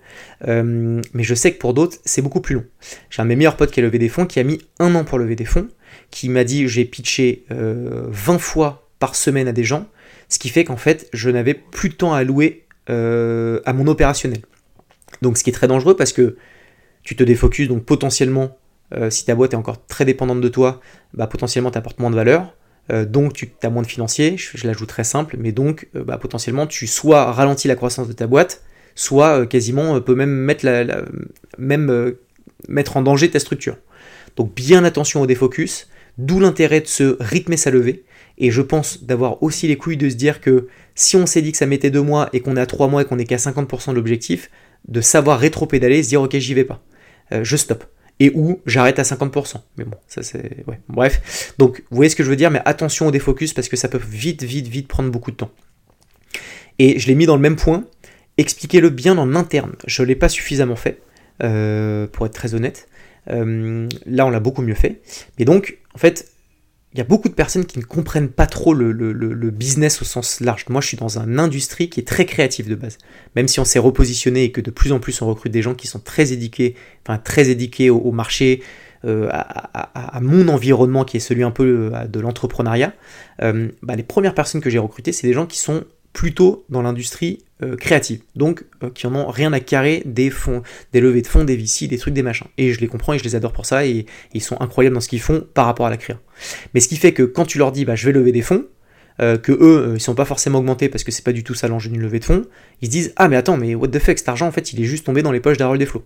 mais 0.46 1.22
je 1.22 1.34
sais 1.34 1.52
que 1.52 1.58
pour 1.58 1.74
d'autres, 1.74 1.98
c'est 2.04 2.22
beaucoup 2.22 2.40
plus 2.40 2.56
long. 2.56 2.64
J'ai 3.10 3.22
un 3.22 3.24
de 3.24 3.28
mes 3.28 3.36
meilleurs 3.36 3.56
potes 3.56 3.70
qui 3.70 3.80
a 3.80 3.82
levé 3.82 3.98
des 3.98 4.08
fonds, 4.08 4.26
qui 4.26 4.40
a 4.40 4.44
mis 4.44 4.60
un 4.78 4.94
an 4.94 5.04
pour 5.04 5.18
lever 5.18 5.36
des 5.36 5.44
fonds, 5.44 5.68
qui 6.10 6.28
m'a 6.28 6.44
dit 6.44 6.68
j'ai 6.68 6.84
pitché 6.84 7.44
20 7.50 8.38
fois 8.38 8.88
par 8.98 9.14
semaine 9.14 9.48
à 9.48 9.52
des 9.52 9.64
gens, 9.64 9.86
ce 10.28 10.38
qui 10.38 10.48
fait 10.48 10.64
qu'en 10.64 10.76
fait, 10.76 11.08
je 11.12 11.30
n'avais 11.30 11.54
plus 11.54 11.88
de 11.88 11.94
temps 11.94 12.12
à 12.12 12.18
allouer 12.18 12.64
à 12.88 13.72
mon 13.72 13.86
opérationnel. 13.86 14.40
Donc 15.22 15.38
ce 15.38 15.44
qui 15.44 15.50
est 15.50 15.54
très 15.54 15.68
dangereux 15.68 15.96
parce 15.96 16.12
que 16.12 16.36
tu 17.02 17.16
te 17.16 17.22
défocuses, 17.22 17.68
donc 17.68 17.84
potentiellement 17.84 18.56
euh, 18.92 19.10
si 19.10 19.24
ta 19.24 19.34
boîte 19.34 19.54
est 19.54 19.56
encore 19.56 19.84
très 19.86 20.04
dépendante 20.04 20.40
de 20.40 20.48
toi, 20.48 20.80
bah, 21.14 21.26
potentiellement 21.26 21.70
tu 21.70 21.78
apportes 21.78 21.98
moins 21.98 22.10
de 22.10 22.16
valeur. 22.16 22.54
Euh, 22.92 23.04
donc 23.06 23.32
tu 23.34 23.50
as 23.62 23.70
moins 23.70 23.82
de 23.82 23.86
financiers, 23.86 24.36
je, 24.36 24.66
l'ajoute 24.66 24.88
très 24.88 25.04
simple, 25.04 25.36
mais 25.38 25.52
donc 25.52 25.88
euh, 25.96 26.04
bah, 26.04 26.18
potentiellement 26.18 26.66
tu 26.66 26.86
soit 26.86 27.32
ralentis 27.32 27.66
la 27.66 27.76
croissance 27.76 28.08
de 28.08 28.12
ta 28.12 28.26
boîte, 28.26 28.62
soit 28.94 29.46
quasiment 29.46 30.00
peut 30.00 30.14
même 30.14 30.30
mettre, 30.30 30.66
la, 30.66 31.02
même, 31.56 32.14
mettre 32.68 32.96
en 32.96 33.02
danger 33.02 33.30
ta 33.30 33.38
structure. 33.38 33.76
Donc 34.36 34.54
bien 34.54 34.84
attention 34.84 35.22
au 35.22 35.26
défocus, 35.26 35.88
d'où 36.18 36.40
l'intérêt 36.40 36.80
de 36.80 36.86
se 36.86 37.16
rythmer 37.20 37.56
sa 37.56 37.70
levée. 37.70 38.04
Et 38.36 38.50
je 38.50 38.62
pense 38.62 39.04
d'avoir 39.04 39.42
aussi 39.42 39.66
les 39.66 39.76
couilles 39.76 39.96
de 39.96 40.10
se 40.10 40.16
dire 40.16 40.40
que 40.40 40.68
si 40.94 41.16
on 41.16 41.24
s'est 41.24 41.40
dit 41.40 41.52
que 41.52 41.58
ça 41.58 41.66
mettait 41.66 41.90
deux 41.90 42.02
mois 42.02 42.28
et 42.32 42.40
qu'on 42.40 42.56
est 42.56 42.60
à 42.60 42.66
trois 42.66 42.88
mois 42.88 43.02
et 43.02 43.04
qu'on 43.04 43.18
est 43.18 43.24
qu'à 43.24 43.36
50% 43.36 43.90
de 43.90 43.94
l'objectif, 43.94 44.50
de 44.88 45.00
savoir 45.00 45.38
rétro-pédaler, 45.38 46.02
se 46.02 46.08
dire 46.10 46.20
ok 46.20 46.36
j'y 46.36 46.52
vais 46.52 46.64
pas, 46.64 46.82
je 47.30 47.56
stoppe 47.56 47.84
et 48.20 48.30
où 48.34 48.60
j'arrête 48.66 48.98
à 48.98 49.02
50%. 49.02 49.56
Mais 49.76 49.84
bon, 49.84 49.96
ça 50.06 50.22
c'est... 50.22 50.64
Ouais. 50.66 50.80
Bref, 50.88 51.54
donc 51.58 51.82
vous 51.90 51.96
voyez 51.96 52.08
ce 52.08 52.16
que 52.16 52.22
je 52.22 52.30
veux 52.30 52.36
dire, 52.36 52.50
mais 52.50 52.62
attention 52.64 53.08
au 53.08 53.10
défocus 53.10 53.52
parce 53.52 53.68
que 53.68 53.76
ça 53.76 53.88
peut 53.88 54.00
vite, 54.06 54.42
vite, 54.42 54.68
vite 54.68 54.88
prendre 54.88 55.10
beaucoup 55.10 55.30
de 55.30 55.36
temps. 55.36 55.50
Et 56.78 56.98
je 56.98 57.06
l'ai 57.06 57.14
mis 57.14 57.26
dans 57.26 57.36
le 57.36 57.42
même 57.42 57.56
point, 57.56 57.84
expliquez-le 58.38 58.90
bien 58.90 59.18
en 59.18 59.34
interne. 59.34 59.72
Je 59.86 60.02
ne 60.02 60.08
l'ai 60.08 60.16
pas 60.16 60.28
suffisamment 60.28 60.76
fait, 60.76 61.00
euh, 61.42 62.06
pour 62.06 62.26
être 62.26 62.34
très 62.34 62.54
honnête. 62.54 62.88
Euh, 63.30 63.88
là, 64.06 64.26
on 64.26 64.30
l'a 64.30 64.40
beaucoup 64.40 64.62
mieux 64.62 64.74
fait. 64.74 65.00
Mais 65.38 65.44
donc, 65.44 65.78
en 65.94 65.98
fait, 65.98 66.33
il 66.94 66.98
y 66.98 67.00
a 67.00 67.04
beaucoup 67.04 67.28
de 67.28 67.34
personnes 67.34 67.66
qui 67.66 67.80
ne 67.80 67.84
comprennent 67.84 68.28
pas 68.28 68.46
trop 68.46 68.72
le, 68.72 69.50
business 69.50 70.00
au 70.00 70.04
sens 70.04 70.38
large. 70.40 70.64
Moi, 70.68 70.80
je 70.80 70.86
suis 70.86 70.96
dans 70.96 71.18
une 71.18 71.40
industrie 71.40 71.90
qui 71.90 71.98
est 71.98 72.04
très 72.04 72.24
créative 72.24 72.68
de 72.68 72.76
base. 72.76 72.98
Même 73.34 73.48
si 73.48 73.58
on 73.58 73.64
s'est 73.64 73.80
repositionné 73.80 74.44
et 74.44 74.52
que 74.52 74.60
de 74.60 74.70
plus 74.70 74.92
en 74.92 75.00
plus 75.00 75.20
on 75.20 75.26
recrute 75.26 75.52
des 75.52 75.60
gens 75.60 75.74
qui 75.74 75.88
sont 75.88 75.98
très 75.98 76.32
éduqués, 76.32 76.76
enfin 77.04 77.18
très 77.18 77.50
éduqués 77.50 77.90
au, 77.90 78.12
marché, 78.12 78.62
euh, 79.04 79.28
à, 79.32 80.20
mon 80.20 80.46
environnement 80.46 81.04
qui 81.04 81.16
est 81.16 81.20
celui 81.20 81.42
un 81.42 81.50
peu 81.50 81.90
euh, 81.92 82.04
de 82.04 82.20
l'entrepreneuriat, 82.20 82.92
euh, 83.42 83.68
bah, 83.82 83.96
les 83.96 84.04
premières 84.04 84.34
personnes 84.34 84.60
que 84.60 84.70
j'ai 84.70 84.78
recrutées, 84.78 85.10
c'est 85.10 85.26
des 85.26 85.34
gens 85.34 85.46
qui 85.46 85.58
sont 85.58 85.84
plutôt 86.14 86.64
dans 86.70 86.80
l'industrie 86.80 87.40
euh, 87.62 87.76
créative, 87.76 88.20
donc 88.36 88.64
euh, 88.82 88.88
qui 88.88 89.06
en 89.06 89.14
ont 89.14 89.26
rien 89.26 89.52
à 89.52 89.60
carrer 89.60 90.02
des 90.06 90.30
fonds, 90.30 90.62
des 90.92 91.00
levées 91.00 91.22
de 91.22 91.26
fonds, 91.26 91.44
des 91.44 91.56
VC, 91.56 91.88
des 91.88 91.98
trucs, 91.98 92.14
des 92.14 92.22
machins. 92.22 92.46
Et 92.56 92.72
je 92.72 92.80
les 92.80 92.86
comprends 92.86 93.12
et 93.12 93.18
je 93.18 93.24
les 93.24 93.34
adore 93.34 93.52
pour 93.52 93.66
ça, 93.66 93.84
et, 93.84 94.06
ils 94.32 94.40
sont 94.40 94.58
incroyables 94.60 94.94
dans 94.94 95.00
ce 95.00 95.08
qu'ils 95.08 95.20
font 95.20 95.44
par 95.54 95.66
rapport 95.66 95.86
à 95.86 95.90
la 95.90 95.96
créa. 95.96 96.18
Mais 96.72 96.80
ce 96.80 96.88
qui 96.88 96.96
fait 96.96 97.12
que 97.12 97.24
quand 97.24 97.44
tu 97.44 97.58
leur 97.58 97.72
dis 97.72 97.84
bah, 97.84 97.96
je 97.96 98.06
vais 98.06 98.12
lever 98.12 98.30
des 98.32 98.42
fonds, 98.42 98.64
euh, 99.20 99.36
que 99.38 99.52
eux, 99.52 99.92
ils 99.96 100.00
sont 100.00 100.14
pas 100.14 100.24
forcément 100.24 100.60
augmentés 100.60 100.88
parce 100.88 101.04
que 101.04 101.10
c'est 101.10 101.24
pas 101.24 101.32
du 101.32 101.44
tout 101.44 101.54
ça 101.54 101.68
l'enjeu 101.68 101.90
d'une 101.90 102.00
levée 102.00 102.20
de 102.20 102.24
fonds, 102.24 102.46
ils 102.80 102.86
se 102.86 102.90
disent 102.92 103.12
ah 103.16 103.28
mais 103.28 103.36
attends 103.36 103.56
mais 103.56 103.74
what 103.74 103.88
the 103.88 103.98
fuck 103.98 104.18
cet 104.18 104.28
argent 104.28 104.46
en 104.46 104.52
fait 104.52 104.72
il 104.72 104.80
est 104.80 104.84
juste 104.84 105.06
tombé 105.06 105.22
dans 105.22 105.32
les 105.32 105.40
poches 105.40 105.58
d'Harold 105.58 105.80
Desflots. 105.80 106.04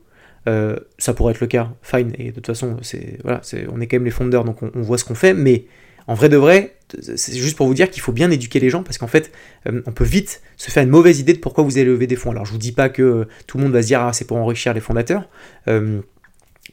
ça 0.99 1.15
pourrait 1.15 1.33
être 1.33 1.41
le 1.41 1.47
cas, 1.47 1.71
fine, 1.83 2.13
et 2.19 2.31
de 2.31 2.33
toute 2.33 2.47
façon 2.47 2.79
c'est 2.83 3.19
voilà, 3.23 3.43
on 3.71 3.81
est 3.81 3.87
quand 3.87 3.97
même 3.97 4.05
les 4.07 4.11
fondeurs 4.11 4.45
donc 4.45 4.63
on 4.63 4.83
voit 4.83 4.97
ce 4.97 5.05
qu'on 5.05 5.15
fait, 5.15 5.35
mais 5.35 5.67
en 6.09 6.15
vrai 6.15 6.31
de 6.31 6.39
vrai, 6.39 6.75
c'est 7.17 7.37
juste 7.37 7.57
pour 7.57 7.67
vous 7.67 7.75
dire 7.75 7.91
qu'il 7.91 8.01
faut 8.01 8.13
bien 8.13 8.31
éduquer 8.31 8.61
les 8.61 8.71
gens 8.71 8.83
parce 8.83 8.97
qu'en 8.97 9.07
fait, 9.07 9.31
euh, 9.69 9.83
on 9.87 9.93
peut 9.93 10.05
vite 10.05 10.41
se 10.57 10.71
faire 10.71 10.83
une 10.83 10.89
mauvaise 10.89 11.21
idée 11.21 11.35
de 11.35 11.39
pourquoi 11.39 11.63
vous 11.63 11.77
allez 11.77 11.85
lever 11.85 12.07
des 12.07 12.17
fonds. 12.17 12.31
Alors 12.31 12.47
je 12.47 12.53
vous 12.53 12.59
dis 12.59 12.73
pas 12.73 12.89
que 12.89 13.29
tout 13.47 13.59
le 13.59 13.65
monde 13.65 13.75
va 13.75 13.83
se 13.83 13.89
dire 13.89 14.01
ah 14.01 14.15
c'est 14.15 14.25
pour 14.27 14.39
enrichir 14.39 14.73
les 14.73 14.81
fondateurs. 14.81 15.29
Euh, 15.69 16.01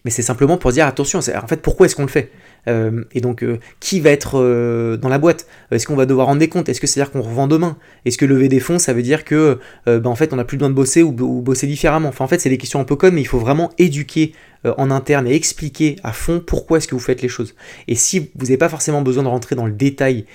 mais 0.05 0.11
c'est 0.11 0.21
simplement 0.21 0.57
pour 0.57 0.71
dire 0.71 0.85
attention, 0.85 1.19
en 1.19 1.47
fait 1.47 1.61
pourquoi 1.61 1.87
est-ce 1.87 1.95
qu'on 1.95 2.03
le 2.03 2.07
fait? 2.07 2.31
Euh, 2.67 3.03
Et 3.13 3.21
donc 3.21 3.43
euh, 3.43 3.59
qui 3.79 3.99
va 3.99 4.11
être 4.11 4.39
euh, 4.39 4.97
dans 4.97 5.09
la 5.09 5.17
boîte? 5.17 5.47
Est-ce 5.71 5.85
qu'on 5.85 5.95
va 5.95 6.05
devoir 6.05 6.27
rendre 6.27 6.39
des 6.39 6.47
comptes? 6.47 6.69
Est-ce 6.69 6.79
que 6.79 6.87
c'est-à-dire 6.87 7.11
qu'on 7.11 7.21
revend 7.21 7.47
demain? 7.47 7.77
Est-ce 8.05 8.17
que 8.17 8.25
lever 8.25 8.47
des 8.47 8.59
fonds, 8.59 8.79
ça 8.79 8.93
veut 8.93 9.01
dire 9.01 9.25
que 9.25 9.59
bah, 9.85 10.01
en 10.05 10.15
fait 10.15 10.31
on 10.31 10.35
n'a 10.35 10.45
plus 10.45 10.57
besoin 10.57 10.69
de 10.69 10.75
bosser 10.75 11.01
ou, 11.03 11.11
bosser 11.11 11.67
différemment? 11.67 12.09
Enfin 12.09 12.23
en 12.23 12.27
fait 12.27 12.39
c'est 12.39 12.49
des 12.49 12.57
questions 12.57 12.79
un 12.79 12.85
peu 12.85 12.95
connes, 12.95 13.15
mais 13.15 13.21
il 13.21 13.27
faut 13.27 13.39
vraiment 13.39 13.71
éduquer 13.77 14.33
en 14.63 14.89
interne 14.89 15.27
et 15.27 15.35
expliquer 15.35 15.97
à 16.03 16.11
fond 16.11 16.41
pourquoi 16.45 16.77
est-ce 16.77 16.87
que 16.87 16.95
vous 16.95 17.01
faites 17.01 17.21
les 17.21 17.27
choses. 17.27 17.55
Et 17.87 17.95
si 17.95 18.31
vous 18.35 18.45
n'avez 18.45 18.57
pas 18.57 18.69
forcément 18.69 19.01
besoin 19.01 19.23
de 19.23 19.27
rentrer 19.27 19.55
dans 19.55 19.65
le 19.65 19.73
détail 19.73 20.25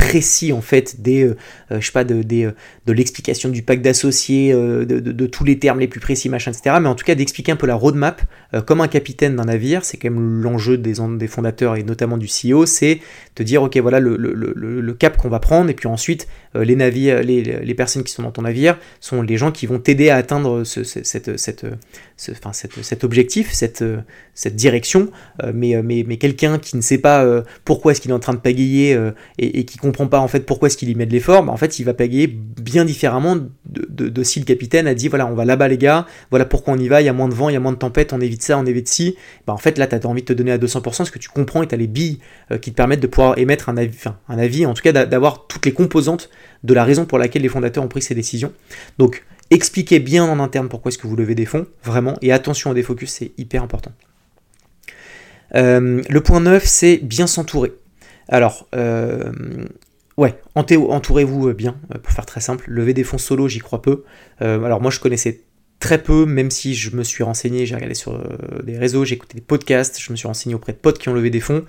précis 0.00 0.52
en 0.52 0.62
fait 0.62 1.02
des 1.02 1.24
euh, 1.24 1.36
euh, 1.70 1.80
je 1.80 1.86
sais 1.86 1.92
pas 1.92 2.04
de, 2.04 2.24
euh, 2.44 2.52
de 2.86 2.92
l'explication 2.92 3.50
du 3.50 3.62
pacte 3.62 3.82
d'associés 3.82 4.52
de, 4.52 5.26
tous 5.26 5.44
les 5.44 5.58
termes 5.58 5.78
les 5.78 5.88
plus 5.88 6.00
précis 6.00 6.28
machin 6.28 6.52
etc 6.52 6.76
mais 6.80 6.88
en 6.88 6.94
tout 6.94 7.04
cas 7.04 7.14
d'expliquer 7.14 7.52
un 7.52 7.56
peu 7.56 7.66
la 7.66 7.74
roadmap 7.74 8.22
comme 8.66 8.80
un 8.80 8.88
capitaine 8.88 9.36
d'un 9.36 9.44
navire 9.44 9.84
c'est 9.84 9.98
quand 9.98 10.10
même 10.10 10.42
l'enjeu 10.42 10.78
des, 10.78 10.94
fondateurs 11.28 11.76
et 11.76 11.82
notamment 11.82 12.16
du 12.16 12.26
CEO 12.26 12.66
c'est 12.66 13.00
de 13.36 13.44
dire 13.44 13.62
ok 13.62 13.76
voilà 13.76 14.00
le, 14.00 14.96
cap 14.98 15.16
qu'on 15.16 15.28
va 15.28 15.38
prendre 15.38 15.70
et 15.70 15.74
puis 15.74 15.86
ensuite 15.86 16.26
les 16.54 16.76
navires 16.76 17.22
les, 17.22 17.42
les, 17.42 17.74
personnes 17.74 18.02
qui 18.02 18.12
sont 18.12 18.22
dans 18.22 18.32
ton 18.32 18.42
navire 18.42 18.78
sont 19.00 19.22
les 19.22 19.36
gens 19.36 19.52
qui 19.52 19.66
vont 19.66 19.78
t'aider 19.78 20.10
à 20.10 20.16
atteindre 20.16 20.64
ce, 20.64 20.82
cette, 20.82 21.38
cette, 21.38 21.66
cette, 22.16 22.82
cet 22.82 23.04
objectif 23.04 23.52
cette, 23.52 23.84
direction. 24.54 25.10
Mais, 25.54 25.80
mais, 25.82 26.04
mais 26.06 26.16
quelqu'un 26.16 26.58
qui 26.58 26.76
ne 26.76 26.82
sait 26.82 26.98
pas 26.98 27.24
pourquoi 27.64 27.92
est-ce 27.92 28.00
qu'il 28.00 28.10
est 28.10 28.14
en 28.14 28.18
train 28.18 28.34
de 28.34 28.38
pagayer 28.38 28.98
et, 29.38 29.60
et 29.60 29.64
qui 29.64 29.78
comprend 29.78 30.06
pas 30.06 30.18
en 30.18 30.28
fait 30.28 30.40
pourquoi 30.46 30.66
est-ce 30.66 30.76
qu'il 30.76 30.88
y 30.88 30.94
met 30.94 31.06
de 31.06 31.12
l'effort, 31.12 31.42
bah, 31.44 31.52
en 31.52 31.56
fait 31.56 31.78
il 31.78 31.84
va 31.84 31.94
pagayer 31.94 32.26
bien 32.26 32.84
différemment 32.84 33.36
de, 33.66 34.22
si 34.22 34.40
le 34.40 34.44
capitaine 34.44 34.86
a 34.86 34.94
dit 34.94 35.08
voilà 35.08 35.26
on 35.26 35.34
va 35.34 35.44
là-bas 35.44 35.68
les 35.68 35.78
gars, 35.78 36.06
voilà 36.30 36.44
pourquoi 36.44 36.74
on 36.74 36.78
y 36.78 36.88
va, 36.88 37.00
il 37.00 37.04
y 37.04 37.08
a 37.08 37.12
moins 37.12 37.28
de 37.28 37.34
vent, 37.34 37.48
il 37.48 37.52
y 37.52 37.56
a 37.56 37.60
moins 37.60 37.72
de 37.72 37.78
tempête, 37.78 38.12
on 38.12 38.20
évite 38.20 38.42
ça, 38.42 38.58
on 38.58 38.66
évite 38.66 38.88
ci, 38.88 39.16
bah 39.46 39.52
en 39.52 39.58
fait 39.58 39.78
là 39.78 39.86
tu 39.86 39.94
as 39.94 40.06
envie 40.06 40.22
de 40.22 40.26
te 40.26 40.32
donner 40.32 40.52
à 40.52 40.58
200% 40.58 41.04
ce 41.04 41.10
que 41.10 41.18
tu 41.18 41.28
comprends 41.28 41.62
et 41.62 41.68
tu 41.68 41.74
as 41.74 41.78
les 41.78 41.86
billes 41.86 42.18
euh, 42.50 42.58
qui 42.58 42.70
te 42.70 42.76
permettent 42.76 43.00
de 43.00 43.06
pouvoir 43.06 43.38
émettre 43.38 43.68
un 43.68 43.76
avis, 43.76 43.94
enfin, 43.94 44.18
un 44.28 44.38
avis 44.38 44.66
en 44.66 44.74
tout 44.74 44.82
cas 44.82 44.92
d'avoir 44.92 45.46
toutes 45.46 45.66
les 45.66 45.72
composantes 45.72 46.30
de 46.64 46.74
la 46.74 46.84
raison 46.84 47.06
pour 47.06 47.18
laquelle 47.18 47.42
les 47.42 47.48
fondateurs 47.48 47.84
ont 47.84 47.88
pris 47.88 48.02
ces 48.02 48.14
décisions. 48.14 48.52
Donc 48.98 49.24
expliquez 49.50 49.98
bien 49.98 50.24
en 50.24 50.40
interne 50.40 50.68
pourquoi 50.68 50.90
est-ce 50.90 50.98
que 50.98 51.06
vous 51.06 51.16
levez 51.16 51.34
des 51.34 51.46
fonds, 51.46 51.66
vraiment, 51.82 52.16
et 52.22 52.32
attention 52.32 52.70
au 52.70 52.74
défocus, 52.74 53.10
c'est 53.10 53.32
hyper 53.38 53.62
important. 53.62 53.92
Euh, 55.54 56.02
le 56.08 56.20
point 56.20 56.40
9, 56.40 56.64
c'est 56.64 56.98
bien 56.98 57.26
s'entourer. 57.26 57.72
Alors, 58.28 58.68
euh, 58.74 59.32
ouais, 60.16 60.40
entourez-vous 60.54 61.48
euh, 61.48 61.54
bien, 61.54 61.76
pour 62.02 62.12
faire 62.12 62.26
très 62.26 62.40
simple. 62.40 62.64
Lever 62.68 62.94
des 62.94 63.04
fonds 63.04 63.18
solo, 63.18 63.48
j'y 63.48 63.58
crois 63.58 63.82
peu. 63.82 64.04
alors 64.40 64.80
moi, 64.80 64.90
je 64.90 65.00
connaissais 65.00 65.40
très 65.80 66.02
peu, 66.02 66.26
même 66.26 66.50
si 66.50 66.74
je 66.74 66.94
me 66.94 67.02
suis 67.02 67.24
renseigné, 67.24 67.66
j'ai 67.66 67.74
regardé 67.74 67.94
sur 67.94 68.22
des 68.62 68.78
réseaux, 68.78 69.04
j'ai 69.04 69.16
écouté 69.16 69.34
des 69.34 69.44
podcasts, 69.44 69.98
je 70.00 70.12
me 70.12 70.16
suis 70.16 70.28
renseigné 70.28 70.54
auprès 70.54 70.72
de 70.72 70.78
potes 70.78 70.98
qui 70.98 71.08
ont 71.08 71.14
levé 71.14 71.30
des 71.30 71.40
fonds. 71.40 71.64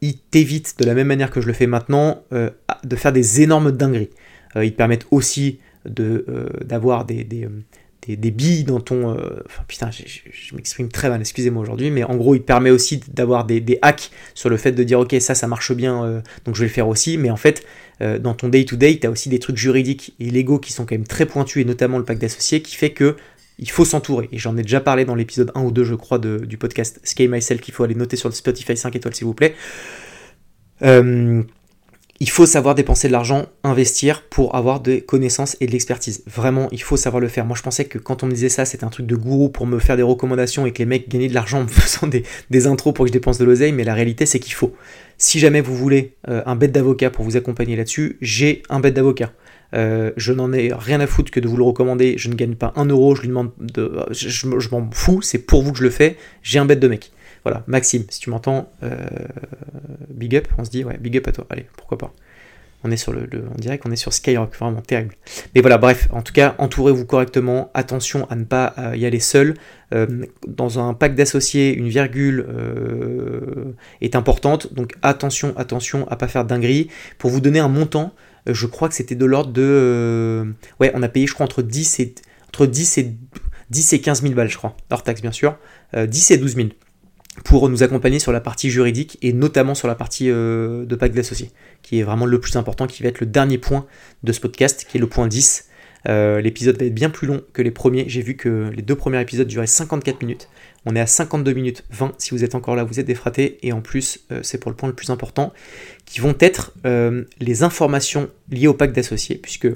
ils 0.00 0.18
t'évitent, 0.18 0.74
de 0.78 0.84
la 0.86 0.94
même 0.94 1.06
manière 1.06 1.30
que 1.30 1.40
je 1.40 1.46
le 1.46 1.52
fais 1.52 1.66
maintenant, 1.66 2.24
de 2.32 2.96
faire 2.96 3.12
des 3.12 3.42
énormes 3.42 3.70
dingueries. 3.70 4.10
ils 4.56 4.72
te 4.72 4.76
permettent 4.76 5.06
aussi 5.10 5.60
d'avoir 5.84 7.04
des, 7.04 7.22
des, 7.22 7.46
billes 8.06 8.64
dans 8.64 8.80
ton... 8.80 9.14
Euh, 9.14 9.42
enfin 9.46 9.62
putain, 9.66 9.90
je, 9.90 10.54
m'exprime 10.54 10.88
très 10.88 11.08
mal, 11.08 11.20
excusez-moi 11.20 11.62
aujourd'hui, 11.62 11.90
mais 11.90 12.04
en 12.04 12.16
gros, 12.16 12.34
il 12.34 12.42
permet 12.42 12.70
aussi 12.70 13.00
d'avoir 13.12 13.44
des, 13.44 13.78
hacks 13.82 14.10
sur 14.34 14.48
le 14.48 14.56
fait 14.56 14.72
de 14.72 14.82
dire, 14.82 15.00
ok, 15.00 15.16
ça, 15.20 15.34
ça 15.34 15.46
marche 15.46 15.72
bien, 15.72 16.04
euh, 16.04 16.20
donc 16.44 16.54
je 16.54 16.60
vais 16.60 16.66
le 16.66 16.72
faire 16.72 16.88
aussi, 16.88 17.18
mais 17.18 17.30
en 17.30 17.36
fait, 17.36 17.64
euh, 18.00 18.18
dans 18.18 18.34
ton 18.34 18.48
day-to-day, 18.48 18.98
tu 18.98 19.06
as 19.06 19.10
aussi 19.10 19.28
des 19.28 19.38
trucs 19.38 19.56
juridiques 19.56 20.14
et 20.20 20.30
légaux 20.30 20.58
qui 20.58 20.72
sont 20.72 20.86
quand 20.86 20.94
même 20.94 21.06
très 21.06 21.26
pointus, 21.26 21.62
et 21.62 21.64
notamment 21.64 21.98
le 21.98 22.04
pacte 22.04 22.20
d'associés, 22.20 22.62
qui 22.62 22.76
fait 22.76 22.90
que 22.90 23.16
il 23.58 23.70
faut 23.70 23.84
s'entourer. 23.84 24.28
Et 24.30 24.38
j'en 24.38 24.56
ai 24.56 24.62
déjà 24.62 24.80
parlé 24.80 25.04
dans 25.04 25.16
l'épisode 25.16 25.50
1 25.54 25.62
ou 25.62 25.72
2, 25.72 25.84
je 25.84 25.94
crois, 25.96 26.18
du 26.18 26.56
podcast 26.58 27.00
Scale 27.02 27.28
Myself, 27.28 27.60
qu'il 27.60 27.74
faut 27.74 27.82
aller 27.82 27.96
noter 27.96 28.16
sur 28.16 28.28
le 28.28 28.34
Spotify 28.34 28.76
5 28.76 28.94
étoiles, 28.94 29.14
s'il 29.14 29.26
vous 29.26 29.34
plaît. 29.34 29.54
Euh, 30.82 31.42
il 32.20 32.28
faut 32.28 32.46
savoir 32.46 32.74
dépenser 32.74 33.06
de 33.06 33.12
l'argent, 33.12 33.46
investir 33.62 34.22
pour 34.22 34.56
avoir 34.56 34.80
des 34.80 35.02
connaissances 35.02 35.56
et 35.60 35.66
de 35.66 35.72
l'expertise. 35.72 36.24
Vraiment, 36.26 36.68
il 36.72 36.82
faut 36.82 36.96
savoir 36.96 37.20
le 37.20 37.28
faire. 37.28 37.44
Moi, 37.44 37.56
je 37.56 37.62
pensais 37.62 37.84
que 37.84 37.98
quand 37.98 38.24
on 38.24 38.26
me 38.26 38.32
disait 38.32 38.48
ça, 38.48 38.64
c'était 38.64 38.84
un 38.84 38.88
truc 38.88 39.06
de 39.06 39.14
gourou 39.14 39.48
pour 39.48 39.66
me 39.66 39.78
faire 39.78 39.96
des 39.96 40.02
recommandations 40.02 40.66
et 40.66 40.72
que 40.72 40.78
les 40.78 40.86
mecs 40.86 41.08
gagnaient 41.08 41.28
de 41.28 41.34
l'argent 41.34 41.60
en 41.60 41.62
me 41.62 41.68
faisant 41.68 42.08
des, 42.08 42.66
intros 42.66 42.92
pour 42.92 43.04
que 43.04 43.08
je 43.08 43.12
dépense 43.12 43.38
de 43.38 43.44
l'oseille, 43.44 43.72
mais 43.72 43.84
la 43.84 43.94
réalité, 43.94 44.26
c'est 44.26 44.40
qu'il 44.40 44.54
faut. 44.54 44.74
Si 45.16 45.38
jamais 45.38 45.60
vous 45.60 45.76
voulez 45.76 46.16
euh, 46.28 46.42
un 46.44 46.56
bête 46.56 46.72
d'avocat 46.72 47.10
pour 47.10 47.24
vous 47.24 47.36
accompagner 47.36 47.76
là-dessus, 47.76 48.18
j'ai 48.20 48.62
un 48.68 48.80
bête 48.80 48.94
d'avocat. 48.94 49.32
Euh, 49.74 50.12
je 50.16 50.32
n'en 50.32 50.52
ai 50.52 50.72
rien 50.72 50.98
à 51.00 51.06
foutre 51.06 51.30
que 51.30 51.40
de 51.40 51.46
vous 51.46 51.56
le 51.56 51.62
recommander. 51.62 52.16
Je 52.18 52.30
ne 52.30 52.34
gagne 52.34 52.54
pas 52.54 52.72
un 52.74 52.86
euro. 52.86 53.14
Je 53.14 53.22
lui 53.22 53.28
demande 53.28 53.50
de. 53.60 53.92
Je, 54.10 54.28
je 54.28 54.68
m'en 54.70 54.88
fous. 54.92 55.22
C'est 55.22 55.38
pour 55.38 55.62
vous 55.62 55.72
que 55.72 55.78
je 55.78 55.84
le 55.84 55.90
fais. 55.90 56.16
J'ai 56.42 56.58
un 56.58 56.64
bête 56.64 56.80
de 56.80 56.88
mec. 56.88 57.12
Voilà, 57.44 57.64
Maxime, 57.66 58.04
si 58.08 58.20
tu 58.20 58.30
m'entends, 58.30 58.70
euh, 58.82 58.96
big 60.10 60.36
up, 60.36 60.48
on 60.58 60.64
se 60.64 60.70
dit, 60.70 60.84
ouais, 60.84 60.98
big 60.98 61.16
up 61.16 61.28
à 61.28 61.32
toi, 61.32 61.46
allez, 61.50 61.66
pourquoi 61.76 61.98
pas. 61.98 62.12
On 62.84 62.92
est 62.92 62.96
sur 62.96 63.12
le, 63.12 63.28
on 63.52 63.58
dirait 63.58 63.78
qu'on 63.78 63.90
est 63.90 63.96
sur 63.96 64.12
Skyrock, 64.12 64.56
vraiment 64.56 64.80
terrible. 64.80 65.16
Mais 65.54 65.62
voilà, 65.62 65.78
bref, 65.78 66.08
en 66.12 66.22
tout 66.22 66.32
cas, 66.32 66.54
entourez-vous 66.58 67.06
correctement, 67.06 67.72
attention 67.74 68.28
à 68.30 68.36
ne 68.36 68.44
pas 68.44 68.72
euh, 68.78 68.96
y 68.96 69.04
aller 69.04 69.18
seul. 69.18 69.54
Euh, 69.92 70.06
dans 70.46 70.78
un 70.78 70.94
pack 70.94 71.16
d'associés, 71.16 71.74
une 71.74 71.88
virgule 71.88 72.46
est 74.00 74.14
importante, 74.14 74.72
donc 74.74 74.94
attention, 75.02 75.54
attention 75.56 76.06
à 76.08 76.16
pas 76.16 76.28
faire 76.28 76.44
dinguerie. 76.44 76.88
Pour 77.18 77.30
vous 77.30 77.40
donner 77.40 77.58
un 77.58 77.68
montant, 77.68 78.14
je 78.46 78.66
crois 78.66 78.88
que 78.88 78.94
c'était 78.94 79.16
de 79.16 79.24
l'ordre 79.24 79.52
de, 79.52 80.54
ouais, 80.78 80.92
on 80.94 81.02
a 81.02 81.08
payé, 81.08 81.26
je 81.26 81.34
crois, 81.34 81.44
entre 81.44 81.62
10 81.62 82.00
et 82.00 82.14
entre 82.48 82.66
10 82.66 82.98
et 82.98 83.16
10 83.70 83.92
et 83.92 84.00
15 84.00 84.22
000 84.22 84.34
balles, 84.34 84.48
je 84.48 84.56
crois, 84.56 84.76
hors 84.90 85.02
taxe 85.02 85.20
bien 85.20 85.32
sûr, 85.32 85.56
10 85.94 86.30
et 86.30 86.38
12 86.38 86.54
000 86.54 86.68
pour 87.44 87.68
nous 87.68 87.82
accompagner 87.82 88.18
sur 88.18 88.32
la 88.32 88.40
partie 88.40 88.70
juridique 88.70 89.18
et 89.22 89.32
notamment 89.32 89.74
sur 89.74 89.88
la 89.88 89.94
partie 89.94 90.30
euh, 90.30 90.84
de 90.84 90.96
pacte 90.96 91.14
d'associés, 91.14 91.50
qui 91.82 91.98
est 91.98 92.02
vraiment 92.02 92.26
le 92.26 92.40
plus 92.40 92.56
important, 92.56 92.86
qui 92.86 93.02
va 93.02 93.08
être 93.08 93.20
le 93.20 93.26
dernier 93.26 93.58
point 93.58 93.86
de 94.22 94.32
ce 94.32 94.40
podcast, 94.40 94.86
qui 94.88 94.98
est 94.98 95.00
le 95.00 95.06
point 95.06 95.28
10. 95.28 95.66
Euh, 96.08 96.40
l'épisode 96.40 96.78
va 96.78 96.86
être 96.86 96.94
bien 96.94 97.10
plus 97.10 97.26
long 97.26 97.42
que 97.52 97.60
les 97.60 97.70
premiers. 97.70 98.08
J'ai 98.08 98.22
vu 98.22 98.36
que 98.36 98.70
les 98.74 98.82
deux 98.82 98.94
premiers 98.94 99.20
épisodes 99.20 99.46
duraient 99.46 99.66
54 99.66 100.22
minutes. 100.22 100.48
On 100.86 100.94
est 100.94 101.00
à 101.00 101.06
52 101.06 101.52
minutes 101.52 101.84
20. 101.90 102.14
Si 102.18 102.30
vous 102.30 102.44
êtes 102.44 102.54
encore 102.54 102.76
là, 102.76 102.84
vous 102.84 103.00
êtes 103.00 103.06
défraté. 103.06 103.58
Et 103.62 103.72
en 103.72 103.80
plus, 103.80 104.20
euh, 104.30 104.40
c'est 104.42 104.58
pour 104.58 104.70
le 104.70 104.76
point 104.76 104.88
le 104.88 104.94
plus 104.94 105.10
important, 105.10 105.52
qui 106.06 106.20
vont 106.20 106.34
être 106.40 106.72
les 107.40 107.62
informations 107.62 108.30
liées 108.50 108.68
au 108.68 108.74
pacte 108.74 108.94
d'associés, 108.94 109.36
puisque 109.36 109.68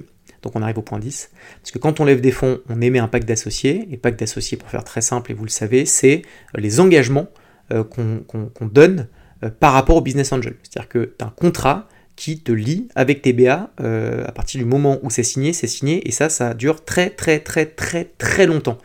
donc 0.43 0.57
on 0.57 0.63
arrive 0.63 0.79
au 0.79 0.83
point 0.83 0.99
10. 0.99 1.31
Parce 1.61 1.71
que 1.71 1.79
quand 1.79 2.01
on 2.01 2.05
lève 2.05 2.21
des 2.21 2.31
fonds, 2.31 2.61
on 2.69 2.81
émet 2.81 2.99
un 2.99 3.09
pacte 3.09 3.29
d'associés. 3.29 3.89
Et 3.91 3.97
pacte 3.97 4.19
d'associés, 4.19 4.57
pour 4.57 4.71
faire 4.71 4.85
très 4.85 5.01
simple, 5.01 5.33
et 5.33 5.35
vous 5.35 5.45
le 5.45 5.51
savez, 5.51 5.87
c'est 5.87 6.23
les 6.57 6.81
engagements 6.81 7.29
euh, 7.73 7.85
qu'on 7.85 8.67
donne 8.67 9.09
euh, 9.43 9.51
par 9.51 9.73
rapport 9.73 9.97
au 9.97 10.01
business 10.01 10.33
angel. 10.33 10.55
C'est-à-dire 10.63 10.89
que 10.89 11.15
tu 11.19 11.25
as 11.25 11.29
un 11.29 11.31
contrat 11.31 11.89
qui 12.17 12.41
te 12.41 12.53
lie 12.53 12.89
avec 12.95 13.23
TBA 13.23 13.71
euh, 13.81 14.25
à 14.27 14.33
partir 14.33 14.61
du 14.61 14.67
moment 14.67 14.99
où 15.03 15.11
c'est 15.11 15.23
signé, 15.23 15.53
c'est 15.53 15.67
signé, 15.67 16.07
et 16.07 16.13
ça, 16.13 16.29
ça 16.29 16.55
dure 16.55 16.85
très 16.85 17.11
très 17.11 17.39
très 17.39 17.67
très 17.67 18.05
très 18.19 18.47
longtemps. 18.47 18.79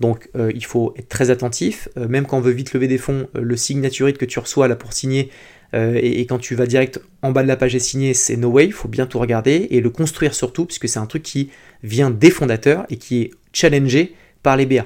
Donc 0.00 0.28
il 0.34 0.64
faut 0.64 0.92
être 0.98 1.08
très 1.08 1.30
attentif, 1.30 1.88
même 1.96 2.26
quand 2.26 2.36
on 2.36 2.40
veut 2.40 2.52
vite 2.52 2.74
lever 2.74 2.88
des 2.88 2.98
fonds, 2.98 3.28
le 3.34 3.56
signaturite 3.56 4.18
que 4.18 4.24
tu 4.24 4.38
reçois 4.38 4.68
là 4.68 4.76
pour 4.76 4.92
signer, 4.92 5.30
et, 5.72 6.20
et, 6.20 6.26
quand 6.26 6.38
tu 6.38 6.54
vas 6.54 6.66
direct 6.66 7.00
en 7.22 7.30
bas 7.32 7.42
de 7.42 7.48
la 7.48 7.56
page 7.56 7.74
et 7.74 7.78
signer, 7.78 8.12
c'est 8.12 8.36
no 8.36 8.48
way, 8.48 8.66
il 8.66 8.72
faut 8.72 8.88
bien 8.88 9.06
tout 9.06 9.18
regarder, 9.18 9.68
et 9.70 9.80
le 9.80 9.90
construire 9.90 10.34
surtout, 10.34 10.66
puisque 10.66 10.88
c'est 10.88 10.98
un 10.98 11.06
truc 11.06 11.22
qui 11.22 11.50
vient 11.82 12.10
des 12.10 12.30
fondateurs 12.30 12.86
et 12.90 12.96
qui 12.96 13.22
est 13.22 13.30
challengé 13.52 14.14
par 14.42 14.56
les 14.56 14.66
BA. 14.66 14.84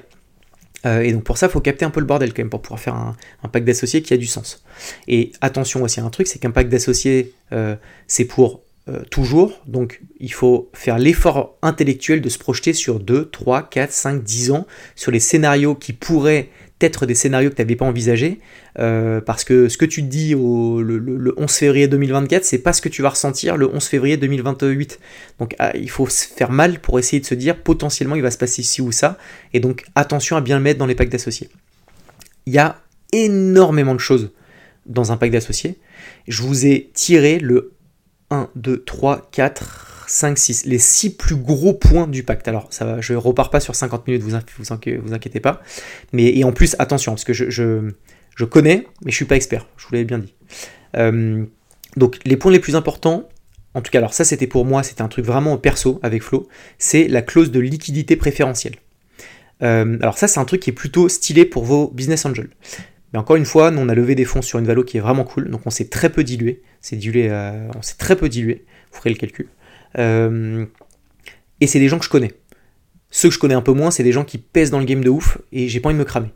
Euh, 0.87 1.01
et 1.01 1.13
donc 1.13 1.25
pour 1.25 1.39
ça, 1.39 1.47
il 1.47 1.51
faut 1.51 1.61
capter 1.61 1.85
un 1.85 1.91
peu 1.91 2.01
le 2.01 2.07
bordel 2.07 2.33
quand 2.33 2.43
même 2.43 2.51
pour 2.51 2.63
pouvoir 2.63 2.81
faire 2.81 2.95
un, 2.95 3.17
pack 3.51 3.65
d'associés 3.65 4.03
qui 4.03 4.15
a 4.15 4.17
du 4.17 4.27
sens. 4.27 4.65
Et 5.07 5.33
attention 5.41 5.83
aussi 5.83 6.01
à 6.01 6.05
un 6.05 6.11
truc, 6.11 6.27
c'est 6.27 6.39
qu'un 6.39 6.51
pack 6.51 6.69
d'associés, 6.69 7.33
euh, 7.53 7.77
c'est 8.07 8.25
pour 8.25 8.63
euh, 8.89 9.03
toujours, 9.11 9.61
donc 9.67 10.01
il 10.19 10.33
faut 10.33 10.71
faire 10.73 10.99
l'effort 10.99 11.57
intellectuel 11.63 12.21
de 12.23 12.29
se 12.29 12.39
projeter 12.39 12.73
sur 12.73 13.01
2, 13.01 13.29
3, 13.29 13.69
4, 13.69 13.93
5, 13.93 14.23
10 14.23 14.53
ans, 14.53 14.67
sur 14.95 15.11
les 15.11 15.21
scénarios 15.21 15.75
qui 15.75 15.93
pourraient 15.93 16.49
être 16.81 17.07
des 17.07 17.15
scénarios 17.15 17.51
que 17.51 17.57
tu 17.57 17.63
n'avais 17.63 17.77
pas 17.77 17.85
envisagés, 17.85 18.41
euh, 18.79 19.21
parce 19.21 19.45
que 19.45 19.69
ce 19.69 19.77
que 19.77 19.85
tu 19.85 20.03
te 20.03 20.09
dis 20.09 20.35
au, 20.35 20.81
le, 20.81 21.35
11 21.37 21.51
février 21.51 21.89
2024, 21.89 22.45
c'est 22.45 22.59
pas 22.59 22.73
ce 22.73 22.81
que 22.81 22.89
tu 22.89 23.03
vas 23.03 23.11
ressentir 23.11 23.57
le 23.57 23.69
11 23.69 23.85
février 23.85 24.17
2028. 24.17 25.01
Donc 25.39 25.55
ah, 25.59 25.73
il 25.77 25.91
faut 25.91 26.09
se 26.09 26.27
faire 26.27 26.51
mal 26.51 26.79
pour 26.81 26.99
essayer 26.99 27.21
de 27.21 27.27
se 27.27 27.35
dire 27.35 27.57
potentiellement 27.57 28.17
il 28.17 28.23
va 28.23 28.31
se 28.31 28.39
passer 28.39 28.63
ci 28.63 28.81
ou 28.81 28.93
ça, 28.93 29.19
et 29.53 29.61
donc 29.61 29.85
attention 29.95 30.37
à 30.37 30.41
bien 30.41 30.57
le 30.57 30.63
mettre 30.63 30.79
dans 30.79 30.87
les 30.87 30.95
packs 30.95 31.11
d'associés. 31.11 31.49
Il 32.47 32.53
y 32.53 32.59
a 32.59 32.81
énormément 33.13 33.95
de 33.95 34.01
choses 34.01 34.31
dans 34.87 35.13
un 35.13 35.17
pack 35.17 35.31
d'associés. 35.31 35.79
Je 36.27 36.43
vous 36.43 36.67
ai 36.67 36.91
tiré 36.95 37.39
le 37.39 37.73
1, 38.31 38.49
2, 38.57 38.85
3, 38.85 39.29
4, 39.33 39.88
5, 40.11 40.39
6, 40.39 40.65
les 40.67 40.79
6 40.79 41.17
plus 41.17 41.37
gros 41.37 41.75
points 41.75 42.07
du 42.07 42.23
pacte. 42.23 42.49
Alors, 42.49 42.69
ça 42.71 42.85
va, 42.85 43.01
je 43.01 43.15
repars 43.15 43.51
pas 43.51 43.61
sur 43.61 43.75
50 43.75 44.07
minutes, 44.07 44.23
vous, 44.23 44.73
inquiétez 44.73 45.41
pas. 45.41 45.63
Mais, 46.13 46.37
et 46.37 46.45
en 46.45 46.53
plus, 46.53 46.77
attention, 46.79 47.13
parce 47.13 47.25
que 47.25 47.33
je, 47.33 48.45
connais, 48.47 48.87
mais 49.05 49.11
je 49.11 49.17
suis 49.17 49.27
pas 49.27 49.37
expert, 49.37 49.67
je 49.77 49.87
vous 49.87 49.93
l'avais 49.93 50.05
bien 50.05 50.19
dit. 50.19 50.35
Euh, 50.97 51.45
donc, 51.97 52.19
les 52.25 52.37
points 52.37 52.51
les 52.51 52.59
plus 52.59 52.75
importants, 52.75 53.29
en 53.75 53.83
tout 53.83 53.91
cas, 53.91 53.99
alors 53.99 54.15
ça 54.15 54.25
c'était 54.25 54.47
pour 54.47 54.65
moi, 54.65 54.83
c'était 54.83 55.03
un 55.03 55.09
truc 55.09 55.25
vraiment 55.25 55.57
perso 55.59 56.01
avec 56.03 56.23
Flo, 56.23 56.49
c'est 56.79 57.07
la 57.07 57.23
clause 57.23 57.51
de 57.51 57.61
liquidité 57.61 58.17
préférentielle. 58.17 58.77
alors 59.61 60.17
ça, 60.17 60.27
c'est 60.27 60.41
un 60.41 60.45
truc 60.45 60.63
qui 60.63 60.71
est 60.71 60.75
plutôt 60.75 61.09
stylé 61.09 61.45
pour 61.45 61.65
vos 61.65 61.89
business 61.89 62.25
angels. 62.25 62.51
Mais 63.13 63.19
encore 63.19 63.37
une 63.37 63.47
fois, 63.47 63.71
nous 63.71 63.81
on 63.81 63.89
a 63.89 63.95
levé 63.95 64.15
des 64.15 64.25
fonds 64.25 64.43
sur 64.43 64.59
une 64.59 64.67
valo 64.67 64.85
qui 64.85 64.97
est 64.97 65.01
vraiment 65.01 65.25
cool, 65.25 65.51
donc 65.51 65.63
on 65.67 65.71
s'est 65.71 65.89
très 65.89 66.11
peu 66.11 66.25
dilué. 66.25 66.63
Dilué, 66.93 67.31
on 67.77 67.83
s'est 67.83 67.97
très 67.99 68.17
peu 68.17 68.29
dilué. 68.29 68.65
Vous 68.91 68.99
ferez 68.99 69.11
le 69.11 69.17
calcul. 69.17 69.49
Et 69.99 71.67
c'est 71.67 71.81
des 71.81 71.89
gens 71.89 71.99
que 71.99 72.05
je 72.05 72.11
connais. 72.11 72.33
Ceux 73.11 73.29
que 73.29 73.35
je 73.35 73.39
connais 73.39 73.55
un 73.55 73.63
peu 73.63 73.73
moins, 73.73 73.91
c'est 73.91 74.03
des 74.03 74.13
gens 74.13 74.25
qui 74.25 74.39
pèsent 74.39 74.71
dans 74.71 74.79
le 74.79 74.85
game 74.85 75.03
de 75.03 75.11
ouf 75.11 75.39
et 75.53 75.69
j'ai 75.69 75.81
pas 75.81 75.89
envie 75.89 75.97
de 75.97 76.01
me 76.01 76.05
cramer. 76.05 76.31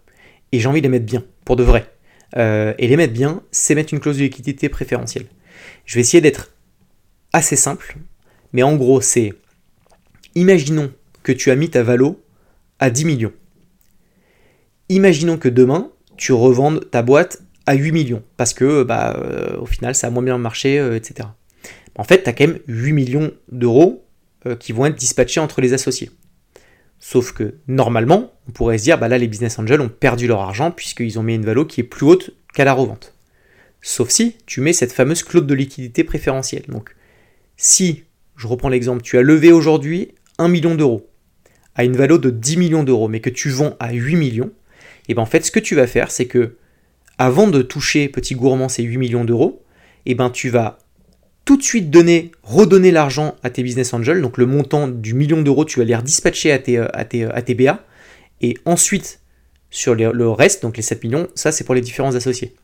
Et 0.52 0.60
j'ai 0.60 0.68
envie 0.68 0.80
de 0.80 0.86
les 0.86 0.90
mettre 0.90 1.06
bien, 1.06 1.24
pour 1.44 1.56
de 1.56 1.62
vrai. 1.62 1.90
Euh, 2.36 2.74
et 2.78 2.88
les 2.88 2.96
mettre 2.96 3.12
bien, 3.12 3.42
c'est 3.50 3.74
mettre 3.74 3.92
une 3.92 4.00
clause 4.00 4.16
de 4.16 4.22
liquidité 4.22 4.68
préférentielle. 4.68 5.26
Je 5.84 5.94
vais 5.94 6.00
essayer 6.00 6.20
d'être 6.20 6.52
assez 7.32 7.56
simple, 7.56 7.96
mais 8.52 8.62
en 8.62 8.76
gros, 8.76 9.00
c'est 9.00 9.34
imaginons 10.34 10.92
que 11.22 11.32
tu 11.32 11.50
as 11.50 11.56
mis 11.56 11.70
ta 11.70 11.82
valo 11.82 12.22
à 12.78 12.90
10 12.90 13.04
millions. 13.04 13.32
Imaginons 14.88 15.36
que 15.38 15.48
demain, 15.48 15.90
tu 16.16 16.32
revendes 16.32 16.90
ta 16.90 17.02
boîte 17.02 17.42
à 17.66 17.74
8 17.74 17.92
millions, 17.92 18.22
parce 18.36 18.54
que 18.54 18.82
bah, 18.82 19.14
euh, 19.16 19.58
au 19.58 19.66
final, 19.66 19.94
ça 19.94 20.08
a 20.08 20.10
moins 20.10 20.22
bien 20.22 20.36
marché, 20.38 20.78
euh, 20.78 20.96
etc. 20.96 21.28
En 21.97 22.05
fait, 22.05 22.22
tu 22.22 22.28
as 22.28 22.32
quand 22.32 22.47
même 22.47 22.59
8 22.68 22.93
millions 22.93 23.32
d'euros 23.51 24.05
qui 24.59 24.72
vont 24.72 24.86
être 24.86 24.97
dispatchés 24.97 25.40
entre 25.40 25.61
les 25.61 25.72
associés. 25.72 26.11
Sauf 26.99 27.32
que 27.32 27.55
normalement, 27.68 28.32
on 28.49 28.53
pourrait 28.53 28.78
se 28.78 28.84
dire, 28.84 28.99
bah 28.99 29.09
là 29.09 29.18
les 29.18 29.28
business 29.28 29.59
angels 29.59 29.80
ont 29.80 29.88
perdu 29.88 30.26
leur 30.26 30.40
argent 30.40 30.70
puisqu'ils 30.70 31.18
ont 31.18 31.22
mis 31.22 31.34
une 31.34 31.45
valeur 31.45 31.66
qui 31.66 31.80
est 31.80 31.84
plus 31.84 32.07
haute 32.07 32.30
qu'à 32.55 32.64
la 32.64 32.72
revente. 32.72 33.14
Sauf 33.80 34.09
si 34.11 34.36
tu 34.47 34.61
mets 34.61 34.72
cette 34.72 34.93
fameuse 34.93 35.24
clause 35.24 35.45
de 35.45 35.55
liquidité 35.55 36.05
préférentielle. 36.05 36.64
Donc 36.68 36.95
si, 37.57 38.05
je 38.36 38.47
reprends 38.47 38.68
l'exemple, 38.68 39.03
tu 39.03 39.18
as 39.18 39.22
levé 39.22 39.51
aujourd'hui 39.51 40.14
1 40.38 40.49
million 40.49 40.74
d'euros 40.74 41.09
à 41.74 41.84
une 41.84 41.97
valeur 41.97 42.18
de 42.18 42.30
10 42.30 42.57
millions 42.57 42.82
d'euros, 42.84 43.09
mais 43.09 43.20
que 43.20 43.30
tu 43.30 43.49
vends 43.49 43.76
à 43.80 43.93
8 43.93 44.16
millions, 44.16 44.53
et 45.09 45.14
bien 45.14 45.22
en 45.22 45.26
fait 45.26 45.45
ce 45.45 45.51
que 45.51 45.61
tu 45.61 45.74
vas 45.74 45.86
faire, 45.86 46.11
c'est 46.11 46.26
que 46.26 46.57
avant 47.18 47.49
de 47.49 47.62
toucher 47.62 48.09
petit 48.09 48.34
gourmand 48.34 48.68
ces 48.68 48.82
8 48.82 48.99
millions 48.99 49.24
d'euros, 49.24 49.64
et 50.07 50.14
ben 50.14 50.30
tu 50.30 50.51
vas 50.51 50.78
tout 51.45 51.57
de 51.57 51.62
suite 51.62 51.90
donner, 51.90 52.30
redonner 52.43 52.90
l'argent 52.90 53.36
à 53.43 53.51
tes 53.51 53.62
business 53.62 53.93
angels, 53.95 54.22
donc 54.22 54.38
le 54.38 54.47
montant 54.47 54.88
du 54.88 55.14
million 55.14 55.43
d'euros, 55.43 55.64
tu 55.64 55.78
vas 55.78 55.84
les 55.84 55.97
redispatcher 55.97 56.53
à 56.53 56.59
tes, 56.59 56.78
euh, 56.78 56.86
à 56.93 57.05
tes, 57.05 57.24
euh, 57.24 57.34
à 57.34 57.43
tes 57.43 57.55
BA, 57.55 57.84
et 58.40 58.57
ensuite, 58.64 59.20
sur 59.70 59.95
le 59.95 60.28
reste, 60.28 60.62
donc 60.62 60.76
les 60.76 60.82
7 60.82 61.03
millions, 61.05 61.28
ça 61.34 61.51
c'est 61.51 61.64
pour 61.64 61.74
les 61.74 61.80
différents 61.80 62.14
associés. 62.14 62.55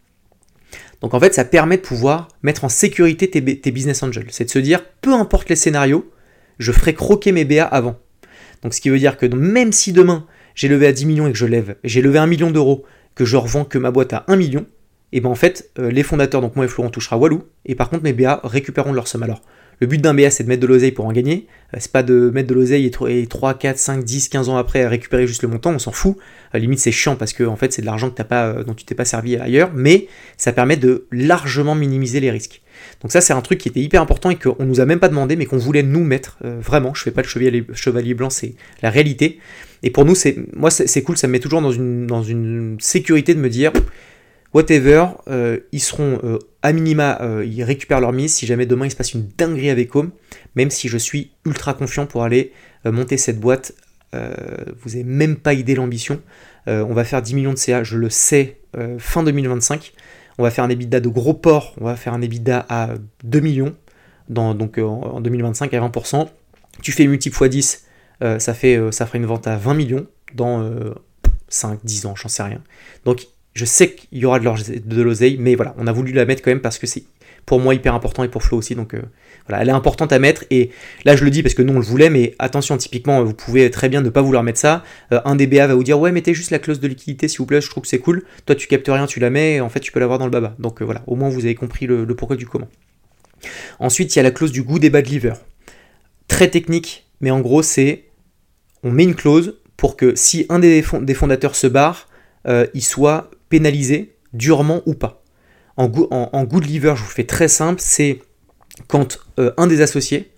Donc 1.01 1.14
en 1.14 1.20
fait, 1.20 1.35
ça 1.35 1.45
permet 1.45 1.76
de 1.76 1.83
pouvoir 1.83 2.29
mettre 2.43 2.64
en 2.64 2.68
sécurité 2.68 3.31
tes, 3.31 3.61
tes 3.61 3.70
business 3.70 4.03
angels. 4.03 4.26
C'est 4.31 4.45
de 4.45 4.51
se 4.51 4.59
dire, 4.59 4.85
peu 5.01 5.12
importe 5.14 5.49
les 5.49 5.57
scénarios, 5.57 6.11
je 6.59 6.72
ferai 6.72 6.95
croquer 6.95 7.33
mes 7.33 7.45
BA 7.45 7.64
avant. 7.64 7.99
Donc 8.62 8.74
ce 8.74 8.81
qui 8.81 8.91
veut 8.91 8.99
dire 8.99 9.16
que 9.16 9.26
même 9.26 9.72
si 9.72 9.93
demain 9.93 10.26
j'ai 10.55 10.68
levé 10.68 10.89
à 10.89 10.93
10 10.93 11.07
millions 11.07 11.26
et 11.29 11.33
que 11.33 11.39
je 11.39 11.47
lève, 11.47 11.76
j'ai 11.85 12.03
levé 12.03 12.18
1 12.18 12.26
million 12.26 12.51
d'euros, 12.51 12.85
que 13.14 13.24
je 13.24 13.37
revends 13.37 13.64
que 13.64 13.79
ma 13.79 13.91
boîte 13.91 14.12
à 14.12 14.24
1 14.26 14.37
million, 14.37 14.66
et 15.13 15.21
ben 15.21 15.31
en 15.31 15.35
fait, 15.35 15.71
euh, 15.79 15.91
les 15.91 16.03
fondateurs, 16.03 16.41
donc 16.41 16.57
moi 16.57 16.65
et 16.65 16.69
Florent, 16.69 16.91
touchera 16.91 17.17
Walou, 17.17 17.45
et 17.65 17.75
par 17.75 17.89
contre 17.89 18.05
mes 18.05 18.13
BA 18.13 18.41
récupéreront 18.45 18.93
leur 18.93 19.09
somme. 19.09 19.23
Alors, 19.23 19.41
le 19.81 19.87
but 19.87 20.01
d'un 20.01 20.13
BA, 20.13 20.31
c'est 20.31 20.43
de 20.43 20.49
mettre 20.49 20.61
de 20.61 20.67
l'oseille 20.67 20.91
pour 20.91 21.07
en 21.07 21.13
gagner, 21.13 21.47
euh, 21.73 21.79
c'est 21.81 21.93
pas 21.93 22.03
de 22.03 22.31
mettre 22.31 22.49
de 22.49 22.55
l'oseille 22.55 22.85
et 22.87 23.27
3, 23.27 23.55
4, 23.55 23.79
5, 23.79 24.05
10, 24.05 24.29
15 24.29 24.49
ans 24.49 24.57
après 24.57 24.87
récupérer 24.87 25.27
juste 25.27 25.43
le 25.43 25.49
montant, 25.49 25.71
on 25.71 25.79
s'en 25.79 25.93
fout. 25.93 26.17
À 26.53 26.59
limite, 26.59 26.79
c'est 26.79 26.93
chiant 26.93 27.17
parce 27.17 27.33
que 27.33 27.45
en 27.45 27.57
fait, 27.57 27.73
c'est 27.73 27.83
de 27.83 27.87
l'argent 27.87 28.11
que 28.11 28.23
pas, 28.23 28.49
euh, 28.49 28.65
dont 28.65 28.75
tu 28.75 28.85
t'es 28.85 28.95
pas 28.95 29.05
servi 29.05 29.37
ailleurs, 29.37 29.71
mais 29.75 30.09
ça 30.37 30.53
permet 30.53 30.77
de 30.77 31.07
largement 31.11 31.75
minimiser 31.75 32.21
les 32.21 32.31
risques. 32.31 32.61
Donc 33.03 33.11
ça, 33.13 33.21
c'est 33.21 33.33
un 33.33 33.41
truc 33.41 33.59
qui 33.59 33.69
était 33.69 33.81
hyper 33.81 34.03
important 34.03 34.31
et 34.31 34.37
qu'on 34.37 34.65
nous 34.65 34.81
a 34.81 34.85
même 34.85 35.01
pas 35.01 35.09
demandé, 35.09 35.37
mais 35.37 35.47
qu'on 35.47 35.59
voulait 35.59 35.83
nous 35.83 36.05
mettre, 36.05 36.39
vraiment, 36.43 36.95
je 36.95 37.03
fais 37.03 37.11
pas 37.11 37.23
le 37.23 37.29
chevalier, 37.29 37.65
chevalier 37.73 38.15
blanc, 38.15 38.31
c'est 38.31 38.55
la 38.83 38.91
réalité. 38.91 39.41
Et 39.83 39.91
pour 39.91 40.05
nous, 40.05 40.15
c'est 40.15 40.37
moi, 40.55 40.71
c'est 40.71 41.03
cool, 41.03 41.17
ça 41.17 41.27
me 41.27 41.33
met 41.33 41.41
toujours 41.41 41.61
dans 41.61 41.73
une, 41.73 42.07
dans 42.07 42.23
une 42.23 42.77
sécurité 42.79 43.35
de 43.35 43.41
me 43.41 43.49
dire, 43.49 43.73
whatever, 44.55 45.07
euh, 45.28 45.59
ils 45.72 45.80
seront 45.80 46.18
euh, 46.24 46.38
à 46.62 46.72
minima, 46.72 47.20
euh, 47.20 47.44
ils 47.44 47.62
récupèrent 47.62 48.01
leur 48.01 48.12
mise 48.12 48.34
si 48.34 48.46
jamais 48.46 48.66
demain 48.66 48.86
il 48.86 48.90
se 48.90 48.96
passe 48.96 49.14
une 49.14 49.28
dinguerie 49.36 49.70
avec 49.70 49.94
Home, 49.94 50.11
même 50.55 50.70
si 50.70 50.88
je 50.88 50.99
suis 50.99 51.32
ultra 51.44 51.74
confiant 51.74 52.07
pour 52.07 52.24
aller 52.24 52.53
monter 52.84 53.16
cette 53.16 53.40
boîte. 53.40 53.74
vous 54.12 54.90
n'avez 54.90 55.05
même 55.05 55.36
pas 55.36 55.53
idée 55.53 55.74
l'ambition. 55.74 56.22
on 56.66 56.94
va 56.94 57.05
faire 57.05 57.20
10 57.20 57.34
millions 57.34 57.53
de 57.53 57.59
CA, 57.59 57.82
je 57.82 57.96
le 57.96 58.09
sais, 58.09 58.61
fin 58.99 59.22
2025. 59.22 59.92
On 60.38 60.44
va 60.44 60.51
faire 60.51 60.64
un 60.64 60.70
EBITDA 60.70 61.01
de 61.01 61.09
gros 61.09 61.34
port, 61.34 61.74
on 61.80 61.84
va 61.84 61.96
faire 61.96 62.14
un 62.14 62.22
EBITDA 62.22 62.64
à 62.68 62.90
2 63.24 63.40
millions, 63.40 63.74
donc 64.28 64.78
en 64.78 65.20
2025 65.20 65.74
à 65.74 65.80
20%. 65.80 66.28
Tu 66.80 66.92
fais 66.92 67.07
multiple 67.07 67.36
x 67.36 67.51
10, 67.51 68.38
ça, 68.38 68.55
fait, 68.55 68.80
ça 68.92 69.05
fera 69.05 69.18
une 69.18 69.26
vente 69.26 69.46
à 69.46 69.57
20 69.57 69.74
millions 69.74 70.07
dans 70.34 70.70
5, 71.49 71.80
10 71.84 72.07
ans, 72.07 72.14
j'en 72.16 72.28
sais 72.28 72.44
rien. 72.44 72.62
Donc 73.05 73.26
je 73.55 73.64
sais 73.64 73.94
qu'il 73.94 74.18
y 74.18 74.24
aura 74.24 74.38
de 74.38 75.03
l'oseille, 75.03 75.36
mais 75.38 75.55
voilà, 75.55 75.74
on 75.78 75.86
a 75.86 75.92
voulu 75.92 76.12
la 76.12 76.24
mettre 76.24 76.42
quand 76.42 76.51
même 76.51 76.61
parce 76.61 76.78
que 76.78 76.86
c'est 76.86 77.05
pour 77.49 77.61
moi 77.61 77.74
hyper 77.74 77.94
important 77.94 78.22
et 78.24 78.28
pour 78.28 78.42
Flo 78.42 78.59
aussi. 78.59 78.74
Donc 78.74 78.92
euh, 78.92 79.01
voilà, 79.49 79.62
elle 79.62 79.70
est 79.70 79.72
importante 79.72 80.12
à 80.12 80.18
mettre. 80.18 80.44
Et 80.51 80.70
là, 81.05 81.16
je 81.16 81.24
le 81.24 81.30
dis 81.30 81.42
parce 81.42 81.55
que 81.55 81.62
nous, 81.62 81.72
on 81.72 81.78
le 81.78 81.84
voulait, 81.84 82.11
mais 82.11 82.34
attention, 82.38 82.76
typiquement, 82.76 83.24
vous 83.24 83.32
pouvez 83.32 83.70
très 83.70 83.88
bien 83.88 84.03
ne 84.03 84.11
pas 84.11 84.20
vouloir 84.20 84.42
mettre 84.42 84.61
ça. 84.61 84.84
Euh, 85.12 85.20
un 85.24 85.34
DBA 85.34 85.66
va 85.66 85.74
vous 85.74 85.82
dire 85.82 85.99
Ouais, 85.99 86.12
mettez 86.12 86.34
juste 86.34 86.51
la 86.51 86.59
clause 86.59 86.78
de 86.78 86.86
liquidité, 86.86 87.26
s'il 87.26 87.38
vous 87.38 87.46
plaît, 87.46 87.62
je 87.62 87.70
trouve 87.70 87.82
que 87.82 87.88
c'est 87.88 87.99
cool. 87.99 88.24
Toi, 88.44 88.55
tu 88.55 88.68
captes 88.68 88.88
rien, 88.88 89.07
tu 89.07 89.18
la 89.18 89.30
mets, 89.30 89.55
et 89.55 89.61
en 89.62 89.70
fait, 89.70 89.80
tu 89.80 89.90
peux 89.92 89.99
l'avoir 89.99 90.18
dans 90.18 90.26
le 90.26 90.30
baba. 90.30 90.55
Donc 90.59 90.82
euh, 90.82 90.84
voilà, 90.84 91.03
au 91.07 91.16
moins, 91.16 91.30
vous 91.30 91.46
avez 91.46 91.55
compris 91.55 91.86
le, 91.86 92.07
pourquoi 92.14 92.36
du 92.36 92.46
comment. 92.46 92.68
Ensuite, 93.78 94.14
il 94.14 94.18
y 94.18 94.20
a 94.20 94.24
la 94.24 94.30
clause 94.30 94.53
du 94.53 94.62
goût 94.62 94.78
des 94.78 94.90
bad 94.90 95.07
liver. 95.07 95.34
Très 96.26 96.49
technique, 96.49 97.07
mais 97.22 97.30
en 97.30 97.40
gros, 97.40 97.62
c'est 97.62 98.05
on 98.82 98.90
met 98.90 99.05
une 99.05 99.14
clause 99.14 99.59
pour 99.78 99.96
que 99.96 100.14
si 100.14 100.44
un 100.51 100.59
des, 100.59 100.82
fondateurs 100.82 101.55
se 101.55 101.66
barre, 101.66 102.09
il 102.74 102.82
soit 102.82 103.30
pénalisé, 103.49 104.16
durement 104.32 104.82
ou 104.86 104.94
pas. 104.94 105.22
En, 105.76 105.88
good 105.88 106.64
liver, 106.64 106.94
je 106.96 107.03
vous 107.03 107.11
fais 107.11 107.24
très 107.24 107.46
simple, 107.46 107.80
c'est 107.80 108.20
quand 108.88 109.20
euh, 109.38 109.53
un 109.57 109.68
des 109.68 109.80
associés, 109.80 110.32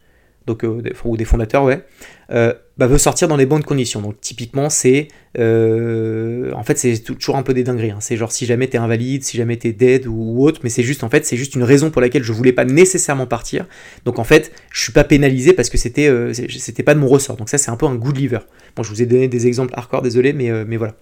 euh, 0.48 0.82
ou 1.04 1.16
des 1.16 1.24
fondateurs, 1.24 1.64
ouais, 1.64 1.84
euh, 2.32 2.52
bah, 2.78 2.86
veut 2.86 2.98
sortir 2.98 3.28
dans 3.28 3.36
les 3.36 3.46
bonnes 3.46 3.64
conditions. 3.64 4.00
Donc 4.00 4.20
typiquement, 4.20 4.70
c'est 4.70 5.08
en 5.36 6.62
fait 6.62 6.78
c'est 6.78 6.98
toujours 6.98 7.36
un 7.36 7.42
peu 7.42 7.54
des 7.54 7.62
dingueries. 7.62 7.90
Hein. 7.90 7.98
C'est 8.00 8.16
genre 8.16 8.32
si 8.32 8.46
jamais 8.46 8.66
t'es 8.66 8.78
invalide, 8.78 9.24
si 9.24 9.36
jamais 9.36 9.56
t'es 9.56 9.72
dead 9.72 10.06
ou, 10.06 10.44
autre, 10.44 10.60
mais 10.64 10.70
c'est 10.70 10.82
juste 10.82 11.04
en 11.04 11.10
fait 11.10 11.26
c'est 11.26 11.36
juste 11.36 11.54
une 11.54 11.62
raison 11.62 11.90
pour 11.90 12.00
laquelle 12.00 12.22
je 12.22 12.32
voulais 12.32 12.52
pas 12.52 12.64
nécessairement 12.64 13.26
partir. 13.26 13.66
Donc 14.04 14.18
en 14.18 14.24
fait, 14.24 14.52
je 14.72 14.82
suis 14.82 14.92
pas 14.92 15.04
pénalisé 15.04 15.52
parce 15.52 15.70
que 15.70 15.78
c'était 15.78 16.10
c'était 16.32 16.82
pas 16.82 16.94
de 16.94 17.00
mon 17.00 17.08
ressort. 17.08 17.36
Donc 17.36 17.48
ça 17.48 17.58
c'est 17.58 17.70
un 17.70 17.76
peu 17.76 17.86
un 17.86 17.94
good 17.94 18.16
liver. 18.16 18.40
Bon, 18.76 18.82
je 18.82 18.90
vous 18.90 19.02
ai 19.02 19.06
donné 19.06 19.28
des 19.28 19.46
exemples 19.46 19.74
hardcore, 19.76 20.02
désolé, 20.02 20.32
mais 20.32 20.64
mais 20.64 20.76
voilà. 20.76 20.94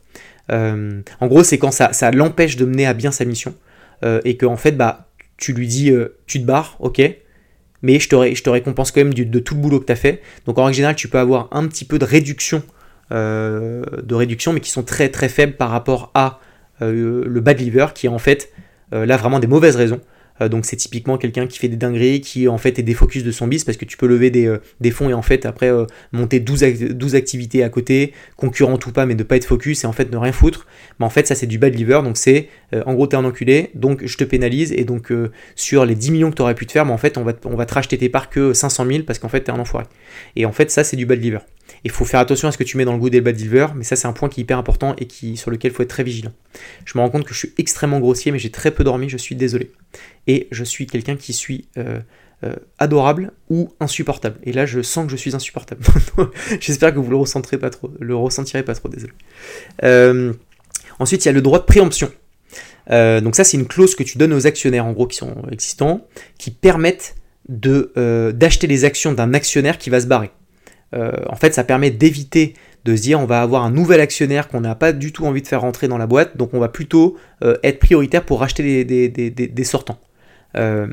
Euh, 0.50 1.00
en 1.20 1.26
gros, 1.26 1.42
c'est 1.42 1.58
quand 1.58 1.70
ça, 1.70 2.10
l'empêche 2.10 2.56
de 2.56 2.64
mener 2.64 2.86
à 2.86 2.94
bien 2.94 3.10
sa 3.10 3.24
mission 3.24 3.54
euh, 4.04 4.20
et 4.24 4.36
que 4.36 4.46
en 4.46 4.56
fait, 4.56 4.72
bah, 4.72 5.08
tu 5.36 5.52
lui 5.52 5.66
dis, 5.66 5.90
euh, 5.90 6.16
tu 6.26 6.40
te 6.40 6.46
barres, 6.46 6.76
ok, 6.80 7.00
mais 7.82 7.98
je 8.00 8.08
te, 8.08 8.50
récompense 8.50 8.90
quand 8.90 9.00
même 9.00 9.14
de 9.14 9.38
tout 9.38 9.54
le 9.54 9.60
boulot 9.60 9.80
que 9.80 9.86
tu 9.86 9.92
as 9.92 9.96
fait. 9.96 10.22
Donc 10.46 10.58
en 10.58 10.64
règle 10.64 10.76
générale, 10.76 10.96
tu 10.96 11.08
peux 11.08 11.18
avoir 11.18 11.48
un 11.52 11.66
petit 11.66 11.84
peu 11.84 11.98
de 11.98 12.04
réduction, 12.04 12.62
réduction, 13.10 14.52
mais 14.52 14.60
qui 14.60 14.70
sont 14.70 14.82
très 14.82 15.08
très 15.08 15.28
faibles 15.28 15.54
par 15.54 15.70
rapport 15.70 16.10
à 16.14 16.40
le 16.80 17.40
bad 17.40 17.60
liver, 17.60 17.86
qui 17.94 18.06
est 18.06 18.10
en 18.10 18.18
fait 18.18 18.52
là 18.92 19.16
vraiment 19.16 19.38
des 19.38 19.46
mauvaises 19.46 19.76
raisons. 19.76 20.00
Euh, 20.40 20.48
donc 20.48 20.64
c'est 20.64 20.76
typiquement 20.76 21.18
quelqu'un 21.18 21.46
qui 21.46 21.58
fait 21.58 21.68
des 21.68 21.76
dingueries, 21.76 22.20
qui 22.20 22.48
en 22.48 22.58
fait 22.58 22.78
est 22.78 22.82
défocus 22.82 23.24
de 23.24 23.30
son 23.30 23.46
bis 23.46 23.64
parce 23.64 23.76
que 23.76 23.84
tu 23.84 23.96
peux 23.96 24.06
lever 24.06 24.30
des, 24.30 24.46
euh, 24.46 24.90
fonds 24.90 25.10
et 25.10 25.14
en 25.14 25.22
fait 25.22 25.46
après 25.46 25.70
euh, 25.70 25.84
monter 26.12 26.40
12, 26.40 26.62
12, 26.90 27.14
activités 27.14 27.62
à 27.62 27.68
côté, 27.68 28.12
concurrentes 28.36 28.86
ou 28.86 28.92
pas, 28.92 29.06
mais 29.06 29.14
ne 29.14 29.22
pas 29.22 29.36
être 29.36 29.44
focus 29.44 29.84
et 29.84 29.86
en 29.86 29.92
fait 29.92 30.10
ne 30.10 30.16
rien 30.16 30.32
foutre. 30.32 30.66
Mais 30.98 31.06
en 31.06 31.10
fait 31.10 31.26
ça 31.26 31.34
c'est 31.34 31.46
du 31.46 31.58
bad 31.58 31.74
liver, 31.74 32.00
donc 32.02 32.16
c'est 32.16 32.48
en 32.86 32.94
gros 32.94 33.06
t'es 33.06 33.16
un 33.16 33.24
enculé, 33.24 33.70
donc 33.74 34.04
je 34.04 34.16
te 34.16 34.24
pénalise 34.24 34.72
et 34.72 34.84
donc 34.84 35.12
sur 35.54 35.84
les 35.84 35.94
10 35.94 36.10
millions 36.10 36.30
que 36.30 36.36
tu 36.36 36.42
aurais 36.42 36.54
pu 36.54 36.66
te 36.66 36.72
faire, 36.72 36.84
mais 36.84 36.92
en 36.92 36.98
fait 36.98 37.16
on 37.18 37.24
va, 37.24 37.32
on 37.44 37.56
va 37.56 37.66
te 37.66 37.74
racheter 37.74 37.98
tes 37.98 38.08
parts 38.08 38.30
que 38.30 38.52
500 38.52 38.86
000 38.86 39.02
parce 39.04 39.18
qu'en 39.18 39.28
fait 39.28 39.40
t'es 39.40 39.52
un 39.52 39.58
enfoiré. 39.58 39.86
Et 40.36 40.46
en 40.46 40.52
fait 40.52 40.70
ça 40.70 40.84
c'est 40.84 40.96
du 40.96 41.06
bad 41.06 41.22
liver. 41.22 41.38
Il 41.84 41.90
faut 41.90 42.04
faire 42.04 42.20
attention 42.20 42.48
à 42.48 42.52
ce 42.52 42.58
que 42.58 42.64
tu 42.64 42.76
mets 42.76 42.84
dans 42.84 42.92
le 42.92 42.98
goût 42.98 43.10
des 43.10 43.20
bad 43.20 43.38
liver, 43.38 43.66
mais 43.74 43.84
ça 43.84 43.96
c'est 43.96 44.06
un 44.06 44.12
point 44.12 44.28
qui 44.28 44.40
est 44.40 44.42
hyper 44.42 44.58
important 44.58 44.94
et 44.98 45.08
sur 45.36 45.50
lequel 45.50 45.70
il 45.70 45.74
faut 45.74 45.82
être 45.82 45.90
très 45.90 46.04
vigilant. 46.04 46.32
Je 46.84 46.96
me 46.96 47.02
rends 47.02 47.10
compte 47.10 47.24
que 47.24 47.32
je 47.32 47.38
suis 47.38 47.52
extrêmement 47.58 48.00
grossier, 48.00 48.32
mais 48.32 48.38
j'ai 48.38 48.50
très 48.50 48.70
peu 48.70 48.84
dormi, 48.84 49.08
je 49.08 49.16
suis 49.16 49.36
désolé. 49.36 49.72
Et 50.26 50.48
je 50.50 50.64
suis 50.64 50.86
quelqu'un 50.86 51.16
qui 51.16 51.32
suis 51.32 51.68
euh, 51.76 52.00
euh, 52.44 52.54
adorable 52.78 53.32
ou 53.48 53.72
insupportable. 53.80 54.38
Et 54.44 54.52
là 54.52 54.66
je 54.66 54.82
sens 54.82 55.06
que 55.06 55.12
je 55.12 55.16
suis 55.16 55.34
insupportable. 55.34 55.82
J'espère 56.60 56.94
que 56.94 56.98
vous 56.98 57.10
le 57.10 57.58
pas 57.58 57.70
trop, 57.70 57.90
le 57.98 58.16
ressentirez 58.16 58.62
pas 58.62 58.74
trop, 58.74 58.88
désolé. 58.88 59.12
Euh, 59.84 60.32
ensuite 60.98 61.24
il 61.24 61.28
y 61.28 61.30
a 61.30 61.32
le 61.32 61.42
droit 61.42 61.58
de 61.58 61.64
préemption. 61.64 62.10
donc 62.90 63.36
ça 63.36 63.44
c'est 63.44 63.56
une 63.56 63.66
clause 63.66 63.94
que 63.94 64.02
tu 64.02 64.18
donnes 64.18 64.32
aux 64.32 64.46
actionnaires 64.46 64.86
en 64.86 64.92
gros 64.92 65.06
qui 65.06 65.16
sont 65.16 65.34
existants, 65.50 66.06
qui 66.38 66.50
permettent 66.50 67.14
d'acheter 67.48 68.66
les 68.66 68.84
actions 68.84 69.12
d'un 69.12 69.32
actionnaire 69.32 69.78
qui 69.78 69.88
va 69.90 70.00
se 70.00 70.06
barrer. 70.06 70.30
Euh, 70.94 71.12
en 71.28 71.36
fait, 71.36 71.54
ça 71.54 71.64
permet 71.64 71.90
d'éviter 71.90 72.54
de 72.84 72.96
se 72.96 73.02
dire 73.02 73.20
on 73.20 73.26
va 73.26 73.42
avoir 73.42 73.64
un 73.64 73.70
nouvel 73.70 74.00
actionnaire 74.00 74.48
qu'on 74.48 74.60
n'a 74.60 74.74
pas 74.74 74.92
du 74.92 75.12
tout 75.12 75.26
envie 75.26 75.42
de 75.42 75.46
faire 75.46 75.60
rentrer 75.60 75.88
dans 75.88 75.98
la 75.98 76.06
boîte, 76.06 76.36
donc 76.36 76.54
on 76.54 76.58
va 76.58 76.68
plutôt 76.68 77.16
euh, 77.42 77.56
être 77.62 77.78
prioritaire 77.78 78.24
pour 78.24 78.40
racheter 78.40 78.84
des, 78.84 79.64
sortants. 79.64 80.00
Euh, 80.56 80.86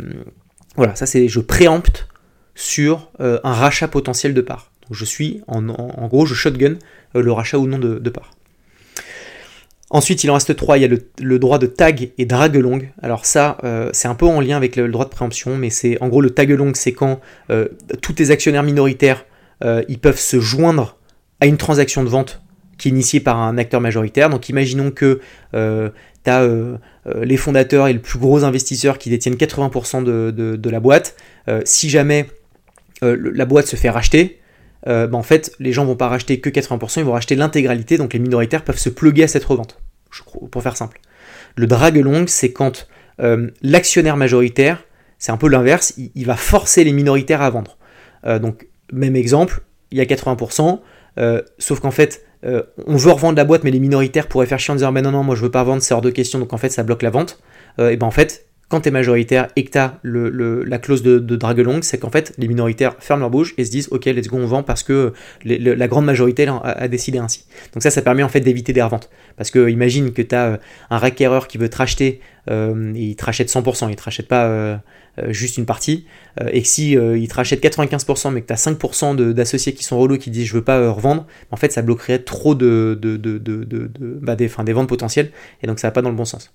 voilà, 0.76 0.96
ça 0.96 1.06
c'est 1.06 1.28
je 1.28 1.39
préempte 1.39 2.08
sur 2.56 3.12
un 3.20 3.54
rachat 3.54 3.88
potentiel 3.88 4.34
de 4.34 4.41
parts. 4.41 4.72
je 4.91 5.06
suis, 5.06 5.41
en, 5.48 5.62
gros, 6.08 6.26
je 6.26 6.34
shotgun 6.34 6.76
le 7.14 7.32
rachat 7.32 7.58
ou 7.58 7.68
non 7.68 7.80
de, 7.80 8.00
de 8.00 8.10
parts. 8.10 8.32
Ensuite, 9.89 10.24
il 10.24 10.32
en 10.32 10.34
reste 10.34 10.56
trois. 10.56 10.78
Il 10.78 10.82
y 10.82 10.86
a 10.86 10.98
le, 11.20 11.39
droit 11.39 11.60
de 11.60 11.68
tag 11.68 12.12
et 12.18 12.26
drague 12.26 12.56
longue. 12.56 12.89
Alors 13.02 13.26
ça, 13.26 13.58
c'est 13.91 14.08
un 14.08 14.16
peu 14.16 14.26
en 14.26 14.39
lien 14.39 14.56
avec 14.58 14.78
le, 14.78 14.88
droit 14.88 15.06
de 15.06 15.10
préemption, 15.10 15.58
mais 15.58 15.70
c'est 15.70 16.02
en 16.02 16.08
gros 16.08 16.22
le 16.22 16.30
tag 16.30 16.50
longue, 16.52 16.76
c'est 16.76 16.93
quand 16.93 17.20
tous 18.02 18.14
tes 18.14 18.32
actionnaires 18.32 18.64
minoritaires, 18.64 19.26
ils 19.62 19.99
peuvent 19.99 20.20
se 20.20 20.39
joindre 20.39 20.97
à 21.39 21.45
une 21.45 21.58
transaction 21.58 22.03
de 22.03 22.10
vente 22.10 22.41
qui 22.78 22.89
est 22.89 22.91
initiée 22.91 23.20
par 23.20 23.39
un 23.39 23.58
acteur 23.58 23.82
majoritaire. 23.82 24.30
Donc 24.30 24.49
imaginons 24.49 24.91
que 24.91 25.22
tu 26.26 26.32
as 26.32 26.41
euh, 26.41 26.78
euh, 27.08 27.24
les 27.24 27.38
fondateurs 27.38 27.88
et 27.88 27.93
le 27.93 27.99
plus 27.99 28.20
gros 28.20 28.43
investisseur 28.43 28.97
qui 28.97 29.10
détiennent 29.10 29.36
80% 29.36 30.03
de, 30.03 30.70
la 30.70 30.80
boîte. 30.80 31.16
Euh, 31.47 31.62
si 31.64 31.89
jamais 31.89 32.28
la 33.01 33.45
boîte 33.45 33.68
se 33.68 33.76
fait 33.76 33.89
racheter, 33.89 34.39
bah, 34.86 35.10
en 35.14 35.24
fait, 35.24 35.51
les 35.60 35.72
gens 35.72 35.86
vont 35.86 35.95
pas 35.95 36.08
racheter 36.08 36.39
que 36.39 36.49
80%, 36.49 36.99
ils 36.99 37.06
vont 37.06 37.14
racheter 37.14 37.36
l'intégralité, 37.36 37.97
donc 37.97 38.14
les 38.14 38.20
minoritaires 38.20 38.64
peuvent 38.64 38.80
se 38.80 38.89
pluguer 38.89 39.24
à 39.24 39.28
cette 39.28 39.43
revente, 39.43 39.80
pour 40.51 40.64
faire 40.64 40.78
simple. 40.78 40.99
Le 41.56 41.68
drag 41.68 41.97
long, 41.97 42.26
c'est 42.28 42.51
quand 42.51 42.88
l'actionnaire 43.62 44.18
majoritaire, 44.18 44.84
c'est 45.20 45.32
un 45.32 45.38
peu 45.38 45.49
l'inverse, 45.49 45.93
il, 45.97 46.26
va 46.26 46.36
forcer 46.36 46.84
les 46.84 46.93
minoritaires 46.93 47.41
à 47.41 47.49
vendre. 47.49 47.78
donc, 48.39 48.68
même 48.92 49.16
exemple, 49.16 49.62
il 49.92 49.98
y 49.98 50.02
a 50.02 50.06
80%, 50.06 50.80
sauf 51.58 51.80
qu'en 51.80 51.92
fait, 51.92 52.26
euh, 52.46 52.62
on 52.86 52.96
veut 52.96 53.12
revendre 53.12 53.38
la 53.38 53.46
boîte, 53.46 53.64
mais 53.64 53.72
les 53.72 53.80
minoritaires 53.80 54.28
pourraient 54.28 54.46
faire 54.46 54.60
chier 54.60 54.72
en 54.72 54.76
disant 54.76 54.92
ben 54.92 55.02
non, 55.02 55.12
non, 55.12 55.24
moi 55.24 55.36
je 55.36 55.42
veux 55.42 55.52
pas 55.52 55.64
vendre, 55.64 55.82
c'est 55.82 55.94
hors 55.94 56.02
de 56.02 56.12
question, 56.12 56.40
donc 56.40 56.54
en 56.54 56.58
fait 56.58 56.70
ça 56.70 56.84
bloque 56.84 57.02
la 57.02 57.10
vente. 57.10 57.40
Euh, 57.80 57.90
et 57.90 57.98
ben 57.98 58.06
en 58.06 58.12
fait, 58.12 58.46
quand 58.70 58.82
tu 58.82 58.92
majoritaire 58.92 59.48
et 59.56 59.64
que 59.64 59.72
tu 59.72 59.80
la 60.04 60.78
clause 60.80 61.04
de, 61.04 61.20
de 61.20 61.40
c'est 61.82 62.00
qu'en 62.00 62.10
fait 62.10 62.34
les 62.38 62.48
minoritaires 62.48 62.96
ferment 63.00 63.22
leur 63.22 63.30
bouche 63.30 63.54
et 63.58 63.66
se 63.66 63.72
disent 63.72 63.88
ok, 63.92 64.06
let's 64.06 64.28
go, 64.28 64.38
on 64.38 64.46
vend 64.46 64.64
parce 64.64 64.82
que 64.84 65.14
la 65.44 65.88
grande 65.88 66.06
majorité 66.06 66.48
a, 66.48 66.88
décidé 66.88 67.20
ainsi. 67.20 67.46
Donc 67.74 67.84
ça, 67.84 67.92
ça 67.92 68.02
permet 68.02 68.24
en 68.24 68.30
fait 68.30 68.42
d'éviter 68.42 68.74
des 68.74 68.82
reventes. 68.82 69.10
Parce 69.38 69.52
que 69.52 69.70
imagine 69.70 70.14
que 70.14 70.22
tu 70.22 70.36
as 70.36 70.46
euh, 70.46 70.58
un 70.90 70.98
requéreur 70.98 71.48
qui 71.48 71.58
veut 71.58 71.70
te 71.70 71.78
racheter, 71.78 72.22
et 72.48 72.74
il 72.94 73.16
te 73.16 73.26
rachète 73.26 73.50
100%, 73.50 73.90
il 73.90 73.96
te 73.96 74.04
rachète 74.04 74.28
pas 74.28 74.80
euh, 75.18 75.32
juste 75.32 75.57
une 75.57 75.66
partie, 75.66 76.05
euh, 76.41 76.49
et 76.51 76.66
si 76.66 76.97
euh, 76.97 77.18
il 77.18 77.30
te 77.30 77.36
rachète 77.36 77.63
95% 77.63 78.34
mais 78.34 78.41
que 78.41 78.47
tu 78.47 78.53
as 78.53 78.57
5% 78.57 79.32
d'associés 79.32 79.74
qui 79.74 79.86
sont 79.86 79.97
relous 79.97 80.18
qui 80.18 80.30
disent 80.30 80.45
je 80.45 80.53
veux 80.53 80.63
pas 80.63 80.89
revendre, 80.89 81.26
en 81.51 81.55
fait 81.55 81.72
ça 81.72 81.82
bloquerait 81.82 82.20
trop 82.20 82.53
de, 82.53 82.99
de, 83.01 83.16
de, 83.16 83.89
bah, 84.22 84.36
des, 84.36 84.47
ventes 84.47 84.89
potentielles, 84.89 85.32
et 85.63 85.68
donc 85.68 85.80
ça 85.80 85.88
va 85.88 85.93
pas 85.93 86.01
dans 86.01 86.09
le 86.09 86.18
bon 86.18 86.26
sens. 86.26 86.51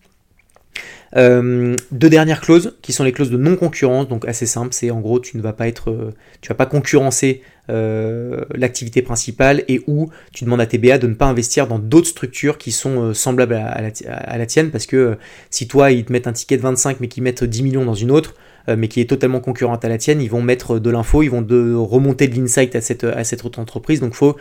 deux 1.16 2.08
dernières 2.10 2.42
clauses 2.42 2.76
qui 2.82 2.92
sont 2.92 3.02
les 3.02 3.12
clauses 3.12 3.30
de 3.30 3.38
non-concurrence, 3.38 4.08
donc 4.08 4.28
assez 4.28 4.44
simple, 4.44 4.74
c'est 4.74 4.90
en 4.90 5.00
gros 5.00 5.20
tu 5.20 5.38
ne 5.38 5.42
vas 5.42 5.54
pas 5.54 5.66
être, 5.66 6.12
tu 6.42 6.50
vas 6.50 6.54
pas 6.54 6.66
concurrencer 6.66 7.40
l'activité 7.66 9.00
principale 9.00 9.64
et 9.68 9.80
où 9.86 10.10
tu 10.34 10.44
demandes 10.44 10.60
à 10.60 10.66
TBA 10.66 10.98
de 10.98 11.06
ne 11.06 11.14
pas 11.14 11.26
investir 11.26 11.66
dans 11.66 11.78
d'autres 11.78 12.08
structures 12.08 12.58
qui 12.58 12.72
sont 12.72 13.14
semblables 13.14 13.54
à, 13.54 13.80
la, 13.80 13.90
à, 14.06 14.36
la, 14.36 14.44
tienne. 14.44 14.70
Parce 14.70 14.84
que 14.84 15.16
si 15.48 15.66
toi 15.66 15.92
ils 15.92 16.04
te 16.04 16.12
mettent 16.12 16.26
un 16.26 16.32
ticket 16.34 16.58
de 16.58 16.62
25 16.62 17.00
mais 17.00 17.08
qu'ils 17.08 17.22
mettent 17.22 17.44
10 17.44 17.62
millions 17.62 17.86
dans 17.86 17.94
une 17.94 18.10
autre, 18.10 18.34
mais 18.68 18.88
qui 18.88 19.00
est 19.00 19.06
totalement 19.06 19.40
concurrente 19.40 19.84
à 19.84 19.88
la 19.88 19.98
tienne, 19.98 20.20
ils 20.20 20.30
vont 20.30 20.42
mettre 20.42 20.78
de 20.78 20.90
l'info, 20.90 21.22
ils 21.22 21.30
vont 21.30 21.42
de 21.42 21.74
remonter 21.74 22.28
de 22.28 22.36
l'insight 22.36 22.74
à 22.76 22.80
cette, 22.80 23.04
à 23.04 23.24
cette 23.24 23.44
autre 23.44 23.58
entreprise. 23.58 24.00
Donc 24.00 24.12
il 24.12 24.16
faut 24.16 24.36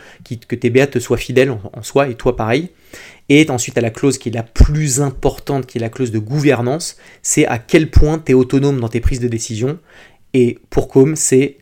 que 0.48 0.54
TBA 0.56 0.86
te 0.86 0.98
soit 0.98 1.16
fidèle 1.16 1.50
en, 1.50 1.82
soi 1.82 2.08
et 2.08 2.14
toi 2.14 2.36
pareil. 2.36 2.70
Et 3.28 3.48
ensuite 3.50 3.78
à 3.78 3.80
la 3.80 3.90
clause 3.90 4.18
qui 4.18 4.28
est 4.28 4.32
la 4.32 4.42
plus 4.42 5.00
importante, 5.00 5.66
qui 5.66 5.78
est 5.78 5.80
la 5.80 5.88
clause 5.88 6.10
de 6.10 6.18
gouvernance, 6.18 6.96
c'est 7.22 7.46
à 7.46 7.58
quel 7.58 7.90
point 7.90 8.18
tu 8.18 8.32
es 8.32 8.34
autonome 8.34 8.80
dans 8.80 8.88
tes 8.88 9.00
prises 9.00 9.20
de 9.20 9.28
décision. 9.28 9.78
Et 10.34 10.58
pour 10.68 10.88
Com, 10.88 11.16
c'est 11.16 11.58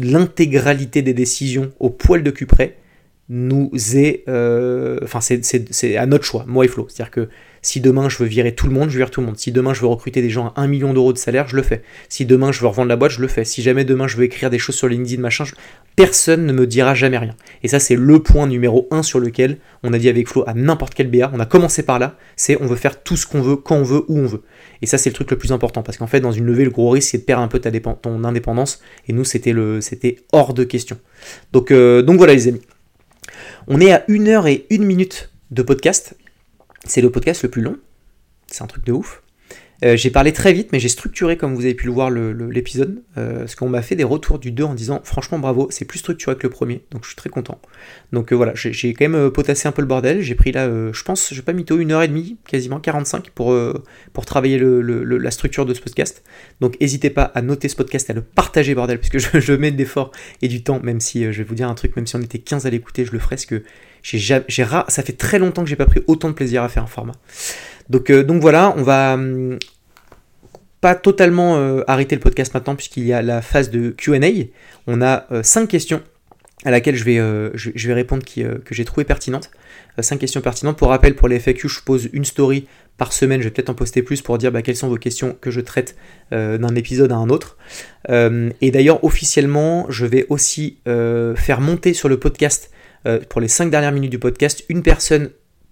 l'intégralité 0.00 1.02
des 1.02 1.14
décisions 1.14 1.72
au 1.78 1.90
poil 1.90 2.22
de 2.22 2.30
cul 2.30 2.46
nous 3.32 3.70
est, 3.94 4.24
euh, 4.28 4.98
enfin 5.04 5.20
c'est 5.20 5.96
à 5.96 6.06
notre 6.06 6.24
choix, 6.24 6.44
moi 6.48 6.64
et 6.64 6.68
Flo. 6.68 6.86
C'est-à-dire 6.88 7.12
que 7.12 7.28
si 7.62 7.80
demain 7.80 8.08
je 8.08 8.18
veux 8.18 8.26
virer 8.26 8.54
tout 8.56 8.66
le 8.66 8.72
monde, 8.72 8.90
je 8.90 8.96
vire 8.96 9.10
tout 9.10 9.20
le 9.20 9.26
monde. 9.26 9.38
Si 9.38 9.52
demain 9.52 9.72
je 9.72 9.80
veux 9.80 9.86
recruter 9.86 10.20
des 10.20 10.30
gens 10.30 10.48
à 10.56 10.62
1 10.62 10.66
million 10.66 10.92
d'euros 10.92 11.12
de 11.12 11.18
salaire, 11.18 11.46
je 11.46 11.54
le 11.54 11.62
fais. 11.62 11.82
Si 12.08 12.26
demain 12.26 12.50
je 12.50 12.60
veux 12.60 12.66
revendre 12.66 12.88
la 12.88 12.96
boîte, 12.96 13.12
je 13.12 13.20
le 13.20 13.28
fais. 13.28 13.44
Si 13.44 13.62
jamais 13.62 13.84
demain 13.84 14.08
je 14.08 14.16
veux 14.16 14.24
écrire 14.24 14.50
des 14.50 14.58
choses 14.58 14.74
sur 14.74 14.88
LinkedIn, 14.88 15.22
machin, 15.22 15.44
personne 15.94 16.44
ne 16.44 16.52
me 16.52 16.66
dira 16.66 16.94
jamais 16.94 17.18
rien. 17.18 17.36
Et 17.62 17.68
ça, 17.68 17.78
c'est 17.78 17.94
le 17.94 18.20
point 18.20 18.48
numéro 18.48 18.88
1 18.90 19.04
sur 19.04 19.20
lequel 19.20 19.58
on 19.84 19.92
a 19.92 19.98
dit 19.98 20.08
avec 20.08 20.26
Flo 20.26 20.42
à 20.48 20.54
n'importe 20.54 20.94
quel 20.94 21.08
BA, 21.08 21.30
on 21.32 21.38
a 21.38 21.46
commencé 21.46 21.84
par 21.84 22.00
là, 22.00 22.16
c'est 22.34 22.60
on 22.60 22.66
veut 22.66 22.76
faire 22.76 23.02
tout 23.02 23.16
ce 23.16 23.26
qu'on 23.26 23.42
veut, 23.42 23.56
quand 23.56 23.76
on 23.76 23.84
veut, 23.84 24.04
où 24.08 24.18
on 24.18 24.26
veut. 24.26 24.42
Et 24.82 24.86
ça, 24.86 24.98
c'est 24.98 25.10
le 25.10 25.14
truc 25.14 25.30
le 25.30 25.38
plus 25.38 25.52
important, 25.52 25.82
parce 25.82 25.98
qu'en 25.98 26.06
fait, 26.08 26.20
dans 26.20 26.32
une 26.32 26.46
levée, 26.46 26.64
le 26.64 26.70
gros 26.70 26.90
risque, 26.90 27.10
c'est 27.10 27.18
de 27.18 27.22
perdre 27.22 27.42
un 27.44 27.48
peu 27.48 27.60
ta 27.60 27.70
ton 27.70 28.24
indépendance, 28.24 28.82
et 29.06 29.12
nous, 29.12 29.24
c'était 29.24 30.16
hors 30.32 30.54
de 30.54 30.64
question. 30.64 30.96
Donc, 31.52 31.70
euh, 31.70 32.02
donc 32.02 32.16
voilà 32.16 32.32
les 32.32 32.48
amis. 32.48 32.62
On 33.66 33.80
est 33.80 33.92
à 33.92 34.04
1 34.08 34.26
heure 34.26 34.46
et 34.46 34.66
1 34.70 34.78
minute 34.78 35.30
de 35.50 35.62
podcast. 35.62 36.16
C'est 36.84 37.00
le 37.00 37.10
podcast 37.10 37.42
le 37.42 37.50
plus 37.50 37.62
long. 37.62 37.76
C'est 38.46 38.62
un 38.62 38.66
truc 38.66 38.84
de 38.84 38.92
ouf. 38.92 39.22
Euh, 39.84 39.96
j'ai 39.96 40.10
parlé 40.10 40.32
très 40.32 40.52
vite, 40.52 40.70
mais 40.72 40.78
j'ai 40.78 40.88
structuré, 40.88 41.36
comme 41.36 41.54
vous 41.54 41.62
avez 41.62 41.74
pu 41.74 41.86
le 41.86 41.92
voir, 41.92 42.10
l'épisode. 42.10 43.02
Euh, 43.16 43.40
parce 43.40 43.54
qu'on 43.54 43.68
m'a 43.68 43.82
fait 43.82 43.96
des 43.96 44.04
retours 44.04 44.38
du 44.38 44.50
2 44.50 44.64
en 44.64 44.74
disant 44.74 45.00
franchement 45.04 45.38
bravo, 45.38 45.68
c'est 45.70 45.84
plus 45.84 45.98
structuré 45.98 46.36
que 46.36 46.42
le 46.42 46.50
premier, 46.50 46.84
donc 46.90 47.04
je 47.04 47.08
suis 47.08 47.16
très 47.16 47.30
content. 47.30 47.60
Donc 48.12 48.32
euh, 48.32 48.36
voilà, 48.36 48.52
j'ai 48.54 48.92
quand 48.92 49.08
même 49.08 49.30
potassé 49.30 49.68
un 49.68 49.72
peu 49.72 49.82
le 49.82 49.88
bordel. 49.88 50.20
J'ai 50.20 50.34
pris 50.34 50.52
là, 50.52 50.68
je 50.92 51.02
pense, 51.02 51.32
j'ai 51.32 51.42
pas 51.42 51.54
tôt 51.54 51.78
une 51.78 51.92
heure 51.92 52.02
et 52.02 52.08
demie, 52.08 52.36
quasiment 52.46 52.80
45 52.80 53.30
pour, 53.30 53.56
pour 54.12 54.24
travailler 54.24 54.58
la 54.60 55.30
structure 55.30 55.66
de 55.66 55.74
ce 55.74 55.80
podcast. 55.80 56.22
Donc 56.60 56.80
n'hésitez 56.80 57.10
pas 57.10 57.24
à 57.24 57.42
noter 57.42 57.68
ce 57.68 57.76
podcast, 57.76 58.08
à 58.10 58.12
le 58.12 58.22
partager, 58.22 58.74
bordel, 58.74 58.98
puisque 58.98 59.18
je, 59.18 59.40
je 59.40 59.52
mets 59.52 59.70
de 59.70 59.78
l'effort 59.78 60.10
et 60.42 60.48
du 60.48 60.62
temps, 60.62 60.80
même 60.82 61.00
si 61.00 61.24
je 61.32 61.38
vais 61.38 61.44
vous 61.44 61.54
dire 61.54 61.68
un 61.68 61.74
truc, 61.74 61.96
même 61.96 62.06
si 62.06 62.16
on 62.16 62.20
était 62.20 62.38
15 62.38 62.66
à 62.66 62.70
l'écouter, 62.70 63.04
je 63.04 63.12
le 63.12 63.18
ferai, 63.18 63.36
parce 63.36 63.46
que 63.46 63.62
j'ai 64.02 64.42
ça 64.88 65.02
fait 65.02 65.16
très 65.16 65.38
longtemps 65.38 65.62
que 65.62 65.68
j'ai 65.68 65.76
pas 65.76 65.86
pris 65.86 66.00
autant 66.06 66.28
de 66.28 66.34
plaisir 66.34 66.62
à 66.62 66.68
faire 66.68 66.82
un 66.84 66.88
format. 66.88 67.14
Donc, 67.90 68.08
euh, 68.08 68.22
donc 68.22 68.40
voilà, 68.40 68.72
on 68.78 68.82
va 68.82 69.14
hum, 69.14 69.58
pas 70.80 70.94
totalement 70.94 71.58
euh, 71.58 71.82
arrêter 71.88 72.14
le 72.14 72.20
podcast 72.20 72.54
maintenant 72.54 72.76
puisqu'il 72.76 73.04
y 73.04 73.12
a 73.12 73.20
la 73.20 73.42
phase 73.42 73.70
de 73.70 73.90
QA. 73.90 74.18
On 74.86 75.02
a 75.02 75.26
5 75.42 75.62
euh, 75.62 75.66
questions 75.66 76.00
à 76.64 76.70
laquelle 76.70 76.94
je 76.94 77.04
vais, 77.04 77.92
répondre 77.92 78.22
que 78.24 78.74
j'ai 78.74 78.84
trouvé 78.84 79.04
pertinentes. 79.04 79.50
5 79.98 80.18
questions 80.18 80.40
pertinentes. 80.40 80.76
Pour 80.76 80.88
rappel, 80.88 81.16
pour 81.16 81.26
les 81.26 81.38
FAQ, 81.40 81.68
je 81.68 81.80
pose 81.80 82.08
une 82.12 82.24
story 82.24 82.68
par 82.96 83.12
semaine. 83.12 83.40
Je 83.40 83.46
vais 83.46 83.50
peut-être 83.50 83.70
en 83.70 83.74
poster 83.74 84.02
plus 84.02 84.22
pour 84.22 84.38
dire 84.38 84.52
bah, 84.52 84.62
quelles 84.62 84.76
sont 84.76 84.88
vos 84.88 84.98
questions 84.98 85.36
que 85.40 85.50
je 85.50 85.60
traite 85.60 85.96
d'un 86.30 86.74
épisode 86.74 87.12
à 87.12 87.16
un 87.16 87.30
autre. 87.30 87.56
et 88.10 88.70
d'ailleurs, 88.70 89.02
officiellement, 89.04 89.86
je 89.88 90.04
vais 90.04 90.26
aussi 90.28 90.80
faire 90.84 91.62
monter 91.62 91.94
sur 91.94 92.10
le 92.10 92.20
podcast 92.20 92.70
pour 93.30 93.40
les 93.40 93.48
5 93.48 93.70
dernières 93.70 93.92
minutes 93.92 94.10
du 94.10 94.18
podcast, 94.18 94.62
une 94.68 94.82
personne 94.82 95.30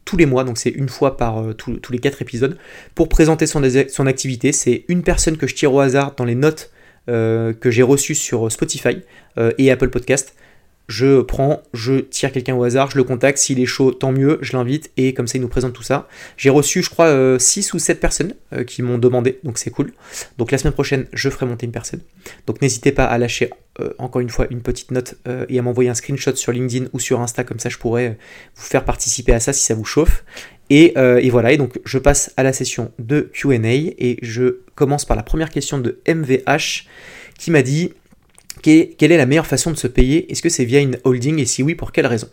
tous 0.08 0.16
les 0.16 0.24
mois, 0.24 0.42
donc 0.42 0.56
c'est 0.56 0.70
une 0.70 0.88
fois 0.88 1.18
par 1.18 1.42
euh, 1.42 1.52
tous 1.52 1.92
les 1.92 1.98
4 1.98 2.22
épisodes, 2.22 2.56
pour 2.94 3.10
présenter 3.10 3.46
son, 3.46 3.62
activité. 4.06 4.52
C'est 4.52 4.86
une 4.88 5.02
personne 5.02 5.36
que 5.36 5.46
je 5.46 5.54
tire 5.54 5.74
au 5.74 5.80
hasard 5.80 6.14
dans 6.16 6.24
les 6.24 6.34
notes 6.34 6.70
euh, 7.10 7.52
que 7.52 7.70
j'ai 7.70 7.82
reçues 7.82 8.14
sur 8.14 8.50
Spotify 8.50 9.02
et 9.58 9.70
Apple 9.70 9.90
Podcast 9.90 10.34
je 10.88 11.20
prends, 11.20 11.62
je 11.74 12.00
tire 12.00 12.32
quelqu'un 12.32 12.54
au 12.54 12.64
hasard, 12.64 12.90
je 12.90 12.96
le 12.96 13.04
contacte, 13.04 13.38
s'il 13.38 13.60
est 13.60 13.66
chaud, 13.66 13.92
tant 13.92 14.10
mieux, 14.10 14.38
je 14.40 14.56
l'invite, 14.56 14.90
et 14.96 15.12
comme 15.12 15.26
ça 15.26 15.36
il 15.36 15.42
nous 15.42 15.48
présente 15.48 15.74
tout 15.74 15.82
ça. 15.82 16.08
J'ai 16.38 16.48
reçu, 16.48 16.82
je 16.82 16.88
crois, 16.88 17.38
6 17.38 17.68
euh, 17.68 17.76
ou 17.76 17.78
7 17.78 18.00
personnes 18.00 18.34
euh, 18.54 18.64
qui 18.64 18.80
m'ont 18.80 18.96
demandé, 18.96 19.38
donc 19.44 19.58
c'est 19.58 19.70
cool. 19.70 19.92
Donc 20.38 20.50
la 20.50 20.56
semaine 20.56 20.72
prochaine, 20.72 21.06
je 21.12 21.28
ferai 21.28 21.44
monter 21.44 21.66
une 21.66 21.72
personne. 21.72 22.00
Donc 22.46 22.62
n'hésitez 22.62 22.90
pas 22.90 23.04
à 23.04 23.18
lâcher, 23.18 23.50
euh, 23.80 23.90
encore 23.98 24.22
une 24.22 24.30
fois, 24.30 24.46
une 24.50 24.62
petite 24.62 24.90
note 24.90 25.14
et 25.48 25.58
à 25.58 25.62
m'envoyer 25.62 25.90
un 25.90 25.94
screenshot 25.94 26.34
sur 26.34 26.52
LinkedIn 26.52 26.86
ou 26.94 26.98
sur 26.98 27.20
Insta, 27.20 27.44
comme 27.44 27.58
ça 27.58 27.68
je 27.68 27.76
pourrais 27.76 28.16
vous 28.56 28.64
faire 28.64 28.84
participer 28.84 29.32
à 29.34 29.40
ça 29.40 29.52
si 29.52 29.64
ça 29.64 29.74
vous 29.74 29.84
chauffe. 29.84 30.24
Et, 30.70 30.94
et 30.98 31.30
voilà, 31.30 31.52
et 31.52 31.56
donc 31.56 31.78
je 31.84 31.98
passe 31.98 32.32
à 32.36 32.42
la 32.42 32.52
session 32.52 32.92
de 32.98 33.30
QA, 33.32 33.54
et 33.54 34.18
je 34.22 34.60
commence 34.74 35.04
par 35.04 35.16
la 35.16 35.22
première 35.22 35.50
question 35.50 35.78
de 35.78 36.00
MVH 36.06 36.86
qui 37.38 37.50
m'a 37.50 37.62
dit 37.62 37.92
quelle 38.62 39.12
est 39.12 39.16
la 39.16 39.26
meilleure 39.26 39.46
façon 39.46 39.70
de 39.70 39.76
se 39.76 39.86
payer? 39.86 40.30
Est-ce 40.30 40.42
que 40.42 40.48
c'est 40.48 40.64
via 40.64 40.80
une 40.80 40.98
holding? 41.04 41.38
Et 41.38 41.46
si 41.46 41.62
oui, 41.62 41.74
pour 41.74 41.92
quelle 41.92 42.06
raison? 42.06 42.28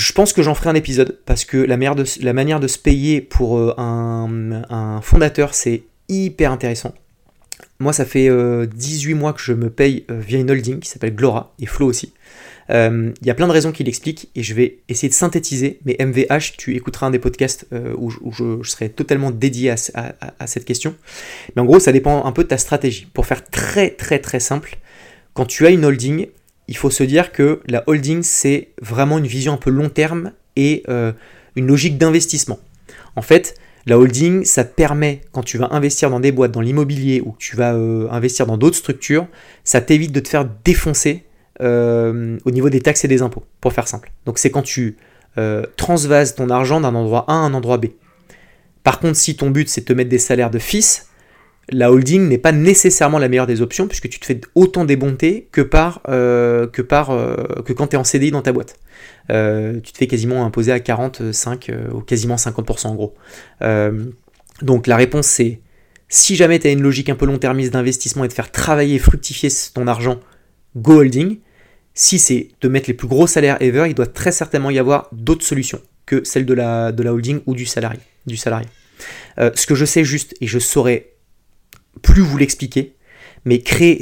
Je 0.00 0.12
pense 0.12 0.32
que 0.32 0.42
j'en 0.42 0.54
ferai 0.54 0.70
un 0.70 0.74
épisode 0.74 1.18
parce 1.26 1.44
que 1.44 1.58
la 1.58 1.76
manière 1.76 1.94
de, 1.94 2.04
se 2.04 2.78
payer 2.78 3.20
pour 3.20 3.58
euh, 3.58 3.74
un, 3.76 5.00
fondateur, 5.02 5.52
c'est 5.52 5.82
hyper 6.08 6.52
intéressant. 6.52 6.94
Moi, 7.80 7.92
ça 7.92 8.06
fait 8.06 8.30
18 8.66 9.12
euh, 9.12 9.16
mois 9.16 9.34
que 9.34 9.42
je 9.42 9.52
me 9.52 9.68
paye 9.68 10.06
euh, 10.10 10.18
via 10.18 10.38
une 10.38 10.50
holding 10.50 10.80
qui 10.80 10.88
s'appelle 10.88 11.14
Glora 11.14 11.52
et 11.58 11.66
Flow 11.66 11.86
aussi. 11.86 12.14
Il 12.70 13.12
y 13.26 13.30
a 13.30 13.34
plein 13.34 13.48
de 13.48 13.52
raisons 13.52 13.72
qui 13.72 13.84
l'expliquent 13.84 14.30
et 14.36 14.42
je 14.42 14.54
vais 14.54 14.78
essayer 14.88 15.08
de 15.08 15.14
synthétiser. 15.14 15.80
Mais 15.84 15.96
MVH, 15.98 16.56
tu 16.56 16.76
écouteras 16.76 17.08
un 17.08 17.10
des 17.10 17.18
podcasts 17.18 17.66
où, 17.98 18.10
je, 18.30 18.62
serai 18.62 18.88
totalement 18.90 19.32
dédié 19.32 19.70
à, 19.72 20.46
cette 20.46 20.64
question. 20.64 20.94
Mais 21.54 21.62
en 21.62 21.64
gros, 21.64 21.80
ça 21.80 21.90
dépend 21.90 22.24
un 22.24 22.32
peu 22.32 22.44
de 22.44 22.48
ta 22.48 22.58
stratégie. 22.58 23.08
Pour 23.12 23.26
faire 23.26 23.44
très 23.44 23.90
très 23.90 24.20
très 24.20 24.38
simple, 24.38 24.78
quand 25.34 25.46
tu 25.46 25.66
as 25.66 25.70
une 25.70 25.84
holding, 25.84 26.28
il 26.68 26.76
faut 26.76 26.90
se 26.90 27.02
dire 27.02 27.32
que 27.32 27.60
la 27.66 27.82
holding, 27.86 28.22
c'est 28.22 28.68
vraiment 28.80 29.18
une 29.18 29.26
vision 29.26 29.54
un 29.54 29.56
peu 29.56 29.70
long 29.70 29.88
terme 29.88 30.32
et 30.56 30.82
euh, 30.88 31.12
une 31.56 31.66
logique 31.66 31.98
d'investissement. 31.98 32.58
En 33.16 33.22
fait, 33.22 33.54
la 33.86 33.98
holding, 33.98 34.44
ça 34.44 34.64
permet, 34.64 35.22
quand 35.32 35.42
tu 35.42 35.58
vas 35.58 35.68
investir 35.72 36.10
dans 36.10 36.20
des 36.20 36.32
boîtes, 36.32 36.52
dans 36.52 36.60
l'immobilier 36.60 37.22
ou 37.24 37.32
que 37.32 37.38
tu 37.38 37.56
vas 37.56 37.74
euh, 37.74 38.08
investir 38.10 38.46
dans 38.46 38.56
d'autres 38.56 38.76
structures, 38.76 39.26
ça 39.64 39.80
t'évite 39.80 40.12
de 40.12 40.20
te 40.20 40.28
faire 40.28 40.46
défoncer 40.64 41.24
au 41.62 42.50
niveau 42.50 42.70
des 42.70 42.80
taxes 42.80 43.04
et 43.04 43.08
des 43.08 43.20
impôts, 43.20 43.44
pour 43.60 43.74
faire 43.74 43.86
simple. 43.86 44.10
Donc 44.24 44.38
c'est 44.38 44.50
quand 44.50 44.62
tu 44.62 44.96
transvases 45.76 46.34
ton 46.34 46.48
argent 46.48 46.80
d'un 46.80 46.94
endroit 46.94 47.26
A 47.28 47.32
à 47.32 47.36
un 47.36 47.52
endroit 47.52 47.76
B. 47.76 47.88
Par 48.82 48.98
contre, 48.98 49.16
si 49.16 49.36
ton 49.36 49.50
but 49.50 49.68
c'est 49.68 49.82
de 49.82 49.86
te 49.86 49.92
mettre 49.92 50.08
des 50.08 50.18
salaires 50.18 50.50
de 50.50 50.58
fils, 50.58 51.09
la 51.70 51.90
holding 51.90 52.28
n'est 52.28 52.38
pas 52.38 52.52
nécessairement 52.52 53.18
la 53.18 53.28
meilleure 53.28 53.46
des 53.46 53.62
options 53.62 53.86
puisque 53.86 54.08
tu 54.08 54.18
te 54.18 54.26
fais 54.26 54.40
autant 54.54 54.84
débonter 54.84 55.48
que 55.52 55.68
euh, 56.08 56.66
que 56.66 56.82
par 56.82 57.10
euh, 57.10 57.36
que 57.64 57.72
quand 57.72 57.88
tu 57.88 57.96
es 57.96 57.98
en 57.98 58.04
CDI 58.04 58.30
dans 58.30 58.42
ta 58.42 58.52
boîte. 58.52 58.78
Euh, 59.30 59.80
tu 59.80 59.92
te 59.92 59.98
fais 59.98 60.06
quasiment 60.06 60.44
imposer 60.44 60.72
à 60.72 60.80
45 60.80 61.70
ou 61.92 62.00
quasiment 62.00 62.36
50% 62.36 62.88
en 62.88 62.94
gros. 62.94 63.14
donc 64.62 64.86
la 64.86 64.96
réponse 64.96 65.26
c'est 65.26 65.60
si 66.08 66.34
jamais 66.34 66.58
tu 66.58 66.66
as 66.66 66.72
une 66.72 66.82
logique 66.82 67.08
un 67.08 67.14
peu 67.14 67.26
long-termiste 67.26 67.72
d'investissement 67.72 68.24
et 68.24 68.28
de 68.28 68.32
faire 68.32 68.50
travailler 68.50 68.96
et 68.96 68.98
fructifier 68.98 69.48
ton 69.72 69.86
argent, 69.86 70.18
go 70.74 71.00
holding. 71.00 71.38
Si 71.94 72.18
c'est 72.18 72.48
de 72.60 72.68
mettre 72.68 72.88
les 72.88 72.94
plus 72.94 73.06
gros 73.06 73.28
salaires 73.28 73.56
ever, 73.60 73.84
il 73.88 73.94
doit 73.94 74.06
très 74.06 74.32
certainement 74.32 74.70
y 74.70 74.78
avoir 74.80 75.08
d'autres 75.12 75.44
solutions 75.44 75.80
que 76.06 76.24
celle 76.24 76.46
de 76.46 76.54
la, 76.54 76.90
de 76.90 77.04
la 77.04 77.12
holding 77.12 77.40
ou 77.46 77.54
du 77.54 77.64
salarié. 77.64 78.00
Du 78.26 78.36
salarié. 78.36 78.66
ce 79.38 79.66
que 79.66 79.76
je 79.76 79.84
sais 79.84 80.02
juste, 80.02 80.34
et 80.40 80.48
je 80.48 80.58
saurais 80.58 81.10
plus 82.02 82.22
vous 82.22 82.38
l'expliquer, 82.38 82.94
mais 83.44 83.60
créez, 83.60 84.00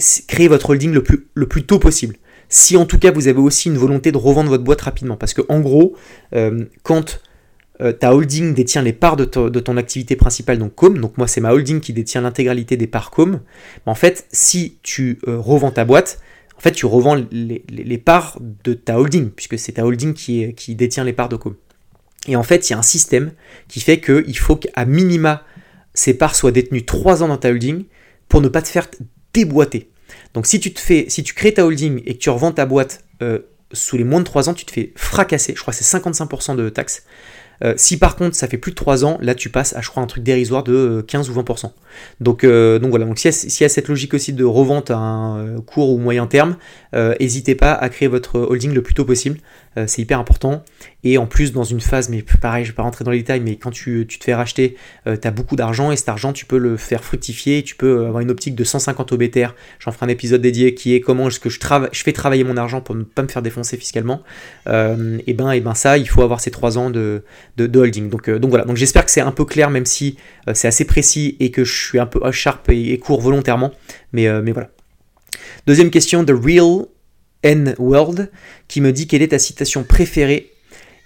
votre 0.48 0.70
holding 0.70 0.92
le 0.92 1.02
plus, 1.02 1.64
tôt 1.64 1.78
possible. 1.78 2.16
Si 2.48 2.76
en 2.76 2.86
tout 2.86 2.98
cas 2.98 3.12
vous 3.12 3.28
avez 3.28 3.40
aussi 3.40 3.68
une 3.68 3.76
volonté 3.76 4.10
de 4.10 4.16
revendre 4.16 4.48
votre 4.48 4.64
boîte 4.64 4.80
rapidement. 4.80 5.16
Parce 5.16 5.34
que 5.34 5.42
en 5.48 5.60
gros, 5.60 5.96
euh, 6.34 6.64
quand 6.82 7.20
euh, 7.80 7.92
ta 7.92 8.14
holding 8.14 8.54
détient 8.54 8.82
les 8.82 8.92
parts 8.92 9.16
de, 9.16 9.24
ton 9.24 9.76
activité 9.76 10.16
principale, 10.16 10.58
donc 10.58 10.74
Com, 10.74 10.98
donc 10.98 11.18
moi 11.18 11.28
c'est 11.28 11.40
ma 11.40 11.52
holding 11.52 11.80
qui 11.80 11.92
détient 11.92 12.22
l'intégralité 12.22 12.76
des 12.76 12.86
parts 12.86 13.10
Com, 13.10 13.40
en 13.86 13.94
fait 13.94 14.26
si 14.32 14.78
tu 14.82 15.18
euh, 15.28 15.38
revends 15.38 15.70
ta 15.70 15.84
boîte, 15.84 16.20
en 16.56 16.60
fait 16.60 16.72
tu 16.72 16.86
revends 16.86 17.16
les, 17.30 17.98
parts 17.98 18.38
de 18.64 18.74
ta 18.74 18.98
holding, 18.98 19.30
puisque 19.30 19.58
c'est 19.58 19.72
ta 19.72 19.84
holding 19.86 20.14
qui, 20.14 20.54
qui 20.54 20.74
détient 20.74 21.04
les 21.04 21.12
parts 21.12 21.28
de 21.28 21.36
Com. 21.36 21.54
Et 22.26 22.34
en 22.34 22.42
fait 22.42 22.68
il 22.68 22.72
y 22.72 22.74
a 22.74 22.78
un 22.78 22.82
système 22.82 23.30
qui 23.68 23.80
fait 23.80 24.00
qu'il 24.00 24.38
faut 24.38 24.56
qu'à 24.56 24.84
minima 24.84 25.44
ces 25.98 26.14
parts 26.14 26.36
soient 26.36 26.52
détenues 26.52 26.84
3 26.84 27.24
ans 27.24 27.28
dans 27.28 27.36
ta 27.36 27.50
holding 27.50 27.84
pour 28.28 28.40
ne 28.40 28.46
pas 28.46 28.62
te 28.62 28.68
faire 28.68 28.86
déboîter. 29.34 29.90
Donc 30.32 30.46
si 30.46 30.60
tu 30.60 30.72
te 30.72 30.78
fais, 30.78 31.06
si 31.08 31.24
tu 31.24 31.34
crées 31.34 31.54
ta 31.54 31.66
holding 31.66 32.02
et 32.06 32.14
que 32.14 32.18
tu 32.18 32.30
revends 32.30 32.52
ta 32.52 32.66
boîte 32.66 33.04
euh, 33.20 33.40
sous 33.72 33.96
les 33.96 34.04
moins 34.04 34.20
de 34.20 34.24
3 34.24 34.48
ans, 34.48 34.54
tu 34.54 34.64
te 34.64 34.70
fais 34.70 34.92
fracasser. 34.94 35.54
Je 35.56 35.60
crois 35.60 35.74
que 35.74 35.82
c'est 35.82 35.98
55% 35.98 36.54
de 36.54 36.68
taxes. 36.68 37.02
Euh, 37.64 37.74
si 37.76 37.96
par 37.96 38.14
contre 38.14 38.36
ça 38.36 38.46
fait 38.46 38.58
plus 38.58 38.70
de 38.70 38.76
3 38.76 39.04
ans, 39.04 39.18
là 39.20 39.34
tu 39.34 39.50
passes 39.50 39.74
à 39.74 39.80
je 39.80 39.90
crois 39.90 40.00
un 40.00 40.06
truc 40.06 40.22
dérisoire 40.22 40.62
de 40.62 41.04
15 41.08 41.28
euh, 41.28 41.32
ou 41.32 41.42
20%. 41.42 41.72
Donc, 42.20 42.44
voilà, 42.44 43.04
donc 43.04 43.18
s'il 43.18 43.60
y, 43.60 43.64
a 43.64 43.68
cette 43.68 43.88
logique 43.88 44.14
aussi 44.14 44.32
de 44.32 44.44
revente 44.44 44.92
à 44.92 44.98
un 44.98 45.60
court 45.62 45.90
ou 45.90 45.98
moyen 45.98 46.28
terme, 46.28 46.56
n'hésitez 46.94 47.56
pas 47.56 47.72
à 47.72 47.88
créer 47.88 48.06
votre 48.06 48.38
holding 48.38 48.72
le 48.72 48.82
plus 48.82 48.94
tôt 48.94 49.04
possible. 49.04 49.40
Euh, 49.76 49.84
c'est 49.86 50.02
hyper 50.02 50.18
important. 50.18 50.64
Et 51.04 51.18
en 51.18 51.26
plus, 51.26 51.52
dans 51.52 51.64
une 51.64 51.80
phase, 51.80 52.08
mais 52.08 52.24
pareil, 52.40 52.64
je 52.64 52.70
vais 52.70 52.74
pas 52.74 52.82
rentrer 52.82 53.04
dans 53.04 53.10
les 53.10 53.18
détails, 53.18 53.40
mais 53.40 53.56
quand 53.56 53.70
tu, 53.70 54.06
te 54.06 54.24
fais 54.24 54.34
racheter, 54.34 54.76
euh, 55.06 55.16
tu 55.20 55.28
as 55.28 55.30
beaucoup 55.30 55.56
d'argent 55.56 55.92
et 55.92 55.96
cet 55.96 56.08
argent, 56.08 56.32
tu 56.32 56.46
peux 56.46 56.58
le 56.58 56.76
faire 56.76 57.04
fructifier. 57.04 57.62
Tu 57.62 57.74
peux 57.74 58.06
avoir 58.06 58.20
une 58.20 58.30
optique 58.30 58.54
de 58.54 58.64
150 58.64 59.12
OBTR. 59.12 59.54
J'en 59.78 59.92
ferai 59.92 60.06
un 60.06 60.08
épisode 60.08 60.40
dédié 60.40 60.74
qui 60.74 60.94
est 60.94 61.00
comment 61.00 61.30
je, 61.30 61.38
fais 61.92 62.12
travailler 62.12 62.44
mon 62.44 62.56
argent 62.56 62.80
pour 62.80 62.94
ne 62.94 63.04
pas 63.04 63.22
me 63.22 63.28
faire 63.28 63.42
défoncer 63.42 63.76
fiscalement. 63.76 64.22
Euh, 64.68 65.18
et 65.26 65.34
ben, 65.34 65.50
et 65.52 65.60
ben 65.60 65.74
ça, 65.74 65.98
il 65.98 66.08
faut 66.08 66.22
avoir 66.22 66.40
ces 66.40 66.50
3 66.50 66.78
ans 66.78 66.90
de, 66.90 67.22
holding. 67.58 68.08
Donc, 68.08 68.30
donc 68.30 68.50
voilà. 68.50 68.64
Donc 68.64 68.76
j'espère 68.76 69.04
que 69.04 69.10
c'est 69.10 69.20
un 69.20 69.32
peu 69.32 69.44
clair, 69.44 69.70
même 69.70 69.86
si 69.86 70.16
c'est 70.54 70.68
assez 70.68 70.84
précis 70.84 71.36
et 71.40 71.50
que 71.50 71.64
je 71.64 71.86
suis 71.86 71.98
un 71.98 72.06
peu 72.06 72.20
sharp 72.32 72.68
et, 72.70 72.92
et 72.92 72.98
court 72.98 73.20
volontairement. 73.20 73.72
Mais, 74.12 74.28
mais 74.42 74.52
voilà. 74.52 74.70
Deuxième 75.66 75.90
question, 75.90 76.24
The 76.24 76.30
Real 76.30 76.86
N-World, 77.42 78.30
qui 78.66 78.80
me 78.80 78.92
dit 78.92 79.06
quelle 79.06 79.22
est 79.22 79.28
ta 79.28 79.38
citation 79.38 79.84
préférée. 79.84 80.52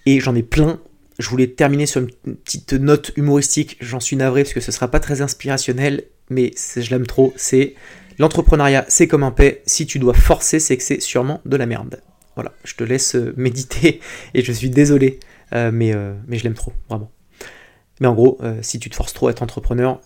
Et 0.07 0.20
j'en 0.20 0.35
ai 0.35 0.43
plein. 0.43 0.80
Je 1.18 1.28
voulais 1.28 1.47
terminer 1.47 1.87
sur 1.87 2.01
une 2.01 2.37
petite 2.37 2.72
note 2.72 3.12
humoristique. 3.16 3.76
J'en 3.80 4.01
suis 4.01 4.16
navré 4.16 4.43
parce 4.43 4.55
que 4.55 4.61
ce 4.61 4.72
sera 4.72 4.89
pas 4.89 5.01
très 5.01 5.22
inspirationnel, 5.22 6.05
mais 6.30 6.53
je 6.76 6.91
l'aime 6.91 7.07
trop. 7.07 7.33
C'est 7.37 7.74
l'entrepreneuriat, 8.18 8.85
c'est 8.89 9.07
comme 9.07 9.22
un 9.22 9.30
paix. 9.30 9.62
Si 9.66 9.87
tu 9.87 9.99
dois 9.99 10.14
forcer, 10.14 10.59
c'est 10.59 10.76
que 10.76 10.83
c'est 10.83 11.01
sûrement 11.01 11.41
de 11.45 11.57
la 11.57 11.66
merde. 11.66 12.01
Voilà, 12.35 12.53
je 12.64 12.74
te 12.74 12.85
laisse 12.85 13.14
euh, 13.14 13.35
méditer 13.37 14.01
et 14.35 14.43
je 14.43 14.53
suis 14.53 14.70
désolé, 14.70 15.20
euh, 15.55 15.70
mais, 15.72 15.95
euh, 15.95 16.14
mais 16.26 16.39
je 16.39 16.45
l'aime 16.45 16.55
trop, 16.55 16.72
vraiment. 16.89 17.11
Mais 18.01 18.09
en 18.09 18.14
gros, 18.14 18.41
si 18.62 18.80
tu 18.80 18.91
te 18.91 18.97
forces 18.97 19.12
trop 19.12 19.28
à 19.28 19.30
être 19.30 19.45
entrepreneur, 19.45 20.01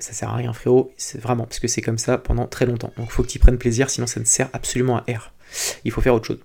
ça 0.00 0.12
sert 0.12 0.28
à 0.28 0.36
rien, 0.36 0.52
frérot. 0.52 0.92
C'est 0.98 1.18
vraiment 1.18 1.44
parce 1.44 1.60
que 1.60 1.68
c'est 1.68 1.80
comme 1.80 1.96
ça 1.96 2.18
pendant 2.18 2.46
très 2.46 2.66
longtemps. 2.66 2.92
Donc, 2.98 3.10
faut 3.10 3.22
que 3.22 3.28
tu 3.28 3.38
prennes 3.38 3.56
plaisir, 3.56 3.88
sinon 3.88 4.06
ça 4.06 4.20
ne 4.20 4.26
sert 4.26 4.50
absolument 4.52 4.98
à 4.98 5.04
R. 5.10 5.32
Il 5.84 5.90
faut 5.90 6.00
faire 6.00 6.14
autre 6.14 6.26
chose. 6.26 6.38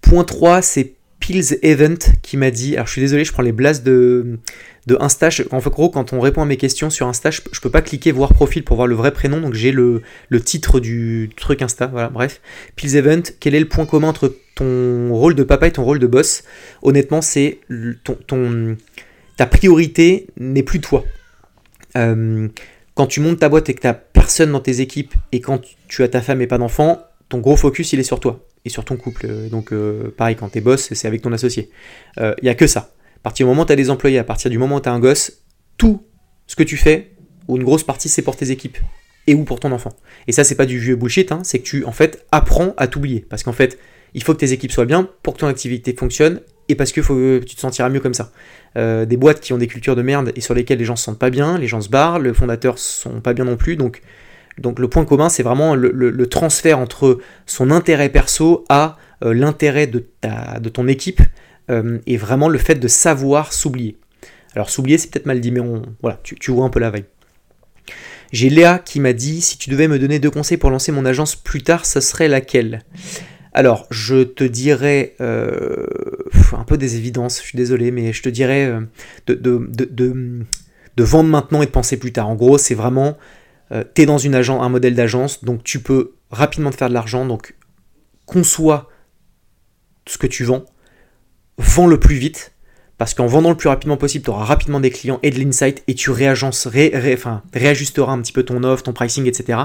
Point 0.00 0.24
3, 0.24 0.62
c'est 0.62 0.94
Pills 1.20 1.58
Event 1.62 1.98
qui 2.22 2.36
m'a 2.36 2.50
dit, 2.50 2.74
alors 2.74 2.86
je 2.86 2.92
suis 2.92 3.00
désolé, 3.00 3.24
je 3.24 3.32
prends 3.32 3.42
les 3.42 3.52
blasts 3.52 3.84
de, 3.84 4.38
de 4.86 4.96
Insta. 4.98 5.28
En 5.52 5.60
fait, 5.60 5.70
gros, 5.70 5.90
quand 5.90 6.12
on 6.12 6.20
répond 6.20 6.42
à 6.42 6.46
mes 6.46 6.56
questions 6.56 6.90
sur 6.90 7.06
Insta, 7.06 7.30
je, 7.30 7.60
peux 7.60 7.70
pas 7.70 7.82
cliquer 7.82 8.10
voir 8.10 8.32
profil 8.32 8.64
pour 8.64 8.76
voir 8.76 8.88
le 8.88 8.94
vrai 8.94 9.12
prénom, 9.12 9.40
donc 9.40 9.54
j'ai 9.54 9.70
le, 9.70 10.02
titre 10.44 10.80
du 10.80 11.30
truc 11.36 11.62
Insta. 11.62 11.86
Voilà, 11.86 12.08
bref. 12.08 12.40
Pills 12.74 12.96
Event, 12.96 13.22
quel 13.38 13.54
est 13.54 13.60
le 13.60 13.68
point 13.68 13.86
commun 13.86 14.08
entre 14.08 14.34
ton 14.56 15.12
rôle 15.12 15.34
de 15.34 15.44
papa 15.44 15.68
et 15.68 15.72
ton 15.72 15.84
rôle 15.84 15.98
de 15.98 16.06
boss? 16.06 16.42
Honnêtement, 16.82 17.20
c'est 17.20 17.60
ton, 18.02 18.76
ta 19.36 19.46
priorité 19.46 20.26
n'est 20.38 20.62
plus 20.62 20.80
toi. 20.80 21.04
Euh, 21.96 22.48
quand 22.94 23.06
tu 23.06 23.20
montes 23.20 23.40
ta 23.40 23.48
boîte 23.48 23.68
et 23.68 23.74
que 23.74 23.86
tu 23.86 23.94
personne 24.12 24.52
dans 24.52 24.60
tes 24.60 24.80
équipes 24.80 25.14
et 25.32 25.40
quand 25.40 25.60
tu 25.88 26.02
as 26.02 26.08
ta 26.08 26.20
femme 26.20 26.40
et 26.40 26.46
pas 26.46 26.58
d'enfant, 26.58 27.02
ton 27.30 27.38
gros 27.38 27.56
focus, 27.56 27.94
il 27.94 28.00
est 28.00 28.04
sur 28.04 28.20
toi 28.20 28.46
et 28.66 28.68
sur 28.68 28.84
ton 28.84 28.96
couple. 28.96 29.48
Donc, 29.50 29.72
euh, 29.72 30.12
pareil, 30.14 30.36
quand 30.36 30.50
t'es 30.50 30.60
boss, 30.60 30.92
c'est 30.92 31.08
avec 31.08 31.22
ton 31.22 31.32
associé. 31.32 31.70
Il 32.18 32.24
euh, 32.24 32.34
n'y 32.42 32.50
a 32.50 32.54
que 32.54 32.66
ça. 32.66 32.92
À 33.16 33.22
partir 33.22 33.46
du 33.46 33.48
moment 33.48 33.62
où 33.62 33.66
tu 33.66 33.72
as 33.72 33.76
des 33.76 33.88
employés, 33.88 34.18
à 34.18 34.24
partir 34.24 34.50
du 34.50 34.58
moment 34.58 34.76
où 34.76 34.80
tu 34.80 34.88
as 34.88 34.92
un 34.92 34.98
gosse, 34.98 35.44
tout 35.78 36.02
ce 36.46 36.56
que 36.56 36.64
tu 36.64 36.76
fais, 36.76 37.12
ou 37.48 37.56
une 37.56 37.64
grosse 37.64 37.84
partie, 37.84 38.08
c'est 38.08 38.22
pour 38.22 38.36
tes 38.36 38.50
équipes 38.50 38.78
et 39.26 39.34
ou 39.34 39.44
pour 39.44 39.60
ton 39.60 39.70
enfant. 39.70 39.92
Et 40.26 40.32
ça, 40.32 40.44
c'est 40.44 40.56
pas 40.56 40.66
du 40.66 40.78
vieux 40.78 40.96
bullshit, 40.96 41.30
hein, 41.30 41.40
c'est 41.44 41.60
que 41.60 41.64
tu, 41.64 41.84
en 41.84 41.92
fait, 41.92 42.26
apprends 42.32 42.74
à 42.76 42.88
t'oublier. 42.88 43.24
Parce 43.28 43.44
qu'en 43.44 43.52
fait, 43.52 43.78
il 44.14 44.24
faut 44.24 44.34
que 44.34 44.38
tes 44.38 44.52
équipes 44.52 44.72
soient 44.72 44.86
bien 44.86 45.08
pour 45.22 45.34
que 45.34 45.38
ton 45.38 45.46
activité 45.46 45.94
fonctionne 45.94 46.40
et 46.68 46.74
parce 46.74 46.90
que 46.90 47.38
tu 47.38 47.54
te 47.54 47.60
sentiras 47.60 47.88
mieux 47.88 48.00
comme 48.00 48.14
ça. 48.14 48.32
Euh, 48.76 49.04
des 49.04 49.16
boîtes 49.16 49.40
qui 49.40 49.52
ont 49.52 49.58
des 49.58 49.68
cultures 49.68 49.94
de 49.94 50.02
merde 50.02 50.32
et 50.34 50.40
sur 50.40 50.54
lesquelles 50.54 50.78
les 50.78 50.84
gens 50.84 50.96
se 50.96 51.04
sentent 51.04 51.18
pas 51.18 51.30
bien, 51.30 51.58
les 51.58 51.68
gens 51.68 51.80
se 51.80 51.88
barrent, 51.88 52.18
les 52.18 52.34
fondateurs 52.34 52.78
sont 52.78 53.20
pas 53.20 53.34
bien 53.34 53.44
non 53.44 53.56
plus, 53.56 53.76
donc 53.76 54.02
donc 54.58 54.78
le 54.78 54.88
point 54.88 55.04
commun, 55.04 55.28
c'est 55.28 55.42
vraiment 55.42 55.74
le, 55.74 56.26
transfert 56.26 56.78
entre 56.78 57.18
son 57.46 57.70
intérêt 57.70 58.08
perso 58.08 58.64
à 58.68 58.96
euh, 59.24 59.32
l'intérêt 59.34 59.86
de, 59.86 60.06
de 60.60 60.68
ton 60.68 60.86
équipe 60.88 61.22
euh, 61.70 61.98
et 62.06 62.16
vraiment 62.16 62.48
le 62.48 62.58
fait 62.58 62.74
de 62.74 62.88
savoir 62.88 63.52
s'oublier. 63.52 63.96
Alors 64.54 64.70
s'oublier, 64.70 64.98
c'est 64.98 65.10
peut-être 65.10 65.26
mal 65.26 65.40
dit, 65.40 65.52
mais 65.52 65.60
on, 65.60 65.82
voilà, 66.02 66.20
tu, 66.22 66.50
vois 66.50 66.64
un 66.64 66.70
peu 66.70 66.80
la 66.80 66.90
veille. 66.90 67.04
J'ai 68.32 68.50
Léa 68.50 68.78
qui 68.78 69.00
m'a 69.00 69.12
dit 69.12 69.40
si 69.40 69.58
tu 69.58 69.70
devais 69.70 69.88
me 69.88 69.98
donner 69.98 70.18
deux 70.18 70.30
conseils 70.30 70.56
pour 70.56 70.70
lancer 70.70 70.92
mon 70.92 71.04
agence 71.04 71.36
plus 71.36 71.62
tard, 71.62 71.86
ce 71.86 72.00
serait 72.00 72.28
laquelle? 72.28 72.82
Alors, 73.52 73.86
je 73.90 74.22
te 74.22 74.44
dirais 74.44 75.16
euh, 75.20 75.84
un 76.52 76.64
peu 76.64 76.78
des 76.78 76.96
évidences, 76.96 77.38
je 77.38 77.46
suis 77.46 77.56
désolé, 77.56 77.90
mais 77.90 78.12
je 78.12 78.22
te 78.22 78.28
dirais 78.28 78.72
de, 79.26 79.34
de, 79.34 81.04
vendre 81.04 81.30
maintenant 81.30 81.62
et 81.62 81.66
de 81.66 81.70
penser 81.70 81.96
plus 81.96 82.12
tard. 82.12 82.28
En 82.28 82.36
gros, 82.36 82.58
c'est 82.58 82.76
vraiment 82.76 83.16
euh, 83.72 83.84
tu 83.94 84.02
es 84.02 84.06
dans 84.06 84.18
une 84.18 84.34
un 84.34 84.68
modèle 84.68 84.94
d'agence, 84.94 85.44
donc 85.44 85.62
tu 85.62 85.80
peux 85.80 86.14
rapidement 86.30 86.70
te 86.70 86.76
faire 86.76 86.88
de 86.88 86.94
l'argent, 86.94 87.26
donc 87.26 87.54
conçois 88.26 88.88
ce 90.06 90.18
que 90.18 90.26
tu 90.26 90.44
vends, 90.44 90.64
vends 91.58 91.86
le 91.86 92.00
plus 92.00 92.16
vite, 92.16 92.52
parce 93.00 93.14
qu'en 93.14 93.24
vendant 93.24 93.48
le 93.48 93.56
plus 93.56 93.70
rapidement 93.70 93.96
possible, 93.96 94.24
tu 94.24 94.30
auras 94.30 94.44
rapidement 94.44 94.78
des 94.78 94.90
clients 94.90 95.20
et 95.22 95.30
de 95.30 95.38
l'insight 95.38 95.82
et 95.88 95.94
tu 95.94 96.10
réagences, 96.10 96.68
enfin, 97.14 97.42
réajusteras 97.54 98.12
un 98.12 98.20
petit 98.20 98.30
peu 98.30 98.42
ton 98.42 98.62
offre, 98.62 98.82
ton 98.82 98.92
pricing, 98.92 99.26
etc. 99.26 99.58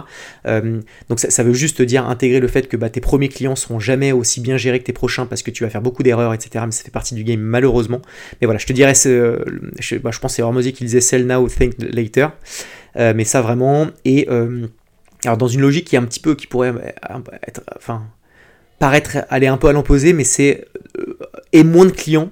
Euh, 0.48 0.80
donc 1.10 1.20
ça, 1.20 1.44
veut 1.44 1.52
juste 1.52 1.82
dire 1.82 2.08
intégrer 2.08 2.40
le 2.40 2.48
fait 2.48 2.70
que 2.70 2.78
bah, 2.78 2.90
tes 2.90 3.02
premiers 3.02 3.28
clients 3.28 3.58
seront 3.58 3.78
jamais 3.78 4.14
aussi 4.14 4.40
bien 4.40 4.56
gérés 4.56 4.80
que 4.80 4.86
tes 4.86 4.94
prochains 4.94 5.26
parce 5.26 5.44
que 5.44 5.52
tu 5.52 5.66
vas 5.66 5.70
faire 5.70 5.82
beaucoup 5.82 6.02
d'erreurs, 6.02 6.34
etc. 6.34 6.64
Mais 6.66 6.72
ça 6.72 6.86
fait 6.86 6.92
partie 6.92 7.14
du 7.14 7.26
game 7.26 7.42
malheureusement. 7.42 8.02
Mais 8.40 8.46
voilà, 8.46 8.58
je 8.58 8.68
te 8.68 8.72
dirais, 8.72 8.94
je, 8.96 9.98
bah, 9.98 10.12
je 10.14 10.20
pense 10.20 10.32
que 10.32 10.36
c'est 10.38 10.42
Hormozy 10.42 10.72
qui 10.72 10.86
disait 10.86 11.02
sell 11.02 11.28
now, 11.28 11.46
think 11.50 11.74
later. 11.92 12.28
Euh, 12.96 13.12
mais 13.14 13.26
ça 13.26 13.42
vraiment. 13.42 13.88
Et 14.06 14.30
euh, 14.30 14.66
alors 15.26 15.36
dans 15.36 15.50
une 15.50 15.60
logique 15.60 15.90
qui 15.90 15.98
est 15.98 16.00
un 16.00 16.06
petit 16.06 16.22
peu, 16.22 16.36
qui 16.36 16.48
pourrait 16.48 16.74
être, 17.46 17.64
enfin, 17.76 18.04
paraître 18.80 19.18
aller 19.30 19.48
un 19.48 19.58
peu 19.58 19.68
à 19.68 19.74
l'imposer, 19.74 20.14
mais 20.14 20.24
c'est 20.24 20.64
et 21.52 21.66
moins 21.66 21.86
de 21.86 21.92
clients 21.92 22.32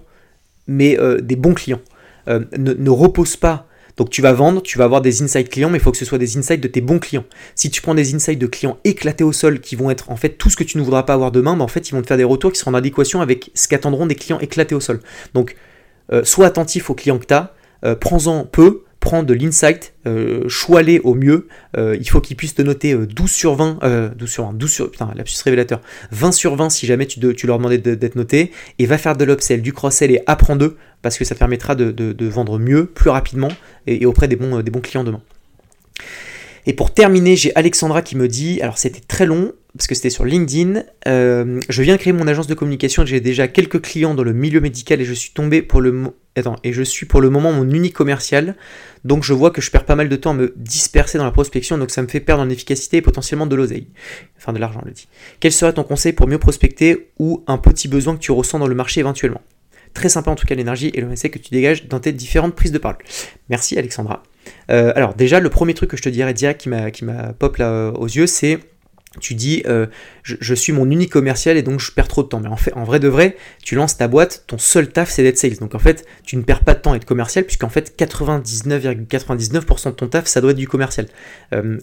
mais 0.67 0.99
euh, 0.99 1.19
des 1.19 1.35
bons 1.35 1.53
clients. 1.53 1.81
Euh, 2.27 2.41
ne, 2.57 2.89
repose 2.89 3.35
pas. 3.35 3.67
Donc 3.97 4.09
tu 4.09 4.21
vas 4.21 4.33
vendre, 4.33 4.61
tu 4.61 4.77
vas 4.77 4.85
avoir 4.85 5.01
des 5.01 5.21
insights 5.21 5.49
clients, 5.49 5.69
mais 5.69 5.77
il 5.77 5.81
faut 5.81 5.91
que 5.91 5.97
ce 5.97 6.05
soit 6.05 6.17
des 6.17 6.37
insights 6.37 6.61
de 6.61 6.67
tes 6.67 6.81
bons 6.81 6.99
clients. 6.99 7.25
Si 7.53 7.69
tu 7.69 7.81
prends 7.81 7.93
des 7.93 8.15
insights 8.15 8.39
de 8.39 8.47
clients 8.47 8.79
éclatés 8.83 9.23
au 9.23 9.31
sol 9.31 9.59
qui 9.59 9.75
vont 9.75 9.91
être 9.91 10.09
en 10.09 10.15
fait 10.15 10.29
tout 10.29 10.49
ce 10.49 10.55
que 10.55 10.63
tu 10.63 10.77
ne 10.77 10.83
voudras 10.83 11.03
pas 11.03 11.13
avoir 11.13 11.31
demain, 11.31 11.55
mais 11.55 11.61
en 11.61 11.67
fait 11.67 11.89
ils 11.89 11.93
vont 11.93 12.01
te 12.01 12.07
faire 12.07 12.17
des 12.17 12.23
retours 12.23 12.51
qui 12.51 12.59
seront 12.59 12.71
en 12.71 12.75
adéquation 12.75 13.21
avec 13.21 13.51
ce 13.53 13.67
qu'attendront 13.67 14.07
des 14.07 14.15
clients 14.15 14.39
éclatés 14.39 14.73
au 14.73 14.79
sol. 14.79 14.99
Donc 15.35 15.55
euh, 16.11 16.23
sois 16.23 16.47
attentif 16.47 16.89
aux 16.89 16.95
clients 16.95 17.19
que 17.19 17.25
tu 17.25 17.33
as, 17.33 17.53
prends-en 17.97 18.45
peu, 18.45 18.83
prends 19.03 19.21
de 19.21 19.33
l'insight, 19.33 19.93
euh, 20.07 20.47
choisis-les 20.47 20.99
au 21.01 21.13
mieux. 21.13 21.47
Euh, 21.77 21.97
il 21.99 22.09
faut 22.09 22.21
qu'ils 22.21 22.37
puissent 22.37 22.55
te 22.55 22.61
noter 22.61 22.95
12 22.95 23.29
sur 23.29 23.55
20, 23.55 24.13
12 24.15 24.29
sur 24.29 24.45
20, 24.45 24.53
12 24.53 24.71
sur, 24.71 24.89
putain, 24.89 25.11
lapsus 25.13 25.43
révélateur, 25.43 25.81
20 26.11 26.31
sur 26.31 26.55
20 26.55 26.69
si 26.69 26.85
jamais 26.85 27.05
tu, 27.05 27.19
leur 27.19 27.57
demandais 27.57 27.77
d'être 27.77 28.15
noté, 28.15 28.51
et 28.79 28.85
va 28.85 28.97
faire 28.97 29.17
de 29.17 29.25
l'upsell, 29.25 29.61
du 29.61 29.73
cross-sell 29.73 30.09
et 30.11 30.21
apprends 30.25 30.55
d'eux, 30.55 30.77
parce 31.01 31.17
que 31.17 31.25
ça 31.25 31.35
te 31.35 31.39
permettra 31.39 31.75
de, 31.75 32.25
vendre 32.25 32.57
mieux, 32.59 32.85
plus 32.85 33.09
rapidement, 33.09 33.49
et, 33.87 34.05
auprès 34.05 34.29
des 34.29 34.37
bons 34.37 34.81
clients 34.81 35.03
demain. 35.03 35.21
Et 36.65 36.73
pour 36.73 36.93
terminer, 36.93 37.35
j'ai 37.35 37.53
Alexandra 37.55 38.01
qui 38.01 38.15
me 38.15 38.27
dit, 38.27 38.61
alors 38.61 38.77
c'était 38.77 39.01
très 39.01 39.25
long, 39.25 39.51
parce 39.77 39.87
que 39.87 39.95
c'était 39.95 40.09
sur 40.09 40.25
LinkedIn, 40.25 40.83
euh, 41.07 41.59
je 41.67 41.81
viens 41.81 41.97
créer 41.97 42.13
mon 42.13 42.27
agence 42.27 42.47
de 42.47 42.53
communication, 42.53 43.05
j'ai 43.05 43.19
déjà 43.19 43.47
quelques 43.47 43.81
clients 43.81 44.13
dans 44.13 44.23
le 44.23 44.33
milieu 44.33 44.61
médical 44.61 45.01
et 45.01 45.05
je 45.05 45.13
suis 45.13 45.31
tombé 45.31 45.61
pour 45.61 45.81
le 45.81 46.13
Attends, 46.35 46.55
et 46.63 46.73
je 46.73 46.81
suis 46.81 47.05
pour 47.05 47.21
le 47.21 47.29
moment 47.29 47.51
mon 47.51 47.69
unique 47.69 47.93
commercial, 47.93 48.55
donc 49.03 49.23
je 49.23 49.33
vois 49.33 49.51
que 49.51 49.61
je 49.61 49.69
perds 49.69 49.85
pas 49.85 49.95
mal 49.95 50.09
de 50.09 50.15
temps 50.15 50.31
à 50.31 50.33
me 50.33 50.51
disperser 50.55 51.19
dans 51.19 51.25
la 51.25 51.31
prospection, 51.31 51.77
donc 51.77 51.91
ça 51.91 52.01
me 52.01 52.07
fait 52.07 52.19
perdre 52.19 52.41
en 52.41 52.49
efficacité 52.49 52.97
et 52.97 53.01
potentiellement 53.03 53.45
de 53.45 53.55
l'oseille. 53.55 53.87
Enfin 54.39 54.51
de 54.51 54.57
l'argent, 54.57 54.79
on 54.81 54.87
le 54.87 54.93
dit. 54.93 55.07
Quel 55.39 55.51
serait 55.51 55.73
ton 55.73 55.83
conseil 55.83 56.13
pour 56.13 56.27
mieux 56.27 56.39
prospecter 56.39 57.11
ou 57.19 57.43
un 57.45 57.59
petit 57.59 57.87
besoin 57.87 58.15
que 58.15 58.19
tu 58.19 58.31
ressens 58.31 58.57
dans 58.57 58.65
le 58.65 58.73
marché 58.73 58.99
éventuellement? 58.99 59.41
Très 59.93 60.09
sympa 60.09 60.31
en 60.31 60.35
tout 60.35 60.47
cas 60.47 60.55
l'énergie 60.55 60.89
et 60.95 61.01
le 61.01 61.07
message 61.07 61.29
que 61.29 61.37
tu 61.37 61.51
dégages 61.51 61.87
dans 61.87 61.99
tes 61.99 62.11
différentes 62.11 62.55
prises 62.55 62.71
de 62.71 62.79
parole. 62.79 62.97
Merci 63.49 63.77
Alexandra. 63.77 64.23
Euh, 64.71 64.91
alors 64.95 65.13
déjà, 65.13 65.39
le 65.39 65.49
premier 65.49 65.75
truc 65.75 65.91
que 65.91 65.97
je 65.97 66.01
te 66.01 66.09
dirais 66.09 66.33
direct 66.33 66.61
qui 66.61 66.69
m'a, 66.69 66.89
qui 66.89 67.05
m'a 67.05 67.33
pop 67.33 67.57
là 67.57 67.69
euh, 67.69 67.91
aux 67.91 68.07
yeux, 68.07 68.25
c'est 68.25 68.57
tu 69.19 69.35
dis 69.35 69.63
euh, 69.67 69.85
je, 70.23 70.53
suis 70.53 70.73
mon 70.73 70.89
unique 70.89 71.11
commercial 71.11 71.57
et 71.57 71.61
donc 71.61 71.79
je 71.79 71.91
perds 71.91 72.07
trop 72.07 72.23
de 72.23 72.27
temps. 72.27 72.39
Mais 72.39 72.49
en 72.49 72.57
fait, 72.57 72.73
en 72.73 72.83
vrai 72.83 72.99
de 72.99 73.07
vrai, 73.07 73.37
tu 73.63 73.75
lances 73.75 73.97
ta 73.97 74.07
boîte, 74.07 74.43
ton 74.47 74.57
seul 74.57 74.89
taf 74.89 75.09
c'est 75.09 75.23
d'être 75.23 75.37
sales. 75.37 75.57
Donc 75.57 75.75
en 75.75 75.79
fait, 75.79 76.05
tu 76.23 76.35
ne 76.37 76.41
perds 76.41 76.61
pas 76.61 76.73
de 76.73 76.79
temps 76.79 76.93
à 76.93 76.95
être 76.95 77.05
commercial 77.05 77.45
puisqu'en 77.45 77.69
fait 77.69 77.93
99,99% 77.97 79.85
de 79.85 79.91
ton 79.91 80.07
taf 80.07 80.25
ça 80.25 80.41
doit 80.41 80.51
être 80.51 80.57
du 80.57 80.67
commercial. 80.67 81.07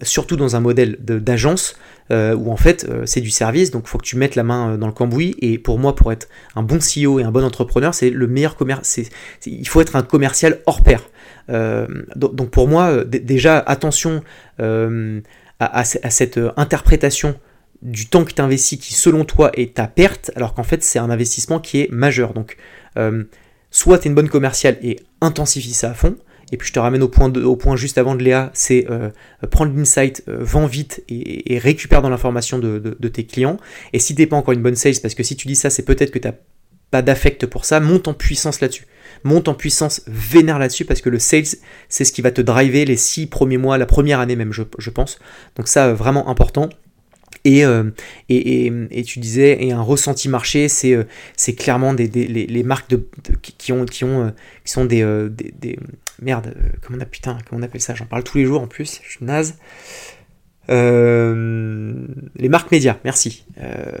surtout 0.01 0.35
dans 0.35 0.55
un 0.55 0.59
modèle 0.59 0.97
d'agence 0.99 1.75
où 2.09 2.51
en 2.51 2.57
fait 2.57 2.85
c'est 3.05 3.21
du 3.21 3.29
service, 3.29 3.71
donc 3.71 3.83
il 3.85 3.89
faut 3.89 3.97
que 3.97 4.05
tu 4.05 4.17
mettes 4.17 4.35
la 4.35 4.43
main 4.43 4.77
dans 4.77 4.87
le 4.87 4.93
cambouis. 4.93 5.35
Et 5.39 5.57
pour 5.57 5.79
moi, 5.79 5.95
pour 5.95 6.11
être 6.11 6.27
un 6.55 6.63
bon 6.63 6.79
CEO 6.79 7.19
et 7.19 7.23
un 7.23 7.31
bon 7.31 7.43
entrepreneur, 7.43 7.93
c'est 7.93 8.09
le 8.09 8.27
meilleur 8.27 8.55
commerce. 8.55 8.99
Il 9.45 9.67
faut 9.67 9.81
être 9.81 9.95
un 9.95 10.03
commercial 10.03 10.59
hors 10.65 10.83
pair. 10.83 11.01
Euh, 11.49 11.87
donc, 12.15 12.49
pour 12.49 12.67
moi, 12.67 12.89
euh, 12.89 13.03
déjà, 13.05 13.59
attention 13.59 14.23
euh, 15.61 15.65
à, 15.71 15.83
cette 15.83 16.39
interprétation 16.57 17.39
du 17.81 18.07
temps 18.07 18.23
que 18.23 18.33
tu 18.33 18.41
investis 18.41 18.79
qui, 18.79 18.93
selon 18.93 19.25
toi, 19.25 19.51
est 19.55 19.75
ta 19.75 19.87
perte, 19.87 20.31
alors 20.35 20.53
qu'en 20.53 20.63
fait, 20.63 20.83
c'est 20.83 20.99
un 20.99 21.09
investissement 21.09 21.59
qui 21.59 21.81
est 21.81 21.91
majeur. 21.91 22.33
Donc, 22.33 22.57
soit 23.71 23.99
tu 23.99 24.07
es 24.07 24.09
une 24.09 24.15
bonne 24.15 24.29
commerciale 24.29 24.77
et 24.83 24.99
intensifie 25.21 25.73
ça 25.73 25.91
à 25.91 25.93
fond, 25.93 26.15
et 26.51 26.57
puis 26.57 26.67
je 26.67 26.73
te 26.73 26.79
ramène 26.79 27.01
au 27.01 27.07
point, 27.07 27.75
juste 27.75 27.97
avant 27.97 28.13
de 28.13 28.21
Léa, 28.21 28.51
c'est 28.53 28.85
prendre 29.49 29.75
l'insight, 29.75 30.23
vends 30.27 30.67
vite 30.67 31.03
et, 31.09 31.57
récupère 31.57 32.03
dans 32.03 32.09
l'information 32.09 32.59
de, 32.59 32.77
de, 32.77 33.07
tes 33.07 33.25
clients. 33.25 33.57
Et 33.93 33.99
si 33.99 34.13
tu 34.13 34.21
n'es 34.21 34.27
pas 34.27 34.35
encore 34.35 34.53
une 34.53 34.61
bonne 34.61 34.75
sales, 34.75 34.99
parce 35.01 35.15
que 35.15 35.23
si 35.23 35.35
tu 35.35 35.47
dis 35.47 35.55
ça, 35.55 35.71
c'est 35.71 35.83
peut-être 35.83 36.11
que 36.11 36.19
tu 36.19 36.27
n'as 36.27 36.35
pas 36.91 37.01
d'affect 37.01 37.47
pour 37.47 37.65
ça, 37.65 37.79
monte 37.79 38.07
en 38.07 38.13
puissance 38.13 38.61
là-dessus 38.61 38.85
monte 39.23 39.47
en 39.47 39.53
puissance 39.53 40.01
vénère 40.07 40.59
là-dessus 40.59 40.85
parce 40.85 41.01
que 41.01 41.09
le 41.09 41.19
sales, 41.19 41.45
c'est 41.89 42.05
ce 42.05 42.11
qui 42.11 42.21
va 42.21 42.31
te 42.31 42.41
driver 42.41 42.85
les 42.85 42.97
six 42.97 43.27
premiers 43.27 43.57
mois, 43.57 43.77
la 43.77 43.85
première 43.85 44.19
année 44.19 44.35
même, 44.35 44.53
je, 44.53 44.89
pense. 44.89 45.19
Donc 45.55 45.67
ça, 45.67 45.87
euh, 45.87 45.93
vraiment 45.93 46.29
important. 46.29 46.69
Euh, 47.47 47.89
et, 48.29 48.71
et, 48.91 49.03
tu 49.03 49.19
disais, 49.19 49.63
et 49.63 49.71
un 49.71 49.81
ressenti 49.81 50.29
marché, 50.29 50.67
c'est 50.67 50.93
euh, 50.93 51.05
clairement 51.57 51.93
des, 51.93 52.07
les, 52.07 52.63
marques 52.63 52.89
de, 52.91 53.07
qui, 53.41 53.71
ont, 53.71 53.85
qui, 53.85 54.03
ont, 54.03 54.31
qui 54.63 54.71
sont 54.71 54.85
des, 54.85 55.03
des, 55.29 55.79
Merde, 56.21 56.55
comment 56.83 56.99
on, 56.99 57.01
a, 57.01 57.05
putain, 57.05 57.39
comment 57.49 57.61
on 57.61 57.63
appelle 57.63 57.81
ça? 57.81 57.95
J'en 57.95 58.05
parle 58.05 58.23
tous 58.23 58.37
les 58.37 58.45
jours 58.45 58.61
en 58.61 58.67
plus, 58.67 59.01
je 59.03 59.09
suis 59.09 59.25
naze. 59.25 59.55
Euh, 60.71 61.93
les 62.35 62.49
marques 62.49 62.71
médias, 62.71 62.97
merci. 63.03 63.45
Euh, 63.61 63.91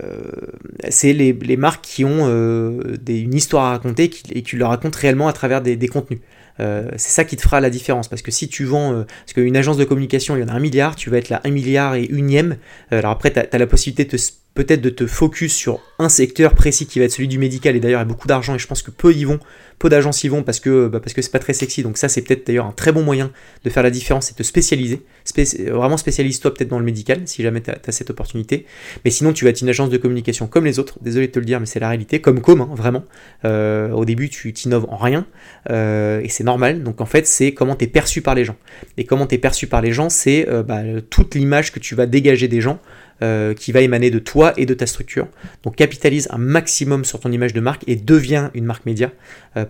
c'est 0.89 1.13
les, 1.13 1.57
marques 1.57 1.83
qui 1.83 2.05
ont 2.05 2.27
euh, 2.27 2.97
une 3.07 3.33
histoire 3.33 3.65
à 3.65 3.69
raconter 3.71 4.09
et 4.31 4.41
qui, 4.41 4.55
le 4.55 4.65
racontent 4.65 4.97
réellement 4.99 5.27
à 5.27 5.33
travers 5.33 5.61
des, 5.61 5.77
contenus. 5.87 6.19
c'est 6.57 6.97
ça 6.97 7.25
qui 7.25 7.35
te 7.35 7.41
fera 7.41 7.59
la 7.59 7.69
différence. 7.69 8.07
Parce 8.07 8.21
que 8.21 8.31
si 8.31 8.47
tu 8.47 8.63
vends, 8.63 9.03
parce 9.03 9.33
qu'une 9.33 9.57
agence 9.57 9.77
de 9.77 9.83
communication, 9.83 10.35
il 10.35 10.41
y 10.41 10.43
en 10.43 10.47
a 10.47 10.53
un 10.53 10.59
milliard, 10.59 10.95
tu 10.95 11.09
vas 11.09 11.17
être 11.17 11.29
là 11.29 11.41
un 11.43 11.51
milliard 11.51 11.95
et 11.95 12.05
unième. 12.05 12.57
alors 12.91 13.11
après, 13.11 13.31
tu 13.31 13.39
as, 13.39 13.57
la 13.57 13.67
possibilité 13.67 14.05
de 14.05 14.11
peut-être 14.53 14.81
de 14.81 14.89
te 14.89 15.07
focus 15.07 15.53
sur 15.53 15.79
un 15.99 16.09
secteur 16.09 16.53
précis 16.53 16.85
qui 16.85 16.99
va 16.99 17.05
être 17.05 17.11
celui 17.11 17.27
du 17.27 17.39
médical. 17.39 17.75
Et 17.75 17.79
d'ailleurs, 17.79 17.99
il 17.99 18.03
y 18.03 18.05
a 18.05 18.07
beaucoup 18.07 18.27
d'argent 18.27 18.55
et 18.55 18.59
je 18.59 18.67
pense 18.67 18.81
que 18.81 18.91
peu 18.91 19.13
y 19.13 19.23
vont 19.23 19.39
peu 19.81 19.89
d'agences 19.89 20.23
y 20.23 20.27
vont 20.27 20.43
parce 20.43 20.59
que 20.59 20.87
bah, 20.87 20.99
parce 20.99 21.15
c'est 21.15 21.31
pas 21.31 21.39
très 21.39 21.53
sexy. 21.53 21.81
Donc 21.81 21.97
ça, 21.97 22.07
c'est 22.07 22.21
peut-être 22.21 22.45
d'ailleurs 22.45 22.67
un 22.67 22.71
très 22.71 22.91
bon 22.91 23.03
moyen 23.03 23.31
de 23.63 23.69
faire 23.69 23.81
la 23.81 23.89
différence 23.89 24.29
et 24.29 24.33
de 24.33 24.37
te 24.37 24.43
spécialiser. 24.43 25.01
vraiment 25.71 25.97
spécialise-toi 25.97 26.53
peut-être 26.53 26.69
dans 26.69 26.77
le 26.77 26.85
médical 26.85 27.21
si 27.25 27.41
jamais 27.41 27.61
tu 27.61 27.71
as, 27.71 27.91
cette 27.91 28.11
opportunité. 28.11 28.67
Mais 29.03 29.11
sinon, 29.11 29.33
tu 29.33 29.43
vas 29.43 29.49
être 29.49 29.61
une 29.61 29.69
agence 29.69 29.89
de 29.89 29.97
communication 29.97 30.45
comme 30.45 30.65
les 30.65 30.77
autres. 30.77 30.99
Désolé 31.01 31.27
de 31.27 31.31
te 31.31 31.39
le 31.39 31.45
dire, 31.45 31.59
mais 31.59 31.65
c'est 31.65 31.79
la 31.79 31.89
réalité. 31.89 32.21
Comme 32.21 32.41
commun, 32.41 32.69
vraiment. 32.75 33.03
Euh, 33.43 33.89
au 33.89 34.05
début, 34.05 34.29
tu 34.29 34.53
t'innoves 34.53 34.85
en 34.89 34.97
rien 34.97 35.25
euh, 35.71 36.21
et 36.21 36.29
c'est 36.29 36.43
normal. 36.43 36.83
Donc 36.83 37.01
en 37.01 37.07
fait, 37.07 37.25
c'est 37.25 37.53
comment 37.53 37.75
tu 37.75 37.85
es 37.85 37.87
perçu 37.87 38.21
par 38.21 38.35
les 38.35 38.45
gens. 38.45 38.57
Et 38.97 39.05
comment 39.05 39.25
tu 39.25 39.35
es 39.35 39.39
perçu 39.39 39.65
par 39.65 39.81
les 39.81 39.93
gens, 39.93 40.09
c'est 40.09 40.47
euh, 40.47 40.61
bah, 40.61 40.81
toute 41.09 41.33
l'image 41.33 41.71
que 41.71 41.79
tu 41.79 41.95
vas 41.95 42.05
dégager 42.05 42.47
des 42.47 42.61
gens. 42.61 42.79
Qui 43.55 43.71
va 43.71 43.81
émaner 43.81 44.09
de 44.09 44.19
toi 44.19 44.53
et 44.57 44.65
de 44.65 44.73
ta 44.73 44.87
structure. 44.87 45.27
Donc 45.63 45.75
capitalise 45.75 46.27
un 46.31 46.39
maximum 46.39 47.05
sur 47.05 47.19
ton 47.19 47.31
image 47.31 47.53
de 47.53 47.61
marque 47.61 47.83
et 47.87 47.95
deviens 47.95 48.49
une 48.55 48.65
marque 48.65 48.85
média 48.85 49.11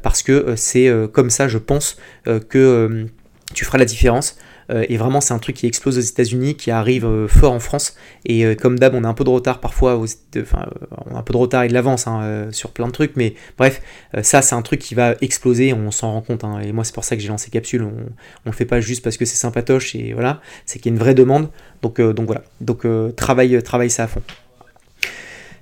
parce 0.02 0.24
que 0.24 0.32
euh, 0.32 0.56
c'est 0.56 0.88
euh, 0.88 1.08
comme 1.08 1.30
ça, 1.30 1.48
je 1.48 1.58
pense, 1.58 1.98
euh, 2.28 2.40
que 2.40 3.08
tu 3.54 3.66
feras 3.66 3.78
la 3.78 3.86
différence. 3.86 4.38
Et 4.72 4.98
vraiment, 4.98 5.22
c'est 5.22 5.34
un 5.34 5.40
truc 5.40 5.56
qui 5.56 5.68
explose 5.68 5.98
aux 5.98 6.02
États-Unis, 6.02 6.56
qui 6.56 6.72
arrive 6.72 7.28
fort 7.28 7.52
en 7.52 7.60
France. 7.60 7.96
Et 8.26 8.56
comme 8.56 8.80
d'hab, 8.80 8.94
on 8.96 9.04
a 9.04 9.08
un 9.08 9.14
peu 9.14 9.24
de 9.24 9.30
retard 9.30 9.60
parfois, 9.60 10.02
enfin, 10.38 10.66
on 11.06 11.16
a 11.16 11.20
un 11.20 11.24
peu 11.24 11.34
de 11.34 11.38
retard 11.38 11.64
et 11.64 11.68
de 11.68 11.74
l'avance 11.74 12.08
hein, 12.08 12.48
sur 12.52 12.72
plein 12.72 12.88
de 12.88 12.92
trucs. 12.92 13.16
Mais 13.16 13.36
bref, 13.58 13.82
ça, 14.22 14.42
c'est 14.42 14.56
un 14.56 14.62
truc 14.62 14.80
qui 14.80 14.96
va 14.96 15.16
exploser, 15.22 15.74
on 15.74 15.92
s'en 15.92 16.12
rend 16.14 16.22
compte. 16.22 16.44
Hein. 16.44 16.60
et 16.62 16.72
moi, 16.72 16.84
c'est 16.84 16.94
pour 16.94 17.04
ça 17.04 17.16
que 17.16 17.22
j'ai 17.22 17.30
lancé 17.30 17.50
Capsule. 17.50 17.84
On 17.84 17.90
ne 17.90 18.04
le 18.46 18.52
fait 18.52 18.66
pas 18.66 18.80
juste 18.80 19.04
parce 19.04 19.18
que 19.18 19.26
c'est 19.26 19.36
sympatoche 19.36 19.96
et 19.96 20.14
voilà, 20.14 20.42
c'est 20.66 20.80
qu'il 20.80 20.92
y 20.92 20.94
a 20.94 20.96
une 20.96 21.04
vraie 21.04 21.16
demande. 21.16 21.50
Donc, 21.82 22.00
donc 22.00 22.26
voilà, 22.28 22.44
donc 22.62 22.86
travaille 23.16 23.90
ça 23.90 24.04
à 24.04 24.08
fond. 24.08 24.22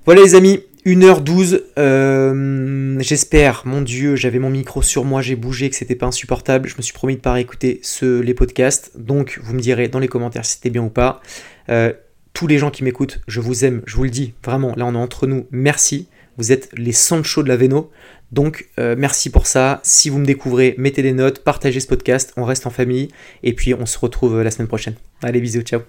Voilà 0.06 0.22
les 0.22 0.34
amis, 0.34 0.60
1h12, 0.86 1.60
euh, 1.78 2.96
j'espère, 3.00 3.62
mon 3.66 3.82
Dieu, 3.82 4.16
j'avais 4.16 4.38
mon 4.38 4.48
micro 4.48 4.80
sur 4.80 5.04
moi, 5.04 5.20
j'ai 5.20 5.36
bougé, 5.36 5.68
que 5.68 5.76
c'était 5.76 5.94
pas 5.94 6.06
insupportable. 6.06 6.68
Je 6.68 6.76
me 6.76 6.82
suis 6.82 6.94
promis 6.94 7.16
de 7.16 7.20
pas 7.20 7.34
réécouter 7.34 7.82
les 8.02 8.34
podcasts, 8.34 8.92
donc 8.96 9.38
vous 9.42 9.54
me 9.54 9.60
direz 9.60 9.88
dans 9.88 9.98
les 9.98 10.08
commentaires 10.08 10.44
si 10.44 10.54
c'était 10.54 10.70
bien 10.70 10.82
ou 10.82 10.88
pas. 10.88 11.20
Euh, 11.68 11.92
tous 12.32 12.46
les 12.46 12.58
gens 12.58 12.70
qui 12.70 12.82
m'écoutent, 12.82 13.20
je 13.28 13.40
vous 13.40 13.64
aime, 13.64 13.82
je 13.86 13.96
vous 13.96 14.04
le 14.04 14.10
dis, 14.10 14.32
vraiment, 14.44 14.74
là 14.76 14.86
on 14.86 14.94
est 14.94 14.98
entre 14.98 15.26
nous, 15.26 15.46
merci. 15.50 16.08
Vous 16.38 16.52
êtes 16.52 16.70
les 16.74 16.92
Sancho 16.92 17.42
de 17.42 17.48
la 17.48 17.56
Véno, 17.56 17.90
donc 18.32 18.68
euh, 18.78 18.94
merci 18.96 19.28
pour 19.28 19.46
ça. 19.46 19.80
Si 19.82 20.08
vous 20.08 20.18
me 20.18 20.24
découvrez, 20.24 20.74
mettez 20.78 21.02
des 21.02 21.12
notes, 21.12 21.44
partagez 21.44 21.80
ce 21.80 21.88
podcast, 21.88 22.32
on 22.38 22.44
reste 22.44 22.66
en 22.66 22.70
famille, 22.70 23.08
et 23.42 23.52
puis 23.52 23.74
on 23.74 23.84
se 23.84 23.98
retrouve 23.98 24.40
la 24.40 24.50
semaine 24.50 24.68
prochaine. 24.68 24.94
Allez, 25.22 25.40
bisous, 25.40 25.62
ciao. 25.62 25.80